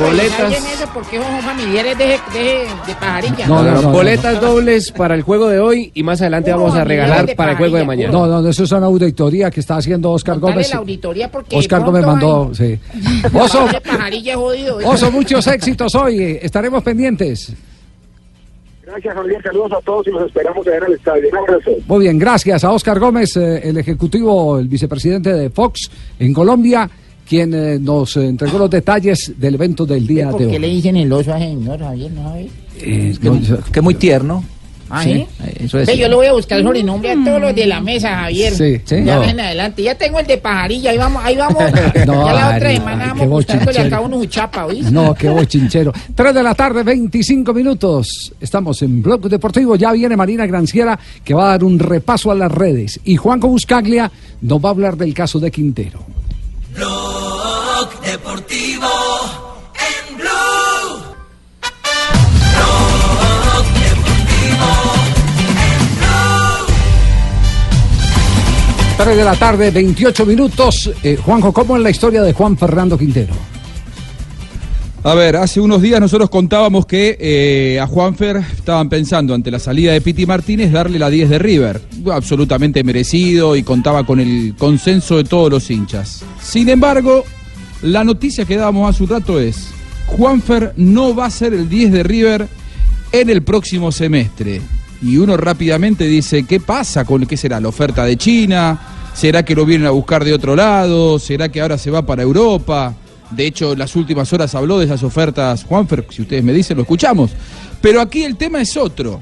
Boletas. 0.00 0.38
revisa 0.38 0.48
bien 0.48 0.62
eso 0.74 0.90
porque 0.94 1.16
son 1.20 1.40
familiares 1.42 1.98
de, 1.98 2.04
de, 2.04 2.66
de 2.86 2.94
pajarilla. 3.00 3.46
No, 3.46 3.62
no, 3.62 3.82
no, 3.82 3.90
boletas 3.90 4.40
dobles 4.40 4.92
para 4.92 5.14
el 5.14 5.22
juego 5.22 5.48
de 5.48 5.58
hoy 5.58 5.90
y 5.94 6.02
más 6.02 6.20
adelante 6.20 6.50
vamos 6.52 6.74
a 6.74 6.84
regalar 6.84 7.26
de 7.26 7.34
para 7.34 7.52
el 7.52 7.58
juego 7.58 7.76
de 7.76 7.84
mañana. 7.84 8.12
No, 8.12 8.26
no, 8.26 8.48
eso 8.48 8.64
es 8.64 8.72
una 8.72 8.86
auditoría 8.86 9.50
que 9.50 9.60
está 9.60 9.76
haciendo 9.76 10.10
Oscar 10.12 10.38
Gómez. 10.38 10.70
la 10.70 10.78
auditoría 10.78 11.30
porque 11.30 11.56
Oscar 11.56 11.82
Gómez 11.84 12.04
mandó, 12.04 12.50
sí. 12.54 12.78
Oso, 13.32 13.66
jodido. 14.34 14.78
Oso, 14.84 15.10
muchos 15.10 15.46
éxitos 15.46 15.94
hoy. 15.94 16.38
Estaremos 16.40 16.82
pendientes. 16.82 17.52
Gracias, 18.88 19.14
Javier. 19.14 19.42
Saludos 19.42 19.72
a 19.72 19.80
todos 19.82 20.06
y 20.06 20.10
los 20.10 20.26
esperamos 20.26 20.66
allá 20.66 20.78
en 20.78 20.84
el 20.84 20.92
estadio. 20.94 21.28
Un 21.30 21.36
abrazo. 21.36 21.70
Muy 21.86 22.00
bien, 22.00 22.18
gracias 22.18 22.64
a 22.64 22.72
Oscar 22.72 22.98
Gómez, 22.98 23.36
eh, 23.36 23.60
el 23.68 23.76
ejecutivo, 23.76 24.58
el 24.58 24.66
vicepresidente 24.66 25.30
de 25.34 25.50
Fox 25.50 25.90
en 26.18 26.32
Colombia, 26.32 26.88
quien 27.28 27.52
eh, 27.54 27.78
nos 27.78 28.16
entregó 28.16 28.58
los 28.58 28.70
detalles 28.70 29.32
del 29.36 29.54
evento 29.54 29.84
del 29.86 30.06
día 30.06 30.30
¿Por 30.30 30.40
de 30.40 30.46
qué 30.48 30.52
hoy. 30.54 30.58
le 30.60 30.68
dicen 30.68 30.96
el 30.96 31.12
oso 31.12 31.32
a 31.34 31.38
señor 31.38 31.78
Javier? 31.78 32.10
¿No 32.12 32.22
sabe? 32.24 32.48
Eh, 32.80 33.14
Que, 33.20 33.30
no, 33.30 33.40
que 33.72 33.80
muy 33.80 33.94
tierno. 33.94 34.44
¿Ah, 34.90 35.02
Sí, 35.04 35.26
eso 35.60 35.78
es. 35.80 35.98
Yo 35.98 36.08
le 36.08 36.14
voy 36.14 36.26
a 36.28 36.32
buscar 36.32 36.58
el 36.60 36.64
sobrenombre 36.64 37.10
a 37.10 37.14
todos 37.22 37.38
los 37.42 37.54
de 37.54 37.66
la 37.66 37.78
mesa, 37.78 38.08
Javier. 38.20 38.54
Sí, 38.54 38.80
sí. 38.86 39.04
Ya 39.04 39.16
No. 39.16 39.20
ven 39.20 39.38
adelante. 39.38 39.82
Ya 39.82 39.94
tengo 39.96 40.18
el 40.18 40.26
de 40.26 40.38
pajarilla. 40.38 40.92
Ahí 40.92 40.96
vamos, 40.96 41.22
ahí 41.22 41.36
vamos. 41.36 41.62
No, 42.06 42.26
ya 42.26 42.32
la 42.32 42.56
otra 42.56 42.70
semana 42.72 43.06
vamos 43.08 43.20
qué 43.20 43.26
buscándole 43.26 43.78
acá 43.80 44.00
unos 44.00 44.26
chapa. 44.30 44.66
No, 44.90 45.12
qué 45.14 45.28
bochinchero. 45.28 45.92
3 46.14 46.32
de 46.34 46.42
la 46.42 46.54
tarde, 46.54 46.82
25 46.84 47.52
minutos. 47.52 48.32
Estamos 48.40 48.80
en 48.80 49.02
Blog 49.02 49.28
Deportivo. 49.28 49.76
Ya 49.76 49.92
viene 49.92 50.16
Marina 50.16 50.46
Granciera 50.46 50.98
que 51.22 51.34
va 51.34 51.44
a 51.44 51.48
dar 51.48 51.64
un 51.64 51.78
repaso 51.78 52.30
a 52.30 52.34
las 52.34 52.50
redes. 52.50 52.98
Y 53.04 53.16
Juanco 53.16 53.48
Buscaglia 53.48 54.10
nos 54.40 54.58
va 54.64 54.70
a 54.70 54.72
hablar 54.72 54.96
del 54.96 55.12
caso 55.12 55.38
de 55.38 55.50
Quintero. 55.50 56.00
Blog 56.78 58.00
Deportivo 58.02 58.88
en 59.74 60.16
Blue. 60.16 60.28
Blog 62.54 63.64
Deportivo 63.74 64.70
en 65.58 65.82
Blue. 65.96 66.66
3 68.96 69.16
de 69.16 69.24
la 69.24 69.34
tarde, 69.34 69.72
28 69.72 70.24
minutos. 70.24 70.92
Eh, 71.02 71.18
Juanjo, 71.20 71.52
¿cómo 71.52 71.76
es 71.76 71.82
la 71.82 71.90
historia 71.90 72.22
de 72.22 72.32
Juan 72.32 72.56
Fernando 72.56 72.96
Quintero? 72.96 73.34
A 75.08 75.14
ver, 75.14 75.36
hace 75.36 75.58
unos 75.58 75.80
días 75.80 76.02
nosotros 76.02 76.28
contábamos 76.28 76.84
que 76.84 77.16
eh, 77.18 77.80
a 77.80 77.86
Juanfer 77.86 78.36
estaban 78.36 78.90
pensando 78.90 79.32
ante 79.32 79.50
la 79.50 79.58
salida 79.58 79.94
de 79.94 80.02
Piti 80.02 80.26
Martínez 80.26 80.70
darle 80.70 80.98
la 80.98 81.08
10 81.08 81.30
de 81.30 81.38
River. 81.38 81.80
Absolutamente 82.12 82.84
merecido 82.84 83.56
y 83.56 83.62
contaba 83.62 84.04
con 84.04 84.20
el 84.20 84.54
consenso 84.58 85.16
de 85.16 85.24
todos 85.24 85.50
los 85.50 85.70
hinchas. 85.70 86.26
Sin 86.42 86.68
embargo, 86.68 87.24
la 87.80 88.04
noticia 88.04 88.44
que 88.44 88.58
dábamos 88.58 88.90
hace 88.90 89.02
un 89.02 89.08
rato 89.08 89.40
es, 89.40 89.70
Juanfer 90.08 90.74
no 90.76 91.14
va 91.14 91.24
a 91.24 91.30
ser 91.30 91.54
el 91.54 91.70
10 91.70 91.90
de 91.90 92.02
River 92.02 92.48
en 93.10 93.30
el 93.30 93.40
próximo 93.40 93.90
semestre. 93.90 94.60
Y 95.00 95.16
uno 95.16 95.38
rápidamente 95.38 96.06
dice, 96.06 96.42
¿qué 96.42 96.60
pasa 96.60 97.06
con 97.06 97.24
qué 97.24 97.38
será 97.38 97.60
la 97.60 97.68
oferta 97.68 98.04
de 98.04 98.18
China? 98.18 98.78
¿Será 99.14 99.42
que 99.42 99.54
lo 99.54 99.64
vienen 99.64 99.86
a 99.86 99.90
buscar 99.90 100.22
de 100.22 100.34
otro 100.34 100.54
lado? 100.54 101.18
¿Será 101.18 101.48
que 101.48 101.62
ahora 101.62 101.78
se 101.78 101.90
va 101.90 102.04
para 102.04 102.22
Europa? 102.22 102.94
De 103.30 103.46
hecho, 103.46 103.72
en 103.72 103.78
las 103.78 103.94
últimas 103.96 104.32
horas 104.32 104.54
habló 104.54 104.78
de 104.78 104.86
esas 104.86 105.02
ofertas 105.02 105.64
Juanfer, 105.64 106.06
si 106.10 106.22
ustedes 106.22 106.42
me 106.42 106.52
dicen, 106.52 106.76
lo 106.76 106.82
escuchamos. 106.82 107.32
Pero 107.80 108.00
aquí 108.00 108.24
el 108.24 108.36
tema 108.36 108.60
es 108.60 108.76
otro. 108.76 109.20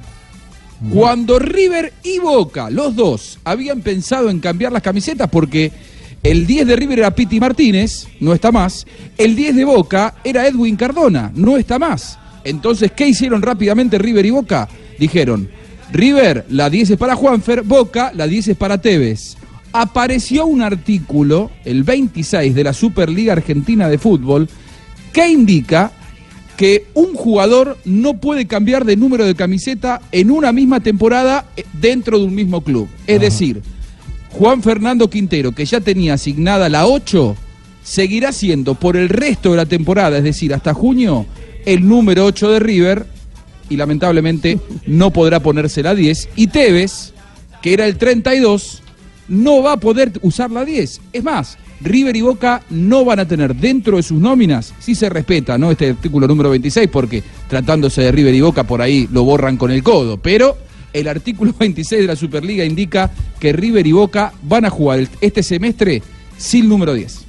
Cuando 0.93 1.39
River 1.39 1.93
y 2.03 2.19
Boca, 2.19 2.69
los 2.69 2.95
dos, 2.95 3.39
habían 3.45 3.81
pensado 3.81 4.29
en 4.29 4.41
cambiar 4.41 4.73
las 4.73 4.83
camisetas 4.83 5.29
porque 5.31 5.73
el 6.23 6.47
10 6.47 6.67
de 6.67 6.77
River 6.77 6.99
era 6.99 7.15
Piti 7.15 7.41
Martínez, 7.41 8.09
no 8.21 8.35
está 8.35 8.53
más. 8.53 8.87
El 9.17 9.35
10 9.35 9.57
de 9.57 9.65
Boca 9.65 10.17
era 10.23 10.47
Edwin 10.47 10.77
Cardona, 10.77 11.33
no 11.35 11.57
está 11.57 11.79
más. 11.79 12.19
Entonces, 12.45 12.93
¿qué 12.93 13.09
hicieron 13.09 13.43
rápidamente 13.43 13.99
River 13.99 14.27
y 14.27 14.31
Boca? 14.31 14.69
Dijeron, 14.99 15.49
River, 15.93 16.45
la 16.51 16.69
10 16.69 16.91
es 16.91 16.99
para 16.99 17.17
Juanfer, 17.17 17.63
Boca, 17.63 18.13
la 18.15 18.27
10 18.27 18.49
es 18.49 18.57
para 18.57 18.79
Tevez. 18.79 19.37
Apareció 19.73 20.47
un 20.47 20.63
artículo, 20.63 21.51
el 21.65 21.83
26 21.83 22.55
de 22.55 22.65
la 22.65 22.73
Superliga 22.73 23.33
Argentina 23.33 23.89
de 23.89 23.99
Fútbol, 23.99 24.49
que 25.13 25.29
indica 25.29 25.93
que 26.57 26.87
un 26.95 27.15
jugador 27.15 27.77
no 27.85 28.15
puede 28.15 28.47
cambiar 28.47 28.85
de 28.85 28.97
número 28.97 29.27
de 29.27 29.35
camiseta 29.35 30.01
en 30.11 30.31
una 30.31 30.53
misma 30.53 30.81
temporada 30.81 31.47
eh, 31.57 31.65
dentro 31.75 32.19
de 32.19 32.25
un 32.25 32.35
mismo 32.35 32.63
club. 32.63 32.89
Es 33.07 33.21
decir, 33.21 33.63
Juan 34.31 34.63
Fernando 34.63 35.09
Quintero, 35.11 35.53
que 35.53 35.67
ya 35.67 35.81
tenía 35.81 36.15
asignada 36.15 36.69
la 36.69 36.87
8, 36.87 37.37
seguirá 37.83 38.33
siendo 38.33 38.75
por 38.75 38.97
el 38.97 39.09
resto 39.09 39.51
de 39.51 39.59
la 39.59 39.67
temporada, 39.67 40.19
es 40.19 40.25
decir, 40.25 40.53
hasta 40.55 40.75
junio, 40.75 41.27
el 41.65 41.87
número 41.87 42.25
8 42.25 42.53
de 42.53 42.59
River 42.59 43.07
y 43.69 43.77
lamentablemente 43.77 44.59
no 44.87 45.13
podrá 45.13 45.41
ponerse 45.41 45.83
la 45.83 45.95
10. 45.95 46.31
Y 46.37 46.49
Tevez, 46.49 47.13
que 47.63 47.75
era 47.75 47.87
el 47.87 47.97
32, 47.97 48.83
no 49.29 49.63
va 49.63 49.73
a 49.73 49.77
poder 49.81 50.13
usar 50.23 50.51
la 50.51 50.65
10. 50.65 51.01
Es 51.13 51.25
más, 51.25 51.59
River 51.81 52.17
y 52.17 52.21
Boca 52.23 52.63
no 52.71 53.05
van 53.05 53.21
a 53.21 53.29
tener 53.29 53.55
dentro 53.55 53.97
de 53.97 54.03
sus 54.03 54.21
nóminas, 54.21 54.73
si 54.79 54.95
se 54.95 55.09
respeta, 55.09 55.59
¿no? 55.59 55.71
Este 55.71 55.91
artículo 55.91 56.27
número 56.27 56.51
26, 56.51 56.89
porque 56.91 57.23
tratándose 57.49 58.03
de 58.03 58.13
River 58.13 58.35
y 58.35 58.41
Boca 58.41 58.65
por 58.65 58.81
ahí 58.81 59.09
lo 59.13 59.25
borran 59.25 59.57
con 59.57 59.71
el 59.71 59.83
codo, 59.83 60.17
pero 60.17 60.57
el 60.93 61.09
artículo 61.09 61.55
26 61.59 62.03
de 62.03 62.07
la 62.07 62.17
Superliga 62.17 62.65
indica 62.65 63.11
que 63.39 63.53
River 63.53 63.87
y 63.87 63.93
Boca 63.93 64.33
van 64.43 64.65
a 64.65 64.71
jugar 64.71 65.07
este 65.21 65.43
semestre 65.43 66.03
sin 66.39 66.69
número 66.69 66.95
10. 66.95 67.26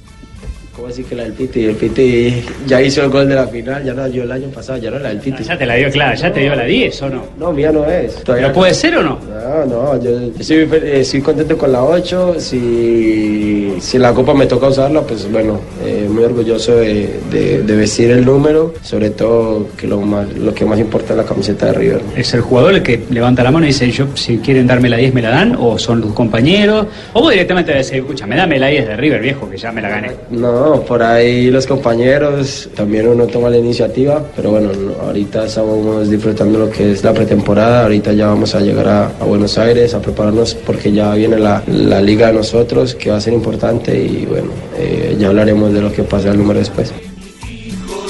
¿Cómo 0.78 0.86
decir 0.90 1.06
que 1.06 1.16
la 1.16 1.24
del 1.24 1.32
Piti? 1.32 1.64
El 1.64 1.74
Piti 1.74 2.40
ya 2.64 2.80
hizo 2.80 3.02
el 3.02 3.10
gol 3.10 3.28
de 3.28 3.34
la 3.34 3.48
final, 3.48 3.82
ya 3.84 3.92
la 3.94 4.06
dio 4.08 4.22
el 4.22 4.30
año 4.30 4.46
pasado, 4.48 4.78
ya 4.78 4.92
no 4.92 5.00
la 5.00 5.08
del 5.08 5.18
Piti. 5.18 5.42
Ya 5.42 5.58
te 5.58 5.66
la 5.66 5.74
dio 5.74 5.90
clara, 5.90 6.14
ya 6.14 6.32
te 6.32 6.38
dio 6.38 6.54
la 6.54 6.62
10 6.62 7.02
o 7.02 7.10
no. 7.10 7.22
No, 7.36 7.52
mía 7.52 7.72
no 7.72 7.84
es. 7.84 8.22
¿Pero 8.24 8.52
puede 8.52 8.72
ser 8.74 8.96
o 8.96 9.02
no? 9.02 9.18
No, 9.28 9.64
no, 9.66 10.00
yo, 10.00 10.10
yo 10.20 10.30
estoy, 10.38 10.66
fel- 10.66 10.82
eh, 11.18 11.22
contento 11.22 11.58
con 11.58 11.72
la 11.72 11.82
8. 11.82 12.36
Si, 12.38 13.74
si 13.80 13.98
la 13.98 14.14
copa 14.14 14.34
me 14.34 14.46
toca 14.46 14.68
usarla, 14.68 15.00
pues 15.02 15.28
bueno, 15.32 15.58
eh, 15.84 16.06
muy 16.08 16.22
orgulloso 16.22 16.76
de, 16.76 17.18
de- 17.28 17.62
de 17.62 17.76
vestir 17.76 18.12
el 18.12 18.24
número, 18.24 18.74
sobre 18.82 19.10
todo 19.10 19.66
que 19.76 19.88
lo, 19.88 20.00
más, 20.00 20.32
lo 20.34 20.54
que 20.54 20.64
más 20.64 20.78
importa 20.78 21.12
es 21.12 21.16
la 21.16 21.24
camiseta 21.24 21.66
de 21.66 21.72
River. 21.72 22.00
¿Es 22.16 22.32
el 22.34 22.40
jugador 22.42 22.74
el 22.74 22.82
que 22.84 23.02
levanta 23.10 23.42
la 23.42 23.50
mano 23.50 23.64
y 23.66 23.70
dice, 23.70 23.90
yo 23.90 24.06
si 24.14 24.38
quieren 24.38 24.68
darme 24.68 24.88
la 24.88 24.96
10 24.96 25.12
me 25.12 25.22
la 25.22 25.30
dan? 25.30 25.56
¿O 25.58 25.76
son 25.76 26.00
tus 26.02 26.12
compañeros? 26.12 26.86
¿O 27.14 27.20
vos 27.22 27.32
directamente 27.32 27.72
decís, 27.72 27.90
escucha, 27.94 28.28
me 28.28 28.36
dame 28.36 28.60
la 28.60 28.68
10 28.68 28.86
de 28.86 28.96
River, 28.96 29.20
viejo, 29.20 29.50
que 29.50 29.56
ya 29.56 29.72
me 29.72 29.82
la 29.82 29.88
gané? 29.88 30.12
No, 30.30 30.67
por 30.76 31.02
ahí 31.02 31.50
los 31.50 31.66
compañeros, 31.66 32.68
también 32.74 33.08
uno 33.08 33.26
toma 33.26 33.50
la 33.50 33.58
iniciativa, 33.58 34.24
pero 34.36 34.50
bueno, 34.50 34.70
no, 34.72 35.06
ahorita 35.06 35.46
estamos 35.46 36.08
disfrutando 36.08 36.58
lo 36.58 36.70
que 36.70 36.92
es 36.92 37.02
la 37.02 37.12
pretemporada, 37.12 37.82
ahorita 37.82 38.12
ya 38.12 38.28
vamos 38.28 38.54
a 38.54 38.60
llegar 38.60 38.88
a, 38.88 39.06
a 39.06 39.24
Buenos 39.24 39.58
Aires 39.58 39.94
a 39.94 40.00
prepararnos 40.00 40.54
porque 40.54 40.92
ya 40.92 41.14
viene 41.14 41.38
la, 41.38 41.62
la 41.66 42.00
liga 42.00 42.28
de 42.28 42.34
nosotros, 42.34 42.94
que 42.94 43.10
va 43.10 43.16
a 43.16 43.20
ser 43.20 43.32
importante 43.32 43.98
y 43.98 44.26
bueno, 44.26 44.50
eh, 44.76 45.16
ya 45.18 45.28
hablaremos 45.28 45.72
de 45.72 45.80
lo 45.80 45.92
que 45.92 46.02
pasa 46.02 46.30
el 46.30 46.38
número 46.38 46.58
después. 46.58 46.92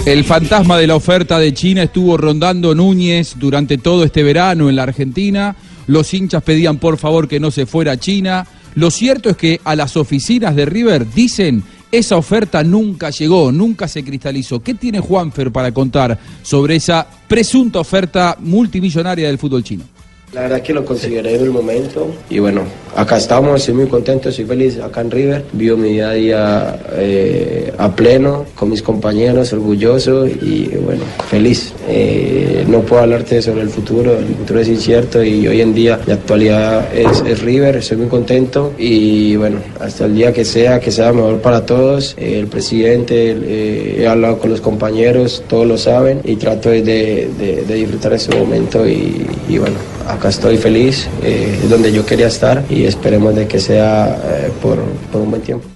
El 0.05 0.25
fantasma 0.25 0.79
de 0.79 0.87
la 0.87 0.97
oferta 0.97 1.39
de 1.39 1.53
China 1.53 1.83
estuvo 1.83 2.17
rondando 2.17 2.75
Núñez 2.75 3.35
durante 3.39 3.79
todo 3.79 4.05
este 4.05 4.23
verano 4.23 4.69
en 4.71 4.77
la 4.77 4.85
Argentina. 4.85 5.55
Los 5.87 6.13
hinchas 6.15 6.43
pedían 6.43 6.79
por 6.79 6.97
favor 6.99 7.29
que 7.29 7.41
no 7.41 7.51
se 7.51 7.67
fuera 7.67 7.93
a 7.93 7.97
China. 7.99 8.47
Lo 8.75 8.91
cierto 8.91 9.29
es 9.29 9.37
que 9.37 9.61
a 9.65 9.77
las 9.77 9.97
oficinas 9.97 10.55
de 10.57 10.65
River 10.65 11.13
dicen 11.13 11.63
esa 11.91 12.17
oferta 12.17 12.63
nunca 12.63 13.11
llegó, 13.11 13.51
nunca 13.53 13.89
se 13.89 14.05
cristalizó. 14.05 14.61
¿Qué 14.61 14.75
tiene 14.75 15.01
Juanfer 15.01 15.51
para 15.51 15.73
contar 15.73 16.19
sobre 16.43 16.77
esa 16.77 17.07
presunta 17.27 17.81
oferta 17.81 18.37
multimillonaria 18.41 19.29
del 19.29 19.39
fútbol 19.39 19.65
chino? 19.65 19.85
La 20.35 20.43
verdad 20.43 20.61
que 20.61 20.75
lo 20.75 20.85
consideré 20.85 21.37
en 21.37 21.43
el 21.45 21.51
momento 21.51 22.07
y 22.29 22.39
bueno, 22.39 22.61
acá 22.95 23.17
estamos, 23.17 23.61
estoy 23.61 23.75
muy 23.75 23.87
contento, 23.87 24.29
estoy 24.29 24.45
feliz 24.45 24.79
acá 24.79 25.01
en 25.01 25.11
River. 25.11 25.43
Vivo 25.55 25.79
mi 25.79 25.89
día 25.95 26.11
a 26.11 26.13
día 26.13 26.81
eh, 26.97 27.73
a 27.79 27.97
pleno 27.97 28.45
con 28.55 28.69
mis 28.69 28.83
compañeros, 28.83 29.55
orgulloso 29.55 30.27
y 30.27 30.67
bueno, 30.85 31.03
feliz. 31.31 31.73
Eh, 31.89 32.63
no 32.69 32.83
puedo 32.83 33.03
hablarte 33.03 33.41
sobre 33.41 33.63
el 33.63 33.71
futuro, 33.71 34.19
el 34.19 34.27
futuro 34.27 34.61
es 34.61 34.69
incierto 34.69 35.25
y 35.25 35.49
hoy 35.49 35.63
en 35.63 35.73
día 35.75 35.99
la 36.07 36.15
actualidad 36.15 36.95
es, 36.95 37.41
River, 37.41 37.77
estoy 37.77 37.97
muy 37.97 38.09
contento 38.09 38.75
y 38.77 39.35
bueno, 39.37 39.61
hasta 39.81 40.05
el 40.05 40.15
día 40.15 40.35
que 40.35 40.45
sea, 40.45 40.79
que 40.79 40.91
sea 40.91 41.11
mejor 41.11 41.41
para 41.41 41.65
todos. 41.65 42.15
El 42.19 42.49
presidente, 42.49 43.31
eh, 43.35 43.97
he 44.03 44.07
hablado 44.07 44.39
con 44.39 44.51
los 44.51 44.61
compañeros, 44.61 45.43
todos 45.49 45.67
lo 45.67 45.79
saben 45.79 46.21
y 46.23 46.37
trato 46.37 46.69
de, 46.69 46.83
de- 46.83 47.65
de 47.67 47.75
disfrutar 47.75 48.13
ese 48.13 48.37
momento 48.37 48.87
y 48.87 49.57
bueno, 49.59 49.77
acá 50.09 50.29
estoy 50.29 50.57
feliz, 50.57 51.09
eh, 51.23 51.61
donde 51.69 51.93
yo 51.93 52.05
quería 52.05 52.29
estar 52.29 52.63
y 52.69 52.85
esperemos 52.85 53.35
de 53.35 53.47
que 53.47 53.59
sea 53.59 54.07
eh, 54.07 54.53
por, 54.61 54.79
por 55.13 55.21
un 55.21 55.31
buen 55.31 55.43
tiempo. 55.43 55.67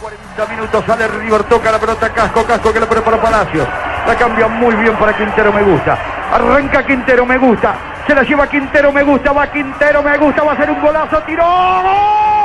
40 0.00 0.54
minutos 0.54 0.84
sale 0.86 1.08
River, 1.08 1.44
toca 1.44 1.72
la 1.72 1.78
pelota 1.78 2.12
Casco, 2.12 2.44
Casco 2.44 2.72
que 2.72 2.80
la 2.80 2.88
pone 2.88 3.02
para 3.02 3.20
Palacios. 3.20 3.66
La 4.06 4.14
cambia 4.16 4.46
muy 4.46 4.74
bien 4.76 4.96
para 4.96 5.16
Quintero, 5.16 5.52
me 5.52 5.62
gusta. 5.62 5.98
Arranca 6.32 6.86
Quintero, 6.86 7.26
me 7.26 7.38
gusta. 7.38 7.74
Se 8.06 8.14
la 8.14 8.22
lleva 8.22 8.48
Quintero, 8.48 8.92
me 8.92 9.02
gusta. 9.02 9.32
Va 9.32 9.50
Quintero, 9.50 10.02
me 10.02 10.16
gusta. 10.16 10.44
Va 10.44 10.52
a 10.52 10.56
ser 10.56 10.70
un 10.70 10.80
golazo, 10.80 11.18
tiró. 11.26 12.35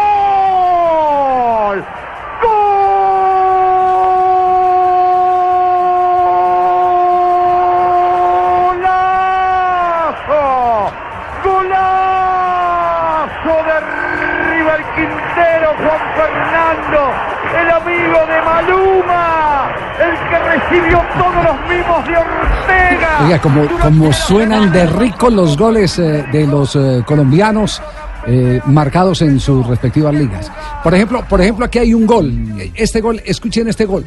¡Golazo! 11.44 13.32
¡Golazo 13.44 13.64
de 13.68 13.78
River 14.52 14.82
Quintero, 14.96 15.70
Juan 15.78 16.02
Fernando! 16.16 17.02
El 17.60 17.70
amigo 17.70 18.20
de 18.28 18.42
Maluma, 18.46 19.70
el 20.00 20.14
que 20.30 20.38
recibió 20.40 20.98
todos 21.18 21.44
los 21.44 21.58
mimos 21.70 22.08
de 22.08 22.18
Ortega. 22.18 23.26
Oiga, 23.26 23.42
como, 23.42 23.68
como 23.80 24.14
suenan 24.14 24.72
de 24.72 24.86
ricos 24.88 25.34
los 25.34 25.58
goles 25.58 26.00
eh, 26.00 26.26
de 26.32 26.48
los 26.48 26.76
eh, 26.76 27.04
colombianos 27.06 27.82
eh, 28.28 28.62
marcados 28.66 29.22
en 29.22 29.40
sus 29.40 29.66
respectivas 29.68 30.14
ligas. 30.14 30.52
Por 30.84 30.94
ejemplo, 30.94 31.26
por 31.28 31.42
ejemplo, 31.42 31.66
aquí 31.66 31.80
hay 31.80 31.94
un 31.94 32.06
gol. 32.06 32.32
Este 32.76 33.02
gol, 33.02 33.22
escuchen 33.26 33.68
este 33.68 33.86
gol. 33.86 34.06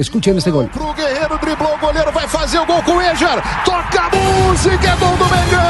Escuchen 0.00 0.38
este 0.38 0.50
gol. 0.50 0.66
Pro 0.68 0.94
Guerreiro 0.94 1.38
driblou 1.38 1.74
o 1.74 1.78
goleiro, 1.78 2.10
vai 2.10 2.26
fazer 2.26 2.58
o 2.58 2.64
gol 2.64 2.82
com 2.82 2.92
o 2.92 3.02
Ejar. 3.02 3.62
Toca 3.66 4.00
a 4.00 4.08
música, 4.16 4.88
é 4.88 4.96
gol 4.96 5.14
do 5.18 5.26
Mengão. 5.26 5.60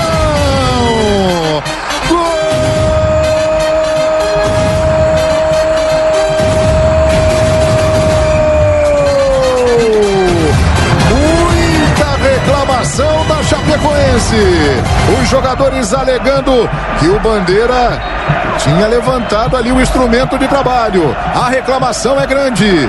Muita 11.11 12.17
reclamação 12.23 13.27
da 13.27 13.43
Chapecoense. 13.43 14.37
Os 15.21 15.29
jogadores 15.29 15.93
alegando 15.93 16.71
que 17.01 17.09
o 17.09 17.19
Bandeira 17.19 18.01
tinha 18.59 18.87
levantado 18.87 19.57
ali 19.57 19.73
o 19.73 19.81
instrumento 19.81 20.39
de 20.39 20.47
trabalho. 20.47 21.17
A 21.35 21.49
reclamação 21.49 22.21
é 22.21 22.27
grande. 22.29 22.89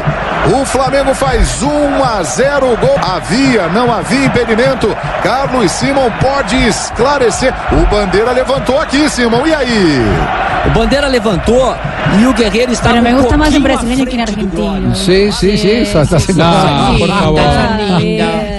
O 0.49 0.65
Flamengo 0.65 1.13
faz 1.13 1.61
1 1.61 2.03
a 2.03 2.23
0 2.23 2.75
gol. 2.77 2.95
Havia, 2.99 3.67
não 3.69 3.91
havia 3.93 4.25
impedimento. 4.25 4.87
Carlos 5.21 5.71
Simon 5.71 6.09
pode 6.19 6.55
esclarecer. 6.67 7.53
O 7.71 7.85
Bandeira 7.93 8.31
levantou 8.31 8.79
aqui, 8.79 9.07
Simon. 9.09 9.45
E 9.45 9.53
aí? 9.53 10.01
O 10.65 10.69
Bandeira 10.77 11.07
levantou 11.07 11.75
e 12.19 12.25
o 12.25 12.33
Guerreiro 12.33 12.71
estava 12.71 12.95
Pero 12.95 13.03
me 13.03 13.13
gusta 13.21 13.37
más 13.37 13.53
en 13.53 13.63
brasileño 13.63 14.05
que 14.05 14.15
en 14.15 14.21
argentino. 14.21 14.95
Sí, 14.95 15.31
sí, 15.31 15.57
sí, 15.57 15.71
está, 15.71 16.01
está 16.01 16.17
haciendo- 16.17 16.43
No, 16.43 16.97
por 16.97 17.07
favor. 17.07 17.41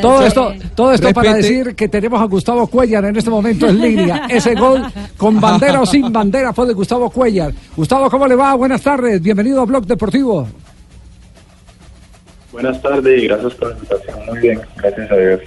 Todo 0.00 0.22
esto, 0.26 0.52
todo 0.74 0.92
esto 0.92 1.12
para 1.12 1.32
Respete. 1.34 1.54
decir 1.54 1.74
que 1.76 1.88
tenemos 1.88 2.20
a 2.20 2.24
Gustavo 2.24 2.66
Cuellar 2.68 3.04
en 3.06 3.16
este 3.16 3.28
momento 3.30 3.66
en 3.66 3.80
línea. 3.80 4.22
Ese 4.28 4.54
gol 4.54 4.84
con 5.16 5.40
bandera 5.40 5.80
o 5.80 5.86
sin 5.86 6.12
bandera 6.12 6.52
fue 6.52 6.66
de 6.66 6.74
Gustavo 6.74 7.10
Cuellar. 7.10 7.52
Gustavo, 7.76 8.08
¿cómo 8.08 8.26
le 8.26 8.36
va? 8.36 8.54
Buenas 8.54 8.80
tardes, 8.82 9.20
bienvenido 9.20 9.60
a 9.60 9.64
Blog 9.64 9.84
Deportivo. 9.86 10.46
Buenas 12.52 12.80
tardes 12.82 13.22
y 13.22 13.26
gracias 13.26 13.54
por 13.54 13.68
la 13.68 13.74
invitación. 13.74 14.26
Muy 14.26 14.38
bien, 14.40 14.60
gracias 14.76 15.10
a 15.10 15.16
Dios. 15.16 15.40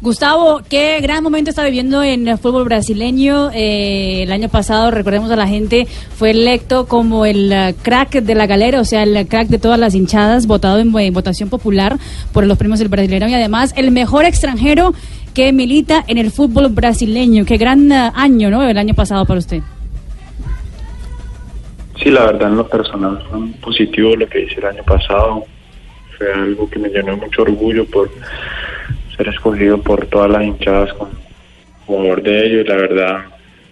Gustavo, 0.00 0.60
qué 0.68 1.00
gran 1.00 1.24
momento 1.24 1.48
está 1.48 1.64
viviendo 1.64 2.02
en 2.02 2.28
el 2.28 2.36
fútbol 2.36 2.64
brasileño. 2.64 3.50
Eh, 3.54 4.24
el 4.24 4.32
año 4.32 4.50
pasado, 4.50 4.90
recordemos 4.90 5.30
a 5.30 5.36
la 5.36 5.46
gente, 5.46 5.86
fue 5.86 6.32
electo 6.32 6.86
como 6.86 7.24
el 7.24 7.50
eh, 7.50 7.74
crack 7.80 8.16
de 8.16 8.34
la 8.34 8.46
galera, 8.46 8.80
o 8.80 8.84
sea, 8.84 9.04
el 9.04 9.26
crack 9.26 9.48
de 9.48 9.58
todas 9.58 9.78
las 9.78 9.94
hinchadas, 9.94 10.46
votado 10.46 10.78
en, 10.78 10.94
en 10.98 11.14
votación 11.14 11.48
popular 11.48 11.96
por 12.34 12.46
los 12.46 12.58
premios 12.58 12.80
del 12.80 12.88
Brasileño 12.88 13.28
y 13.28 13.34
además 13.34 13.72
el 13.76 13.92
mejor 13.92 14.26
extranjero 14.26 14.92
que 15.32 15.52
milita 15.52 16.04
en 16.06 16.18
el 16.18 16.30
fútbol 16.30 16.68
brasileño. 16.68 17.46
Qué 17.46 17.56
gran 17.56 17.90
eh, 17.90 18.10
año, 18.14 18.50
¿no? 18.50 18.62
El 18.62 18.76
año 18.76 18.92
pasado 18.92 19.24
para 19.24 19.38
usted. 19.38 19.62
Sí, 22.02 22.10
la 22.10 22.26
verdad 22.26 22.50
en 22.50 22.56
lo 22.56 22.68
personal 22.68 23.24
fue 23.30 23.38
muy 23.38 23.52
positivo 23.52 24.14
lo 24.16 24.28
que 24.28 24.42
hice 24.42 24.60
el 24.60 24.66
año 24.66 24.82
pasado. 24.84 25.44
Fue 26.18 26.32
algo 26.32 26.68
que 26.68 26.78
me 26.78 26.88
llenó 26.88 27.16
mucho 27.16 27.42
orgullo 27.42 27.84
por 27.86 28.10
ser 29.16 29.28
escogido 29.28 29.80
por 29.80 30.06
todas 30.06 30.30
las 30.30 30.42
hinchadas 30.42 30.92
como 30.94 31.12
jugador 31.86 32.22
de 32.22 32.46
ellos 32.46 32.66
la 32.66 32.76
verdad 32.76 33.24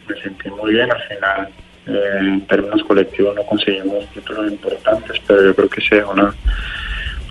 me 0.09 0.20
sentí 0.20 0.51
muy 0.51 0.74
bien 0.74 0.90
al 0.90 1.02
final. 1.02 1.48
Eh, 1.86 2.19
en 2.20 2.47
términos 2.47 2.82
colectivos 2.85 3.35
no 3.35 3.43
conseguimos 3.43 4.06
títulos 4.12 4.52
importantes, 4.52 5.20
pero 5.27 5.43
yo 5.47 5.55
creo 5.55 5.69
que 5.69 5.81
se 5.81 5.97
dejó 5.97 6.12
una, 6.12 6.32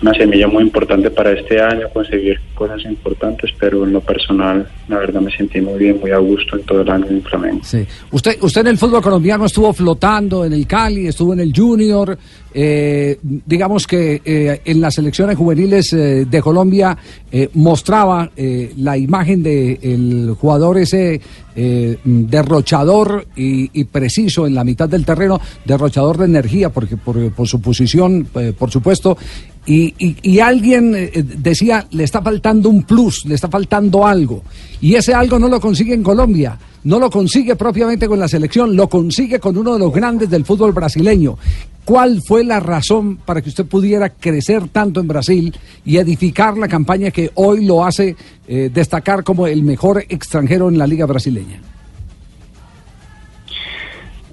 una 0.02 0.12
semilla 0.14 0.48
muy 0.48 0.64
importante 0.64 1.10
para 1.10 1.32
este 1.32 1.60
año, 1.60 1.88
conseguir 1.92 2.38
cosas 2.54 2.84
importantes, 2.84 3.50
pero 3.58 3.84
en 3.84 3.92
lo 3.92 4.00
personal 4.00 4.68
la 4.88 4.98
verdad 4.98 5.20
me 5.20 5.30
sentí 5.30 5.60
muy 5.60 5.78
bien, 5.78 5.98
muy 6.00 6.10
a 6.10 6.18
gusto 6.18 6.56
en 6.56 6.64
todo 6.64 6.82
el 6.82 6.90
año 6.90 7.06
en 7.08 7.22
Flamengo. 7.22 7.60
Sí. 7.62 7.86
Usted, 8.10 8.36
usted 8.42 8.62
en 8.62 8.66
el 8.68 8.78
fútbol 8.78 9.00
colombiano 9.00 9.46
estuvo 9.46 9.72
flotando 9.72 10.44
en 10.44 10.52
el 10.52 10.66
Cali, 10.66 11.06
estuvo 11.06 11.32
en 11.32 11.40
el 11.40 11.52
Junior. 11.54 12.18
eh, 12.54 13.18
digamos 13.22 13.86
que 13.86 14.20
eh, 14.24 14.60
en 14.64 14.80
las 14.80 14.94
selecciones 14.94 15.36
juveniles 15.36 15.92
eh, 15.92 16.26
de 16.28 16.42
Colombia 16.42 16.96
eh, 17.30 17.48
mostraba 17.54 18.30
eh, 18.36 18.72
la 18.76 18.98
imagen 18.98 19.42
de 19.42 19.78
el 19.80 20.34
jugador 20.38 20.78
ese 20.78 21.20
eh, 21.54 21.98
derrochador 22.04 23.26
y, 23.36 23.70
y 23.80 23.84
preciso 23.84 24.46
en 24.46 24.54
la 24.54 24.64
mitad 24.64 24.88
del 24.88 25.04
terreno, 25.04 25.40
derrochador 25.64 26.18
de 26.18 26.24
energía, 26.26 26.70
porque 26.70 26.96
por, 26.96 27.46
su 27.46 27.60
posición, 27.60 28.26
por 28.58 28.70
supuesto. 28.70 29.16
Y, 29.64 29.94
y- 29.98 30.16
y 30.22 30.40
alguien 30.40 30.92
eh, 30.96 31.10
decía, 31.14 31.86
le 31.92 32.02
está 32.04 32.20
faltando 32.20 32.68
un 32.68 32.82
plus, 32.82 33.24
le 33.26 33.36
está 33.36 33.48
faltando 33.48 34.04
algo. 34.06 34.42
Y 34.80 34.94
ese 34.96 35.14
algo 35.14 35.38
no 35.38 35.48
lo 35.48 35.60
consigue 35.60 35.94
en 35.94 36.02
Colombia, 36.02 36.58
no 36.82 36.98
lo 36.98 37.08
consigue 37.08 37.54
propiamente 37.54 38.08
con 38.08 38.18
la 38.18 38.26
selección, 38.26 38.74
lo 38.74 38.88
consigue 38.88 39.38
con 39.38 39.56
uno 39.56 39.74
de 39.74 39.78
los 39.78 39.92
grandes 39.92 40.28
del 40.28 40.44
fútbol 40.44 40.72
brasileño. 40.72 41.38
¿Cuál 41.84 42.20
fue 42.26 42.42
la 42.44 42.58
razón 42.58 43.18
para 43.18 43.40
que 43.40 43.50
usted 43.50 43.64
pudiera 43.66 44.08
crecer 44.10 44.68
tanto 44.68 44.98
en 45.00 45.06
Brasil 45.08 45.54
y 45.84 45.96
edificar 45.96 46.56
la 46.58 46.66
campaña 46.66 47.10
que 47.12 47.30
hoy 47.34 47.64
lo 47.64 47.84
hace 47.84 48.16
eh, 48.48 48.68
destacar 48.72 49.22
como 49.22 49.46
el 49.46 49.62
mejor 49.62 50.04
extranjero 50.08 50.68
en 50.68 50.78
la 50.78 50.86
liga 50.88 51.06
brasileña? 51.06 51.60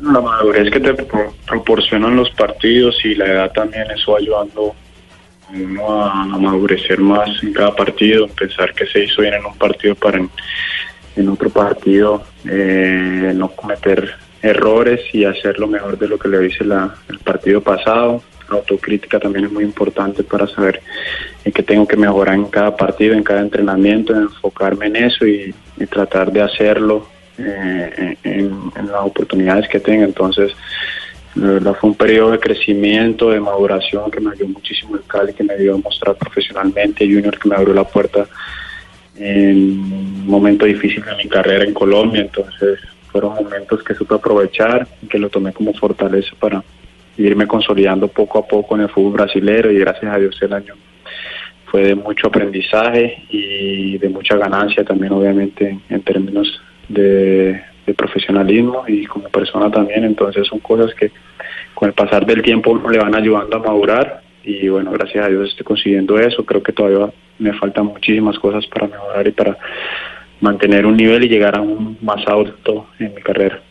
La 0.02 0.22
madurez 0.22 0.72
que 0.72 0.80
te 0.80 0.94
pro- 0.94 1.34
proporcionan 1.48 2.16
los 2.16 2.30
partidos 2.32 2.96
y 3.04 3.16
la 3.16 3.26
edad 3.26 3.52
también, 3.52 3.84
eso 3.96 4.16
ayudando 4.16 4.74
uno 5.54 6.04
a, 6.04 6.22
a 6.24 6.26
madurecer 6.38 7.00
más 7.00 7.30
en 7.44 7.54
cada 7.54 7.76
partido, 7.76 8.28
pensar 8.28 8.74
que 8.74 8.86
se 8.86 9.04
hizo 9.04 9.22
bien 9.22 9.34
en 9.36 9.46
un 9.46 9.58
partido 9.58 9.96
para 9.96 10.20
en, 11.16 11.30
otro 11.30 11.50
partido 11.50 12.24
eh, 12.46 13.34
no 13.36 13.50
cometer 13.50 14.14
errores 14.42 15.02
y 15.14 15.26
hacer 15.26 15.60
lo 15.60 15.68
mejor 15.68 15.98
de 15.98 16.08
lo 16.08 16.18
que 16.18 16.30
le 16.30 16.46
hice 16.48 16.64
la- 16.64 16.96
el 17.10 17.20
partido 17.20 17.62
pasado. 17.62 18.22
La 18.50 18.56
autocrítica 18.58 19.20
también 19.20 19.46
es 19.46 19.52
muy 19.52 19.64
importante 19.64 20.24
para 20.24 20.48
saber 20.48 20.82
en 21.44 21.52
qué 21.52 21.62
tengo 21.62 21.86
que 21.88 21.98
mejorar 21.98 22.36
en 22.36 22.46
cada 22.46 22.76
partido, 22.76 23.14
en 23.16 23.24
cada 23.24 23.42
entrenamiento, 23.42 24.16
enfocarme 24.16 24.88
en 24.88 24.96
eso 24.96 25.28
y, 25.28 25.54
y 25.78 25.86
tratar 25.88 26.32
de 26.32 26.42
hacerlo 26.42 27.08
eh, 27.38 28.16
en, 28.24 28.72
en 28.76 28.88
las 28.88 29.02
oportunidades 29.04 29.68
que 29.70 29.80
tenga. 29.80 30.06
Entonces, 30.06 30.52
la 31.36 31.52
verdad 31.52 31.76
fue 31.80 31.92
un 31.92 31.96
periodo 31.96 32.32
de 32.32 32.40
crecimiento, 32.40 33.30
de 33.30 33.40
maduración 33.40 34.10
que 34.10 34.20
me 34.20 34.32
ayudó 34.32 34.50
muchísimo 34.50 34.96
el 34.96 35.04
Cali, 35.04 35.34
que 35.34 35.44
me 35.44 35.54
ayudó 35.54 35.76
a 35.76 35.80
mostrar 35.80 36.16
profesionalmente, 36.16 37.06
Junior 37.06 37.38
que 37.38 37.50
me 37.50 37.56
abrió 37.56 37.74
la 37.74 37.84
puerta 37.84 38.28
en 39.16 39.80
un 39.80 40.28
momento 40.28 40.66
difícil 40.66 41.04
de 41.04 41.16
mi 41.16 41.30
carrera 41.30 41.66
en 41.66 41.74
Colombia, 41.74 42.22
entonces 42.22 42.80
fueron 43.12 43.36
momentos 43.36 43.84
que 43.84 43.94
supe 43.94 44.16
aprovechar 44.16 44.88
y 45.02 45.08
que 45.08 45.20
lo 45.20 45.30
tomé 45.30 45.52
como 45.52 45.74
fortaleza 45.74 46.32
para 46.40 46.64
irme 47.18 47.48
consolidando 47.48 48.08
poco 48.08 48.40
a 48.40 48.48
poco 48.48 48.76
en 48.76 48.82
el 48.82 48.90
fútbol 48.90 49.14
brasilero. 49.14 49.72
Y 49.72 49.80
gracias 49.80 50.14
a 50.14 50.18
Dios 50.18 50.38
el 50.42 50.54
año 50.54 50.76
fue 51.66 51.84
de 51.84 51.96
mucho 51.96 52.28
aprendizaje 52.28 53.24
y 53.30 53.98
de 53.98 54.10
mucha 54.10 54.38
ganancia 54.38 54.84
también 54.84 55.12
obviamente 55.14 55.78
en 55.90 56.02
términos 56.02 56.62
de, 56.88 57.62
de 57.90 57.96
profesionalismo 57.96 58.84
y 58.88 59.06
como 59.06 59.30
persona 59.30 59.70
también, 59.70 60.04
entonces 60.04 60.48
son 60.48 60.60
cosas 60.60 60.94
que 60.94 61.12
con 61.74 61.90
el 61.90 61.94
pasar 61.94 62.26
del 62.26 62.42
tiempo 62.42 62.80
le 62.90 63.00
van 63.00 63.16
ayudando 63.16 63.58
a 63.58 63.60
madurar. 63.60 64.22
Y 64.44 64.70
bueno, 64.70 64.92
gracias 64.92 65.26
a 65.26 65.30
Dios 65.30 65.50
estoy 65.50 65.66
consiguiendo 65.66 66.18
eso, 66.20 66.46
creo 66.46 66.64
que 66.64 66.72
todavía 66.72 67.12
me 67.40 67.54
faltan 67.54 67.86
muchísimas 67.88 68.38
cosas 68.40 68.66
para 68.68 68.88
mejorar 68.88 69.28
y 69.28 69.32
para 69.32 69.58
mantener 70.42 70.86
un 70.86 70.96
nivel 70.96 71.24
y 71.26 71.30
llegar 71.30 71.58
a 71.58 71.62
un 71.62 71.98
más 72.02 72.26
alto 72.28 72.88
en 73.00 73.14
mi 73.14 73.22
carrera. 73.22 73.62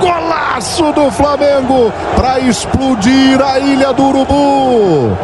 Golaço 0.00 0.92
do 0.92 1.10
Flamengo 1.10 1.92
para 2.16 2.40
explodir 2.40 3.40
a 3.40 3.58
Ilha 3.58 3.92
do 3.92 4.08
Urubu! 4.08 5.16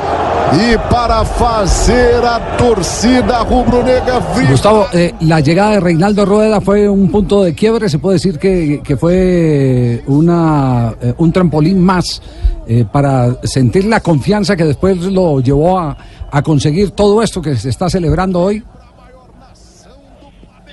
E 0.55 0.77
para 0.91 1.25
fazer 1.25 2.23
a 2.23 2.39
torcida 2.59 3.39
rubro-negra 3.39 4.21
vibrar. 4.35 4.51
Gustavo, 4.51 4.87
eh, 4.93 5.15
la 5.23 5.41
llegada 5.41 5.71
de 5.73 5.81
Reinaldo 5.81 6.27
Rueda 6.27 6.61
fue 6.61 6.87
un 6.91 7.11
punto 7.11 7.43
de 7.43 7.55
quiebre, 7.55 7.89
se 7.89 7.99
puede 7.99 8.17
decir 8.17 8.39
que, 8.39 8.83
que 8.85 8.99
fue 8.99 10.03
una, 10.07 10.95
eh, 11.01 11.15
un 11.17 11.33
trampolín 11.33 11.81
más 11.83 12.21
eh, 12.67 12.85
para 12.91 13.35
sentir 13.45 13.87
la 13.87 14.01
confianza 14.01 14.55
que 14.55 14.65
después 14.65 14.99
lo 14.99 15.41
llevó 15.41 15.79
a, 15.79 15.97
a 16.31 16.43
conseguir 16.43 16.91
todo 16.91 17.23
esto 17.23 17.41
que 17.41 17.57
se 17.57 17.71
está 17.71 17.89
celebrando 17.89 18.41
hoy. 18.41 18.63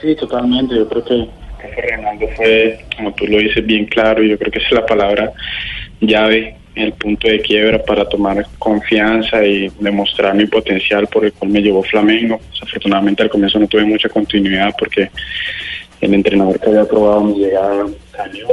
Sí, 0.01 0.13
totalmente. 0.15 0.75
Yo 0.75 0.89
creo 0.89 1.03
que, 1.05 1.29
que 1.59 1.67
Fernando 1.69 2.27
fue, 2.35 2.79
como 2.95 3.13
tú 3.13 3.27
lo 3.27 3.37
dices, 3.37 3.65
bien 3.65 3.85
claro. 3.85 4.23
y 4.23 4.29
Yo 4.29 4.37
creo 4.37 4.51
que 4.51 4.59
es 4.59 4.71
la 4.71 4.85
palabra 4.85 5.31
llave, 5.99 6.55
el 6.75 6.93
punto 6.93 7.27
de 7.27 7.41
quiebra 7.41 7.83
para 7.83 8.07
tomar 8.07 8.45
confianza 8.57 9.43
y 9.45 9.69
demostrar 9.79 10.33
mi 10.35 10.45
potencial 10.45 11.07
por 11.07 11.25
el 11.25 11.33
cual 11.33 11.51
me 11.51 11.61
llevó 11.61 11.83
Flamengo. 11.83 12.39
Desafortunadamente 12.51 13.23
al 13.23 13.29
comienzo 13.29 13.59
no 13.59 13.67
tuve 13.67 13.83
mucha 13.85 14.09
continuidad 14.09 14.73
porque 14.77 15.09
el 16.01 16.13
entrenador 16.13 16.59
que 16.59 16.69
había 16.69 16.85
probado 16.85 17.21
mi 17.21 17.39
llegada 17.39 17.85
salió. 18.15 18.47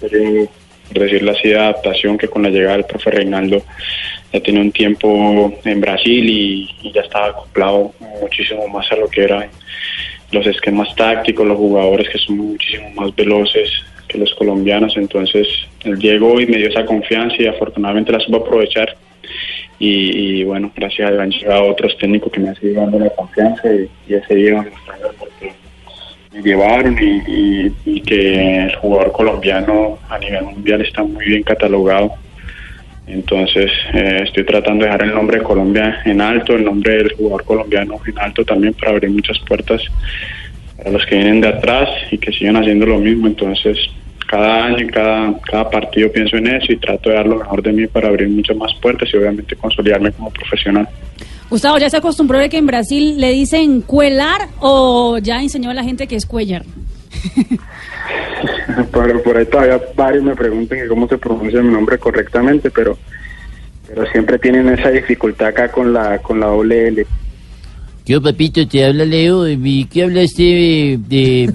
Por 0.00 1.02
decirlo 1.02 1.32
así, 1.32 1.48
de 1.48 1.58
adaptación 1.58 2.16
que 2.18 2.28
con 2.28 2.42
la 2.42 2.50
llegada 2.50 2.76
del 2.76 2.84
profe 2.84 3.10
Reinaldo 3.10 3.62
ya 4.32 4.40
tenía 4.40 4.60
un 4.60 4.72
tiempo 4.72 5.52
en 5.64 5.80
Brasil 5.80 6.28
y, 6.28 6.92
ya 6.92 7.00
estaba 7.00 7.28
acoplado 7.28 7.92
muchísimo 8.20 8.68
más 8.68 8.90
a 8.92 8.96
lo 8.96 9.08
que 9.08 9.24
eran 9.24 9.48
los 10.34 10.46
esquemas 10.46 10.94
tácticos, 10.96 11.46
los 11.46 11.56
jugadores 11.56 12.08
que 12.10 12.18
son 12.18 12.36
muchísimo 12.38 12.90
más 12.96 13.14
veloces 13.14 13.70
que 14.08 14.18
los 14.18 14.34
colombianos. 14.34 14.96
Entonces, 14.96 15.46
él 15.84 15.98
llegó 15.98 16.40
y 16.40 16.46
me 16.46 16.58
dio 16.58 16.68
esa 16.68 16.84
confianza 16.84 17.36
y 17.38 17.46
afortunadamente 17.46 18.12
la 18.12 18.20
supo 18.20 18.38
aprovechar. 18.38 18.94
Y, 19.78 20.44
bueno, 20.44 20.70
gracias 20.76 21.08
a 21.08 21.10
Dios 21.10 21.22
han 21.22 21.30
llegado 21.30 21.66
otros 21.68 21.96
técnicos 21.98 22.32
que 22.32 22.40
me 22.40 22.48
han 22.50 22.54
seguido 22.56 22.80
dando 22.82 22.98
la 23.00 23.10
confianza 23.10 23.62
y, 23.74 23.88
y 24.08 24.14
he 24.14 24.24
seguido 24.26 24.62
demostrando 24.62 25.12
porque 25.18 25.52
me 26.32 26.42
llevaron 26.42 26.96
y, 27.00 27.30
y- 27.30 27.72
y 27.84 28.00
que 28.00 28.64
el 28.64 28.74
jugador 28.76 29.12
colombiano 29.12 29.98
a 30.08 30.18
nivel 30.18 30.44
mundial 30.44 30.80
está 30.80 31.02
muy 31.02 31.24
bien 31.26 31.42
catalogado. 31.42 32.12
Entonces 33.06 33.70
eh, 33.92 34.22
estoy 34.24 34.44
tratando 34.44 34.84
de 34.84 34.90
dejar 34.90 35.02
el 35.02 35.14
nombre 35.14 35.38
de 35.38 35.44
Colombia 35.44 36.00
en 36.04 36.20
alto, 36.20 36.54
el 36.54 36.64
nombre 36.64 36.96
del 36.96 37.12
jugador 37.12 37.44
colombiano 37.44 38.00
en 38.06 38.18
alto 38.18 38.44
también 38.44 38.72
para 38.74 38.92
abrir 38.92 39.10
muchas 39.10 39.38
puertas 39.40 39.82
para 40.76 40.90
los 40.90 41.04
que 41.06 41.16
vienen 41.16 41.40
de 41.40 41.48
atrás 41.48 41.88
y 42.10 42.18
que 42.18 42.32
sigan 42.32 42.56
haciendo 42.56 42.86
lo 42.86 42.98
mismo. 42.98 43.26
Entonces, 43.26 43.78
cada 44.26 44.64
año, 44.64 44.80
y 44.80 44.86
cada, 44.86 45.38
cada 45.42 45.70
partido 45.70 46.10
pienso 46.10 46.36
en 46.36 46.46
eso 46.46 46.72
y 46.72 46.76
trato 46.76 47.10
de 47.10 47.16
dar 47.16 47.26
lo 47.26 47.36
mejor 47.36 47.62
de 47.62 47.72
mí 47.72 47.86
para 47.86 48.08
abrir 48.08 48.28
muchas 48.28 48.56
más 48.56 48.72
puertas 48.80 49.08
y 49.12 49.16
obviamente 49.16 49.54
consolidarme 49.54 50.10
como 50.12 50.30
profesional. 50.30 50.88
Gustavo, 51.50 51.78
¿ya 51.78 51.90
se 51.90 51.98
acostumbró 51.98 52.38
de 52.38 52.48
que 52.48 52.56
en 52.56 52.66
Brasil 52.66 53.20
le 53.20 53.30
dicen 53.30 53.82
cuelar 53.82 54.48
o 54.60 55.18
ya 55.18 55.42
enseñó 55.42 55.70
a 55.70 55.74
la 55.74 55.84
gente 55.84 56.06
que 56.06 56.16
es 56.16 56.26
cuellar? 56.26 56.64
Pero 58.92 59.22
por 59.22 59.36
ahí 59.36 59.46
todavía 59.46 59.80
varios 59.96 60.24
me 60.24 60.34
preguntan 60.34 60.78
que 60.78 60.88
cómo 60.88 61.08
se 61.08 61.18
pronuncia 61.18 61.62
mi 61.62 61.72
nombre 61.72 61.98
correctamente, 61.98 62.70
pero 62.70 62.98
pero 63.86 64.06
siempre 64.10 64.38
tienen 64.38 64.68
esa 64.68 64.90
dificultad 64.90 65.48
acá 65.48 65.70
con 65.70 65.92
la 65.92 66.18
con 66.18 66.40
la 66.40 66.46
doble 66.46 66.88
L. 66.88 67.06
Yo, 68.06 68.20
papito, 68.20 68.68
te 68.68 68.84
habla 68.84 69.06
Leo. 69.06 69.48
¿Y 69.48 69.86
qué 69.86 70.02
hablaste 70.02 70.42
de, 70.42 71.00
de, 71.08 71.52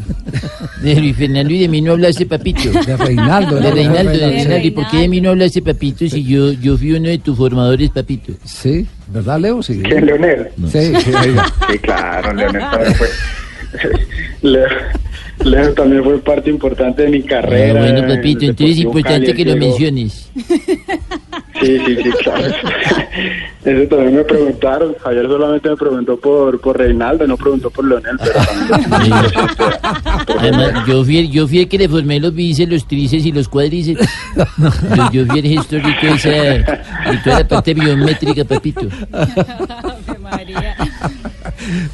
de 0.81 0.95
Luis 0.99 1.15
Fernando 1.15 1.53
y 1.53 1.59
de 1.59 1.67
mí 1.67 1.79
no 1.79 1.91
hablaste, 1.91 2.25
papito? 2.25 2.71
De 2.71 2.97
Reinaldo, 2.97 3.57
De. 3.59 3.69
Reinaldo, 3.69 4.11
de 4.11 4.17
Reinaldo. 4.17 4.67
¿Y 4.67 4.71
por 4.71 4.89
qué 4.89 4.97
de 4.97 5.07
mí 5.09 5.21
no 5.21 5.29
hablaste, 5.29 5.61
papito, 5.61 6.07
si 6.09 6.23
yo, 6.23 6.53
yo 6.53 6.75
fui 6.75 6.93
uno 6.93 7.07
de 7.07 7.19
tus 7.19 7.37
formadores, 7.37 7.91
papito? 7.91 8.33
Sí, 8.45 8.87
¿verdad, 9.09 9.39
Leo? 9.39 9.61
Sí. 9.61 9.79
¿Quién, 9.83 10.07
Leonel? 10.07 10.47
Sí, 10.71 10.91
sí, 10.95 11.11
oiga. 11.13 11.45
Sí, 11.69 11.77
claro, 11.77 12.33
Leonel 12.33 12.63
fue. 12.95 13.07
Leo, 14.41 14.67
Leo 15.43 15.73
también 15.73 16.03
fue 16.03 16.17
parte 16.19 16.49
importante 16.49 17.03
de 17.03 17.09
mi 17.09 17.21
carrera. 17.23 17.79
Ah, 17.79 17.83
bueno, 17.83 17.99
en 17.99 18.07
papito, 18.17 18.39
el 18.43 18.49
entonces 18.51 18.77
es 18.77 18.83
importante 18.83 19.25
Cali, 19.27 19.37
que 19.37 19.45
lo 19.49 19.55
menciones. 19.57 20.29
Sí, 20.35 21.77
sí, 21.85 21.95
sí, 22.03 22.09
claro. 22.23 22.43
Eso 23.65 23.87
también 23.89 24.15
me 24.15 24.23
preguntaron. 24.23 24.95
Javier 25.03 25.27
solamente 25.27 25.69
me 25.69 25.75
preguntó 25.75 26.17
por, 26.17 26.59
por 26.61 26.77
Reinaldo, 26.77 27.27
no 27.27 27.35
preguntó 27.35 27.69
por 27.69 27.85
Leonel, 27.85 28.17
pero 28.17 28.33
también. 28.89 29.13
Además, 30.39 30.85
yo 30.87 31.03
fui, 31.03 31.17
el- 31.17 31.29
yo 31.29 31.45
fui 31.47 31.59
el 31.59 31.67
que 31.67 31.77
le 31.77 31.89
formé 31.89 32.19
los 32.21 32.33
bíceps, 32.33 32.71
los 32.71 32.87
tríceps 32.87 33.25
y 33.25 33.31
los 33.33 33.49
cuádriceps. 33.49 34.07
Yo, 34.95 35.09
yo 35.11 35.25
fui 35.25 35.39
el 35.39 35.45
gestor 35.47 35.81
de 35.83 35.93
toda, 36.01 36.15
esa, 36.15 36.29
de 36.29 37.17
toda 37.23 37.39
la 37.39 37.47
parte 37.47 37.73
biométrica, 37.73 38.45
papito. 38.45 38.81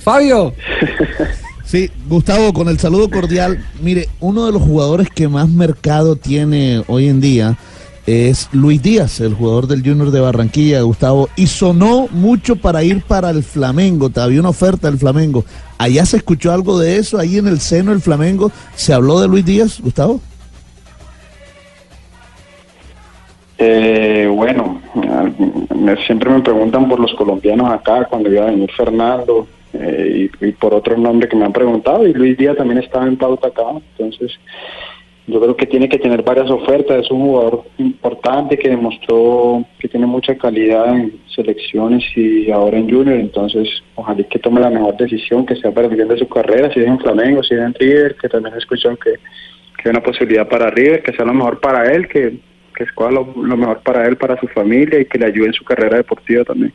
Fabio. 0.03 0.53
Sí, 1.65 1.89
Gustavo, 2.07 2.53
con 2.53 2.69
el 2.69 2.77
saludo 2.77 3.09
cordial. 3.09 3.65
Mire, 3.81 4.07
uno 4.19 4.45
de 4.45 4.51
los 4.51 4.61
jugadores 4.61 5.09
que 5.09 5.27
más 5.27 5.49
mercado 5.49 6.15
tiene 6.15 6.83
hoy 6.87 7.07
en 7.07 7.19
día 7.19 7.57
es 8.05 8.49
Luis 8.51 8.83
Díaz, 8.83 9.19
el 9.19 9.33
jugador 9.33 9.65
del 9.65 9.81
Junior 9.83 10.11
de 10.11 10.19
Barranquilla, 10.19 10.81
Gustavo, 10.81 11.27
y 11.35 11.47
sonó 11.47 12.07
mucho 12.11 12.55
para 12.55 12.83
ir 12.83 13.01
para 13.01 13.31
el 13.31 13.43
Flamengo. 13.43 14.11
Había 14.15 14.39
una 14.39 14.49
oferta 14.49 14.87
del 14.87 14.99
Flamengo. 14.99 15.43
¿Allá 15.79 16.05
se 16.05 16.17
escuchó 16.17 16.51
algo 16.53 16.77
de 16.77 16.97
eso? 16.97 17.17
¿Ahí 17.17 17.39
en 17.39 17.47
el 17.47 17.59
seno 17.59 17.89
del 17.91 18.01
Flamengo 18.01 18.51
se 18.75 18.93
habló 18.93 19.19
de 19.19 19.27
Luis 19.27 19.43
Díaz, 19.43 19.81
Gustavo? 19.81 20.21
Eh, 23.57 24.29
bueno, 24.31 24.81
siempre 26.05 26.29
me 26.29 26.41
preguntan 26.41 26.87
por 26.87 26.99
los 26.99 27.13
colombianos 27.15 27.71
acá, 27.71 28.05
cuando 28.05 28.31
iba 28.31 28.43
a 28.43 28.51
venir 28.51 28.69
Fernando, 28.77 29.47
eh, 29.80 30.30
y, 30.41 30.52
por 30.53 30.73
otro 30.73 30.97
nombre 30.97 31.27
que 31.27 31.35
me 31.35 31.45
han 31.45 31.53
preguntado, 31.53 32.07
y 32.07 32.14
Luis 32.14 32.38
Díaz 32.38 32.57
también 32.57 32.80
estaba 32.80 33.07
en 33.07 33.18
pauta 33.18 33.47
acá, 33.47 33.64
entonces 33.97 34.31
yo 35.27 35.41
creo 35.41 35.56
que 35.56 35.65
tiene 35.65 35.89
que 35.89 35.97
tener 35.97 36.22
varias 36.22 36.52
ofertas, 36.52 37.03
es 37.03 37.11
un 37.11 37.22
jugador 37.22 37.64
importante 37.80 38.57
que 38.57 38.69
demostró 38.69 39.65
que 39.80 39.88
tiene 39.88 40.06
mucha 40.06 40.38
calidad 40.38 40.95
en 40.95 41.19
selecciones 41.34 42.03
y 42.15 42.52
ahora 42.52 42.77
en 42.77 42.89
Junior, 42.89 43.19
entonces 43.19 43.68
ojalá 43.95 44.23
que 44.23 44.39
tome 44.39 44.61
la 44.61 44.69
mejor 44.69 44.95
decisión, 44.97 45.45
que 45.45 45.56
sea 45.56 45.72
para 45.72 45.88
el 45.88 45.95
bien 45.95 46.07
de 46.07 46.19
su 46.19 46.27
carrera, 46.27 46.72
si 46.72 46.80
es 46.80 46.88
en 46.88 46.99
Flamengo, 46.99 47.41
si 47.41 47.56
es 47.56 47.61
en 47.61 47.73
River, 47.73 48.15
que 48.22 48.30
también 48.30 48.56
escucharon 48.56 48.97
que, 48.97 49.14
que 49.14 49.89
hay 49.89 49.89
una 49.89 50.03
posibilidad 50.03 50.47
para 50.47 50.69
River, 50.69 51.02
que 51.02 51.14
sea 51.14 51.26
lo 51.26 51.34
mejor 51.34 51.60
para 51.60 51.91
él, 51.91 52.07
que, 52.07 52.38
que 52.76 52.84
escoja 52.84 53.11
lo 53.11 53.26
mejor 53.26 53.81
para 53.81 54.06
él, 54.07 54.18
para 54.18 54.39
su 54.39 54.47
familia 54.49 54.99
y 54.99 55.06
que 55.06 55.18
le 55.18 55.26
ayude 55.26 55.47
en 55.47 55.53
su 55.53 55.64
carrera 55.64 55.97
deportiva 55.97 56.43
también. 56.43 56.72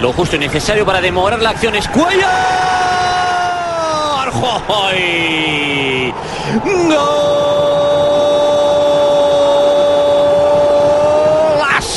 Lo 0.00 0.12
justo 0.12 0.36
y 0.36 0.38
necesario 0.38 0.86
para 0.86 1.00
demorar 1.00 1.42
la 1.42 1.50
acción 1.50 1.74
es 1.74 1.86
Cuellar. 1.88 2.70
¡Joy! 4.32 6.14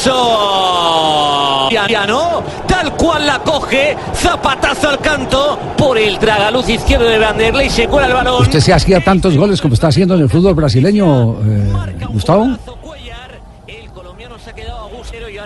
¡Golazo! 0.03 1.69
Piano, 1.87 2.43
tal 2.67 2.93
cual 2.97 3.27
la 3.27 3.39
coge, 3.39 3.95
zapatazo 4.13 4.89
al 4.89 4.99
canto 4.99 5.57
por 5.77 5.97
el 5.97 6.19
tragaluz 6.19 6.67
izquierdo 6.67 7.05
de 7.05 7.17
Vanderlei, 7.17 7.69
se 7.69 7.87
cuela 7.87 8.07
el 8.07 8.13
balón. 8.13 8.41
¿Usted 8.41 8.59
se 8.59 8.73
hacía 8.73 8.99
tantos 9.01 9.37
goles 9.37 9.61
como 9.61 9.73
está 9.73 9.87
haciendo 9.87 10.15
en 10.15 10.21
el 10.21 10.29
fútbol 10.29 10.53
brasileño, 10.53 11.37
eh, 11.45 11.73
Gustavo? 12.09 12.57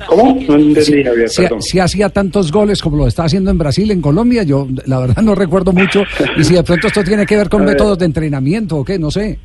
¿Cómo? 0.07 0.35
No 0.47 0.55
entendí, 0.55 1.03
Javier, 1.03 1.29
Si, 1.29 1.41
perdón. 1.43 1.61
si 1.61 1.79
hacía 1.79 2.09
tantos 2.09 2.51
goles 2.51 2.81
como 2.81 2.97
lo 2.97 3.07
está 3.07 3.25
haciendo 3.25 3.51
en 3.51 3.57
Brasil, 3.57 3.91
en 3.91 4.01
Colombia, 4.01 4.43
yo 4.43 4.67
la 4.85 4.99
verdad 4.99 5.21
no 5.21 5.35
recuerdo 5.35 5.73
mucho. 5.73 6.03
Y 6.37 6.43
si 6.43 6.55
de 6.55 6.63
pronto 6.63 6.87
esto 6.87 7.03
tiene 7.03 7.25
que 7.25 7.35
ver 7.37 7.49
con 7.49 7.63
métodos 7.65 7.97
de 7.99 8.05
entrenamiento 8.05 8.77
o 8.77 8.85
qué, 8.85 8.97
no 8.97 9.11
sé. 9.11 9.37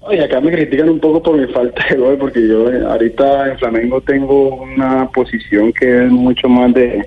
Oye, 0.00 0.22
acá 0.22 0.40
me 0.40 0.52
critican 0.52 0.90
un 0.90 1.00
poco 1.00 1.22
por 1.22 1.36
mi 1.38 1.50
falta 1.52 1.82
de 1.88 1.96
gol, 1.96 2.18
porque 2.18 2.46
yo 2.46 2.70
eh, 2.70 2.84
ahorita 2.86 3.52
en 3.52 3.58
Flamengo 3.58 4.00
tengo 4.02 4.56
una 4.62 5.08
posición 5.10 5.72
que 5.72 6.04
es 6.04 6.10
mucho 6.10 6.46
más 6.48 6.74
de, 6.74 7.06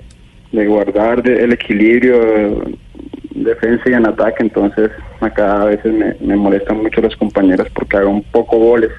de 0.50 0.66
guardar 0.66 1.22
de- 1.22 1.44
el 1.44 1.52
equilibrio, 1.52 2.16
eh, 2.20 2.74
defensa 3.36 3.84
y 3.88 3.92
en 3.92 4.04
ataque, 4.06 4.38
entonces 4.42 4.90
acá 5.20 5.62
a 5.62 5.64
veces 5.66 5.92
me, 5.92 6.16
me 6.20 6.34
molestan 6.34 6.82
mucho 6.82 7.00
los 7.00 7.14
compañeros 7.16 7.68
porque 7.72 7.98
hago 7.98 8.10
un 8.10 8.22
poco 8.24 8.58
goles. 8.58 8.90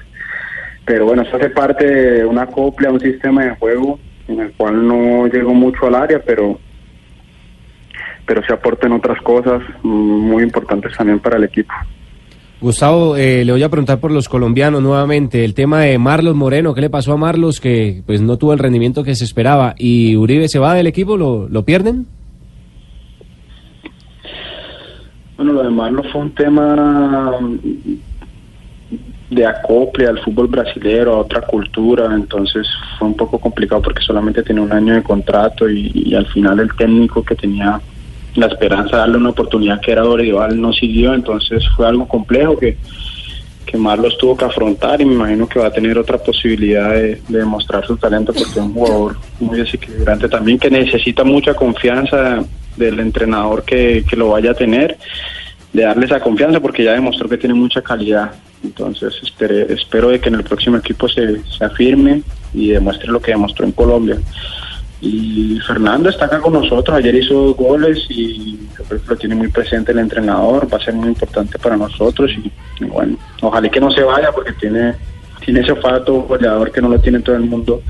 Pero 0.90 1.04
bueno, 1.04 1.22
eso 1.22 1.36
hace 1.36 1.50
parte 1.50 1.86
de 1.86 2.24
una 2.26 2.46
copla, 2.46 2.90
un 2.90 2.98
sistema 2.98 3.44
de 3.44 3.50
juego 3.54 4.00
en 4.26 4.40
el 4.40 4.50
cual 4.54 4.88
no 4.88 5.28
llego 5.28 5.54
mucho 5.54 5.86
al 5.86 5.94
área, 5.94 6.20
pero 6.20 6.58
pero 8.26 8.42
se 8.44 8.52
aportan 8.52 8.90
otras 8.90 9.22
cosas 9.22 9.62
muy 9.84 10.42
importantes 10.42 10.92
también 10.96 11.20
para 11.20 11.36
el 11.36 11.44
equipo. 11.44 11.72
Gustavo, 12.60 13.16
eh, 13.16 13.44
le 13.44 13.52
voy 13.52 13.62
a 13.62 13.68
preguntar 13.68 14.00
por 14.00 14.10
los 14.10 14.28
colombianos 14.28 14.82
nuevamente. 14.82 15.44
El 15.44 15.54
tema 15.54 15.82
de 15.82 15.96
Marlos 15.96 16.34
Moreno, 16.34 16.74
¿qué 16.74 16.80
le 16.80 16.90
pasó 16.90 17.12
a 17.12 17.16
Marlos 17.16 17.60
que 17.60 18.02
pues 18.04 18.20
no 18.20 18.36
tuvo 18.36 18.52
el 18.52 18.58
rendimiento 18.58 19.04
que 19.04 19.14
se 19.14 19.22
esperaba? 19.22 19.76
¿Y 19.78 20.16
Uribe 20.16 20.48
se 20.48 20.58
va 20.58 20.74
del 20.74 20.88
equipo? 20.88 21.16
¿Lo, 21.16 21.48
lo 21.48 21.64
pierden? 21.64 22.06
Bueno, 25.36 25.52
lo 25.52 25.62
de 25.62 25.70
Marlon 25.70 26.04
fue 26.10 26.20
un 26.20 26.34
tema 26.34 27.38
de 29.30 29.46
acople 29.46 30.08
al 30.08 30.18
fútbol 30.18 30.48
brasilero, 30.48 31.14
a 31.14 31.18
otra 31.18 31.40
cultura, 31.42 32.12
entonces 32.12 32.66
fue 32.98 33.08
un 33.08 33.16
poco 33.16 33.38
complicado 33.38 33.80
porque 33.80 34.02
solamente 34.02 34.42
tenía 34.42 34.62
un 34.62 34.72
año 34.72 34.94
de 34.94 35.02
contrato 35.04 35.70
y, 35.70 36.14
al 36.14 36.26
final 36.26 36.58
el 36.58 36.74
técnico 36.74 37.24
que 37.24 37.36
tenía 37.36 37.80
la 38.34 38.46
esperanza 38.46 38.90
de 38.90 38.98
darle 38.98 39.16
una 39.18 39.30
oportunidad 39.30 39.80
que 39.80 39.92
era 39.92 40.02
Dorival 40.02 40.60
no 40.60 40.72
siguió, 40.72 41.14
entonces 41.14 41.64
fue 41.76 41.86
algo 41.86 42.08
complejo 42.08 42.58
que, 42.58 42.76
que 43.64 43.76
Marlos 43.76 44.18
tuvo 44.18 44.36
que 44.36 44.44
afrontar 44.44 45.00
y 45.00 45.04
me 45.04 45.14
imagino 45.14 45.48
que 45.48 45.60
va 45.60 45.68
a 45.68 45.72
tener 45.72 45.96
otra 45.96 46.18
posibilidad 46.18 46.90
de, 46.90 47.20
de 47.28 47.38
demostrar 47.38 47.86
su 47.86 47.96
talento 47.96 48.32
porque 48.32 48.50
es 48.50 48.56
un 48.56 48.74
jugador 48.74 49.16
muy 49.38 49.58
desequilibrante 49.58 50.28
también 50.28 50.58
que 50.58 50.70
necesita 50.70 51.22
mucha 51.22 51.54
confianza 51.54 52.44
del 52.76 52.98
entrenador 52.98 53.62
que, 53.64 54.04
que 54.08 54.16
lo 54.16 54.30
vaya 54.30 54.50
a 54.50 54.54
tener, 54.54 54.98
de 55.72 55.82
darle 55.84 56.06
esa 56.06 56.18
confianza 56.18 56.58
porque 56.58 56.82
ya 56.82 56.92
demostró 56.92 57.28
que 57.28 57.38
tiene 57.38 57.54
mucha 57.54 57.80
calidad. 57.80 58.32
Entonces 58.62 59.14
espere- 59.22 59.72
espero 59.72 60.08
de 60.10 60.20
que 60.20 60.28
en 60.28 60.34
el 60.36 60.44
próximo 60.44 60.76
equipo 60.76 61.08
se, 61.08 61.40
se 61.44 61.64
afirme 61.64 62.22
y 62.52 62.68
demuestre 62.68 63.08
lo 63.10 63.20
que 63.20 63.30
demostró 63.32 63.64
en 63.64 63.72
Colombia. 63.72 64.18
Y 65.02 65.58
Fernando 65.66 66.10
está 66.10 66.26
acá 66.26 66.40
con 66.40 66.52
nosotros, 66.52 66.94
ayer 66.98 67.14
hizo 67.14 67.32
dos 67.32 67.56
goles 67.56 68.04
y 68.10 68.58
yo 68.76 68.84
creo 68.86 69.00
que 69.02 69.08
lo 69.08 69.16
tiene 69.16 69.34
muy 69.34 69.48
presente 69.48 69.92
el 69.92 69.98
entrenador, 69.98 70.68
va 70.70 70.76
a 70.76 70.84
ser 70.84 70.92
muy 70.92 71.08
importante 71.08 71.58
para 71.58 71.74
nosotros 71.76 72.30
y, 72.36 72.52
y 72.84 72.86
bueno, 72.86 73.16
ojalá 73.40 73.68
que 73.70 73.80
no 73.80 73.90
se 73.90 74.02
vaya 74.02 74.30
porque 74.30 74.52
tiene, 74.52 74.92
tiene 75.42 75.60
ese 75.60 75.72
olfato 75.72 76.14
goleador 76.22 76.70
que 76.70 76.82
no 76.82 76.88
lo 76.90 76.98
tiene 77.00 77.20
todo 77.20 77.34
el 77.36 77.44
mundo 77.44 77.80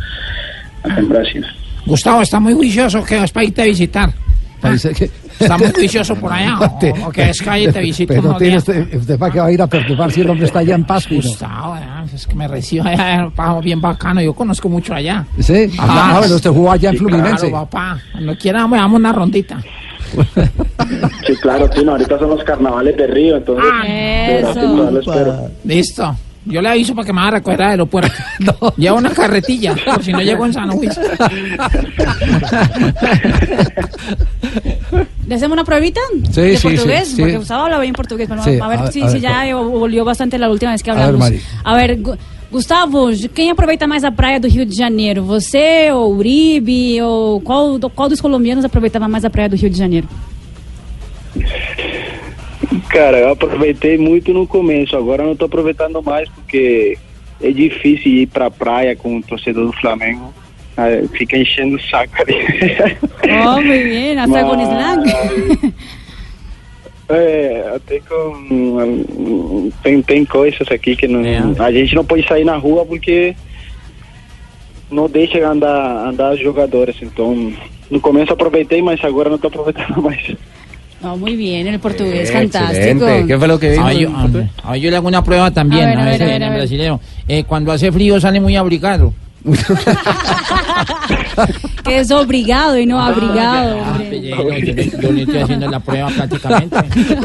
acá 0.85 1.01
en 1.01 1.09
Brasil. 1.09 1.45
Gustavo 1.85 2.23
está 2.23 2.39
muy 2.39 2.53
juicioso 2.55 3.03
que 3.05 3.17
vas 3.19 3.33
para 3.33 3.45
irte 3.47 3.63
a 3.63 3.65
visitar. 3.65 4.13
Está 5.41 5.59
muy 5.59 5.71
juicioso 5.75 6.15
por 6.17 6.33
allá. 6.33 6.59
O, 6.61 7.07
o 7.07 7.11
que 7.11 7.31
es 7.31 7.43
calle 7.43 7.65
y 7.65 7.73
te 7.73 7.81
visito 7.91 8.15
Pero 8.15 8.37
tiene 8.37 8.59
usted, 8.59 8.95
usted 8.95 9.19
para 9.19 9.33
qué 9.33 9.41
va 9.41 9.47
a 9.47 9.53
ir 9.53 9.62
a 9.62 9.67
perturbar 9.67 10.12
si 10.12 10.21
el 10.21 10.31
hombre 10.31 10.47
está 10.47 10.61
allá 10.61 10.75
en 10.75 10.85
Paz. 10.85 11.07
mira? 11.11 11.23
Gustavo, 11.23 11.77
es 12.15 12.27
que 12.27 12.35
me 12.35 12.47
recibo 12.47 12.87
allá, 12.87 13.25
un 13.27 13.33
pago 13.33 13.61
bien 13.61 13.81
bacano. 13.81 14.21
Yo 14.21 14.35
conozco 14.35 14.69
mucho 14.69 14.95
allá. 14.95 15.25
Sí, 15.39 15.71
Ajá. 15.79 16.17
ah, 16.17 16.19
bueno, 16.21 16.35
usted 16.37 16.51
jugó 16.51 16.71
allá 16.71 16.91
en 16.91 16.97
Fluminense. 16.99 17.49
Claro, 17.49 17.65
papá. 17.65 17.99
Cuando 18.12 18.37
quiera, 18.37 18.67
me 18.69 18.77
damos 18.77 18.99
una 19.01 19.12
rondita. 19.12 19.61
Sí, 21.27 21.35
claro, 21.41 21.69
Tino, 21.71 21.93
ahorita 21.93 22.19
son 22.19 22.31
los 22.31 22.43
carnavales 22.45 22.97
de 22.97 23.07
Río, 23.07 23.37
entonces 23.37 23.65
Ah, 23.73 23.87
espero. 23.87 25.51
Listo. 25.65 26.17
Yo 26.47 26.62
le 26.62 26.69
aviso 26.71 26.95
para 26.95 27.07
que 27.07 27.12
me 27.12 27.21
haga 27.21 27.31
recoger 27.33 27.62
al 27.62 27.71
aeropuerto. 27.73 28.12
Lleva 28.79 28.97
una 28.97 29.11
carretilla, 29.11 29.75
por 29.85 30.03
si 30.03 30.11
no 30.12 30.21
llego 30.23 30.47
en 30.47 30.53
San 30.55 30.69
Luis. 30.69 30.91
¿Le 35.27 35.35
hacemos 35.35 35.55
una 35.55 35.65
pruebita 35.65 36.01
Sí, 36.31 36.41
de 36.41 36.57
sí, 36.57 36.62
portugués? 36.69 37.09
sí, 37.09 37.15
sí. 37.17 37.21
Porque 37.23 37.37
Gustavo 37.39 37.65
habla 37.65 37.79
bien 37.79 37.93
portugués, 37.95 38.27
pero 38.29 38.43
Sí, 38.43 38.59
a 38.61 38.69
ver 38.69 38.79
a- 38.81 38.91
si, 38.93 39.03
a 39.03 39.09
si 39.09 39.15
ver, 39.15 39.23
ya 39.23 39.55
volvió 39.57 40.05
bastante 40.05 40.39
la 40.39 40.51
última 40.51 40.73
vez 40.73 40.83
que 40.83 40.91
A 40.91 40.95
ver, 40.95 41.03
hablamos. 41.05 41.31
Mari. 41.31 41.41
A 41.62 41.77
ver, 41.77 42.01
Gu- 42.03 42.17
Gustavo, 42.51 43.11
quem 43.33 43.51
aproveita 43.51 43.87
mais 43.87 44.03
a 44.03 44.11
praia 44.11 44.41
do 44.41 44.49
Rio 44.49 44.67
de 44.67 44.75
Janeiro? 44.75 45.23
Você 45.25 45.91
ou 45.93 46.17
Uribe? 46.17 47.01
Ou 47.01 47.41
qual, 47.43 47.79
qual 47.95 48.09
dos 48.09 48.21
colombianos 48.21 48.65
aproveitava 48.65 49.07
mais 49.07 49.25
a 49.25 49.31
praia 49.31 49.49
do 49.49 49.57
Rio 49.57 49.71
de 49.71 49.79
Janeiro? 49.79 50.09
Cara, 52.91 53.19
eu 53.19 53.31
aproveitei 53.31 53.97
muito 53.97 54.33
no 54.33 54.47
começo, 54.47 54.97
agora 54.97 55.25
não 55.25 55.37
tô 55.37 55.45
aproveitando 55.45 56.03
mais 56.03 56.29
porque 56.29 56.99
é 57.41 57.51
difícil 57.51 58.12
ir 58.12 58.27
pra 58.27 58.51
praia 58.51 58.97
com 58.97 59.17
o 59.17 59.23
torcedor 59.23 59.67
do 59.67 59.73
Flamengo. 59.75 60.35
Ah, 60.77 60.87
Fica 61.12 61.37
enchendo 61.37 61.77
o 61.77 61.83
saco 61.83 62.15
ali. 62.21 62.35
Oh, 63.47 63.61
con 64.45 64.61
slang. 64.61 65.75
É, 67.12 67.73
até 67.75 67.99
com. 68.01 69.73
Tem, 69.83 70.01
tem 70.01 70.25
coisas 70.25 70.67
aqui 70.71 70.95
que 70.95 71.09
não. 71.09 71.21
A 71.59 71.73
gente 71.73 71.93
não 71.93 72.05
pode 72.05 72.25
sair 72.27 72.45
na 72.45 72.57
rua 72.57 72.87
porque 72.87 73.35
não 74.89 75.09
deixa 75.09 75.45
andar, 75.45 76.07
andar 76.07 76.35
os 76.35 76.41
jogadores. 76.41 76.95
Então, 77.03 77.53
no 77.91 78.01
começo 78.01 78.33
aproveitei, 78.33 78.81
mas 78.81 79.05
agora 79.05 79.29
não 79.29 79.39
tô 79.39 79.49
aproveitando 79.49 79.99
mais. 80.03 80.37
Oh, 81.03 81.17
muy 81.17 81.35
bien, 81.35 81.67
el 81.67 81.81
portugués, 81.81 82.29
Excelente. 82.31 82.59
fantástico. 82.59 83.07
¿Qué 83.27 83.39
fue 83.39 83.49
lo 83.49 83.59
que 83.59 83.71
dijo? 83.73 83.85
Ah, 83.85 83.93
yo, 83.95 84.11
ah, 84.65 84.77
yo 84.77 84.91
le 84.91 84.97
hago 84.97 85.09
una 85.09 85.25
prueba 85.25 85.51
también, 85.51 85.85
A 85.85 85.87
ver, 85.89 85.99
a 85.99 86.03
a 86.03 86.05
ver, 86.05 86.19
ver, 86.19 86.23
a 86.23 86.27
ver, 86.27 86.37
en 86.37 86.43
a 86.43 86.47
el 86.47 86.51
ver. 86.53 86.61
brasileño. 86.61 87.01
Eh, 87.27 87.45
cuando 87.45 87.73
hace 87.73 87.91
frío 87.91 88.21
sale 88.21 88.41
muy 88.41 88.55
abrigado. 88.57 89.15
Que 91.85 92.01
es 92.01 92.11
obligado 92.11 92.79
y 92.79 92.85
no 92.87 93.01
abrigado. 93.03 93.81
Ah, 93.83 93.99
yo, 94.03 95.01
yo- 95.01 95.13
le 95.13 95.23
estoy 95.23 95.39
haciendo 95.39 95.69
la 95.71 95.81
prueba 95.81 96.09
prácticamente. 96.09 96.77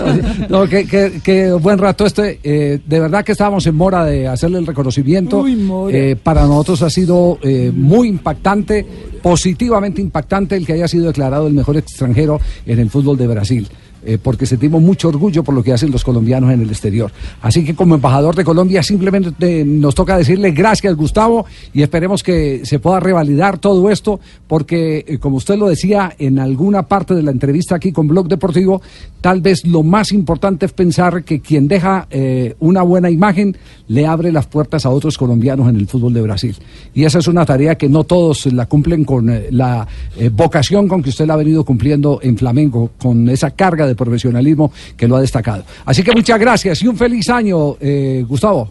No, 0.50 0.68
que, 0.68 0.86
que- 0.88 1.20
que 1.24 1.52
buen 1.52 1.78
rato 1.78 2.06
este. 2.06 2.40
eh, 2.44 2.80
de 2.86 3.00
verdad 3.00 3.24
que 3.26 3.34
estábamos 3.34 3.66
en 3.68 3.76
mora 3.76 4.06
de 4.06 4.28
hacerle 4.28 4.60
el 4.60 4.66
reconocimiento. 4.68 5.46
Eh, 5.92 6.16
para 6.22 6.44
nosotros 6.46 6.82
ha 6.84 6.90
sido 6.90 7.38
eh, 7.42 7.72
muy 7.76 8.08
impactante, 8.08 8.86
positivamente 9.26 10.04
impactante 10.04 10.56
el 10.56 10.68
que 10.68 10.74
haya 10.74 10.88
sido 10.88 11.08
declarado 11.08 11.48
el 11.48 11.54
mejor 11.56 11.78
extranjero 11.78 12.40
en 12.68 12.78
el 12.78 12.92
fútbol 12.92 13.18
de 13.18 13.26
Brasil. 13.26 13.68
Eh, 14.06 14.18
porque 14.22 14.46
sentimos 14.46 14.82
mucho 14.82 15.10
orgullo 15.10 15.44
por 15.44 15.54
lo 15.56 15.64
que 15.64 15.74
hacen 15.74 15.92
los 15.92 16.04
colombianos 16.04 16.52
en 16.52 16.62
el 16.62 16.70
exterior. 16.70 17.12
Así 17.42 17.66
que 17.66 17.76
como 17.76 17.96
embajador 17.96 18.36
de 18.36 18.44
Colombia 18.44 18.84
simplemente 18.84 19.32
te- 19.32 19.66
nos 19.66 19.96
toca 19.96 20.18
decirle 20.18 20.52
gracias 20.52 20.96
Gustavo 20.96 21.46
y 21.74 21.82
esperemos 21.82 22.24
que 22.24 22.62
se 22.66 22.80
pueda 22.80 23.00
revalidar 23.00 23.58
todo 23.58 23.90
esto 23.90 24.20
porque 24.48 25.04
eh, 25.08 25.18
como 25.18 25.38
usted 25.38 25.58
lo 25.58 25.68
decía 25.68 26.14
en 26.20 26.40
alguna 26.40 26.84
parte 26.84 27.16
de 27.16 27.24
la 27.24 27.32
entrevista 27.32 27.76
aquí 27.76 27.92
con 27.92 28.08
Blog 28.08 28.28
Deportivo, 28.28 28.82
tal 29.22 29.42
vez 29.42 29.66
lo 29.66 29.84
más 29.84 30.12
importante 30.12 30.66
es 30.68 30.72
pensar 30.74 31.24
que 31.24 31.40
quien 31.40 31.68
deja 31.68 32.08
eh, 32.12 32.56
una 32.60 32.84
buena 32.84 33.10
imagen 33.10 33.58
le 33.88 34.06
abre 34.06 34.32
las 34.32 34.46
puertas 34.48 34.86
a 34.86 34.90
otros 34.90 35.18
colombianos 35.18 35.68
en 35.70 35.76
el 35.78 35.88
fútbol 35.88 36.14
de 36.14 36.22
Brasil. 36.22 36.56
Y 36.94 37.04
esa 37.06 37.20
es 37.20 37.28
una 37.28 37.46
tarea 37.46 37.76
que 37.76 37.90
no 37.90 38.04
todos 38.04 38.46
la 38.48 38.66
cumplen 38.68 39.04
con 39.06 39.30
eh, 39.30 39.48
la 39.52 39.88
eh, 40.18 40.30
vocación 40.30 40.88
con 40.88 41.02
que 41.02 41.10
usted 41.10 41.26
la 41.26 41.34
ha 41.34 41.38
venido 41.38 41.64
cumpliendo 41.66 42.20
en 42.22 42.38
Flamengo, 42.38 42.92
con 43.00 43.30
esa 43.30 43.52
carga 43.52 43.88
de 43.88 43.95
profesionalismo 43.96 44.72
que 44.96 45.08
lo 45.08 45.16
ha 45.16 45.22
destacado. 45.22 45.64
Así 45.86 46.04
que 46.04 46.12
muchas 46.12 46.40
gracias 46.40 46.82
y 46.82 46.88
un 46.88 46.98
feliz 46.98 47.30
año, 47.30 47.76
eh, 47.80 48.24
Gustavo. 48.28 48.70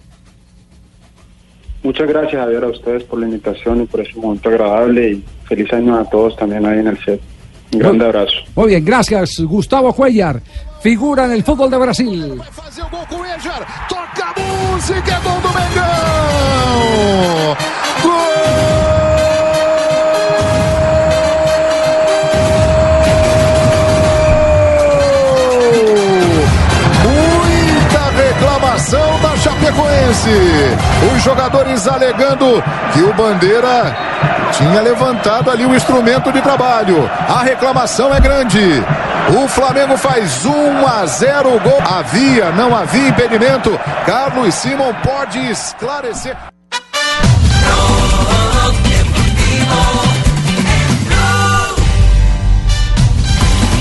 Muchas 1.83 2.09
gracias, 2.09 2.43
Javier, 2.43 2.65
a 2.65 2.69
ustedes 2.69 3.05
por 3.05 3.19
la 3.21 3.27
invitación 3.27 3.83
y 3.83 3.87
por 3.87 4.01
ese 4.01 4.19
momento 4.19 4.49
agradable 4.49 5.13
y 5.13 5.25
feliz 5.47 5.71
año 5.73 5.99
a 5.99 6.05
todos 6.05 6.35
también 6.37 6.65
ahí 6.65 6.79
en 6.79 6.87
el 6.87 7.05
set. 7.05 7.21
Un 7.73 7.79
grande 7.79 8.05
abrazo. 8.07 8.37
Muy 8.55 8.69
bien, 8.69 8.85
gracias, 8.85 9.41
Gustavo 9.41 9.93
Cuellar, 9.93 10.41
figura 10.81 11.27
en 11.27 11.33
el 11.33 11.43
fútbol 11.43 11.71
de 11.71 11.77
Brasil. 11.77 12.41
Toca 13.89 14.31
a 14.31 14.35
música, 14.39 15.21
gol 15.21 15.41
do 15.43 15.49
Mengão! 15.49 16.85
Gol! 18.03 19.04
Chapecoense. 29.75 30.31
Os 31.15 31.23
jogadores 31.23 31.87
alegando 31.89 32.63
que 32.93 33.03
o 33.03 33.13
Bandeira 33.15 33.95
tinha 34.53 34.81
levantado 34.81 35.51
ali 35.51 35.67
o 35.67 35.75
instrumento 35.75 36.33
de 36.33 36.41
trabalho. 36.41 37.11
A 37.29 37.43
reclamação 37.43 38.15
é 38.15 38.21
grande. 38.21 38.61
O 39.43 39.49
Flamengo 39.49 39.97
faz 39.97 40.45
1 40.45 40.87
a 40.87 41.07
0 41.07 41.61
gol. 41.61 41.79
Havia, 41.81 42.51
não 42.53 42.75
havia 42.75 43.09
impedimento. 43.09 43.79
Carlos 44.07 44.55
Simon 44.55 44.95
pode 45.03 45.39
esclarecer. 45.51 46.37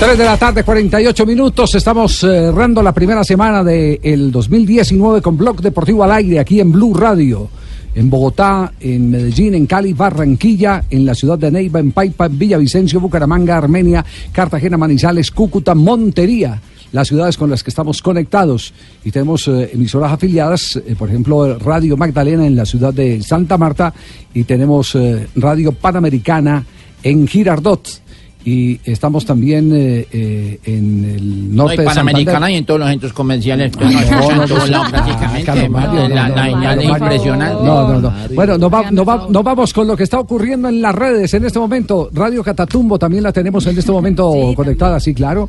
Tres 0.04 0.18
de 0.18 0.24
la 0.26 0.36
tarde, 0.36 0.62
48 0.62 1.24
minutos. 1.24 1.74
Estamos 1.74 2.22
eh, 2.24 2.26
cerrando 2.26 2.82
la 2.82 2.92
primera 2.92 3.24
semana 3.24 3.64
del 3.64 4.30
2019 4.30 5.22
con 5.22 5.34
Blog 5.34 5.62
Deportivo 5.62 6.04
al 6.04 6.12
aire 6.12 6.38
aquí 6.40 6.60
en 6.60 6.70
Blue 6.70 6.92
Radio. 6.92 7.48
En 7.94 8.10
Bogotá, 8.10 8.74
en 8.80 9.10
Medellín, 9.10 9.54
en 9.54 9.64
Cali, 9.64 9.94
Barranquilla, 9.94 10.84
en 10.90 11.06
la 11.06 11.14
ciudad 11.14 11.38
de 11.38 11.50
Neiva, 11.50 11.80
en 11.80 11.92
Paipa, 11.92 12.26
en 12.26 12.38
Villavicencio, 12.38 13.00
Bucaramanga, 13.00 13.56
Armenia, 13.56 14.04
Cartagena, 14.30 14.76
Manizales, 14.76 15.30
Cúcuta, 15.30 15.74
Montería. 15.74 16.60
Las 16.92 17.08
ciudades 17.08 17.38
con 17.38 17.48
las 17.48 17.62
que 17.64 17.70
estamos 17.70 18.02
conectados 18.02 18.74
y 19.06 19.10
tenemos 19.10 19.48
eh, 19.48 19.70
emisoras 19.72 20.12
afiliadas, 20.12 20.76
eh, 20.76 20.96
por 20.98 21.08
ejemplo, 21.08 21.58
Radio 21.58 21.96
Magdalena 21.96 22.46
en 22.46 22.56
la 22.56 22.66
ciudad 22.66 22.92
de 22.92 23.22
Santa 23.22 23.56
Marta 23.56 23.94
y 24.34 24.44
tenemos 24.44 24.98
Radio 25.34 25.72
Panamericana 25.72 26.62
en 27.02 27.26
Girardot 27.26 28.03
y 28.44 28.78
estamos 28.84 29.24
también 29.24 29.70
eh, 29.74 30.06
eh, 30.12 30.58
en 30.64 31.04
el 31.04 31.48
No, 31.56 31.62
norte 31.64 31.76
y 31.76 31.78
de 31.78 31.84
Santander. 31.84 32.04
Panamericana 32.04 32.50
y 32.50 32.54
en 32.56 32.64
todos 32.66 32.80
los 32.80 32.88
centros 32.90 33.12
comerciales. 33.14 33.72
No, 33.76 33.90
no, 33.90 34.30
en 34.30 34.36
no, 34.36 34.44
todos 34.46 34.60
no, 34.60 34.66
lados 34.66 34.84
no, 34.86 34.90
prácticamente. 34.90 35.44
Carlos 35.44 35.70
Mario, 35.70 36.08
la 36.08 36.08
no, 36.08 36.14
la 36.14 36.28
no, 36.28 36.34
señal 36.44 36.62
Carlos 36.62 36.84
es 36.84 36.90
Mario. 36.90 37.04
impresionante. 37.06 37.64
No, 37.64 37.88
no, 37.88 38.00
no. 38.00 38.12
Bueno, 38.34 38.58
nos, 38.58 38.72
va- 38.72 38.90
nos 38.90 39.08
va- 39.08 39.26
nos 39.30 39.42
vamos 39.44 39.72
con 39.72 39.86
lo 39.86 39.96
que 39.96 40.02
está 40.02 40.20
ocurriendo 40.20 40.68
en 40.68 40.82
las 40.82 40.94
redes 40.94 41.32
en 41.34 41.44
este 41.44 41.58
momento. 41.58 42.10
Radio 42.12 42.42
Catatumbo 42.44 42.98
también 42.98 43.22
la 43.22 43.32
tenemos 43.32 43.66
en 43.66 43.78
este 43.78 43.90
momento 43.92 44.32
conectada, 44.54 45.00
sí, 45.00 45.14
claro. 45.14 45.48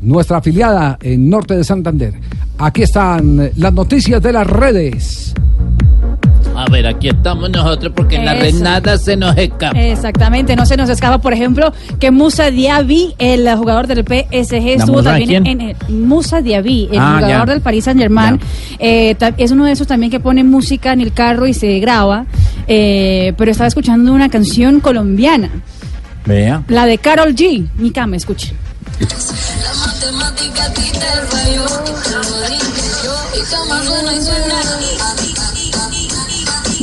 Nuestra 0.00 0.38
afiliada 0.38 0.98
en 1.00 1.30
Norte 1.30 1.56
de 1.56 1.62
Santander. 1.62 2.14
Aquí 2.58 2.82
están 2.82 3.50
las 3.56 3.72
noticias 3.72 4.20
de 4.20 4.32
las 4.32 4.46
redes. 4.48 5.32
A 6.54 6.66
ver, 6.70 6.86
aquí 6.86 7.08
estamos 7.08 7.48
nosotros 7.50 7.92
porque 7.96 8.16
en 8.16 8.24
la 8.26 8.34
red 8.34 8.54
Eso. 8.54 8.62
nada 8.64 8.98
se 8.98 9.16
nos 9.16 9.36
escapa. 9.36 9.78
Exactamente, 9.80 10.54
no 10.54 10.66
se 10.66 10.76
nos 10.76 10.88
escapa, 10.90 11.18
por 11.18 11.32
ejemplo, 11.32 11.72
que 11.98 12.10
Musa 12.10 12.50
Diaby, 12.50 13.14
el 13.18 13.48
jugador 13.56 13.86
del 13.86 14.04
PSG, 14.04 14.30
¿La 14.30 14.72
estuvo 14.74 14.96
Musa 14.98 15.10
también 15.10 15.44
quién? 15.44 15.60
en 15.60 15.68
el, 15.70 15.76
Musa 15.88 16.40
Diaby, 16.42 16.88
el 16.92 16.98
Ah, 16.98 17.16
jugador 17.20 17.46
ya. 17.46 17.52
del 17.54 17.60
Paris 17.62 17.84
Saint 17.84 18.00
Germain, 18.00 18.38
es 18.78 19.50
uno 19.50 19.64
de 19.64 19.72
esos 19.72 19.86
también 19.86 20.10
que 20.10 20.20
pone 20.20 20.44
música 20.44 20.92
en 20.92 21.00
el 21.00 21.12
carro 21.12 21.46
y 21.46 21.54
se 21.54 21.78
graba, 21.80 22.26
eh, 22.68 23.32
pero 23.38 23.50
estaba 23.50 23.68
escuchando 23.68 24.12
una 24.12 24.28
canción 24.28 24.80
colombiana, 24.80 25.50
Vea. 26.26 26.62
la 26.68 26.86
de 26.86 26.98
Carol 26.98 27.34
G. 27.34 27.66
Mi 27.76 27.90
cama, 27.90 28.16
escuche. 28.16 28.54
matemática 29.00 30.64
a 30.64 30.72
ti 30.72 30.82
te 30.92 30.98
falló, 30.98 31.66
te 31.84 32.30
lo 32.30 32.48
dije 32.48 32.82
yo, 33.04 33.40
y 33.40 33.50
cama 33.50 33.82
suena 33.84 34.12
y 34.14 34.20
suena. 34.22 35.31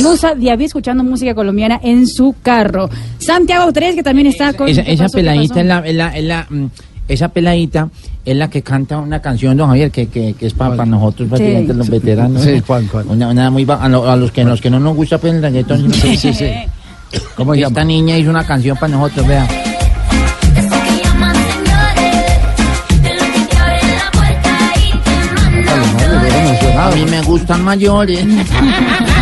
Musa 0.02 0.34
Diaby 0.36 0.66
escuchando 0.66 1.04
música 1.04 1.34
colombiana 1.36 1.80
en 1.84 2.08
su 2.08 2.36
carro. 2.42 2.90
Santiago 3.18 3.72
3, 3.72 3.96
que 3.96 4.04
también 4.04 4.28
está 4.28 4.54
con... 4.54 4.68
Esa, 4.70 4.84
¿qué 4.84 4.94
esa 4.94 5.04
pasó? 5.04 5.18
¿Qué 5.18 5.24
peladita 5.24 5.60
es 5.62 5.66
la, 5.68 5.80
es 5.80 5.96
la, 5.96 6.08
es 6.18 6.24
la, 6.24 6.48
mm, 6.50 6.66
esa 7.08 7.28
peladita 7.30 7.90
es 8.26 8.36
la 8.38 8.50
que 8.50 8.62
canta 8.62 8.98
una 8.98 9.20
canción, 9.22 9.58
don 9.58 9.68
Javier, 9.70 9.90
que, 9.92 10.08
que, 10.08 10.34
que 10.34 10.46
es 10.48 10.54
para, 10.54 10.86
nosotros, 10.86 11.28
prácticamente 11.30 11.74
los 11.74 11.90
veteranos. 11.90 12.44
Sí. 12.44 12.62
¿cuál, 12.66 12.86
cuál? 12.88 13.08
Una, 13.08 13.30
una 13.30 13.50
muy 13.50 13.66
a, 13.68 13.90
lo- 13.90 14.08
a 14.10 14.16
los 14.16 14.32
que 14.32 14.44
los 14.44 14.62
que 14.62 14.70
no 14.70 14.80
nos 14.80 14.96
gusta 14.96 15.18
pues, 15.18 15.34
el 15.34 15.42
reggaetón. 15.42 15.92
Sí, 15.94 16.16
sí, 16.16 16.34
sí. 16.34 16.46
¿Cómo 17.36 17.54
Esta 17.56 17.84
niña 17.84 18.18
hizo 18.18 18.30
una 18.30 18.46
canción 18.46 18.78
para 18.78 18.94
nosotros, 18.94 19.28
vea. 19.28 19.48
A 26.78 26.92
mí 26.96 27.06
me 27.10 27.22
gustan 27.24 27.64
mayores. 27.64 28.26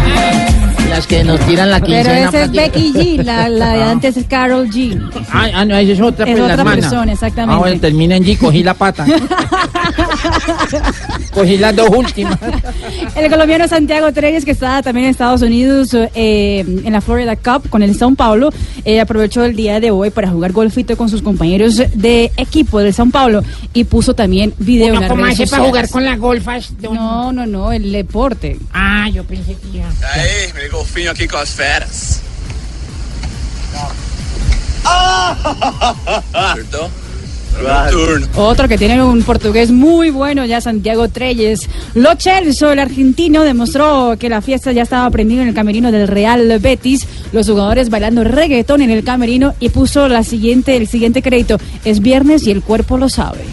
Las 0.98 1.06
que 1.06 1.24
nos 1.24 1.40
tiran 1.42 1.70
la 1.70 1.80
Pero 1.80 1.94
quincena. 1.94 2.28
esa 2.30 2.42
es. 2.46 2.52
Becky 2.52 2.92
G, 2.92 3.24
la, 3.24 3.48
la 3.50 3.74
de 3.74 3.84
antes 3.84 4.18
es 4.18 4.26
Carol 4.26 4.68
G. 4.68 5.00
Ah, 5.32 5.46
ah, 5.54 5.64
no, 5.64 5.78
esa 5.78 5.92
es 5.92 6.02
otra, 6.02 6.26
Es 6.26 6.32
pues, 6.32 6.40
la 6.40 6.44
otra 6.46 6.54
hermana. 6.56 6.82
persona, 6.82 7.14
exactamente. 7.14 7.54
Ah, 7.56 7.60
bueno, 7.60 7.80
termina 7.80 8.16
en 8.16 8.24
G, 8.24 8.36
cogí 8.40 8.64
la 8.64 8.74
pata. 8.74 9.06
Cogí 11.34 11.58
las 11.58 11.76
dos 11.76 11.90
últimas. 11.90 12.38
El 13.16 13.30
colombiano 13.30 13.68
Santiago 13.68 14.12
Treyes, 14.12 14.44
que 14.44 14.52
está 14.52 14.82
también 14.82 15.06
en 15.06 15.12
Estados 15.12 15.42
Unidos 15.44 15.94
eh, 15.94 16.66
en 16.84 16.92
la 16.94 17.00
Florida 17.02 17.36
Cup 17.36 17.70
con 17.70 17.84
el 17.84 17.98
São 17.98 18.16
Paulo, 18.16 18.50
eh, 18.84 19.00
aprovechó 19.00 19.44
el 19.46 19.56
día 19.56 19.80
de 19.80 19.92
hoy 19.92 20.10
para 20.10 20.30
jugar 20.30 20.52
golfito 20.52 20.98
con 20.98 21.10
sus 21.10 21.22
compañeros 21.22 21.78
de 21.94 22.32
equipo 22.38 22.80
del 22.80 22.94
São 22.94 23.12
Paulo 23.12 23.44
y 23.74 23.84
puso 23.84 24.16
también 24.16 24.54
video 24.58 24.88
en 24.88 24.92
Uno 24.94 25.02
las 25.02 25.10
como 25.12 25.26
redes 25.26 25.50
para 25.50 25.64
jugar 25.66 25.90
con 25.90 26.06
las 26.06 26.18
golfas. 26.18 26.74
de 26.80 26.88
un- 26.88 26.96
No, 26.96 27.32
no, 27.32 27.46
no, 27.46 27.72
el 27.72 27.92
deporte. 27.92 28.58
Ah, 28.74 29.08
yo 29.14 29.24
pensé 29.24 29.54
que 29.56 29.78
ya. 29.78 29.88
Aí, 30.16 30.52
meu 30.54 30.84
golfinho 30.88 31.12
aqui 31.12 31.28
com 31.28 31.38
as 31.38 31.52
feras. 31.52 32.22
Turno. 37.92 38.28
Otro 38.36 38.68
que 38.68 38.78
tiene 38.78 39.04
un 39.04 39.24
portugués 39.24 39.72
muy 39.72 40.12
bueno, 40.12 40.46
ya 40.46 40.62
Santiago 40.62 41.10
Treyes. 41.10 41.68
Lo 41.96 42.16
Celso, 42.16 42.72
el 42.72 42.80
argentino, 42.80 43.44
demostró 43.44 44.16
que 44.20 44.30
la 44.30 44.42
fiesta 44.42 44.72
ya 44.72 44.84
estaba 44.84 45.10
prendida 45.10 45.42
en 45.42 45.50
el 45.50 45.56
camerino 45.56 45.92
del 45.92 46.08
Real 46.08 46.60
Betis. 46.60 47.08
Los 47.32 47.50
jugadores 47.50 47.90
bailando 47.90 48.24
reggaetón 48.24 48.82
en 48.82 48.92
el 48.92 49.04
camerino 49.04 49.56
y 49.60 49.70
puso 49.70 50.08
la 50.08 50.24
siguiente, 50.24 50.78
el 50.78 50.88
siguiente 50.88 51.22
crédito. 51.22 51.58
Es 51.84 52.00
viernes 52.00 52.46
y 52.46 52.52
el 52.52 52.62
cuerpo 52.62 52.98
lo 52.98 53.10
sabe. 53.10 53.44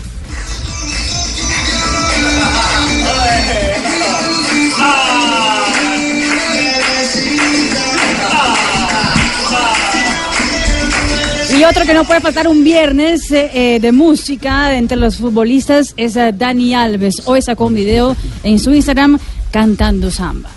Otro 11.69 11.87
que 11.87 11.95
no 11.95 12.05
puede 12.05 12.21
faltar 12.21 12.47
un 12.47 12.63
viernes 12.63 13.31
eh, 13.31 13.51
eh, 13.55 13.81
de 13.81 13.91
música 13.91 14.75
entre 14.77 14.99
los 14.99 15.17
futbolistas 15.17 15.95
es 15.97 16.15
eh, 16.15 16.31
Dani 16.35 16.75
Alves. 16.75 17.23
Hoy 17.25 17.41
sacó 17.41 17.67
un 17.67 17.75
video 17.75 18.15
en 18.43 18.59
su 18.59 18.75
Instagram 18.75 19.19
cantando 19.51 20.11
samba. 20.11 20.51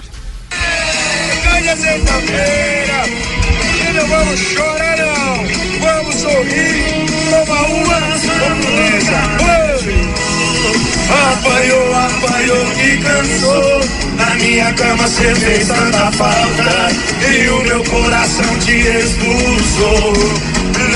E 17.30 17.50
o 17.50 17.64
meu 17.64 17.84
coração 17.86 18.60
te 18.60 18.88
expulsou. 18.88 20.14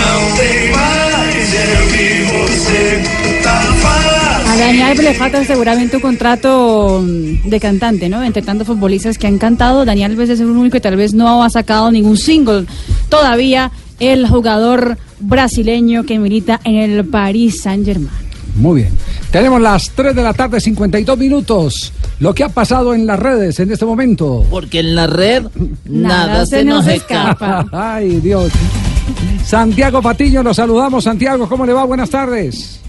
Não 0.02 0.38
tem 0.38 0.72
mais 0.72 1.54
eu 1.54 2.40
você, 2.40 3.04
tá 3.44 3.62
fácil. 3.82 4.52
A 4.52 4.56
Dani 4.58 4.82
Alves 4.82 5.06
le 5.06 5.14
falta 5.14 5.44
seguramente 5.46 5.96
un 5.96 6.02
contrato 6.02 7.02
mm, 7.04 7.50
de 7.50 7.60
cantante, 7.60 8.10
¿no? 8.10 8.24
Entre 8.24 8.42
tantos 8.42 8.68
futbolistas 8.68 9.18
que 9.18 9.28
han 9.28 9.38
cantado, 9.38 9.86
Dani 9.86 10.04
Alves 10.04 10.30
es 10.30 10.40
el 10.40 10.48
único 10.48 10.74
que 10.74 10.82
tal 10.82 10.96
vez 10.96 11.14
no 11.14 11.44
ha 11.44 11.50
sacado 11.50 11.92
ningún 11.92 12.18
single 12.18 12.66
todavía. 13.10 13.72
El 14.00 14.28
jugador 14.28 14.98
brasileño 15.20 16.04
que 16.04 16.18
milita 16.18 16.60
en 16.64 16.76
el 16.76 17.06
Paris 17.06 17.62
Saint 17.62 17.86
Germain. 17.86 18.10
Muy 18.56 18.82
bien. 18.82 18.94
Tenemos 19.32 19.62
las 19.62 19.92
3 19.92 20.16
de 20.16 20.24
la 20.24 20.34
tarde, 20.34 20.60
52 20.60 21.18
minutos. 21.18 21.94
Lo 22.20 22.34
que 22.34 22.44
ha 22.44 22.50
pasado 22.50 22.94
en 22.94 23.06
las 23.06 23.20
redes 23.20 23.60
en 23.60 23.72
este 23.72 23.86
momento. 23.86 24.44
Porque 24.50 24.80
en 24.80 24.96
la 24.96 25.08
red 25.08 25.44
Nada 25.86 26.28
nada, 26.28 26.46
se 26.46 26.58
se 26.58 26.66
nos 26.66 26.86
nos 26.86 26.94
escapa. 26.96 27.32
escapa. 27.62 27.66
Ay, 27.96 28.20
Dios. 28.20 28.52
Santiago 29.44 30.02
Patiño, 30.02 30.44
los 30.44 30.56
saludamos. 30.56 31.04
Santiago, 31.04 31.48
¿cómo 31.48 31.66
le 31.66 31.74
va? 31.74 31.84
Buenas 31.84 32.10
tardes. 32.10 32.80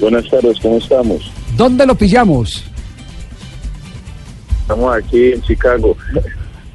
Buenas 0.00 0.28
tardes, 0.28 0.58
¿cómo 0.60 0.78
estamos? 0.78 1.30
¿Dónde 1.56 1.86
lo 1.86 1.94
pillamos? 1.94 2.64
Estamos 4.62 4.96
aquí 4.96 5.32
en 5.32 5.42
Chicago. 5.42 5.96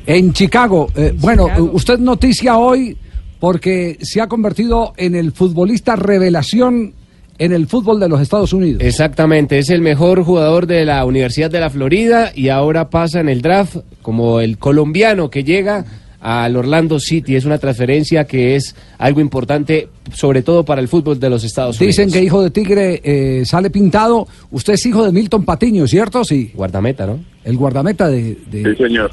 En 0.05 0.33
Chicago. 0.33 0.87
Eh, 0.95 1.13
bueno, 1.17 1.47
eh, 1.49 1.61
usted 1.61 1.99
noticia 1.99 2.57
hoy 2.57 2.97
porque 3.39 3.97
se 4.01 4.21
ha 4.21 4.27
convertido 4.27 4.93
en 4.97 5.15
el 5.15 5.31
futbolista 5.31 5.95
revelación 5.95 6.93
en 7.39 7.53
el 7.53 7.67
fútbol 7.67 7.99
de 7.99 8.09
los 8.09 8.21
Estados 8.21 8.53
Unidos. 8.53 8.81
Exactamente, 8.83 9.59
es 9.59 9.69
el 9.69 9.81
mejor 9.81 10.23
jugador 10.23 10.65
de 10.65 10.85
la 10.85 11.05
Universidad 11.05 11.51
de 11.51 11.59
la 11.59 11.69
Florida 11.69 12.31
y 12.33 12.49
ahora 12.49 12.89
pasa 12.89 13.19
en 13.19 13.29
el 13.29 13.41
draft 13.41 13.77
como 14.01 14.39
el 14.39 14.57
colombiano 14.57 15.29
que 15.29 15.43
llega 15.43 15.85
al 16.19 16.55
Orlando 16.55 16.99
City. 16.99 17.35
Es 17.35 17.45
una 17.45 17.57
transferencia 17.57 18.25
que 18.25 18.55
es 18.55 18.75
algo 18.97 19.21
importante, 19.21 19.87
sobre 20.13 20.41
todo 20.41 20.63
para 20.65 20.81
el 20.81 20.87
fútbol 20.87 21.19
de 21.19 21.29
los 21.29 21.43
Estados 21.43 21.79
Unidos. 21.79 21.95
Dicen 21.95 22.11
que 22.11 22.23
hijo 22.23 22.41
de 22.43 22.49
Tigre 22.51 23.01
eh, 23.03 23.43
sale 23.45 23.69
pintado. 23.69 24.27
Usted 24.51 24.73
es 24.73 24.85
hijo 24.85 25.05
de 25.05 25.11
Milton 25.11 25.45
Patiño, 25.45 25.87
¿cierto? 25.87 26.23
Sí. 26.23 26.51
Guardameta, 26.53 27.05
¿no? 27.05 27.19
El 27.43 27.57
guardameta 27.57 28.09
de... 28.09 28.35
de- 28.49 28.75
Sí, 28.75 28.83
señor. 28.83 29.11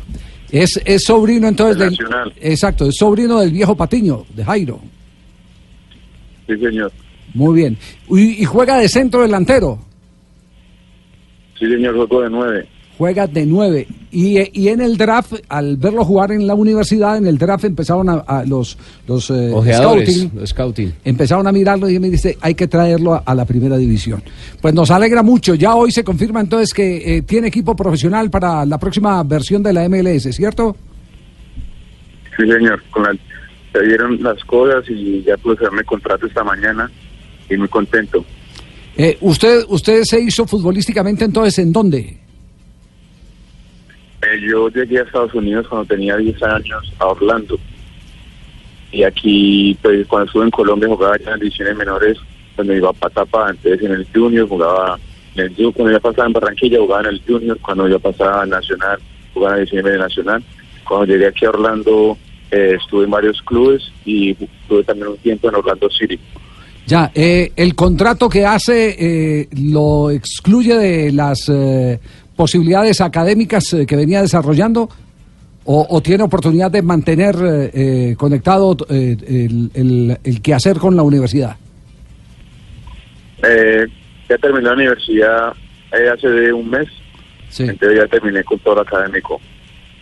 es, 0.50 0.80
es 0.84 1.04
sobrino 1.04 1.46
entonces 1.48 1.78
Del. 1.78 1.98
Exacto, 2.40 2.86
es 2.88 2.96
sobrino 2.96 3.40
del 3.40 3.50
viejo 3.52 3.76
Patiño, 3.76 4.24
de 4.34 4.44
Jairo. 4.44 4.80
Sí, 6.46 6.56
señor. 6.58 6.92
Muy 7.34 7.54
bien. 7.54 7.76
Y, 8.10 8.42
y 8.42 8.44
juega 8.44 8.78
de 8.78 8.88
centro 8.88 9.22
delantero. 9.22 9.78
Sí, 11.58 11.66
señor, 11.66 11.94
juego 11.96 12.22
de 12.22 12.30
nueve. 12.30 12.68
Juega 12.96 13.26
de 13.26 13.44
nueve. 13.44 13.88
Y, 14.12 14.38
y 14.58 14.68
en 14.68 14.80
el 14.80 14.96
draft, 14.96 15.32
al 15.48 15.76
verlo 15.76 16.04
jugar 16.04 16.30
en 16.30 16.46
la 16.46 16.54
universidad, 16.54 17.16
en 17.16 17.26
el 17.26 17.36
draft 17.38 17.64
empezaron 17.64 18.08
a, 18.08 18.14
a 18.20 18.44
los, 18.44 18.78
los 19.08 19.28
eh, 19.30 19.50
scouting, 19.72 20.30
los 20.36 20.50
scouting. 20.50 20.94
empezaron 21.04 21.46
a 21.48 21.52
mirarlo 21.52 21.90
y 21.90 21.98
me 21.98 22.08
dice, 22.08 22.38
hay 22.40 22.54
que 22.54 22.68
traerlo 22.68 23.14
a, 23.14 23.18
a 23.26 23.34
la 23.34 23.44
primera 23.44 23.76
división. 23.76 24.22
Pues 24.62 24.72
nos 24.74 24.92
alegra 24.92 25.24
mucho. 25.24 25.54
Ya 25.56 25.74
hoy 25.74 25.90
se 25.90 26.04
confirma 26.04 26.40
entonces 26.40 26.72
que 26.72 27.16
eh, 27.16 27.22
tiene 27.22 27.48
equipo 27.48 27.74
profesional 27.74 28.30
para 28.30 28.64
la 28.64 28.78
próxima 28.78 29.20
versión 29.24 29.62
de 29.64 29.72
la 29.72 29.88
MLS, 29.88 30.32
¿cierto? 30.34 30.76
Sí, 32.36 32.50
señor. 32.50 32.82
Con 32.90 33.02
la- 33.02 33.16
se 33.72 33.82
dieron 33.82 34.22
las 34.22 34.42
cosas 34.44 34.84
y 34.88 35.24
ya 35.24 35.36
pude 35.36 35.56
mi 35.76 35.82
contrato 35.82 36.26
esta 36.28 36.44
mañana 36.44 36.88
y 37.50 37.56
muy 37.56 37.66
contento. 37.66 38.24
Eh, 38.96 39.18
¿usted, 39.20 39.64
¿Usted 39.68 40.04
se 40.04 40.20
hizo 40.20 40.46
futbolísticamente 40.46 41.24
entonces 41.24 41.58
en 41.58 41.72
dónde? 41.72 42.18
Eh, 44.24 44.40
yo 44.48 44.68
llegué 44.68 45.00
a 45.00 45.02
Estados 45.02 45.34
Unidos 45.34 45.66
cuando 45.68 45.86
tenía 45.86 46.16
10 46.16 46.42
años 46.42 46.92
a 46.98 47.06
Orlando. 47.06 47.58
Y 48.92 49.02
aquí, 49.02 49.76
pues 49.82 50.06
cuando 50.06 50.26
estuve 50.26 50.44
en 50.44 50.50
Colombia 50.50 50.88
jugaba 50.88 51.16
ya 51.18 51.32
en 51.32 51.40
divisiones 51.40 51.76
menores, 51.76 52.18
donde 52.56 52.76
mi 52.76 52.80
papá 52.80 53.10
tapaba. 53.10 53.50
Entonces 53.50 53.82
en 53.82 53.92
el 53.92 54.06
Junior 54.14 54.48
jugaba, 54.48 54.98
en 55.34 55.44
el 55.46 55.50
Junior, 55.50 55.72
cuando 55.72 55.92
yo 55.92 56.00
pasaba 56.00 56.26
en 56.26 56.32
Barranquilla 56.32 56.78
jugaba 56.78 57.00
en 57.02 57.08
el 57.08 57.22
Junior, 57.26 57.58
cuando 57.60 57.88
yo 57.88 57.98
pasaba 57.98 58.44
en 58.44 58.50
Nacional 58.50 58.98
jugaba 59.34 59.56
en 59.56 59.64
división 59.64 59.84
media 59.84 59.98
nacional. 59.98 60.44
Cuando 60.88 61.06
llegué 61.06 61.26
aquí 61.26 61.44
a 61.44 61.50
Orlando 61.50 62.16
eh, 62.50 62.76
estuve 62.80 63.04
en 63.04 63.10
varios 63.10 63.42
clubes 63.42 63.82
y 64.04 64.30
estuve 64.30 64.84
también 64.84 65.08
un 65.08 65.18
tiempo 65.18 65.48
en 65.48 65.56
Orlando 65.56 65.90
City. 65.90 66.18
Ya, 66.86 67.10
eh, 67.14 67.50
el 67.56 67.74
contrato 67.74 68.28
que 68.28 68.44
hace 68.44 68.94
eh, 68.98 69.48
lo 69.52 70.10
excluye 70.10 70.76
de 70.76 71.12
las 71.12 71.50
posibilidades 72.36 73.00
académicas 73.00 73.72
eh, 73.72 73.86
que 73.86 73.96
venía 73.96 74.22
desarrollando 74.22 74.88
o, 75.64 75.86
o 75.88 76.00
tiene 76.02 76.24
oportunidad 76.24 76.70
de 76.70 76.82
mantener 76.82 77.36
eh, 77.36 77.70
eh, 77.72 78.16
conectado 78.16 78.76
eh, 78.90 79.16
el, 79.26 79.70
el, 79.74 80.18
el 80.22 80.42
quehacer 80.42 80.78
con 80.78 80.94
la 80.96 81.02
universidad. 81.02 81.56
Eh, 83.42 83.86
ya 84.28 84.38
terminé 84.38 84.62
la 84.64 84.72
universidad 84.72 85.52
hace 86.12 86.28
de 86.28 86.52
un 86.52 86.68
mes, 86.70 86.88
entonces 87.58 87.98
ya 87.98 88.06
terminé 88.08 88.42
con 88.42 88.58
todo 88.58 88.80
académico. 88.80 89.40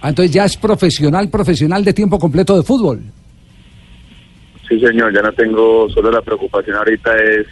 Ah, 0.00 0.08
entonces 0.08 0.32
ya 0.32 0.46
es 0.46 0.56
profesional, 0.56 1.28
profesional 1.28 1.84
de 1.84 1.92
tiempo 1.92 2.18
completo 2.18 2.56
de 2.56 2.62
fútbol. 2.62 3.02
Sí, 4.68 4.80
señor, 4.80 5.12
ya 5.14 5.20
no 5.20 5.32
tengo, 5.32 5.88
solo 5.90 6.10
la 6.10 6.22
preocupación 6.22 6.76
ahorita 6.76 7.14
es 7.22 7.46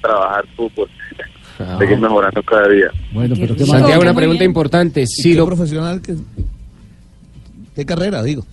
trabajar 0.00 0.46
fútbol, 0.56 0.88
seguir 1.78 1.98
mejorando 1.98 2.42
cada 2.42 2.68
día. 2.68 2.90
Bueno, 3.12 3.34
pero 3.38 3.56
qué 3.56 3.64
Santiago, 3.64 4.02
una 4.02 4.14
pregunta 4.14 4.44
importante. 4.44 5.06
Si 5.06 5.30
qué 5.30 5.36
lo 5.36 5.46
profesional 5.46 6.00
que 6.00 6.14
qué 7.74 7.84
carrera 7.84 8.22
digo 8.22 8.44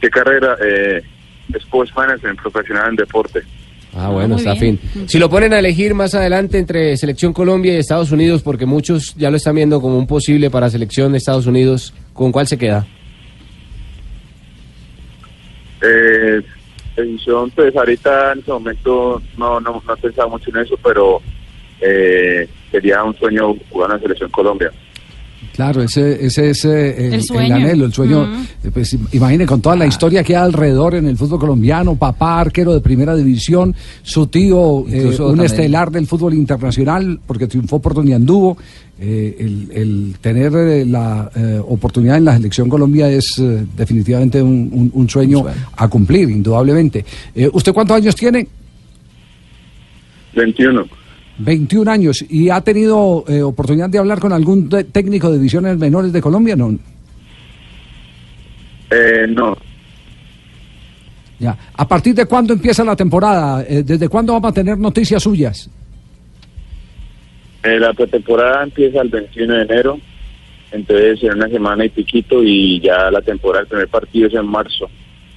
¿Qué 0.00 0.10
carrera? 0.10 0.54
Eh, 0.62 1.02
Sports 1.54 1.90
Management, 1.96 2.38
profesional 2.38 2.90
en 2.90 2.96
deporte. 2.96 3.40
Ah, 3.94 4.10
bueno, 4.10 4.36
está 4.36 4.54
fin. 4.54 4.78
Si 5.06 5.18
lo 5.18 5.30
ponen 5.30 5.54
a 5.54 5.60
elegir 5.60 5.94
más 5.94 6.14
adelante 6.14 6.58
entre 6.58 6.96
Selección 6.98 7.32
Colombia 7.32 7.72
y 7.72 7.76
Estados 7.76 8.10
Unidos, 8.10 8.42
porque 8.42 8.66
muchos 8.66 9.14
ya 9.16 9.30
lo 9.30 9.38
están 9.38 9.54
viendo 9.54 9.80
como 9.80 9.96
un 9.96 10.06
posible 10.06 10.50
para 10.50 10.68
Selección 10.68 11.12
de 11.12 11.18
Estados 11.18 11.46
Unidos, 11.46 11.94
¿con 12.12 12.32
cuál 12.32 12.46
se 12.46 12.58
queda? 12.58 12.86
Eh, 15.80 16.42
decisión, 16.96 17.50
pues 17.50 17.76
ahorita 17.76 18.32
en 18.32 18.38
este 18.40 18.52
momento 18.52 19.22
no, 19.36 19.60
no, 19.60 19.82
no 19.86 19.94
he 19.94 19.96
pensado 19.96 20.28
mucho 20.28 20.50
en 20.50 20.56
eso, 20.58 20.76
pero 20.82 21.20
eh, 21.80 22.48
sería 22.70 23.02
un 23.02 23.14
sueño 23.16 23.54
jugar 23.70 23.90
en 23.90 23.96
la 23.96 24.02
Selección 24.02 24.30
Colombia. 24.30 24.72
Claro, 25.54 25.82
ese, 25.82 26.26
ese 26.26 26.50
es 26.50 26.64
eh, 26.64 26.96
el, 26.98 27.04
El 27.04 27.14
el 27.14 27.22
sueño. 27.22 27.54
anhelo, 27.54 27.84
el 27.84 27.92
sueño. 27.92 28.24
Eh, 28.64 28.70
Pues 28.72 28.92
im- 28.94 29.06
imagine 29.12 29.46
con 29.46 29.60
toda 29.60 29.76
la 29.76 29.86
historia 29.86 30.24
que 30.24 30.34
hay 30.36 30.42
alrededor 30.42 30.96
en 30.96 31.06
el 31.06 31.16
fútbol 31.16 31.38
colombiano, 31.38 31.94
papá 31.94 32.40
arquero 32.40 32.74
de 32.74 32.80
primera 32.80 33.14
división, 33.14 33.72
su 34.02 34.26
tío, 34.26 34.84
eh, 34.88 35.06
un 35.10 35.16
también- 35.16 35.44
estelar 35.46 35.92
del 35.92 36.08
fútbol 36.08 36.34
internacional, 36.34 37.20
porque 37.24 37.46
triunfó 37.46 37.78
por 37.80 37.94
donde 37.94 38.14
anduvo. 38.14 38.58
Eh, 38.98 39.36
el, 39.40 39.68
el 39.72 40.14
tener 40.20 40.52
eh, 40.54 40.84
la 40.84 41.30
eh, 41.36 41.60
oportunidad 41.68 42.16
en 42.16 42.24
la 42.24 42.36
selección 42.36 42.68
Colombia 42.68 43.08
es 43.08 43.38
eh, 43.38 43.64
definitivamente 43.76 44.42
un, 44.42 44.68
un- 44.72 44.90
un 44.92 45.08
sueño 45.08 45.44
a 45.76 45.86
cumplir, 45.88 46.30
indudablemente. 46.30 47.04
Eh, 47.34 47.48
¿Usted 47.52 47.72
cuántos 47.72 47.96
años 47.96 48.16
tiene? 48.16 48.46
21. 50.34 50.84
21 51.38 51.90
años. 51.90 52.24
¿Y 52.28 52.50
ha 52.50 52.60
tenido 52.60 53.24
eh, 53.28 53.42
oportunidad 53.42 53.88
de 53.88 53.98
hablar 53.98 54.20
con 54.20 54.32
algún 54.32 54.68
técnico 54.68 55.30
de 55.30 55.38
divisiones 55.38 55.78
menores 55.78 56.12
de 56.12 56.20
Colombia? 56.20 56.56
No. 56.56 56.76
Eh, 58.90 59.26
no, 59.28 59.56
Ya. 61.38 61.56
¿A 61.74 61.88
partir 61.88 62.14
de 62.14 62.26
cuándo 62.26 62.52
empieza 62.52 62.84
la 62.84 62.94
temporada? 62.94 63.64
Eh, 63.68 63.82
¿Desde 63.82 64.08
cuándo 64.08 64.32
vamos 64.34 64.50
a 64.50 64.54
tener 64.54 64.78
noticias 64.78 65.22
suyas? 65.22 65.68
Eh, 67.64 67.78
la 67.80 67.92
pretemporada 67.92 68.62
empieza 68.62 69.00
el 69.00 69.08
21 69.08 69.54
de 69.54 69.62
enero, 69.62 69.98
entonces 70.70 71.22
en 71.22 71.32
una 71.32 71.48
semana 71.48 71.84
y 71.86 71.88
piquito 71.88 72.42
y 72.42 72.78
ya 72.80 73.10
la 73.10 73.22
temporada, 73.22 73.62
el 73.62 73.68
primer 73.68 73.88
partido 73.88 74.28
es 74.28 74.34
en 74.34 74.46
marzo. 74.46 74.88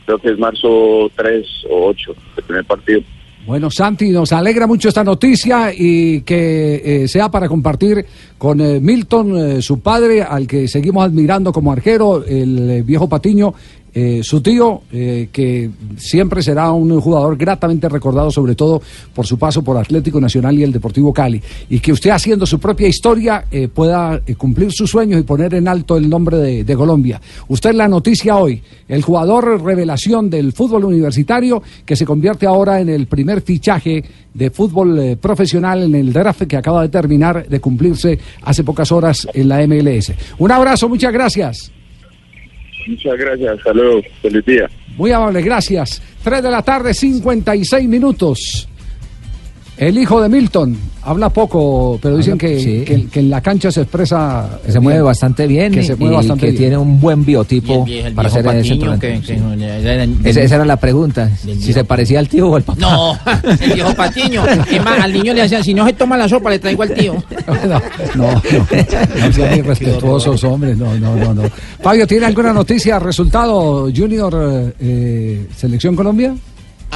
Creo 0.05 0.19
que 0.19 0.29
es 0.31 0.37
marzo 0.37 1.09
3 1.15 1.45
o 1.69 1.87
8, 1.87 2.15
el 2.37 2.43
primer 2.43 2.65
partido. 2.65 3.01
Bueno, 3.47 3.71
Santi, 3.71 4.09
nos 4.09 4.33
alegra 4.33 4.67
mucho 4.67 4.89
esta 4.89 5.05
noticia 5.05 5.71
y 5.73 6.19
que 6.23 6.81
eh, 6.83 7.07
sea 7.07 7.31
para 7.31 7.47
compartir 7.47 8.05
con 8.37 8.59
eh, 8.59 8.81
Milton, 8.81 9.37
eh, 9.37 9.61
su 9.61 9.79
padre, 9.79 10.21
al 10.21 10.45
que 10.45 10.67
seguimos 10.67 11.05
admirando 11.05 11.53
como 11.53 11.71
arquero, 11.71 12.25
el 12.25 12.83
viejo 12.83 13.07
Patiño, 13.07 13.53
eh, 13.99 14.21
su 14.21 14.41
tío, 14.41 14.83
eh, 14.91 15.29
que 15.31 15.71
siempre 15.97 16.43
será 16.43 16.71
un 16.71 17.01
jugador 17.01 17.35
gratamente 17.35 17.89
recordado, 17.89 18.29
sobre 18.29 18.53
todo 18.53 18.79
por 19.11 19.25
su 19.25 19.39
paso 19.39 19.63
por 19.63 19.75
Atlético 19.75 20.21
Nacional 20.21 20.55
y 20.55 20.61
el 20.61 20.71
Deportivo 20.71 21.11
Cali. 21.11 21.41
Y 21.67 21.79
que 21.79 21.93
usted, 21.93 22.11
haciendo 22.11 22.45
su 22.45 22.59
propia 22.59 22.87
historia, 22.87 23.45
eh, 23.49 23.67
pueda 23.67 24.21
cumplir 24.37 24.71
sus 24.71 24.91
sueños 24.91 25.19
y 25.19 25.23
poner 25.23 25.55
en 25.55 25.67
alto 25.67 25.97
el 25.97 26.07
nombre 26.07 26.37
de, 26.37 26.63
de 26.63 26.75
Colombia. 26.75 27.19
Usted 27.47 27.73
la 27.73 27.87
noticia 27.87 28.37
hoy, 28.37 28.61
el 28.87 29.01
jugador 29.01 29.63
revelación 29.63 30.29
del 30.29 30.53
fútbol 30.53 30.85
universitario, 30.85 31.63
que 31.83 31.95
se 31.95 32.05
convierte 32.05 32.45
ahora 32.45 32.79
en 32.79 32.89
el 32.89 33.07
primer 33.07 33.41
fichaje 33.41 34.03
de 34.31 34.51
fútbol 34.51 35.17
profesional 35.19 35.81
en 35.81 35.95
el 35.95 36.13
draft 36.13 36.43
que 36.43 36.57
acaba 36.57 36.83
de 36.83 36.89
terminar 36.89 37.49
de 37.49 37.59
cumplirse 37.59 38.19
hace 38.43 38.63
pocas 38.63 38.91
horas 38.91 39.27
en 39.33 39.49
la 39.49 39.65
MLS. 39.65 40.11
Un 40.37 40.51
abrazo, 40.51 40.87
muchas 40.87 41.11
gracias. 41.11 41.71
Muchas 42.87 43.17
gracias, 43.17 43.59
luego, 43.73 44.01
feliz 44.21 44.45
día. 44.45 44.69
Muy 44.95 45.11
amable, 45.11 45.41
gracias. 45.41 46.01
3 46.23 46.41
de 46.41 46.49
la 46.49 46.61
tarde, 46.61 46.93
56 46.93 47.87
minutos. 47.87 48.67
El 49.77 49.97
hijo 49.97 50.19
de 50.21 50.27
Milton 50.27 50.75
habla 51.03 51.29
poco, 51.29 51.99
pero 52.01 52.17
dicen 52.17 52.37
que, 52.37 52.59
sí. 52.59 52.83
que- 52.83 53.05
que 53.07 53.19
en 53.19 53.29
la 53.29 53.41
cancha 53.41 53.71
se 53.71 53.81
expresa. 53.81 54.59
Que 54.65 54.71
se 54.71 54.79
mueve 54.79 55.01
bastante 55.01 55.45
bien 55.45 55.71
Que 55.71 55.83
se 55.83 55.95
mueve 55.95 56.15
y 56.15 56.17
bastante 56.17 56.41
que 56.47 56.51
bien. 56.51 56.63
tiene 56.63 56.77
un 56.77 56.99
buen 56.99 57.23
biotipo 57.23 57.85
el 57.87 58.07
el 58.07 58.13
para 58.13 58.27
ser 58.29 58.43
que- 58.43 58.63
centrodelantero, 58.63 59.21
que- 59.21 59.27
sí. 59.27 60.29
Esa, 60.29 60.41
esa 60.41 60.55
era 60.55 60.65
la 60.65 60.77
pregunta, 60.77 61.29
si 61.37 61.71
se 61.73 61.83
parecía 61.83 62.17
al 62.19 62.27
tío 62.27 62.49
o 62.49 62.55
al 62.55 62.63
papá. 62.63 62.79
No, 62.81 63.17
el 63.61 63.73
viejo 63.73 63.93
Patiño. 63.93 64.43
Es 64.47 64.83
más, 64.83 64.99
al 64.99 65.13
niño 65.13 65.33
le 65.33 65.43
hacían, 65.43 65.63
si 65.63 65.73
no 65.75 65.85
se 65.85 65.93
toma 65.93 66.17
la 66.17 66.27
sopa, 66.27 66.49
le 66.49 66.57
traigo 66.59 66.81
al 66.83 66.93
tío. 66.93 67.13
No, 67.67 67.79
no, 68.15 68.41
no 69.19 69.31
sean 69.33 69.57
irrespetuosos, 69.59 70.43
hombres, 70.43 70.75
no, 70.77 70.97
no, 70.97 71.15
no, 71.15 71.33
no. 71.35 71.43
Fabio, 71.81 72.07
¿tiene 72.07 72.25
alguna 72.25 72.51
noticia, 72.51 72.97
resultado, 72.99 73.89
Junior, 73.95 74.73
eh, 74.79 75.45
Selección 75.55 75.95
Colombia? 75.95 76.35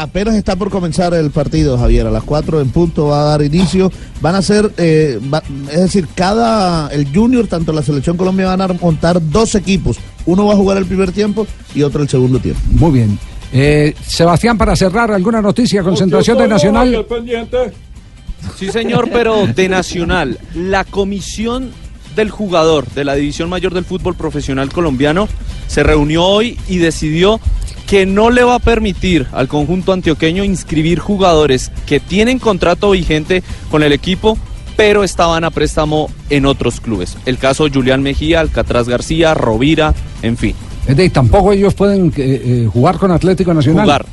Apenas 0.01 0.33
está 0.35 0.55
por 0.55 0.69
comenzar 0.71 1.13
el 1.13 1.29
partido, 1.29 1.77
Javier. 1.77 2.07
A 2.07 2.11
las 2.11 2.23
4 2.23 2.59
en 2.59 2.69
punto 2.69 3.05
va 3.07 3.21
a 3.21 3.25
dar 3.25 3.41
inicio. 3.43 3.91
Van 4.19 4.33
a 4.35 4.41
ser, 4.41 4.71
eh, 4.77 5.19
va- 5.31 5.43
es 5.71 5.79
decir, 5.81 6.07
cada, 6.15 6.87
el 6.89 7.07
Junior, 7.13 7.45
tanto 7.47 7.71
la 7.71 7.83
Selección 7.83 8.17
Colombia, 8.17 8.47
van 8.47 8.61
a 8.61 8.67
montar 8.69 9.21
dos 9.29 9.53
equipos. 9.55 9.97
Uno 10.25 10.45
va 10.47 10.53
a 10.53 10.57
jugar 10.57 10.77
el 10.77 10.85
primer 10.85 11.11
tiempo 11.11 11.45
y 11.75 11.83
otro 11.83 12.01
el 12.01 12.09
segundo 12.09 12.39
tiempo. 12.39 12.59
Muy 12.71 12.91
bien. 12.91 13.19
Eh, 13.53 13.93
Sebastián, 14.05 14.57
para 14.57 14.75
cerrar, 14.75 15.11
¿alguna 15.11 15.41
noticia? 15.41 15.83
Concentración 15.83 16.37
de 16.37 16.47
Nacional. 16.47 17.05
Sí, 18.57 18.71
señor, 18.71 19.09
pero 19.13 19.45
de 19.45 19.69
Nacional. 19.69 20.39
La 20.55 20.83
comisión 20.83 21.69
del 22.15 22.29
jugador 22.31 22.87
de 22.87 23.05
la 23.05 23.13
División 23.15 23.49
Mayor 23.49 23.73
del 23.73 23.85
Fútbol 23.85 24.15
Profesional 24.15 24.71
Colombiano 24.71 25.27
se 25.67 25.83
reunió 25.83 26.23
hoy 26.25 26.57
y 26.67 26.77
decidió 26.77 27.39
que 27.91 28.05
no 28.05 28.29
le 28.29 28.41
va 28.45 28.55
a 28.55 28.59
permitir 28.59 29.27
al 29.33 29.49
conjunto 29.49 29.91
antioqueño 29.91 30.45
inscribir 30.45 30.99
jugadores 30.99 31.73
que 31.85 31.99
tienen 31.99 32.39
contrato 32.39 32.91
vigente 32.91 33.43
con 33.69 33.83
el 33.83 33.91
equipo, 33.91 34.37
pero 34.77 35.03
estaban 35.03 35.43
a 35.43 35.49
préstamo 35.49 36.09
en 36.29 36.45
otros 36.45 36.79
clubes. 36.79 37.17
El 37.25 37.37
caso 37.37 37.67
Julián 37.67 38.01
Mejía, 38.01 38.39
Alcatraz 38.39 38.87
García, 38.87 39.33
Rovira, 39.33 39.93
en 40.21 40.37
fin. 40.37 40.55
Es 40.87 40.95
de, 40.95 41.09
tampoco 41.09 41.51
ellos 41.51 41.73
pueden 41.73 42.13
eh, 42.15 42.41
eh, 42.45 42.69
jugar 42.71 42.97
con 42.97 43.11
Atlético 43.11 43.53
Nacional. 43.53 43.83
Jugar. 43.83 44.05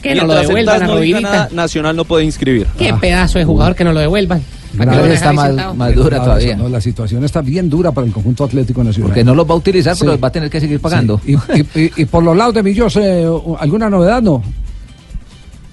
Que 0.00 0.14
no 0.14 0.24
lo 0.24 0.34
devuelvan 0.36 0.82
a 0.82 0.86
Rovirita. 0.86 1.48
Nacional 1.52 1.96
no 1.96 2.06
puede 2.06 2.24
inscribir. 2.24 2.68
Qué 2.78 2.94
pedazo 2.94 3.38
de 3.38 3.44
jugador 3.44 3.76
que 3.76 3.84
no 3.84 3.92
lo 3.92 4.00
devuelvan. 4.00 4.42
Está 4.78 5.32
más, 5.32 5.54
dura 5.94 6.08
Claro, 6.08 6.24
todavía. 6.24 6.56
no, 6.56 6.68
la 6.68 6.80
situación 6.80 7.24
está 7.24 7.40
bien 7.42 7.68
dura 7.68 7.90
para 7.92 8.06
el 8.06 8.12
conjunto 8.12 8.44
Atlético 8.44 8.84
Nacional. 8.84 9.08
Porque 9.10 9.24
no 9.24 9.34
los 9.34 9.48
va 9.48 9.54
a 9.54 9.56
utilizar, 9.56 9.94
pero 9.98 10.12
Sí. 10.12 10.14
los 10.16 10.24
va 10.24 10.28
a 10.28 10.32
tener 10.32 10.48
que 10.50 10.60
seguir 10.60 10.80
pagando. 10.80 11.20
Sí. 11.24 11.36
Y, 11.54 11.58
y- 11.60 11.82
y- 11.86 11.92
y 12.02 12.04
por 12.04 12.22
los 12.22 12.36
lados 12.36 12.54
de 12.54 12.62
Millos, 12.62 12.96
eh, 12.96 13.26
¿alguna 13.58 13.90
novedad? 13.90 14.22
No. 14.22 14.42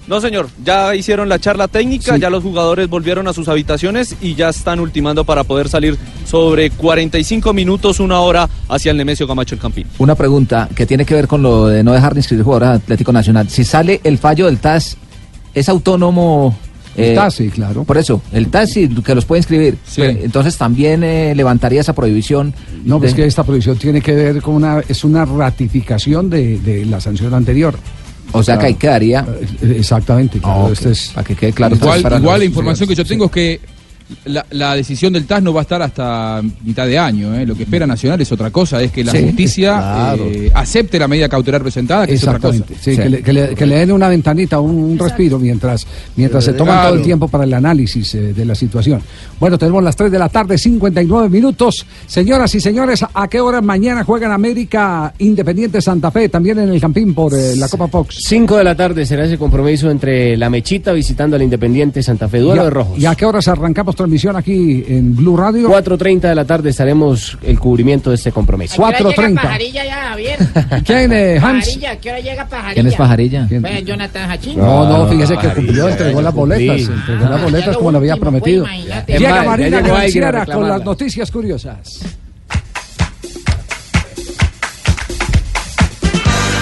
No, 0.08 0.22
señor, 0.22 0.48
ya 0.64 0.94
hicieron 0.94 1.28
la 1.28 1.38
charla 1.38 1.68
técnica, 1.68 2.14
Sí. 2.14 2.20
ya 2.20 2.30
los 2.30 2.42
jugadores 2.42 2.88
volvieron 2.88 3.28
a 3.28 3.34
sus 3.34 3.46
habitaciones 3.46 4.16
y 4.22 4.34
ya 4.34 4.48
están 4.48 4.80
ultimando 4.80 5.22
para 5.24 5.44
poder 5.44 5.68
salir 5.68 5.98
sobre 6.24 6.70
45 6.70 7.52
minutos, 7.52 8.00
una 8.00 8.18
hora 8.20 8.48
hacia 8.70 8.90
el 8.90 8.96
Nemesio 8.96 9.28
Camacho 9.28 9.54
el 9.54 9.60
Campín. 9.60 9.86
Una 9.98 10.14
pregunta 10.14 10.66
que 10.74 10.86
tiene 10.86 11.04
que 11.04 11.14
ver 11.14 11.28
con 11.28 11.42
lo 11.42 11.66
de 11.66 11.84
no 11.84 11.92
dejar 11.92 12.14
de 12.14 12.20
inscribir 12.20 12.42
jugadores 12.42 12.68
al 12.70 12.76
Atlético 12.76 13.12
Nacional. 13.12 13.50
Si 13.50 13.64
sale 13.64 14.00
el 14.02 14.16
fallo 14.16 14.46
del 14.46 14.56
TAS, 14.58 14.96
¿es 15.52 15.68
autónomo? 15.68 16.56
El 16.98 17.14
TAS, 17.14 17.34
sí, 17.34 17.48
claro. 17.48 17.84
Por 17.84 17.96
eso, 17.98 18.20
el 18.32 18.48
sí, 18.66 18.88
que 19.04 19.14
los 19.14 19.24
puede 19.24 19.40
inscribir. 19.40 19.76
Sí. 19.86 20.00
Pero 20.02 20.18
entonces 20.24 20.56
también 20.56 21.02
eh, 21.04 21.34
levantaría 21.34 21.80
esa 21.80 21.92
prohibición. 21.94 22.54
No, 22.84 22.98
pues 22.98 23.12
de- 23.12 23.22
que 23.22 23.26
esta 23.28 23.44
prohibición 23.44 23.76
tiene 23.78 24.00
que 24.00 24.12
ver 24.14 24.42
con 24.42 24.54
una, 24.54 24.82
es 24.88 25.04
una 25.04 25.24
ratificación 25.24 26.28
de, 26.30 26.58
de 26.58 26.84
la 26.86 27.00
sanción 27.00 27.32
anterior. 27.34 27.78
O 28.32 28.42
sea 28.42 28.58
que 28.58 28.66
ahí 28.66 28.74
quedaría. 28.74 29.24
Eh, 29.62 29.76
Exactamente, 29.78 30.38
claro, 30.38 30.66
ok. 30.66 30.72
este 30.72 30.90
es- 30.90 31.08
Para 31.14 31.26
que 31.26 31.34
quede 31.34 31.52
claro. 31.52 31.76
Igual, 31.76 32.38
la 32.40 32.44
información 32.44 32.88
que 32.88 32.94
yo 32.94 33.04
tengo 33.04 33.26
es 33.26 33.30
que 33.30 33.60
la, 34.24 34.44
la 34.50 34.74
decisión 34.74 35.12
del 35.12 35.26
TAS 35.26 35.42
no 35.42 35.52
va 35.52 35.60
a 35.60 35.62
estar 35.62 35.82
hasta 35.82 36.42
mitad 36.64 36.86
de 36.86 36.98
año. 36.98 37.34
¿eh? 37.34 37.44
Lo 37.46 37.54
que 37.54 37.64
espera 37.64 37.86
Nacional 37.86 38.20
es 38.20 38.30
otra 38.32 38.50
cosa, 38.50 38.82
es 38.82 38.90
que 38.92 39.04
la 39.04 39.12
Sí, 39.12 39.22
justicia 39.22 39.72
claro. 39.76 40.24
eh, 40.26 40.50
acepte 40.54 40.98
la 40.98 41.08
medida 41.08 41.28
cautelar 41.28 41.62
presentada, 41.62 42.06
que 42.06 42.14
es 42.14 42.22
otra 42.22 42.38
cosa. 42.38 42.64
Que, 42.84 43.08
le, 43.08 43.22
que 43.22 43.32
le- 43.32 43.54
que 43.54 43.66
le 43.66 43.76
den 43.76 43.92
una 43.92 44.08
ventanita, 44.08 44.60
un, 44.60 44.74
un 44.76 44.98
respiro 44.98 45.38
mientras, 45.38 45.86
mientras 46.16 46.44
se 46.44 46.52
toma 46.52 46.72
Claro. 46.72 46.88
todo 46.88 46.98
el 46.98 47.04
tiempo 47.04 47.28
para 47.28 47.44
el 47.44 47.52
análisis 47.54 48.14
eh, 48.14 48.32
de 48.32 48.44
la 48.44 48.54
situación. 48.54 49.00
Bueno, 49.40 49.56
tenemos 49.58 49.82
las 49.82 49.94
3 49.96 50.10
de 50.10 50.18
la 50.18 50.28
tarde, 50.28 50.56
59 50.58 51.28
minutos. 51.28 51.86
Señoras 52.06 52.54
y 52.54 52.60
señores, 52.60 53.04
¿a 53.12 53.28
qué 53.28 53.40
hora 53.40 53.60
mañana 53.60 54.04
juegan 54.04 54.32
América 54.32 55.12
Independiente 55.18 55.80
Santa 55.80 56.10
Fe, 56.10 56.28
también 56.28 56.58
en 56.58 56.68
el 56.70 56.80
Campín 56.80 57.14
por 57.14 57.32
eh, 57.34 57.56
la 57.56 57.68
Copa 57.68 57.88
Fox? 57.88 58.16
5 58.26 58.56
de 58.56 58.64
la 58.64 58.74
tarde 58.74 59.04
será 59.06 59.24
ese 59.24 59.38
compromiso 59.38 59.90
entre 59.90 60.36
la 60.36 60.50
Mechita 60.50 60.92
visitando 60.92 61.36
al 61.36 61.42
Independiente 61.42 62.02
Santa 62.02 62.28
Fe. 62.28 62.38
Duelo 62.38 62.56
¿Y 62.56 62.58
a- 62.60 62.64
de 62.64 62.70
rojos. 62.70 62.98
¿Y 62.98 63.06
a 63.06 63.14
qué 63.14 63.24
horas 63.26 63.48
arrancamos 63.48 63.94
transmisión 63.98 64.34
aquí 64.36 64.84
en 64.88 65.14
Blue 65.14 65.36
Radio? 65.36 65.68
4.30 65.68 66.20
de 66.20 66.34
la 66.34 66.44
tarde 66.46 66.70
estaremos 66.70 67.36
el 67.42 67.58
cubrimiento 67.58 68.08
de 68.08 68.16
este 68.16 68.32
compromiso. 68.32 68.82
¿A 68.84 68.92
qué 68.94 69.02
hora 69.04 69.10
llega 69.14 69.28
4:30. 69.28 69.34
Pajarilla 69.42 69.84
ya, 69.84 69.94
Javier? 70.08 70.38
¿Quién, 70.86 71.12
eh, 71.12 71.38
Hans? 71.42 71.66
Pajarilla, 71.66 71.90
¿a 71.90 71.96
qué 71.96 72.08
hora 72.10 72.20
llega 72.20 72.46
Pajarilla? 72.48 72.74
¿Quién 72.74 72.86
es 72.86 72.94
Pajarilla? 72.94 73.46
Pues 73.60 73.84
Jonathan 73.84 74.30
Hachín. 74.30 74.58
No, 74.58 74.88
no, 74.88 74.98
No, 75.04 75.08
fíjese 75.10 75.36
que 75.36 75.48
cumplió, 75.48 75.88
entregó 75.88 76.22
las 76.22 76.32
cumplí. 76.32 76.66
boletas, 76.68 76.88
entregó 76.96 77.24
las 77.28 77.40
Ah, 77.40 77.44
boletas 77.44 77.76
como 77.76 77.92
lo 77.92 77.98
había 77.98 78.12
pues, 78.14 78.20
prometido. 78.20 78.66
Llega 79.06 79.42
Marina 79.42 79.80
Granciera 79.82 80.46
con 80.46 80.66
las 80.68 80.82
noticias 80.84 81.30
curiosas. 81.30 82.00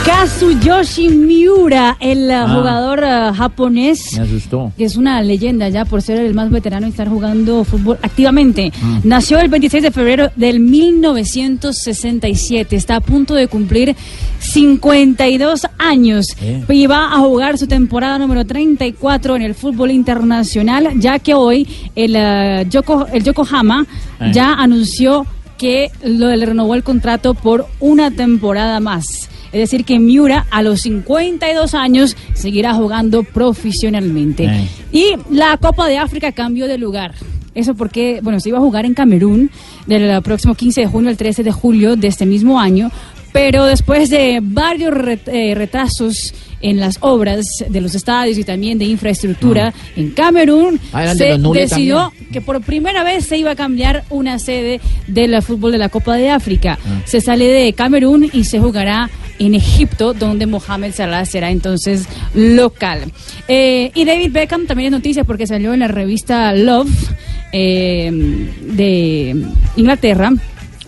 Kazuyoshi 0.06 1.08
Miura, 1.08 1.96
el 1.98 2.28
uh, 2.30 2.34
Ah. 2.34 2.48
jugador 2.54 3.00
uh, 3.02 3.34
japonés. 3.34 4.12
Me 4.16 4.22
asustó. 4.22 4.70
que 4.78 4.84
es 4.84 4.96
una 4.96 5.20
leyenda 5.20 5.68
ya 5.68 5.84
por 5.84 6.00
ser 6.00 6.20
el 6.20 6.32
más 6.32 6.48
veterano 6.48 6.86
y 6.86 6.90
estar 6.90 7.08
jugando 7.08 7.64
fútbol 7.64 7.98
activamente. 8.02 8.70
Mm. 8.80 8.98
Nació 9.02 9.40
el 9.40 9.48
26 9.48 9.82
de 9.82 9.90
febrero 9.90 10.30
del 10.36 10.60
1967, 10.60 12.76
está 12.76 12.94
a 12.96 13.00
punto 13.00 13.34
de 13.34 13.48
cumplir 13.48 13.96
52 14.38 15.66
años 15.76 16.26
Eh. 16.40 16.62
y 16.68 16.86
va 16.86 17.12
a 17.12 17.18
jugar 17.18 17.58
su 17.58 17.66
temporada 17.66 18.16
número 18.18 18.44
34 18.44 19.34
en 19.34 19.42
el 19.42 19.56
fútbol 19.56 19.90
internacional, 19.90 20.90
ya 21.00 21.18
que 21.18 21.34
hoy 21.34 21.66
el, 21.96 22.14
eh, 22.16 22.64
Yoko- 22.70 23.08
el 23.12 23.24
Yokohama 23.24 23.84
Eh. 24.20 24.30
ya 24.32 24.52
anunció 24.54 25.26
que 25.58 25.90
lo, 26.04 26.28
le 26.36 26.46
renovó 26.46 26.76
el 26.76 26.84
contrato 26.84 27.34
por 27.34 27.66
una 27.80 28.12
temporada 28.12 28.78
más. 28.78 29.30
Es 29.56 29.70
decir, 29.70 29.84
que 29.86 29.98
Miura 29.98 30.46
a 30.50 30.62
los 30.62 30.82
52 30.82 31.72
años 31.74 32.14
seguirá 32.34 32.74
jugando 32.74 33.22
profesionalmente. 33.22 34.48
Ay. 34.48 34.68
Y 34.92 35.14
la 35.30 35.56
Copa 35.56 35.88
de 35.88 35.98
África 35.98 36.32
cambió 36.32 36.66
de 36.68 36.78
lugar. 36.78 37.14
Eso 37.54 37.74
porque, 37.74 38.20
bueno, 38.22 38.38
se 38.38 38.50
iba 38.50 38.58
a 38.58 38.60
jugar 38.60 38.84
en 38.84 38.92
Camerún 38.92 39.50
del 39.86 40.20
próximo 40.22 40.54
15 40.54 40.82
de 40.82 40.86
junio 40.86 41.08
al 41.10 41.16
13 41.16 41.42
de 41.42 41.52
julio 41.52 41.96
de 41.96 42.08
este 42.08 42.26
mismo 42.26 42.60
año, 42.60 42.90
pero 43.32 43.64
después 43.64 44.10
de 44.10 44.40
varios 44.42 44.92
eh, 45.26 45.54
retrasos 45.54 46.34
en 46.60 46.80
las 46.80 46.98
obras 47.00 47.46
de 47.68 47.80
los 47.80 47.94
estadios 47.94 48.36
y 48.38 48.44
también 48.44 48.78
de 48.78 48.84
infraestructura 48.86 49.72
en 49.94 50.10
Camerún, 50.10 50.78
Ah, 50.92 51.02
eran 51.04 51.16
de 51.16 51.36
se 51.36 51.60
decidió 51.60 51.96
también. 52.10 52.28
que 52.32 52.40
por 52.42 52.60
primera 52.62 53.04
vez 53.04 53.24
se 53.26 53.38
iba 53.38 53.52
a 53.52 53.56
cambiar 53.56 54.04
una 54.10 54.38
sede 54.38 54.80
del 55.06 55.40
fútbol 55.42 55.72
de 55.72 55.78
la 55.78 55.88
Copa 55.88 56.16
de 56.16 56.30
África. 56.30 56.78
Ah. 56.84 57.00
Se 57.06 57.20
sale 57.22 57.46
de 57.46 57.72
Camerún 57.72 58.28
y 58.32 58.44
se 58.44 58.58
jugará 58.58 59.08
en 59.38 59.54
Egipto, 59.54 60.14
donde 60.14 60.46
Mohamed 60.46 60.92
Salah 60.92 61.24
será 61.24 61.50
entonces 61.50 62.06
local. 62.34 63.00
Eh, 63.48 63.90
y 63.94 64.04
David 64.04 64.32
Beckham 64.32 64.66
también 64.66 64.86
es 64.86 64.92
noticia 64.92 65.24
porque 65.24 65.46
salió 65.46 65.74
en 65.74 65.80
la 65.80 65.88
revista 65.88 66.54
Love 66.54 66.90
eh, 67.52 68.10
de 68.62 69.46
Inglaterra 69.76 70.32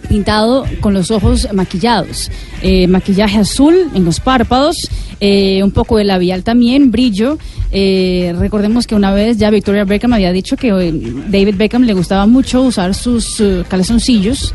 pintado 0.08 0.64
con 0.80 0.94
los 0.94 1.10
ojos 1.10 1.48
maquillados, 1.52 2.30
Eh, 2.60 2.88
maquillaje 2.88 3.38
azul 3.38 3.88
en 3.94 4.04
los 4.04 4.18
párpados, 4.18 4.88
eh, 5.20 5.62
un 5.62 5.70
poco 5.70 5.98
de 5.98 6.04
labial 6.04 6.42
también, 6.42 6.90
brillo. 6.90 7.38
Eh, 7.70 8.34
recordemos 8.38 8.86
que 8.86 8.96
una 8.96 9.12
vez 9.12 9.36
ya 9.36 9.50
Victoria 9.50 9.84
Beckham 9.84 10.12
había 10.14 10.32
dicho 10.32 10.56
que 10.56 10.68
eh, 10.68 10.92
David 11.28 11.54
Beckham 11.56 11.82
le 11.84 11.92
gustaba 11.92 12.26
mucho 12.26 12.62
usar 12.62 12.94
sus 12.94 13.38
eh, 13.40 13.62
calzoncillos. 13.68 14.54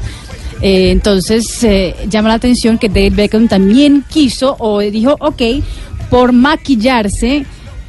Eh, 0.66 0.92
entonces 0.92 1.62
eh, 1.66 1.94
llama 2.10 2.30
la 2.30 2.36
atención 2.36 2.78
que 2.78 2.88
David 2.88 3.16
Beckham 3.16 3.50
también 3.50 4.06
quiso 4.10 4.56
o 4.60 4.80
dijo, 4.80 5.18
ok, 5.20 5.42
por 6.10 6.32
maquillarse 6.32 7.46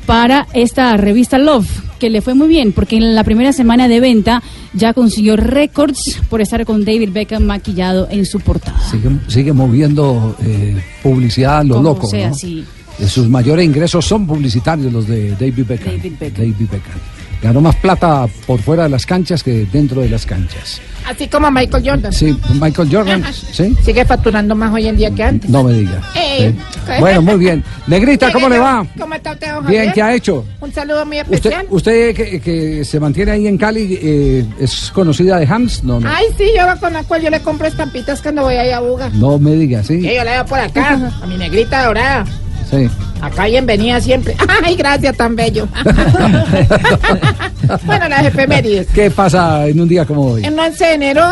para 0.06 0.48
esta 0.52 0.96
revista 0.96 1.38
Love, 1.38 1.68
que 2.01 2.10
le 2.10 2.20
fue 2.20 2.34
muy 2.34 2.48
bien, 2.48 2.72
porque 2.72 2.96
en 2.96 3.14
la 3.14 3.22
primera 3.22 3.52
semana 3.52 3.86
de 3.86 4.01
venta 4.01 4.42
ya 4.72 4.92
consiguió 4.92 5.36
récords 5.36 6.20
por 6.28 6.40
estar 6.40 6.64
con 6.66 6.84
David 6.84 7.10
Beckham 7.12 7.44
maquillado 7.44 8.09
en 8.10 8.26
su 8.26 8.40
portada. 8.40 8.78
Sigue, 8.90 9.09
sigue 9.28 9.52
moviendo 9.52 10.36
eh, 10.44 10.76
publicidad 11.02 11.59
a 11.59 11.64
lo 11.64 11.76
Como 11.76 11.88
loco. 11.90 12.06
sea, 12.09 12.30
¿no? 12.30 12.34
sí. 12.34 12.64
Eh, 12.98 13.06
Sus 13.09 13.28
mayores 13.28 13.64
ingresos 13.64 14.05
son 14.05 14.26
publicitarios 14.26 14.92
los 14.92 15.06
de 15.06 15.30
David 15.32 15.64
Beckham. 15.66 15.94
David 15.96 16.68
Beckham. 16.70 16.98
Ganó 17.43 17.61
más 17.61 17.77
plata 17.77 18.27
por 18.47 18.61
fuera 18.61 18.85
de 18.85 18.89
las 18.89 19.05
canchas 19.06 19.43
que 19.43 19.66
dentro 19.73 20.01
de 20.01 20.09
las 20.09 20.24
canchas. 20.27 20.81
Así 21.06 21.28
como 21.28 21.51
Michael 21.51 21.82
Jordan. 21.86 22.12
Sí, 22.15 22.35
Michael 22.59 22.89
Jordan, 22.90 23.24
¿sí? 23.52 23.77
Sigue 23.85 24.06
facturando 24.06 24.55
más 24.55 24.73
hoy 24.73 24.86
en 24.89 24.97
día 24.97 25.11
que 25.11 25.23
antes. 25.23 25.51
No 25.51 25.62
me 25.65 25.73
diga. 25.74 26.01
Eh, 26.15 26.55
Sí. 26.85 26.93
Bueno, 27.01 27.23
muy 27.23 27.36
bien. 27.36 27.62
Negrita, 27.86 28.31
¿cómo 28.32 28.48
le 28.48 28.59
va? 28.59 28.85
¿Cómo 28.98 29.15
está 29.15 29.32
usted, 29.32 29.52
don 29.55 29.65
Bien, 29.66 29.77
Javier? 29.86 29.94
¿qué 29.94 30.02
ha 30.02 30.15
hecho? 30.15 30.44
Un 30.61 30.73
saludo 30.73 31.06
muy 31.06 31.20
Usted, 31.20 31.35
especial. 31.35 31.66
usted 31.70 32.15
que, 32.15 32.40
que 32.40 32.85
se 32.85 32.98
mantiene 33.01 33.31
ahí 33.31 33.47
en 33.47 33.56
Cali, 33.56 33.98
eh, 34.02 34.44
¿es 34.59 34.90
conocida 34.93 35.39
de 35.39 35.47
Hans? 35.47 35.82
No, 35.85 36.01
no. 36.01 36.09
Ay, 36.09 36.27
sí, 36.36 36.44
yo 36.56 36.65
con 36.81 36.93
la 36.93 37.05
cual 37.05 37.23
yo 37.23 37.31
le 37.31 37.40
compro 37.40 37.66
estampitas 37.66 38.20
cuando 38.20 38.43
voy 38.43 38.55
ahí 38.56 38.70
a 38.70 38.81
Buga. 38.81 39.09
No 39.15 39.39
me 39.39 39.52
diga, 39.55 39.82
¿sí? 39.82 40.01
Yo 40.02 40.24
le 40.24 40.31
veo 40.31 40.44
por 40.47 40.59
acá, 40.59 41.11
a 41.23 41.27
mi 41.27 41.36
negrita 41.39 41.86
dorada. 41.86 42.24
Sí. 42.70 42.88
Acá 43.20 43.46
bienvenida 43.46 44.00
siempre. 44.00 44.36
Ay, 44.64 44.76
gracias, 44.76 45.16
tan 45.16 45.36
bello. 45.36 45.68
bueno, 47.84 48.08
las 48.08 48.26
efemérides. 48.26 48.88
¿Qué 48.94 49.10
pasa 49.10 49.66
en 49.66 49.80
un 49.80 49.88
día 49.88 50.04
como 50.04 50.32
hoy? 50.32 50.44
En 50.44 50.58
11 50.58 50.84
de 50.84 50.94
enero, 50.94 51.22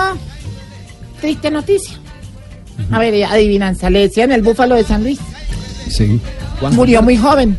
triste 1.20 1.50
noticia. 1.50 1.96
A 2.90 2.98
ver, 2.98 3.24
adivinanza, 3.24 3.90
le 3.90 4.00
decían 4.00 4.32
el 4.32 4.42
búfalo 4.42 4.74
de 4.74 4.84
San 4.84 5.02
Luis. 5.02 5.18
Sí. 5.88 6.20
Murió 6.72 7.02
muy 7.02 7.16
joven, 7.16 7.56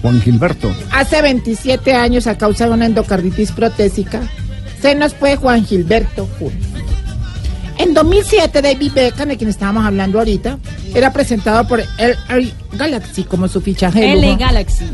Juan 0.00 0.20
Gilberto. 0.20 0.72
hace 0.90 1.22
27 1.22 1.94
años 1.94 2.26
a 2.26 2.38
causa 2.38 2.66
de 2.66 2.72
una 2.72 2.86
endocarditis 2.86 3.52
protésica. 3.52 4.20
Se 4.80 4.94
nos 4.94 5.14
fue 5.14 5.36
Juan 5.36 5.64
Gilberto 5.64 6.28
Julio. 6.38 6.58
En 7.82 7.94
2007, 7.94 8.62
David 8.62 8.92
Beckham, 8.92 9.28
de 9.28 9.36
quien 9.36 9.50
estábamos 9.50 9.84
hablando 9.84 10.20
ahorita, 10.20 10.56
era 10.94 11.12
presentado 11.12 11.66
por 11.66 11.80
LA 11.80 12.52
Galaxy 12.74 13.24
como 13.24 13.48
su 13.48 13.60
fichaje 13.60 13.98
de 13.98 14.12
L 14.12 14.24
lujo. 14.24 14.38
Galaxy. 14.38 14.84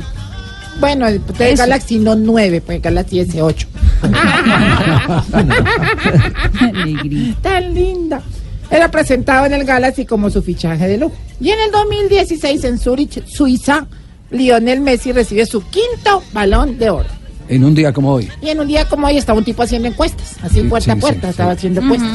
Bueno, 0.80 1.06
el 1.06 1.20
de. 1.20 1.54
Galaxy 1.54 1.98
no 1.98 2.14
9, 2.14 2.62
pues 2.62 2.80
Galaxy 2.80 3.20
es 3.20 3.28
8. 3.38 3.68
Tan 7.42 7.74
linda. 7.74 8.22
Era 8.70 8.90
presentado 8.90 9.44
en 9.44 9.52
el 9.52 9.64
Galaxy 9.64 10.06
como 10.06 10.30
su 10.30 10.42
fichaje 10.42 10.88
de 10.88 10.96
lujo. 10.96 11.14
Y 11.42 11.50
en 11.50 11.60
el 11.60 11.70
2016 11.70 12.64
en 12.64 12.78
Zurich, 12.78 13.22
Suiza, 13.26 13.86
Lionel 14.30 14.80
Messi 14.80 15.12
recibe 15.12 15.44
su 15.44 15.60
quinto 15.68 16.22
balón 16.32 16.78
de 16.78 16.88
oro. 16.88 17.17
En 17.48 17.64
un 17.64 17.74
día 17.74 17.92
como 17.92 18.12
hoy. 18.12 18.28
Y 18.42 18.50
en 18.50 18.60
un 18.60 18.68
día 18.68 18.84
como 18.86 19.06
hoy 19.06 19.16
estaba 19.16 19.38
un 19.38 19.44
tipo 19.44 19.62
haciendo 19.62 19.88
encuestas, 19.88 20.36
así 20.42 20.60
Sí, 20.60 20.66
puerta 20.68 20.92
a 20.92 20.94
sí, 20.96 21.00
puerta, 21.00 21.26
sí, 21.28 21.30
estaba 21.30 21.52
sí. 21.52 21.56
haciendo 21.58 21.80
encuestas. 21.80 22.10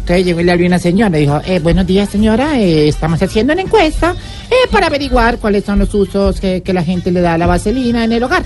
Entonces 0.00 0.24
llegó 0.24 0.40
y 0.40 0.44
le 0.44 0.52
abrió 0.52 0.66
una 0.68 0.78
señora 0.78 1.18
y 1.18 1.22
dijo, 1.22 1.40
eh, 1.46 1.58
buenos 1.58 1.86
días 1.86 2.08
señora, 2.08 2.58
eh, 2.58 2.88
estamos 2.88 3.20
haciendo 3.22 3.52
una 3.52 3.62
encuesta 3.62 4.14
eh, 4.50 4.54
para 4.70 4.86
averiguar 4.86 5.38
cuáles 5.38 5.64
son 5.64 5.80
los 5.80 5.92
usos 5.94 6.40
que, 6.40 6.62
que 6.62 6.72
la 6.72 6.84
gente 6.84 7.10
le 7.10 7.20
da 7.20 7.34
a 7.34 7.38
la 7.38 7.46
vaselina 7.46 8.04
en 8.04 8.12
el 8.12 8.22
hogar. 8.22 8.44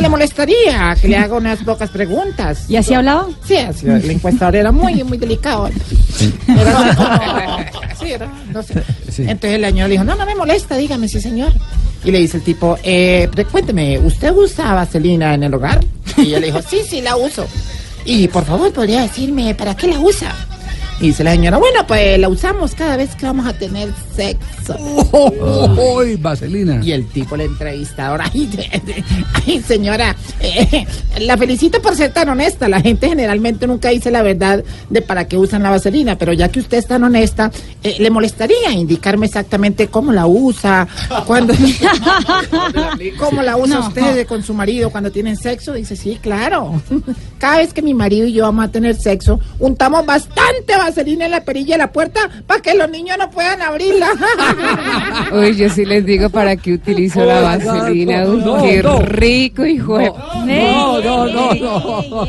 ¿Le 0.00 0.08
molestaría 0.08 0.96
que 1.00 1.08
le 1.08 1.16
haga 1.18 1.34
unas 1.36 1.58
pocas 1.62 1.90
preguntas? 1.90 2.64
¿Y 2.70 2.76
así 2.76 2.94
hablaba? 2.94 3.26
Sí, 3.46 3.56
así, 3.56 3.86
el 3.86 4.10
encuestador 4.10 4.56
era 4.56 4.72
muy, 4.72 5.04
muy 5.04 5.18
delicado. 5.18 5.68
Era 6.48 6.94
como- 6.94 7.58
sí, 8.00 8.12
era, 8.12 8.28
no 8.52 8.62
sé. 8.62 8.74
Entonces 9.18 9.54
el 9.58 9.64
señor 9.64 9.88
le 9.88 9.92
dijo, 9.94 10.04
no, 10.04 10.14
no 10.16 10.24
me 10.24 10.34
molesta, 10.34 10.76
dígame, 10.76 11.06
sí 11.08 11.20
señor. 11.20 11.52
Y 12.04 12.10
le 12.10 12.18
dice 12.18 12.38
el 12.38 12.42
tipo, 12.42 12.76
eh, 12.82 13.28
pre- 13.32 13.44
cuénteme, 13.44 13.98
¿usted 13.98 14.32
usa 14.32 14.74
vaselina 14.74 15.34
en 15.34 15.44
el 15.44 15.54
hogar? 15.54 15.80
Y 16.16 16.22
ella 16.22 16.40
le 16.40 16.46
dijo, 16.46 16.60
sí, 16.62 16.80
sí, 16.88 17.00
la 17.00 17.16
uso. 17.16 17.46
Y 18.04 18.26
por 18.28 18.44
favor, 18.44 18.72
¿podría 18.72 19.02
decirme 19.02 19.54
para 19.54 19.76
qué 19.76 19.86
la 19.86 19.98
usa? 20.00 20.34
Y 21.02 21.06
dice 21.06 21.24
la 21.24 21.32
señora, 21.32 21.58
bueno, 21.58 21.84
pues 21.84 22.16
la 22.16 22.28
usamos 22.28 22.76
cada 22.76 22.96
vez 22.96 23.16
que 23.16 23.26
vamos 23.26 23.44
a 23.44 23.52
tener 23.52 23.92
sexo. 24.14 24.76
¡Uy, 25.96 26.14
vaselina! 26.14 26.80
Y 26.80 26.92
el 26.92 27.08
tipo, 27.08 27.36
la 27.36 27.42
entrevistadora, 27.42 28.30
ay, 28.32 28.48
ay, 29.44 29.60
señora, 29.66 30.14
eh, 30.38 30.86
la 31.18 31.36
felicito 31.36 31.82
por 31.82 31.96
ser 31.96 32.12
tan 32.12 32.28
honesta. 32.28 32.68
La 32.68 32.80
gente 32.80 33.08
generalmente 33.08 33.66
nunca 33.66 33.88
dice 33.88 34.12
la 34.12 34.22
verdad 34.22 34.62
de 34.90 35.02
para 35.02 35.26
qué 35.26 35.36
usan 35.36 35.64
la 35.64 35.70
vaselina, 35.70 36.16
pero 36.16 36.32
ya 36.34 36.50
que 36.50 36.60
usted 36.60 36.78
es 36.78 36.86
tan 36.86 37.02
honesta, 37.02 37.50
eh, 37.82 37.96
¿le 37.98 38.08
molestaría 38.08 38.70
indicarme 38.70 39.26
exactamente 39.26 39.88
cómo 39.88 40.12
la 40.12 40.28
usa? 40.28 40.86
Cuando, 41.26 41.52
¿Cómo 43.18 43.42
la 43.42 43.56
usa 43.56 43.80
No. 43.80 43.88
usted 43.88 44.24
con 44.28 44.44
su 44.44 44.54
marido 44.54 44.90
cuando 44.90 45.10
tienen 45.10 45.36
sexo? 45.36 45.72
Dice, 45.72 45.96
sí, 45.96 46.20
claro. 46.22 46.80
Cada 47.38 47.56
vez 47.56 47.74
que 47.74 47.82
mi 47.82 47.92
marido 47.92 48.24
y 48.24 48.34
yo 48.34 48.44
vamos 48.44 48.66
a 48.66 48.68
tener 48.68 48.94
sexo, 48.94 49.40
untamos 49.58 50.06
bastante 50.06 50.76
vaselina 50.76 50.91
en 50.98 51.30
la 51.30 51.44
perilla 51.44 51.74
de 51.74 51.78
la 51.78 51.92
puerta 51.92 52.20
para 52.46 52.60
que 52.60 52.74
los 52.74 52.88
niños 52.90 53.16
no 53.18 53.30
puedan 53.30 53.60
abrirla. 53.62 54.08
Uy, 55.32 55.56
yo 55.56 55.68
sí 55.68 55.84
les 55.84 56.04
digo 56.04 56.28
para 56.30 56.56
qué 56.56 56.74
utilizo 56.74 57.24
la 57.24 57.40
vaselina. 57.40 58.24
Uy, 58.26 58.42
no, 58.44 58.62
qué 58.62 58.82
no. 58.82 58.98
rico, 59.00 59.64
hijo 59.66 59.98
de... 59.98 60.06
No, 60.46 61.00
no, 61.00 61.26
no, 61.26 61.54
no. 61.54 62.26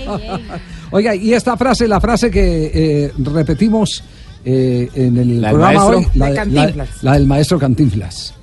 Oiga, 0.92 1.16
y 1.16 1.34
esta 1.34 1.58
frase, 1.58 1.88
la 1.88 2.00
frase 2.00 2.30
que 2.30 2.72
eh, 3.06 3.12
repetimos 3.18 4.04
eh, 4.46 4.90
en 4.94 5.18
el 5.18 5.42
¿La 5.42 5.48
del 5.50 5.58
programa 5.58 5.90
maestro? 5.90 5.98
hoy, 6.00 6.08
la, 6.20 6.26
De 6.28 6.32
la- 6.34 6.36
Cantinflas. 6.44 6.90
la 7.04 7.14
del 7.14 7.28
maestro 7.28 7.60
Cantinflas. 7.60 8.34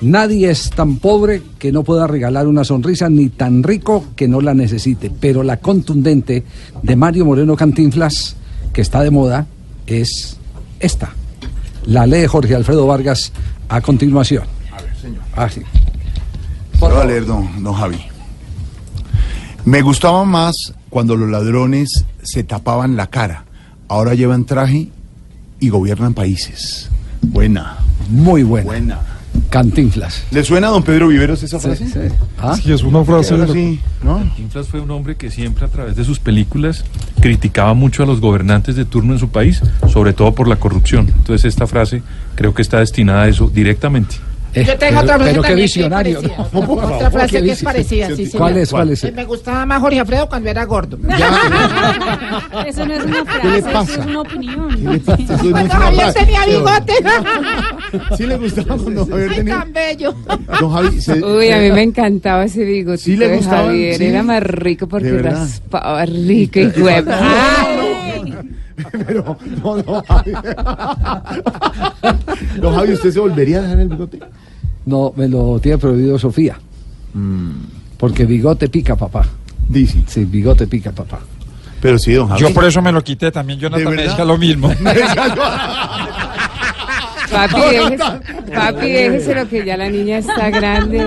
Nadie 0.00 0.50
es 0.50 0.70
tan 0.70 0.96
pobre 0.98 1.42
que 1.60 1.70
no 1.70 1.84
pueda 1.84 2.08
regalar 2.08 2.48
una 2.48 2.64
sonrisa, 2.64 3.08
ni 3.08 3.28
tan 3.28 3.62
rico 3.62 4.04
que 4.16 4.26
no 4.26 4.40
la 4.40 4.52
necesite. 4.52 5.12
Pero 5.20 5.44
la 5.44 5.58
contundente 5.58 6.42
de 6.82 6.96
Mario 6.96 7.24
Moreno 7.24 7.54
Cantinflas, 7.54 8.34
que 8.72 8.80
está 8.80 9.00
de 9.04 9.12
moda, 9.12 9.46
es 10.00 10.36
esta. 10.80 11.12
La 11.86 12.06
lee 12.06 12.26
Jorge 12.26 12.54
Alfredo 12.54 12.86
Vargas 12.86 13.32
a 13.68 13.80
continuación. 13.80 14.44
A 14.72 14.82
ver, 14.82 14.96
señor. 14.96 15.22
Ah, 15.36 15.48
sí. 15.48 15.62
Lo 16.80 16.88
voy 16.88 17.00
a 17.00 17.04
leer, 17.04 17.26
don, 17.26 17.62
don 17.62 17.74
Javi. 17.74 18.00
Me 19.64 19.82
gustaba 19.82 20.24
más 20.24 20.54
cuando 20.90 21.16
los 21.16 21.30
ladrones 21.30 22.04
se 22.22 22.42
tapaban 22.42 22.96
la 22.96 23.06
cara. 23.08 23.44
Ahora 23.88 24.14
llevan 24.14 24.44
traje 24.44 24.88
y 25.60 25.68
gobiernan 25.68 26.14
países. 26.14 26.88
Buena. 27.20 27.78
Muy 28.08 28.42
buena. 28.42 28.66
Buena. 28.66 29.11
Cantinflas. 29.52 30.24
¿Le 30.30 30.42
suena 30.44 30.68
a 30.68 30.70
don 30.70 30.82
Pedro 30.82 31.08
Viveros 31.08 31.42
esa 31.42 31.60
frase? 31.60 31.86
sí. 31.86 31.98
¿Ah? 32.38 32.56
Sí, 32.56 32.72
es 32.72 32.82
una 32.82 33.04
frase. 33.04 33.34
Ahora 33.34 33.52
Sí, 33.52 33.78
¿no? 34.02 34.16
Cantinflas 34.16 34.66
fue 34.66 34.80
un 34.80 34.90
hombre 34.90 35.14
que 35.16 35.30
siempre 35.30 35.66
a 35.66 35.68
través 35.68 35.94
de 35.94 36.04
sus 36.04 36.18
películas 36.18 36.86
criticaba 37.20 37.74
mucho 37.74 38.02
a 38.02 38.06
los 38.06 38.18
gobernantes 38.22 38.76
de 38.76 38.86
turno 38.86 39.12
en 39.12 39.18
su 39.18 39.28
país, 39.28 39.60
sobre 39.92 40.14
todo 40.14 40.34
por 40.34 40.48
la 40.48 40.56
corrupción. 40.56 41.12
Entonces 41.14 41.44
esta 41.44 41.66
frase 41.66 42.02
creo 42.34 42.54
que 42.54 42.62
está 42.62 42.78
destinada 42.78 43.24
a 43.24 43.28
eso 43.28 43.50
directamente. 43.52 44.16
Yo 44.54 44.76
tengo 44.78 45.00
otra 45.00 45.16
frase 45.16 45.30
pero 45.30 45.42
qué 45.42 45.48
también 45.48 45.56
que 45.56 45.64
es 45.64 45.74
visionario. 45.74 46.14
parecida. 46.20 46.36
No, 46.52 46.60
favor, 46.60 46.84
Otra 46.84 47.10
frase 47.10 47.30
que 47.30 47.36
es 47.38 47.42
visionario. 47.44 47.64
parecida, 47.64 48.16
sí, 48.16 48.30
¿Cuál 48.36 48.56
es, 48.58 48.70
cuál 48.70 48.90
es? 48.90 49.04
Eh, 49.04 49.12
Me 49.12 49.24
gustaba 49.24 49.64
más 49.66 49.80
Jorge 49.80 50.00
Alfredo 50.00 50.28
cuando 50.28 50.50
era 50.50 50.64
gordo. 50.64 50.98
Eso 52.66 52.86
no 52.86 52.94
es 52.94 53.04
una 53.04 53.24
frase, 53.24 53.40
¿Qué 53.42 53.48
le 53.48 53.58
eso 53.58 53.80
es 53.82 53.98
una 54.06 54.20
opinión. 54.20 54.68
¿Qué 54.70 54.82
le 54.90 54.98
pasa? 55.00 55.22
Eso 55.22 55.32
no 55.32 55.44
es 55.44 55.50
Cuando 55.52 55.74
Javier 55.74 56.12
tenía 56.12 56.44
bigote. 56.46 56.94
Sí 58.16 58.26
le 58.26 58.36
gustaba 58.38 58.76
cuando 58.76 59.06
Javier 59.06 59.28
Ay, 59.30 59.36
tenía... 59.36 59.58
tan 59.58 59.72
bello. 59.72 60.14
Don 60.60 60.72
Javi, 60.72 61.00
se- 61.00 61.24
Uy, 61.24 61.50
a 61.50 61.58
mí 61.58 61.70
me 61.72 61.82
encantaba 61.82 62.44
ese 62.44 62.64
bigote 62.64 62.98
¿Sí 62.98 63.16
le 63.16 63.28
de 63.28 63.36
gustaba? 63.36 63.64
Javier. 63.68 63.96
Sí. 63.96 64.04
Era 64.04 64.22
más 64.22 64.42
rico 64.42 64.86
porque 64.86 65.12
¿De 65.12 65.22
raspaba 65.22 66.04
rico 66.04 66.60
y 66.60 66.66
huevo. 66.80 67.10
Pero, 69.06 69.36
no, 69.62 69.76
no, 69.76 70.02
Javi. 70.02 70.32
Don 72.60 72.74
Javi, 72.74 72.92
¿usted 72.92 73.12
se 73.12 73.20
volvería 73.20 73.58
a 73.58 73.62
dejar 73.62 73.80
el 73.80 73.88
bigote? 73.88 74.18
No, 74.86 75.12
me 75.16 75.28
lo 75.28 75.60
tiene 75.60 75.78
prohibido 75.78 76.18
Sofía. 76.18 76.58
Porque 77.98 78.24
bigote 78.24 78.68
pica, 78.68 78.96
papá. 78.96 79.26
Dice. 79.68 80.02
Sí, 80.06 80.24
bigote 80.24 80.66
pica, 80.66 80.92
papá. 80.92 81.20
Pero 81.80 81.98
sí, 81.98 82.12
don 82.12 82.28
Javi. 82.28 82.40
Yo 82.40 82.54
por 82.54 82.64
eso 82.64 82.80
me 82.80 82.92
lo 82.92 83.02
quité 83.02 83.30
también. 83.30 83.58
Jonathan 83.58 83.94
me 83.94 84.02
decía 84.02 84.24
lo 84.24 84.38
mismo. 84.38 84.72
Papi, 87.32 87.60
déjese, 87.60 88.04
papi, 88.54 88.92
déjese 88.92 89.34
lo 89.34 89.48
que 89.48 89.64
ya 89.64 89.76
la 89.76 89.88
niña 89.88 90.18
está 90.18 90.50
grande. 90.50 91.06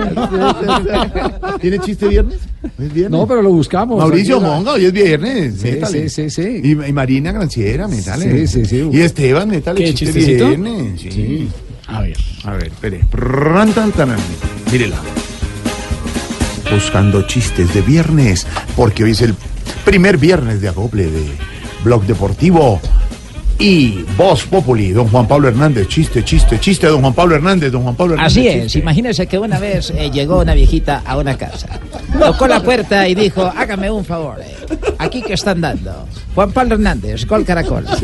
¿Tiene 1.60 1.78
chiste 1.78 2.08
viernes? 2.08 2.40
¿Es 2.78 2.92
viernes? 2.92 3.10
No, 3.10 3.26
pero 3.26 3.42
lo 3.42 3.50
buscamos. 3.50 3.98
Mauricio. 3.98 4.40
Monga, 4.40 4.72
hoy 4.72 4.86
es 4.86 4.92
viernes. 4.92 5.54
Sí, 5.60 5.72
métale. 5.72 6.08
sí, 6.08 6.30
sí, 6.30 6.30
sí. 6.30 6.60
Y, 6.62 6.70
y 6.72 6.92
Marina 6.92 7.32
Granciera, 7.32 7.86
métale. 7.88 8.46
Sí, 8.46 8.64
sí, 8.64 8.64
sí. 8.66 8.88
Y 8.92 9.00
Esteban, 9.00 9.48
métale. 9.48 9.84
¿Qué, 9.84 9.94
chiste 9.94 10.18
chistecito? 10.18 10.48
viernes. 10.48 11.00
Sí. 11.00 11.48
A 11.86 12.00
ver. 12.00 12.16
A 12.44 12.52
ver, 12.52 12.66
espere. 12.68 13.00
Mírela. 14.72 14.96
Buscando 16.70 17.22
chistes 17.22 17.72
de 17.72 17.80
viernes, 17.82 18.46
porque 18.74 19.04
hoy 19.04 19.12
es 19.12 19.22
el 19.22 19.34
primer 19.84 20.18
viernes 20.18 20.60
de 20.60 20.68
acople 20.68 21.04
de 21.04 21.24
Blog 21.84 22.04
Deportivo. 22.04 22.80
Y 23.58 24.04
Voz 24.18 24.44
Populi, 24.44 24.90
don 24.92 25.08
Juan 25.08 25.26
Pablo 25.26 25.48
Hernández, 25.48 25.88
chiste, 25.88 26.22
chiste, 26.22 26.60
chiste, 26.60 26.86
don 26.88 27.00
Juan 27.00 27.14
Pablo 27.14 27.36
Hernández, 27.36 27.72
don 27.72 27.82
Juan 27.82 27.94
Pablo 27.94 28.14
Hernández. 28.14 28.32
Así 28.32 28.46
es, 28.46 28.62
chiste. 28.64 28.78
imagínese 28.80 29.26
que 29.26 29.38
una 29.38 29.58
vez 29.58 29.90
eh, 29.90 30.10
llegó 30.10 30.40
una 30.40 30.52
viejita 30.52 31.02
a 31.06 31.16
una 31.16 31.38
casa, 31.38 31.80
tocó 32.18 32.46
la 32.46 32.62
puerta 32.62 33.08
y 33.08 33.14
dijo, 33.14 33.50
hágame 33.56 33.90
un 33.90 34.04
favor, 34.04 34.40
eh, 34.42 34.54
aquí 34.98 35.22
que 35.22 35.32
están 35.32 35.62
dando, 35.62 36.06
Juan 36.34 36.52
Pablo 36.52 36.74
Hernández, 36.74 37.24
Gol 37.26 37.44
Caracol. 37.44 37.86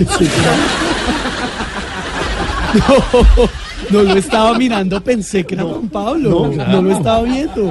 No, 2.72 3.50
no 3.92 4.02
lo 4.02 4.14
estaba 4.16 4.56
mirando, 4.58 5.02
pensé 5.02 5.44
que 5.44 5.54
era 5.54 5.64
Juan 5.64 5.88
Pablo. 5.88 6.50
No, 6.54 6.82
lo 6.82 6.92
estaba 6.92 7.22
viendo. 7.22 7.70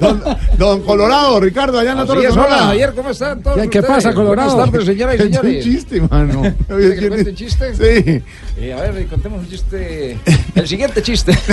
Don, 0.00 0.22
don 0.58 0.80
Colorado, 0.82 1.38
Ricardo, 1.40 1.78
allá 1.78 1.92
en 1.92 1.98
la 1.98 2.06
Torre 2.06 2.28
hola, 2.28 2.58
Javier, 2.58 2.92
¿cómo 2.94 3.10
están 3.10 3.42
todos 3.42 3.56
¿Qué- 3.58 3.64
ustedes? 3.66 3.86
pasa, 3.86 4.14
Colorado? 4.14 4.54
Buenas 4.54 4.70
tardes, 4.72 4.86
señoras 4.86 5.14
y 5.14 5.18
Es 5.18 5.24
un 5.26 5.32
señores. 5.32 5.64
chiste, 5.64 6.00
mano. 6.00 6.42
¿Quiere 6.68 6.94
que 6.94 7.00
le 7.02 7.08
cuente 7.08 7.30
un 7.30 7.36
chiste? 7.36 7.74
Sí. 7.74 8.22
Eh, 8.58 8.72
a 8.72 8.80
ver, 8.90 9.06
contemos 9.06 9.40
un 9.40 9.48
chiste. 9.48 10.18
El 10.54 10.66
siguiente 10.68 11.02
chiste. 11.02 11.32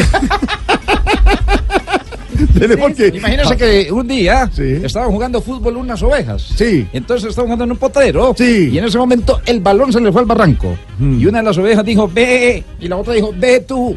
Tenemos 2.48 2.94
que... 2.94 3.08
Imagínense 3.08 3.58
que 3.58 3.92
un 3.92 4.08
día 4.08 4.50
estaban 4.58 5.12
jugando 5.12 5.42
fútbol 5.42 5.78
unas 5.78 6.02
ovejas. 6.04 6.42
Sí. 6.56 6.88
Entonces 6.94 7.30
estaban 7.30 7.48
jugando 7.48 7.66
en 7.66 7.72
un 7.72 7.78
potrero. 7.78 8.34
Sí. 8.38 8.70
Y 8.72 8.78
en 8.78 8.86
ese 8.86 8.98
momento 8.98 9.42
el 9.46 9.60
balón 9.60 9.92
se 9.92 10.00
le 10.00 10.12
fue 10.12 10.22
al 10.22 10.28
barranco. 10.28 10.76
Y 11.00 11.26
una 11.26 11.40
de 11.40 11.46
las 11.46 11.58
ovejas 11.58 11.86
dijo, 11.86 12.10
ve. 12.12 12.64
Y 12.80 12.88
la 12.88 12.98
otra 12.98 13.14
dijo, 13.14 13.34
ve 13.36 13.60
tú. 13.62 13.96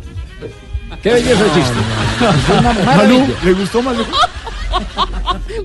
Qué 1.02 1.12
belleza 1.12 1.44
de 1.44 1.50
chiste. 1.52 1.74
Fue 2.46 2.58
una 2.58 2.72
Manu, 2.72 2.84
maravilla. 2.84 3.26
¿le 3.44 3.52
gustó 3.52 3.82
Manu? 3.82 4.02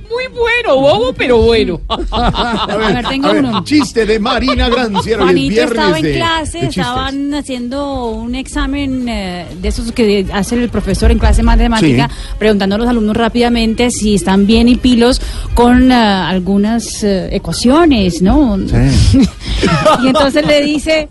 Muy 0.09 0.27
bueno, 0.37 0.75
bobo, 0.81 1.13
pero 1.13 1.37
bueno. 1.39 1.81
A 2.11 2.65
ver, 2.77 3.05
tengo 3.07 3.27
a 3.27 3.33
ver, 3.33 3.43
uno. 3.45 3.63
Chiste 3.63 4.05
de 4.05 4.19
Marina 4.19 4.67
es 4.67 5.23
Juanito 5.25 5.49
viernes 5.49 5.71
estaba 5.77 5.97
en 5.97 6.03
de- 6.03 6.13
clase, 6.15 6.59
de 6.59 6.67
estaban 6.67 7.33
haciendo 7.33 8.05
un 8.09 8.35
examen 8.35 9.07
eh, 9.09 9.47
de 9.61 9.67
esos 9.67 9.91
que 9.91 10.25
hace 10.33 10.55
el 10.55 10.69
profesor 10.69 11.11
en 11.11 11.19
clase 11.19 11.37
de 11.37 11.43
matemática, 11.43 12.09
Sí. 12.09 12.35
preguntando 12.37 12.75
a 12.75 12.77
los 12.79 12.87
alumnos 12.87 13.15
rápidamente 13.17 13.91
si 13.91 14.15
están 14.15 14.45
bien 14.47 14.69
y 14.69 14.75
pilos 14.75 15.21
con 15.53 15.91
eh, 15.91 15.95
algunas 15.95 17.03
eh, 17.03 17.29
ecuaciones, 17.35 18.21
¿no? 18.21 18.57
y 20.03 20.07
entonces 20.07 20.45
le 20.45 20.61
dice, 20.63 21.09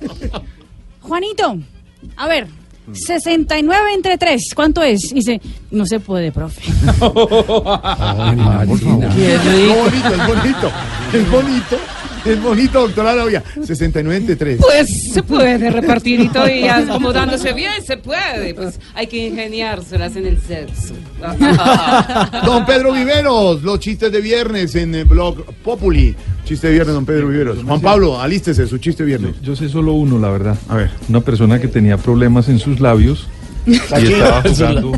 Juanito, 1.01 1.59
a 2.17 2.29
ver, 2.29 2.47
69 2.93 3.95
entre 3.95 4.19
3, 4.19 4.43
¿cuánto 4.55 4.83
es? 4.83 5.11
Y 5.12 5.17
dice, 5.17 5.41
no 5.71 5.87
se 5.87 6.01
puede, 6.01 6.33
profe. 6.33 6.62
Ay, 7.01 8.37
Marina, 8.37 8.65
por 8.67 8.79
favor. 8.79 9.09
Qué 9.15 9.35
Es 9.35 9.43
bonito, 9.77 10.15
es 10.15 10.27
bonito. 10.27 10.73
Es 11.12 11.31
bonito. 11.31 11.77
Es 12.25 12.43
bonito, 12.43 12.81
doctora 12.81 13.15
Lavia. 13.15 13.43
69 13.65 14.17
entre 14.17 14.37
3. 14.37 14.59
Pues 14.61 15.13
se 15.13 15.23
puede 15.23 15.71
repartir 15.71 16.21
y 16.21 16.29
todo 16.29 16.49
y 16.49 16.69
acomodándose 16.69 17.53
bien, 17.53 17.83
se 17.85 17.97
puede. 17.97 18.55
Pues 18.55 18.79
hay 18.95 19.07
que 19.07 19.29
ingeniárselas 19.29 20.17
en 20.17 20.27
el 20.27 20.41
sexo. 20.41 20.95
Don 22.45 22.67
Pedro 22.67 22.93
Viveros, 22.93 23.63
los 23.63 23.79
chistes 23.81 24.13
de 24.13 24.21
viernes 24.21 24.75
en 24.75 24.95
el 24.95 25.05
blog 25.05 25.45
Populi. 25.65 26.15
Chiste 26.45 26.67
de 26.67 26.73
viernes, 26.75 26.95
don 26.95 27.07
Pedro 27.07 27.29
Viveros. 27.29 27.63
Juan 27.63 27.81
Pablo, 27.81 28.21
alístese 28.21 28.67
su 28.67 28.79
chiste 28.79 29.05
de 29.05 29.07
viernes. 29.07 29.41
Yo 29.41 29.55
sé 29.55 29.69
solo 29.69 29.93
uno, 29.93 30.19
la 30.19 30.31
verdad. 30.31 30.59
A 30.69 30.75
ver. 30.75 30.91
Una 31.09 31.21
persona 31.21 31.61
que 31.61 31.69
tenía 31.69 31.97
problemas 31.97 32.49
en 32.49 32.59
sus 32.59 32.81
labios 32.81 33.29
y 33.66 33.74
estaba 33.77 34.43
jugando 34.43 34.93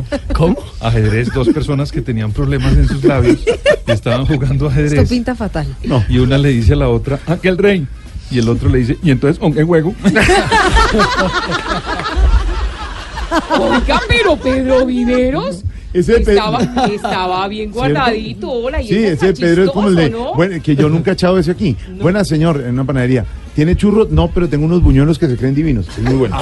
ajedrez. 0.79 1.29
Dos 1.33 1.49
personas 1.49 1.91
que 1.91 2.01
tenían 2.01 2.31
problemas 2.31 2.73
en 2.73 2.87
sus 2.87 3.03
labios 3.03 3.39
y 3.87 3.91
estaban 3.91 4.25
jugando 4.25 4.67
Esto 4.67 4.79
ajedrez. 4.79 5.09
pinta 5.09 5.35
fatal. 5.35 5.67
Y 6.09 6.17
una 6.19 6.37
le 6.37 6.49
dice 6.49 6.73
a 6.73 6.77
la 6.77 6.89
otra, 6.89 7.19
aquel 7.27 7.57
rey. 7.57 7.87
Y 8.31 8.39
el 8.39 8.49
otro 8.49 8.69
le 8.69 8.79
dice, 8.79 8.97
¿y 9.03 9.11
entonces 9.11 9.37
con 9.37 9.53
qué 9.53 9.63
juego? 9.63 9.93
Oiga, 13.59 14.01
pero 14.07 14.35
Pedro 14.37 14.85
Viveros 14.85 15.63
Ese 15.93 16.17
estaba, 16.17 16.59
estaba 16.91 17.47
bien 17.47 17.71
guardadito. 17.73 18.49
Hola, 18.51 18.81
y 18.81 18.87
Sí, 18.87 18.95
ese 19.05 19.33
Pedro 19.33 19.65
es 19.65 19.69
como 19.71 19.89
el 19.89 19.95
de. 19.95 20.09
¿no? 20.09 20.33
Bueno, 20.33 20.61
que 20.63 20.75
yo 20.75 20.89
nunca 20.89 21.11
he 21.11 21.13
echado 21.13 21.37
ese 21.37 21.51
aquí. 21.51 21.75
Buena 22.01 22.23
señor, 22.25 22.61
en 22.61 22.71
una 22.71 22.83
panadería. 22.83 23.25
¿Tiene 23.55 23.75
churros? 23.75 24.09
No, 24.09 24.29
pero 24.31 24.49
tengo 24.49 24.65
unos 24.65 24.81
buñuelos 24.81 25.19
que 25.19 25.27
se 25.27 25.37
creen 25.37 25.53
divinos. 25.53 25.87
Es 25.89 25.99
muy 25.99 26.15
bueno. 26.15 26.35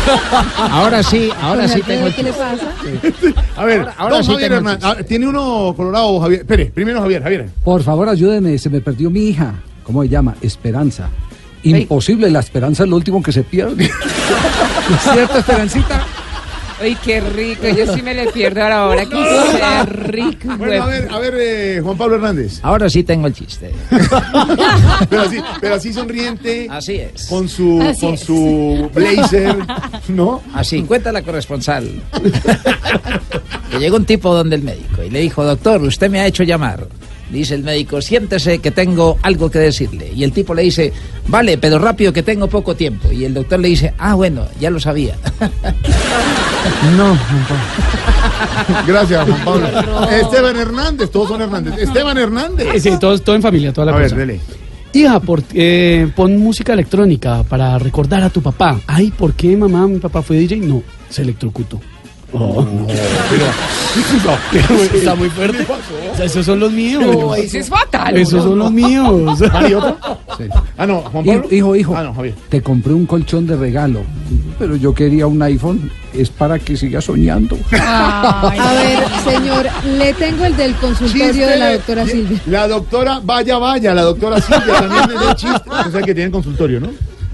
Ahora 0.70 1.02
sí, 1.02 1.30
ahora 1.42 1.68
sí 1.68 1.82
tengo 1.86 2.08
¿Qué 2.16 2.22
le 2.22 2.32
pasa? 2.32 2.72
A 3.56 3.64
ver, 3.66 3.80
Ahora- 3.80 3.94
ahora 3.98 4.22
sí 4.22 4.32
Javier 4.32 4.50
tengo 4.52 4.68
el 4.70 4.74
Hernández. 4.76 4.84
Ah, 4.84 4.96
¿Tiene 5.06 5.28
uno 5.28 5.74
colorado, 5.76 6.18
Javier? 6.20 6.40
Espere, 6.40 6.66
primero 6.66 7.00
Javier, 7.02 7.22
Javier. 7.22 7.48
Por 7.62 7.82
favor, 7.82 8.08
ayúdenme, 8.08 8.56
se 8.56 8.70
me 8.70 8.80
perdió 8.80 9.10
mi 9.10 9.28
hija. 9.28 9.54
¿Cómo 9.82 10.02
se 10.02 10.08
llama? 10.08 10.36
Esperanza. 10.40 11.10
Imposible, 11.64 12.30
la 12.30 12.40
esperanza 12.40 12.84
es 12.84 12.88
lo 12.88 12.96
último 12.96 13.22
que 13.22 13.32
se 13.32 13.42
pierde. 13.42 13.84
¿Es 13.84 15.12
cierto, 15.12 15.38
Esperancita? 15.38 16.06
Ay, 16.80 16.96
qué 17.04 17.20
rico. 17.20 17.66
Yo 17.68 17.92
sí 17.94 18.02
me 18.02 18.14
le 18.14 18.26
pierdo 18.30 18.62
ahora. 18.62 18.78
ahora 18.82 19.04
que 19.06 19.56
sea 19.56 19.84
rico. 19.84 20.56
Bueno, 20.56 20.84
a 20.84 20.86
ver, 20.86 21.08
a 21.10 21.18
ver, 21.18 21.34
eh, 21.38 21.80
Juan 21.82 21.96
Pablo 21.96 22.16
Hernández. 22.16 22.60
Ahora 22.62 22.88
sí 22.88 23.02
tengo 23.02 23.26
el 23.26 23.34
chiste. 23.34 23.72
Pero 25.10 25.22
así, 25.22 25.36
pero 25.60 25.74
así 25.74 25.92
sonriente. 25.92 26.66
Así 26.70 26.96
es. 26.96 27.26
Con 27.26 27.48
su, 27.48 27.80
Así 27.82 28.00
con 28.00 28.14
es. 28.14 28.20
su 28.20 28.90
blazer, 28.94 29.56
¿no? 30.08 30.42
Así, 30.54 30.82
cuenta 30.82 31.12
la 31.12 31.22
corresponsal. 31.22 31.88
que 33.70 33.78
llegó 33.78 33.96
un 33.96 34.04
tipo 34.04 34.34
donde 34.34 34.56
el 34.56 34.62
médico 34.62 35.02
y 35.02 35.10
le 35.10 35.20
dijo, 35.20 35.44
doctor, 35.44 35.82
usted 35.82 36.10
me 36.10 36.20
ha 36.20 36.26
hecho 36.26 36.42
llamar. 36.42 36.86
Dice 37.30 37.54
el 37.56 37.62
médico, 37.62 38.00
siéntese 38.00 38.58
que 38.58 38.70
tengo 38.70 39.18
algo 39.22 39.50
que 39.50 39.58
decirle. 39.58 40.10
Y 40.14 40.24
el 40.24 40.32
tipo 40.32 40.54
le 40.54 40.62
dice, 40.62 40.92
vale, 41.26 41.58
pero 41.58 41.78
rápido 41.78 42.12
que 42.12 42.22
tengo 42.22 42.46
poco 42.48 42.74
tiempo. 42.74 43.12
Y 43.12 43.24
el 43.24 43.34
doctor 43.34 43.60
le 43.60 43.68
dice, 43.68 43.92
ah, 43.98 44.14
bueno, 44.14 44.46
ya 44.60 44.70
lo 44.70 44.80
sabía. 44.80 45.16
No, 46.96 47.16
Gracias, 48.86 49.26
Juan 49.26 49.44
Pablo. 49.44 49.66
Esteban 50.10 50.56
Hernández, 50.56 51.10
todos 51.10 51.28
son 51.28 51.40
Hernández. 51.42 51.74
Esteban 51.78 52.18
Hernández. 52.18 52.82
Sí, 52.82 52.90
todo, 53.00 53.18
todo 53.18 53.36
en 53.36 53.42
familia, 53.42 53.72
toda 53.72 53.86
la 53.86 53.92
A 53.92 53.96
ver, 53.96 54.04
cosa. 54.10 54.16
dele. 54.16 54.40
Hija, 54.92 55.20
por, 55.20 55.42
eh, 55.54 56.10
pon 56.14 56.36
música 56.38 56.72
electrónica 56.72 57.42
para 57.44 57.78
recordar 57.78 58.22
a 58.22 58.30
tu 58.30 58.42
papá. 58.42 58.80
Ay, 58.86 59.10
¿por 59.10 59.34
qué 59.34 59.56
mamá? 59.56 59.86
Mi 59.86 59.98
papá 59.98 60.22
fue 60.22 60.36
DJ. 60.38 60.56
No, 60.58 60.82
se 61.08 61.22
electrocutó. 61.22 61.80
Oh. 62.32 62.66
Pero 64.52 64.74
está 64.94 65.14
muy 65.14 65.30
fuerte. 65.30 65.66
O 66.12 66.16
sea, 66.16 66.26
esos 66.26 66.44
son 66.44 66.60
los 66.60 66.70
míos. 66.72 67.02
No, 67.04 67.34
ese 67.34 67.60
es 67.60 67.68
fatal. 67.68 68.16
Esos 68.16 68.44
son 68.44 68.58
los 68.58 68.70
míos. 68.70 69.40
¿Hay 69.52 69.72
otro? 69.74 69.96
Ah, 70.76 70.86
no, 70.86 70.98
Juan 71.00 71.24
Hijo, 71.26 71.40
Pablo. 71.42 71.56
hijo, 71.56 71.76
hijo, 71.76 71.96
Ah, 71.96 72.02
no, 72.04 72.14
Javier. 72.14 72.34
te 72.48 72.62
compré 72.62 72.92
un 72.92 73.06
colchón 73.06 73.46
de 73.46 73.56
regalo, 73.56 74.02
pero 74.58 74.76
yo 74.76 74.94
quería 74.94 75.26
un 75.26 75.40
iPhone. 75.42 75.90
Es 76.12 76.30
para 76.30 76.58
que 76.58 76.76
siga 76.76 77.00
soñando. 77.00 77.56
A 77.72 78.52
ver, 78.74 79.32
señor, 79.32 79.66
le 79.98 80.12
tengo 80.14 80.44
el 80.44 80.56
del 80.56 80.74
consultorio 80.76 81.26
Chiste 81.32 81.46
de 81.46 81.56
la 81.58 81.72
doctora 81.72 82.06
Silvia. 82.06 82.40
La 82.46 82.68
doctora, 82.68 83.20
vaya, 83.22 83.58
vaya, 83.58 83.94
la 83.94 84.02
doctora 84.02 84.40
Silvia 84.40 84.80
también 84.80 85.18
es 85.20 85.28
de 85.28 85.34
chiste. 85.34 85.70
O 85.86 85.90
sea 85.90 86.02
que 86.02 86.14
tiene 86.14 86.30
consultorio, 86.30 86.80
¿no? 86.80 86.88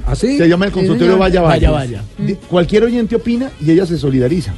¿Así? 0.06 0.36
Se 0.38 0.48
llama 0.48 0.66
el 0.66 0.72
consultorio. 0.72 1.16
Vaya 1.18 1.40
Vaya. 1.40 1.70
Vaya, 1.70 2.00
vaya. 2.18 2.36
Cualquier 2.48 2.84
oyente 2.84 3.16
opina 3.16 3.50
y 3.60 3.70
ella 3.70 3.86
se 3.86 3.96
solidariza. 3.98 4.52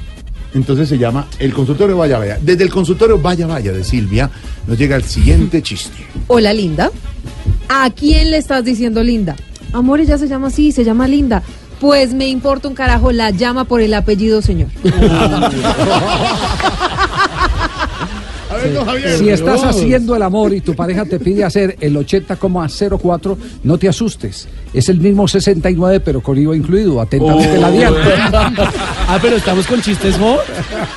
Entonces 0.55 0.89
se 0.89 0.99
llama 0.99 1.27
el 1.39 1.53
consultorio 1.53 1.97
Vaya 1.97 2.19
Vaya. 2.19 2.39
Desde 2.41 2.65
el 2.65 2.71
consultorio 2.71 3.19
Vaya 3.19 3.47
Vaya 3.47 3.73
de 3.73 3.85
Silvia 3.85 4.31
nos 4.67 4.79
llega 4.79 4.97
el 4.97 5.05
siguiente 5.05 5.63
chiste. 5.69 6.07
Hola, 6.29 6.53
Linda. 6.53 6.91
¿A 7.69 7.91
quién 7.91 8.31
le 8.31 8.39
estás 8.39 8.65
diciendo 8.65 9.03
Linda? 9.03 9.37
Amor, 9.73 10.01
ella 10.01 10.19
se 10.19 10.29
llama 10.29 10.49
así, 10.49 10.73
se 10.73 10.85
llama 10.85 11.09
Linda. 11.09 11.43
Pues 11.81 12.15
me 12.15 12.29
importa 12.29 12.69
un 12.69 12.75
carajo, 12.75 13.13
la 13.13 13.31
llama 13.31 13.65
por 13.65 13.83
el 13.83 13.93
apellido, 13.93 14.41
señor. 14.41 14.69
Si 19.19 19.29
estás 19.29 19.63
haciendo 19.65 20.17
el 20.17 20.23
amor 20.23 20.55
y 20.55 20.61
tu 20.61 20.75
pareja 20.75 21.05
te 21.05 21.19
pide 21.19 21.45
hacer 21.45 21.77
el 21.81 21.97
80,04, 21.97 23.37
no 23.65 23.79
te 23.79 23.89
asustes. 23.89 24.49
Es 24.73 24.89
el 24.89 25.01
mismo 25.01 25.27
69, 25.27 26.01
pero 26.01 26.21
con 26.21 26.39
IVA 26.39 26.57
incluido. 26.57 27.01
Atentamente 27.01 27.59
la 27.59 27.71
diana. 27.71 27.97
ah, 29.09 29.19
pero 29.21 29.37
estamos 29.37 29.67
con 29.67 29.81
chistes 29.81 30.17
hot. 30.19 30.41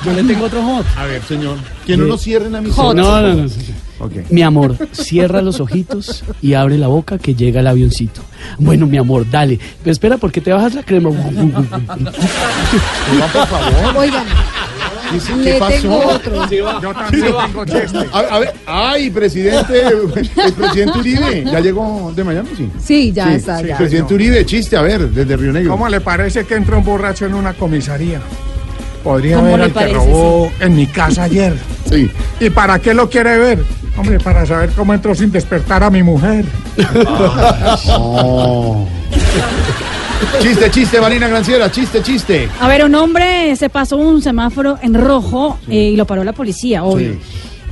Yo 0.04 0.12
le 0.12 0.22
tengo 0.24 0.44
otro 0.46 0.62
hot. 0.62 0.86
A 0.96 1.06
ver, 1.06 1.22
señor. 1.22 1.56
Que 1.86 1.96
no 1.96 2.04
nos 2.04 2.22
cierren 2.22 2.54
a 2.54 2.60
mi 2.60 2.70
No, 2.70 2.94
no, 2.94 3.34
no. 3.34 3.48
sí, 3.48 3.60
sí. 3.66 3.74
Mi 4.30 4.42
amor, 4.42 4.76
cierra 4.92 5.42
los 5.42 5.60
ojitos 5.60 6.24
y 6.40 6.54
abre 6.54 6.78
la 6.78 6.86
boca 6.86 7.18
que 7.18 7.34
llega 7.34 7.60
el 7.60 7.66
avioncito. 7.66 8.22
Bueno, 8.58 8.86
mi 8.86 8.96
amor, 8.96 9.28
dale. 9.30 9.58
Pero 9.82 9.92
espera, 9.92 10.16
porque 10.16 10.40
te 10.40 10.52
bajas 10.52 10.74
la 10.74 10.82
crema. 10.82 11.10
por 11.10 11.18
favor. 13.46 13.96
Oigan, 13.98 14.24
le 15.36 15.60
tengo 15.60 15.98
otro. 16.06 16.50
Yo 16.50 16.94
también 16.94 17.34
tengo 17.46 17.64
chiste. 17.64 17.98
A, 18.12 18.18
a 18.18 18.38
ver, 18.38 18.52
ay, 18.66 19.10
presidente, 19.10 19.82
el 19.86 20.52
presidente 20.52 20.98
Uribe, 20.98 21.44
¿ya 21.44 21.60
llegó 21.60 22.12
de 22.14 22.24
Miami? 22.24 22.48
Sí. 22.56 22.70
Sí, 22.82 23.12
ya 23.12 23.34
está, 23.34 23.58
sí, 23.60 23.66
ya. 23.68 23.76
Presidente 23.76 24.14
Uribe, 24.14 24.44
chiste, 24.46 24.76
a 24.76 24.82
ver, 24.82 25.08
desde 25.10 25.36
Río 25.36 25.52
Negro. 25.52 25.72
¿Cómo 25.72 25.88
le 25.88 26.00
parece 26.00 26.44
que 26.44 26.54
entró 26.54 26.78
un 26.78 26.84
borracho 26.84 27.26
en 27.26 27.34
una 27.34 27.52
comisaría? 27.54 28.20
Podría 29.02 29.36
¿Cómo 29.36 29.48
ver 29.48 29.58
le 29.58 29.64
al 29.64 29.70
que 29.70 29.74
parece, 29.74 29.94
robó 29.94 30.52
en 30.60 30.76
mi 30.76 30.86
casa 30.86 31.22
ayer. 31.24 31.54
Sí. 31.90 32.10
¿Y 32.38 32.50
para 32.50 32.78
qué 32.78 32.92
lo 32.92 33.08
quiere 33.08 33.38
ver? 33.38 33.64
Hombre, 33.96 34.18
para 34.20 34.44
saber 34.46 34.70
cómo 34.70 34.94
entró 34.94 35.14
sin 35.14 35.32
despertar 35.32 35.82
a 35.82 35.90
mi 35.90 36.02
mujer. 36.02 36.44
Oh. 37.92 38.86
Chiste, 40.40 40.70
chiste, 40.70 41.00
Marina 41.00 41.28
Granciera, 41.28 41.70
chiste, 41.70 42.02
chiste. 42.02 42.48
A 42.60 42.68
ver, 42.68 42.84
un 42.84 42.94
hombre 42.94 43.54
se 43.56 43.68
pasó 43.68 43.96
un 43.96 44.22
semáforo 44.22 44.78
en 44.82 44.94
rojo 44.94 45.58
eh, 45.68 45.90
y 45.92 45.96
lo 45.96 46.06
paró 46.06 46.24
la 46.24 46.32
policía, 46.32 46.84
obvio. 46.84 47.16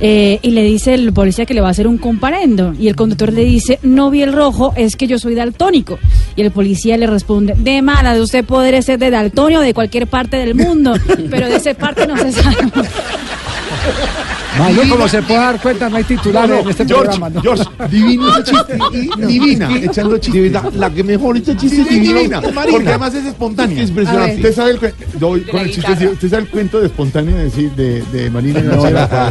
Eh, 0.01 0.39
y 0.41 0.51
le 0.51 0.63
dice 0.63 0.93
el 0.93 1.11
policía 1.11 1.45
que 1.45 1.53
le 1.53 1.61
va 1.61 1.67
a 1.67 1.71
hacer 1.71 1.87
un 1.87 1.97
comparendo. 1.97 2.73
Y 2.79 2.87
el 2.87 2.95
conductor 2.95 3.33
le 3.33 3.43
dice, 3.43 3.79
no 3.81 4.09
vi 4.09 4.21
el 4.21 4.33
rojo, 4.33 4.73
es 4.75 4.95
que 4.95 5.07
yo 5.07 5.19
soy 5.19 5.35
daltónico. 5.35 5.99
Y 6.35 6.41
el 6.41 6.51
policía 6.51 6.97
le 6.97 7.07
responde, 7.07 7.53
de 7.57 7.81
mala, 7.81 8.13
de 8.13 8.21
usted 8.21 8.45
podría 8.45 8.81
ser 8.81 8.99
de 8.99 9.09
daltonio 9.09 9.59
o 9.59 9.63
de 9.63 9.73
cualquier 9.73 10.07
parte 10.07 10.37
del 10.37 10.55
mundo, 10.55 10.93
pero 11.29 11.47
de 11.47 11.55
esa 11.55 11.73
parte 11.73 12.07
no 12.07 12.17
se 12.17 12.31
sabe. 12.31 12.57
Mayo, 14.57 14.81
como 14.89 15.07
se 15.07 15.21
puede 15.21 15.39
dar 15.39 15.61
cuenta, 15.61 15.89
no 15.89 15.97
hay 15.97 16.03
titulares 16.03 16.49
No, 16.49 16.55
no, 16.55 16.61
en 16.63 16.69
este 16.69 16.85
George, 16.85 17.03
programa. 17.05 17.29
¿no? 17.29 17.41
George, 17.41 17.63
divino 17.89 18.37
ese 18.37 18.43
chiste. 18.51 18.77
y- 18.93 19.25
Divina, 19.27 19.69
echando 19.77 20.17
chiste. 20.17 20.51
la 20.75 20.89
que 20.89 21.03
mejor 21.03 21.37
echa 21.37 21.55
chiste 21.55 21.81
es 21.81 21.89
divina. 21.89 22.41
Porque 22.41 22.89
además 22.89 23.13
es 23.13 23.25
espontánea. 23.25 23.81
Es 23.83 23.89
impresionante. 23.89 24.35
Usted 24.37 24.53
sabe 24.55 24.71
el, 24.71 24.79
doy 25.19 25.41
con 25.41 25.59
el 25.61 25.71
chiste, 25.71 26.07
usted 26.07 26.29
sabe 26.29 26.43
el 26.43 26.49
cuento 26.49 26.79
de 26.79 26.87
espontáneo 26.87 27.35
de, 27.37 27.45
decir- 27.51 27.71
de, 27.75 28.01
de 28.11 28.29
Marina 28.29 28.61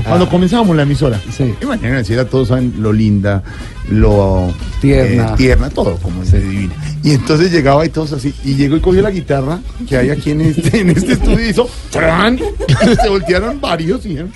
cuando 0.07 0.29
comenzábamos 0.29 0.77
la 0.77 0.83
emisora. 0.85 1.21
Y 1.61 1.65
Marina 1.67 1.89
Granciera, 1.89 2.25
todos 2.25 2.49
saben 2.49 2.75
lo 2.79 2.93
linda, 2.93 3.43
lo 3.91 4.53
Tierna. 4.81 5.31
eh, 5.33 5.35
tierna, 5.37 5.71
todo 5.71 5.97
como 5.97 6.23
es 6.23 6.33
de 6.33 6.41
divina. 6.41 6.75
Y 7.03 7.13
entonces 7.13 7.51
llegaba 7.53 7.85
y 7.85 7.89
todos 7.89 8.13
así. 8.13 8.35
Y 8.45 8.55
llegó 8.55 8.77
y 8.77 8.81
cogió 8.81 9.03
la 9.03 9.11
guitarra 9.11 9.59
que 9.89 9.97
hay 9.97 10.11
aquí 10.11 10.31
en 10.31 10.41
este, 10.43 10.81
en 10.81 10.91
este 10.91 11.13
estudio 11.15 11.45
y 11.47 11.51
hizo. 11.51 11.69
¡tran! 11.91 12.39
Y 12.39 12.95
se 13.03 13.09
voltearon 13.09 13.61
varios 13.61 14.05
y 14.07 14.11
dijeron, 14.11 14.33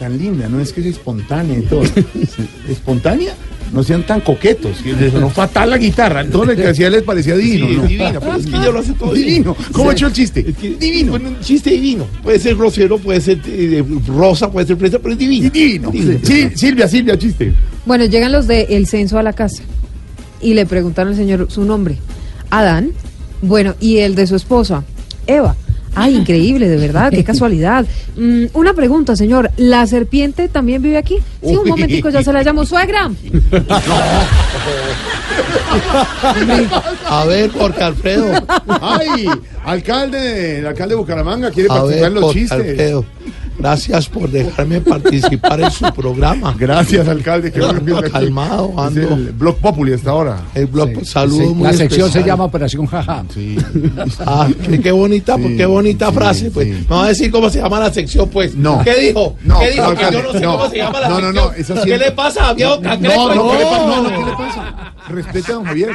tan 0.00 0.18
linda, 0.18 0.48
no 0.48 0.58
es 0.60 0.72
que 0.72 0.80
es 0.80 0.86
espontánea 0.86 1.58
y 1.58 1.62
todo. 1.62 1.82
¿Espontánea? 2.68 3.34
No 3.72 3.84
sean 3.84 4.04
tan 4.04 4.20
coquetos. 4.22 4.78
Sonó 5.12 5.30
fatal 5.30 5.70
la 5.70 5.78
guitarra. 5.78 6.24
Todo 6.28 6.46
lo 6.46 6.56
que 6.56 6.66
hacía 6.66 6.90
les 6.90 7.02
parecía 7.04 7.36
divino. 7.36 7.68
Sí, 7.68 7.76
¿no? 7.76 7.82
divina, 7.84 8.18
pero 8.18 8.34
es 8.36 8.46
que 8.46 8.56
ella 8.56 8.70
lo 8.72 8.78
hace 8.80 8.92
todo 8.94 9.12
divino. 9.12 9.56
¿Cómo 9.70 9.90
ha 9.90 9.92
Sí. 9.92 9.96
hecho 9.98 10.06
el 10.08 10.12
chiste? 10.12 10.42
divino. 10.80 11.10
Bueno, 11.12 11.28
un 11.28 11.40
chiste 11.40 11.70
divino. 11.70 12.06
Puede 12.22 12.40
ser 12.40 12.56
grosero, 12.56 12.98
puede 12.98 13.20
ser 13.20 13.40
eh, 13.46 13.84
rosa, 14.08 14.50
puede 14.50 14.66
ser 14.66 14.76
fresa, 14.76 14.98
pero 14.98 15.12
es 15.12 15.18
divino. 15.18 15.50
Divino. 15.50 15.92
Sí, 16.24 16.48
Silvia, 16.56 16.88
Silvia, 16.88 17.16
chiste. 17.16 17.54
Bueno, 17.86 18.06
llegan 18.06 18.32
los 18.32 18.48
del 18.48 18.86
censo 18.88 19.18
a 19.18 19.22
la 19.22 19.34
casa 19.34 19.62
y 20.40 20.54
le 20.54 20.66
preguntaron 20.66 21.12
al 21.12 21.16
señor 21.18 21.46
su 21.50 21.62
nombre. 21.64 21.98
Adán. 22.50 22.90
Bueno, 23.42 23.76
y 23.80 23.98
el 23.98 24.16
de 24.16 24.26
su 24.26 24.34
esposa, 24.34 24.82
Eva. 25.28 25.54
Ay, 25.94 26.16
increíble, 26.16 26.68
de 26.68 26.76
verdad, 26.76 27.10
qué 27.10 27.24
casualidad. 27.24 27.84
Mm, 28.16 28.44
una 28.54 28.74
pregunta, 28.74 29.16
señor. 29.16 29.50
¿La 29.56 29.86
serpiente 29.86 30.48
también 30.48 30.82
vive 30.82 30.96
aquí? 30.96 31.16
Sí, 31.42 31.56
un 31.56 31.68
momentico, 31.68 32.10
ya 32.10 32.22
se 32.22 32.32
la 32.32 32.42
llamo 32.42 32.64
suegra. 32.64 33.10
A 37.08 37.24
ver, 37.26 37.50
Jorge 37.50 37.82
Alfredo. 37.82 38.32
Ay, 38.80 39.28
alcalde, 39.64 40.58
el 40.58 40.66
alcalde 40.66 40.94
de 40.94 41.00
Bucaramanga 41.00 41.50
quiere 41.50 41.68
A 41.70 41.74
participar 41.74 42.00
ver, 42.00 42.08
en 42.08 42.14
los 42.14 42.24
Jorge 42.24 42.40
chistes. 42.40 42.58
Alfredo, 42.58 43.04
gracias 43.60 44.08
por 44.08 44.28
dejarme 44.30 44.80
participar 44.80 45.60
en 45.60 45.70
su 45.70 45.84
programa. 45.92 46.54
Gracias, 46.58 47.06
alcalde. 47.08 47.52
Qué 47.52 47.60
que 47.60 47.66
está 47.66 47.98
aquí. 48.00 48.10
Calmado, 48.10 48.72
Es 48.72 48.78
ando. 48.78 49.00
el 49.14 49.32
Blog 49.32 49.56
Populi 49.58 49.92
hasta 49.92 50.10
ahora. 50.10 50.38
El 50.54 50.66
blog, 50.66 51.04
saludos 51.04 51.48
Sí, 51.48 51.54
muy 51.54 51.64
la 51.66 51.72
sección 51.72 52.00
se 52.10 52.18
especial. 52.18 52.24
llama 52.26 52.44
Operación 52.44 52.86
Jaja. 52.86 53.24
Ah, 54.26 54.48
qué, 54.68 54.80
qué 54.80 54.92
bonita, 54.92 55.36
qué 55.36 55.66
bonita 55.66 56.12
frase, 56.12 56.50
pues. 56.50 56.68
Me 56.68 56.84
va 56.96 57.04
a 57.04 57.08
decir 57.08 57.30
cómo 57.30 57.50
se 57.50 57.58
llama 57.60 57.80
la 57.80 57.92
sección, 57.92 58.28
pues. 58.28 58.54
No. 58.54 58.82
¿Qué 58.82 58.94
dijo? 59.00 59.36
No, 59.44 59.60
¿Qué 59.60 59.70
dijo? 59.72 59.84
no, 59.90 59.94
que 59.96 60.02
yo 60.04 60.10
no 60.10 60.12
sé 60.12 60.22
alcalde, 60.22 60.46
cómo 60.46 60.58
no. 60.64 60.70
se 60.70 60.76
llama 60.76 61.00
la 61.00 61.08
No, 61.08 61.20
no, 61.20 61.26
sección. 61.26 61.34
no, 61.46 61.52
eso 61.52 61.74
¿Qué 61.74 61.80
siempre- 61.82 61.98
le 62.06 62.12
pasa, 62.12 62.52
viejo 62.54 62.80
cangrejo? 62.80 63.28
No, 63.28 63.34
no, 63.34 63.50
¿qué 63.52 63.58
le 63.58 63.64
pasa? 63.64 63.86
No, 63.86 64.02
no, 64.02 64.08
¿qué 64.10 64.24
le 64.30 64.32
pasa? 64.36 64.94
Respete 65.10 65.52
a 65.52 65.54
don 65.56 65.64
Javier. 65.64 65.90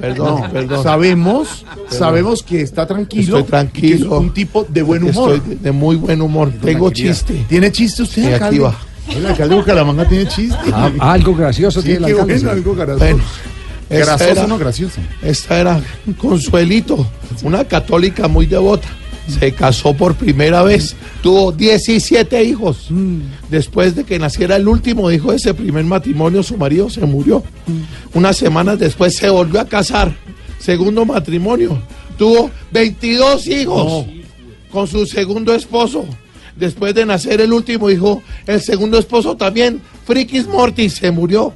Perdón, 0.00 0.40
No, 0.42 0.50
perdón. 0.52 0.82
Sabemos, 0.82 1.64
Perdón. 1.68 1.86
sabemos 1.90 2.42
que 2.42 2.60
está 2.62 2.86
tranquilo. 2.86 3.38
Estoy 3.38 3.50
tranquilo. 3.50 3.86
y 3.86 3.98
que 3.98 4.04
es 4.04 4.10
un 4.10 4.34
tipo 4.34 4.66
de 4.68 4.82
buen 4.82 5.04
humor. 5.04 5.34
Estoy 5.34 5.54
de, 5.56 5.56
de 5.62 5.72
muy 5.72 5.96
buen 5.96 6.20
humor. 6.22 6.52
Tengo 6.62 6.90
chiste. 6.90 7.44
¿Tiene 7.48 7.70
chiste 7.72 8.02
usted, 8.02 8.22
Sí, 8.22 8.26
aquí 8.26 8.34
alcalde? 8.34 8.58
va. 8.60 8.78
El 9.14 9.26
alcalde 9.26 9.54
de 9.54 9.60
Bucaramanga 9.60 10.08
tiene 10.08 10.26
chiste. 10.28 10.56
Ah, 10.72 10.90
algo 11.12 11.34
gracioso 11.34 11.80
Sí, 11.80 11.88
tiene 11.88 12.06
el 12.06 12.12
alcalde. 12.12 12.34
bueno, 12.34 12.50
algo 12.50 12.74
gracioso. 12.74 12.98
Bueno, 13.04 13.24
Grasoso, 13.90 14.30
era- 14.30 14.46
no 14.46 14.58
gracioso. 14.58 15.00
Esta 15.20 15.58
era 15.60 15.80
Consuelito, 16.16 17.06
una 17.42 17.64
católica 17.64 18.28
muy 18.28 18.46
devota. 18.46 18.86
Se 19.38 19.52
casó 19.52 19.94
por 19.94 20.14
primera 20.14 20.62
vez, 20.62 20.96
tuvo 21.22 21.52
17 21.52 22.44
hijos. 22.44 22.88
Después 23.48 23.94
de 23.94 24.04
que 24.04 24.18
naciera 24.18 24.56
el 24.56 24.68
último 24.68 25.10
hijo 25.10 25.30
de 25.30 25.36
ese 25.36 25.54
primer 25.54 25.84
matrimonio, 25.84 26.42
su 26.42 26.56
marido 26.56 26.90
se 26.90 27.06
murió. 27.06 27.42
Unas 28.14 28.36
semanas 28.36 28.78
después 28.78 29.16
se 29.16 29.30
volvió 29.30 29.60
a 29.60 29.64
casar. 29.66 30.14
Segundo 30.58 31.04
matrimonio, 31.04 31.80
tuvo 32.18 32.50
22 32.72 33.46
hijos 33.46 34.06
con 34.70 34.86
su 34.86 35.06
segundo 35.06 35.54
esposo. 35.54 36.04
Después 36.56 36.94
de 36.94 37.06
nacer 37.06 37.40
el 37.40 37.52
último 37.52 37.88
hijo, 37.88 38.22
el 38.46 38.60
segundo 38.60 38.98
esposo 38.98 39.36
también, 39.36 39.80
Frikis 40.04 40.46
Mortis, 40.46 40.94
se 40.94 41.10
murió. 41.10 41.54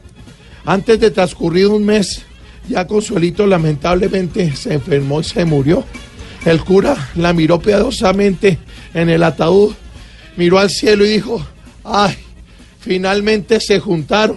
Antes 0.65 0.99
de 0.99 1.11
transcurrir 1.11 1.67
un 1.67 1.85
mes, 1.85 2.23
ya 2.69 2.87
Consuelito 2.87 3.47
lamentablemente 3.47 4.57
se 4.57 4.75
enfermó 4.75 5.21
y 5.21 5.25
se 5.25 5.45
murió. 5.45 5.85
El 6.45 6.63
cura 6.63 7.11
la 7.17 7.33
miró 7.33 7.59
piadosamente 7.59 8.59
en 8.93 9.09
el 9.09 9.23
ataúd, 9.23 9.73
miró 10.37 10.59
al 10.59 10.71
cielo 10.71 11.05
y 11.05 11.09
dijo, 11.09 11.45
ay, 11.85 12.15
finalmente 12.81 13.61
se 13.61 13.81
juntaron. 13.81 14.37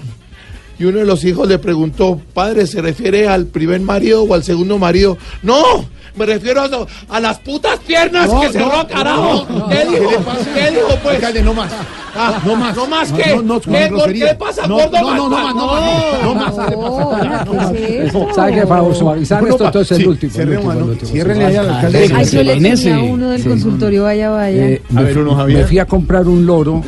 Y 0.80 0.86
uno 0.86 1.00
de 1.00 1.06
los 1.06 1.24
hijos 1.26 1.48
le 1.48 1.58
preguntó, 1.58 2.22
padre, 2.34 2.68
¿se 2.68 2.82
refiere 2.82 3.28
al 3.28 3.48
primer 3.48 3.82
marido 3.82 4.24
o 4.24 4.34
al 4.34 4.44
segundo 4.44 4.78
marido? 4.78 5.18
No, 5.42 5.90
me 6.18 6.26
refiero 6.26 6.61
a, 6.61 7.15
a 7.15 7.19
las 7.19 7.39
putas 7.39 7.80
piernas 7.80 8.27
No, 8.31 8.41
que 8.41 8.49
cerró, 8.49 8.77
no, 8.77 8.88
carajo. 8.88 9.45
no, 9.49 9.60
no, 9.60 9.69
¿Qué 9.69 9.85
no, 9.85 9.91
dijo? 9.91 10.10
¿qué 10.10 10.11
le 10.18 10.19
pasa? 10.23 10.53
¿Qué 10.53 10.72
dijo, 10.72 10.88
pues? 11.03 11.15
Alcalde, 11.15 11.44
no 11.44 11.53
más. 11.53 11.72
Ah, 12.15 12.41
no 12.45 12.56
más. 12.56 12.76
¿No 12.76 12.88
más 12.88 13.11
No, 13.11 13.18
qué? 13.18 13.35
no, 13.35 13.41
no, 13.44 13.60
¿Qué, 13.61 13.88
grosería. 13.89 14.26
¿Qué 14.26 14.31
le 14.31 14.35
pasa, 14.38 14.68
No, 14.68 14.77
no, 14.77 14.89
no, 14.89 15.15
no 15.15 15.30
más, 15.30 15.56
no 15.56 15.68
más, 15.68 16.23
no 16.23 17.53
más. 17.53 18.35
¿Sabe 18.35 18.53
qué? 18.56 18.65
Para 18.68 18.94
suavizar 18.95 19.44
No, 19.44 19.49
esto, 19.49 19.65
entonces 19.65 19.99
el 19.99 20.07
último. 20.07 20.30
el 20.30 20.34
cierre, 20.35 20.52
último, 20.56 20.72
el 20.72 20.77
mano, 20.80 20.91
último, 20.91 21.11
ciérrenle 21.11 21.44
sí. 21.44 21.49
ahí 21.52 21.56
al 21.57 21.69
alcalde. 21.69 22.03
Ese, 22.06 22.15
Ay, 22.15 22.26
yo 22.26 22.44
le 22.44 22.53
En 22.53 22.64
tenía 22.64 22.99
uno 22.99 23.30
del 23.30 23.44
consultorio, 23.44 24.03
vaya, 24.03 24.30
vaya. 24.30 24.68
Eh, 24.68 24.81
A 24.89 24.94
me, 24.94 25.03
ver, 25.03 25.14
fui, 25.14 25.22
Bruno 25.22 25.38
Javier. 25.38 25.60
me 25.60 25.65
fui 25.68 25.80
a 25.80 25.85
comprar 25.85 26.27
un 26.27 26.45
loro 26.45 26.84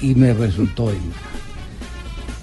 y 0.00 0.14
me 0.14 0.32
resultó. 0.32 0.90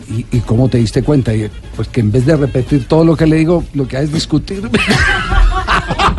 ¿Y, 0.09 0.25
¿Y 0.35 0.39
cómo 0.39 0.69
te 0.69 0.77
diste 0.79 1.03
cuenta? 1.03 1.33
Y, 1.35 1.49
pues 1.75 1.87
que 1.87 1.99
en 2.01 2.11
vez 2.11 2.25
de 2.25 2.35
repetir 2.35 2.87
todo 2.87 3.03
lo 3.05 3.15
que 3.15 3.25
le 3.27 3.35
digo, 3.37 3.63
lo 3.73 3.87
que 3.87 3.97
hay 3.97 4.05
es 4.05 4.13
discutir. 4.13 4.67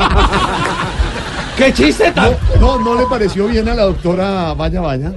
¿Qué 1.57 1.73
chiste 1.73 2.11
tan? 2.13 2.33
No, 2.61 2.79
no, 2.79 2.95
no 2.95 3.01
le 3.01 3.07
pareció 3.07 3.47
bien 3.47 3.69
a 3.69 3.75
la 3.75 3.83
doctora 3.85 4.55
Vaya 4.55 4.81
Vaya. 4.81 5.13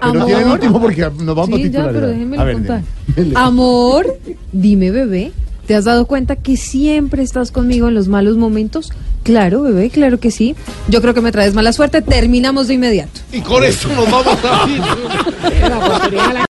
Pero 0.00 0.12
Amor. 0.12 0.26
tiene 0.26 0.42
el 0.42 0.48
último 0.48 0.80
porque 0.80 1.00
nos 1.02 1.34
vamos 1.36 1.50
a 1.50 1.56
Sí, 1.56 1.62
ya, 1.64 1.68
titular. 1.68 1.92
pero 1.92 2.06
déjenme 2.08 2.38
A 2.38 2.44
ver, 2.44 2.54
contar. 2.54 2.82
dele. 3.08 3.32
Amor, 3.36 4.18
dime, 4.50 4.90
bebé, 4.90 5.32
¿te 5.66 5.74
has 5.74 5.84
dado 5.84 6.06
cuenta 6.06 6.36
que 6.36 6.56
siempre 6.56 7.22
estás 7.22 7.52
conmigo 7.52 7.88
en 7.88 7.94
los 7.94 8.08
malos 8.08 8.36
momentos? 8.38 8.90
Claro, 9.22 9.60
bebé, 9.62 9.90
claro 9.90 10.18
que 10.18 10.30
sí. 10.30 10.56
Yo 10.88 11.02
creo 11.02 11.12
que 11.12 11.20
me 11.20 11.30
traes 11.32 11.52
mala 11.54 11.74
suerte. 11.74 12.00
Terminamos 12.00 12.66
de 12.68 12.74
inmediato. 12.74 13.20
Y 13.30 13.40
con 13.42 13.62
esto 13.62 13.88
nos 13.94 14.10
vamos 14.10 14.38
a 14.42 14.68
ir. 14.68 14.82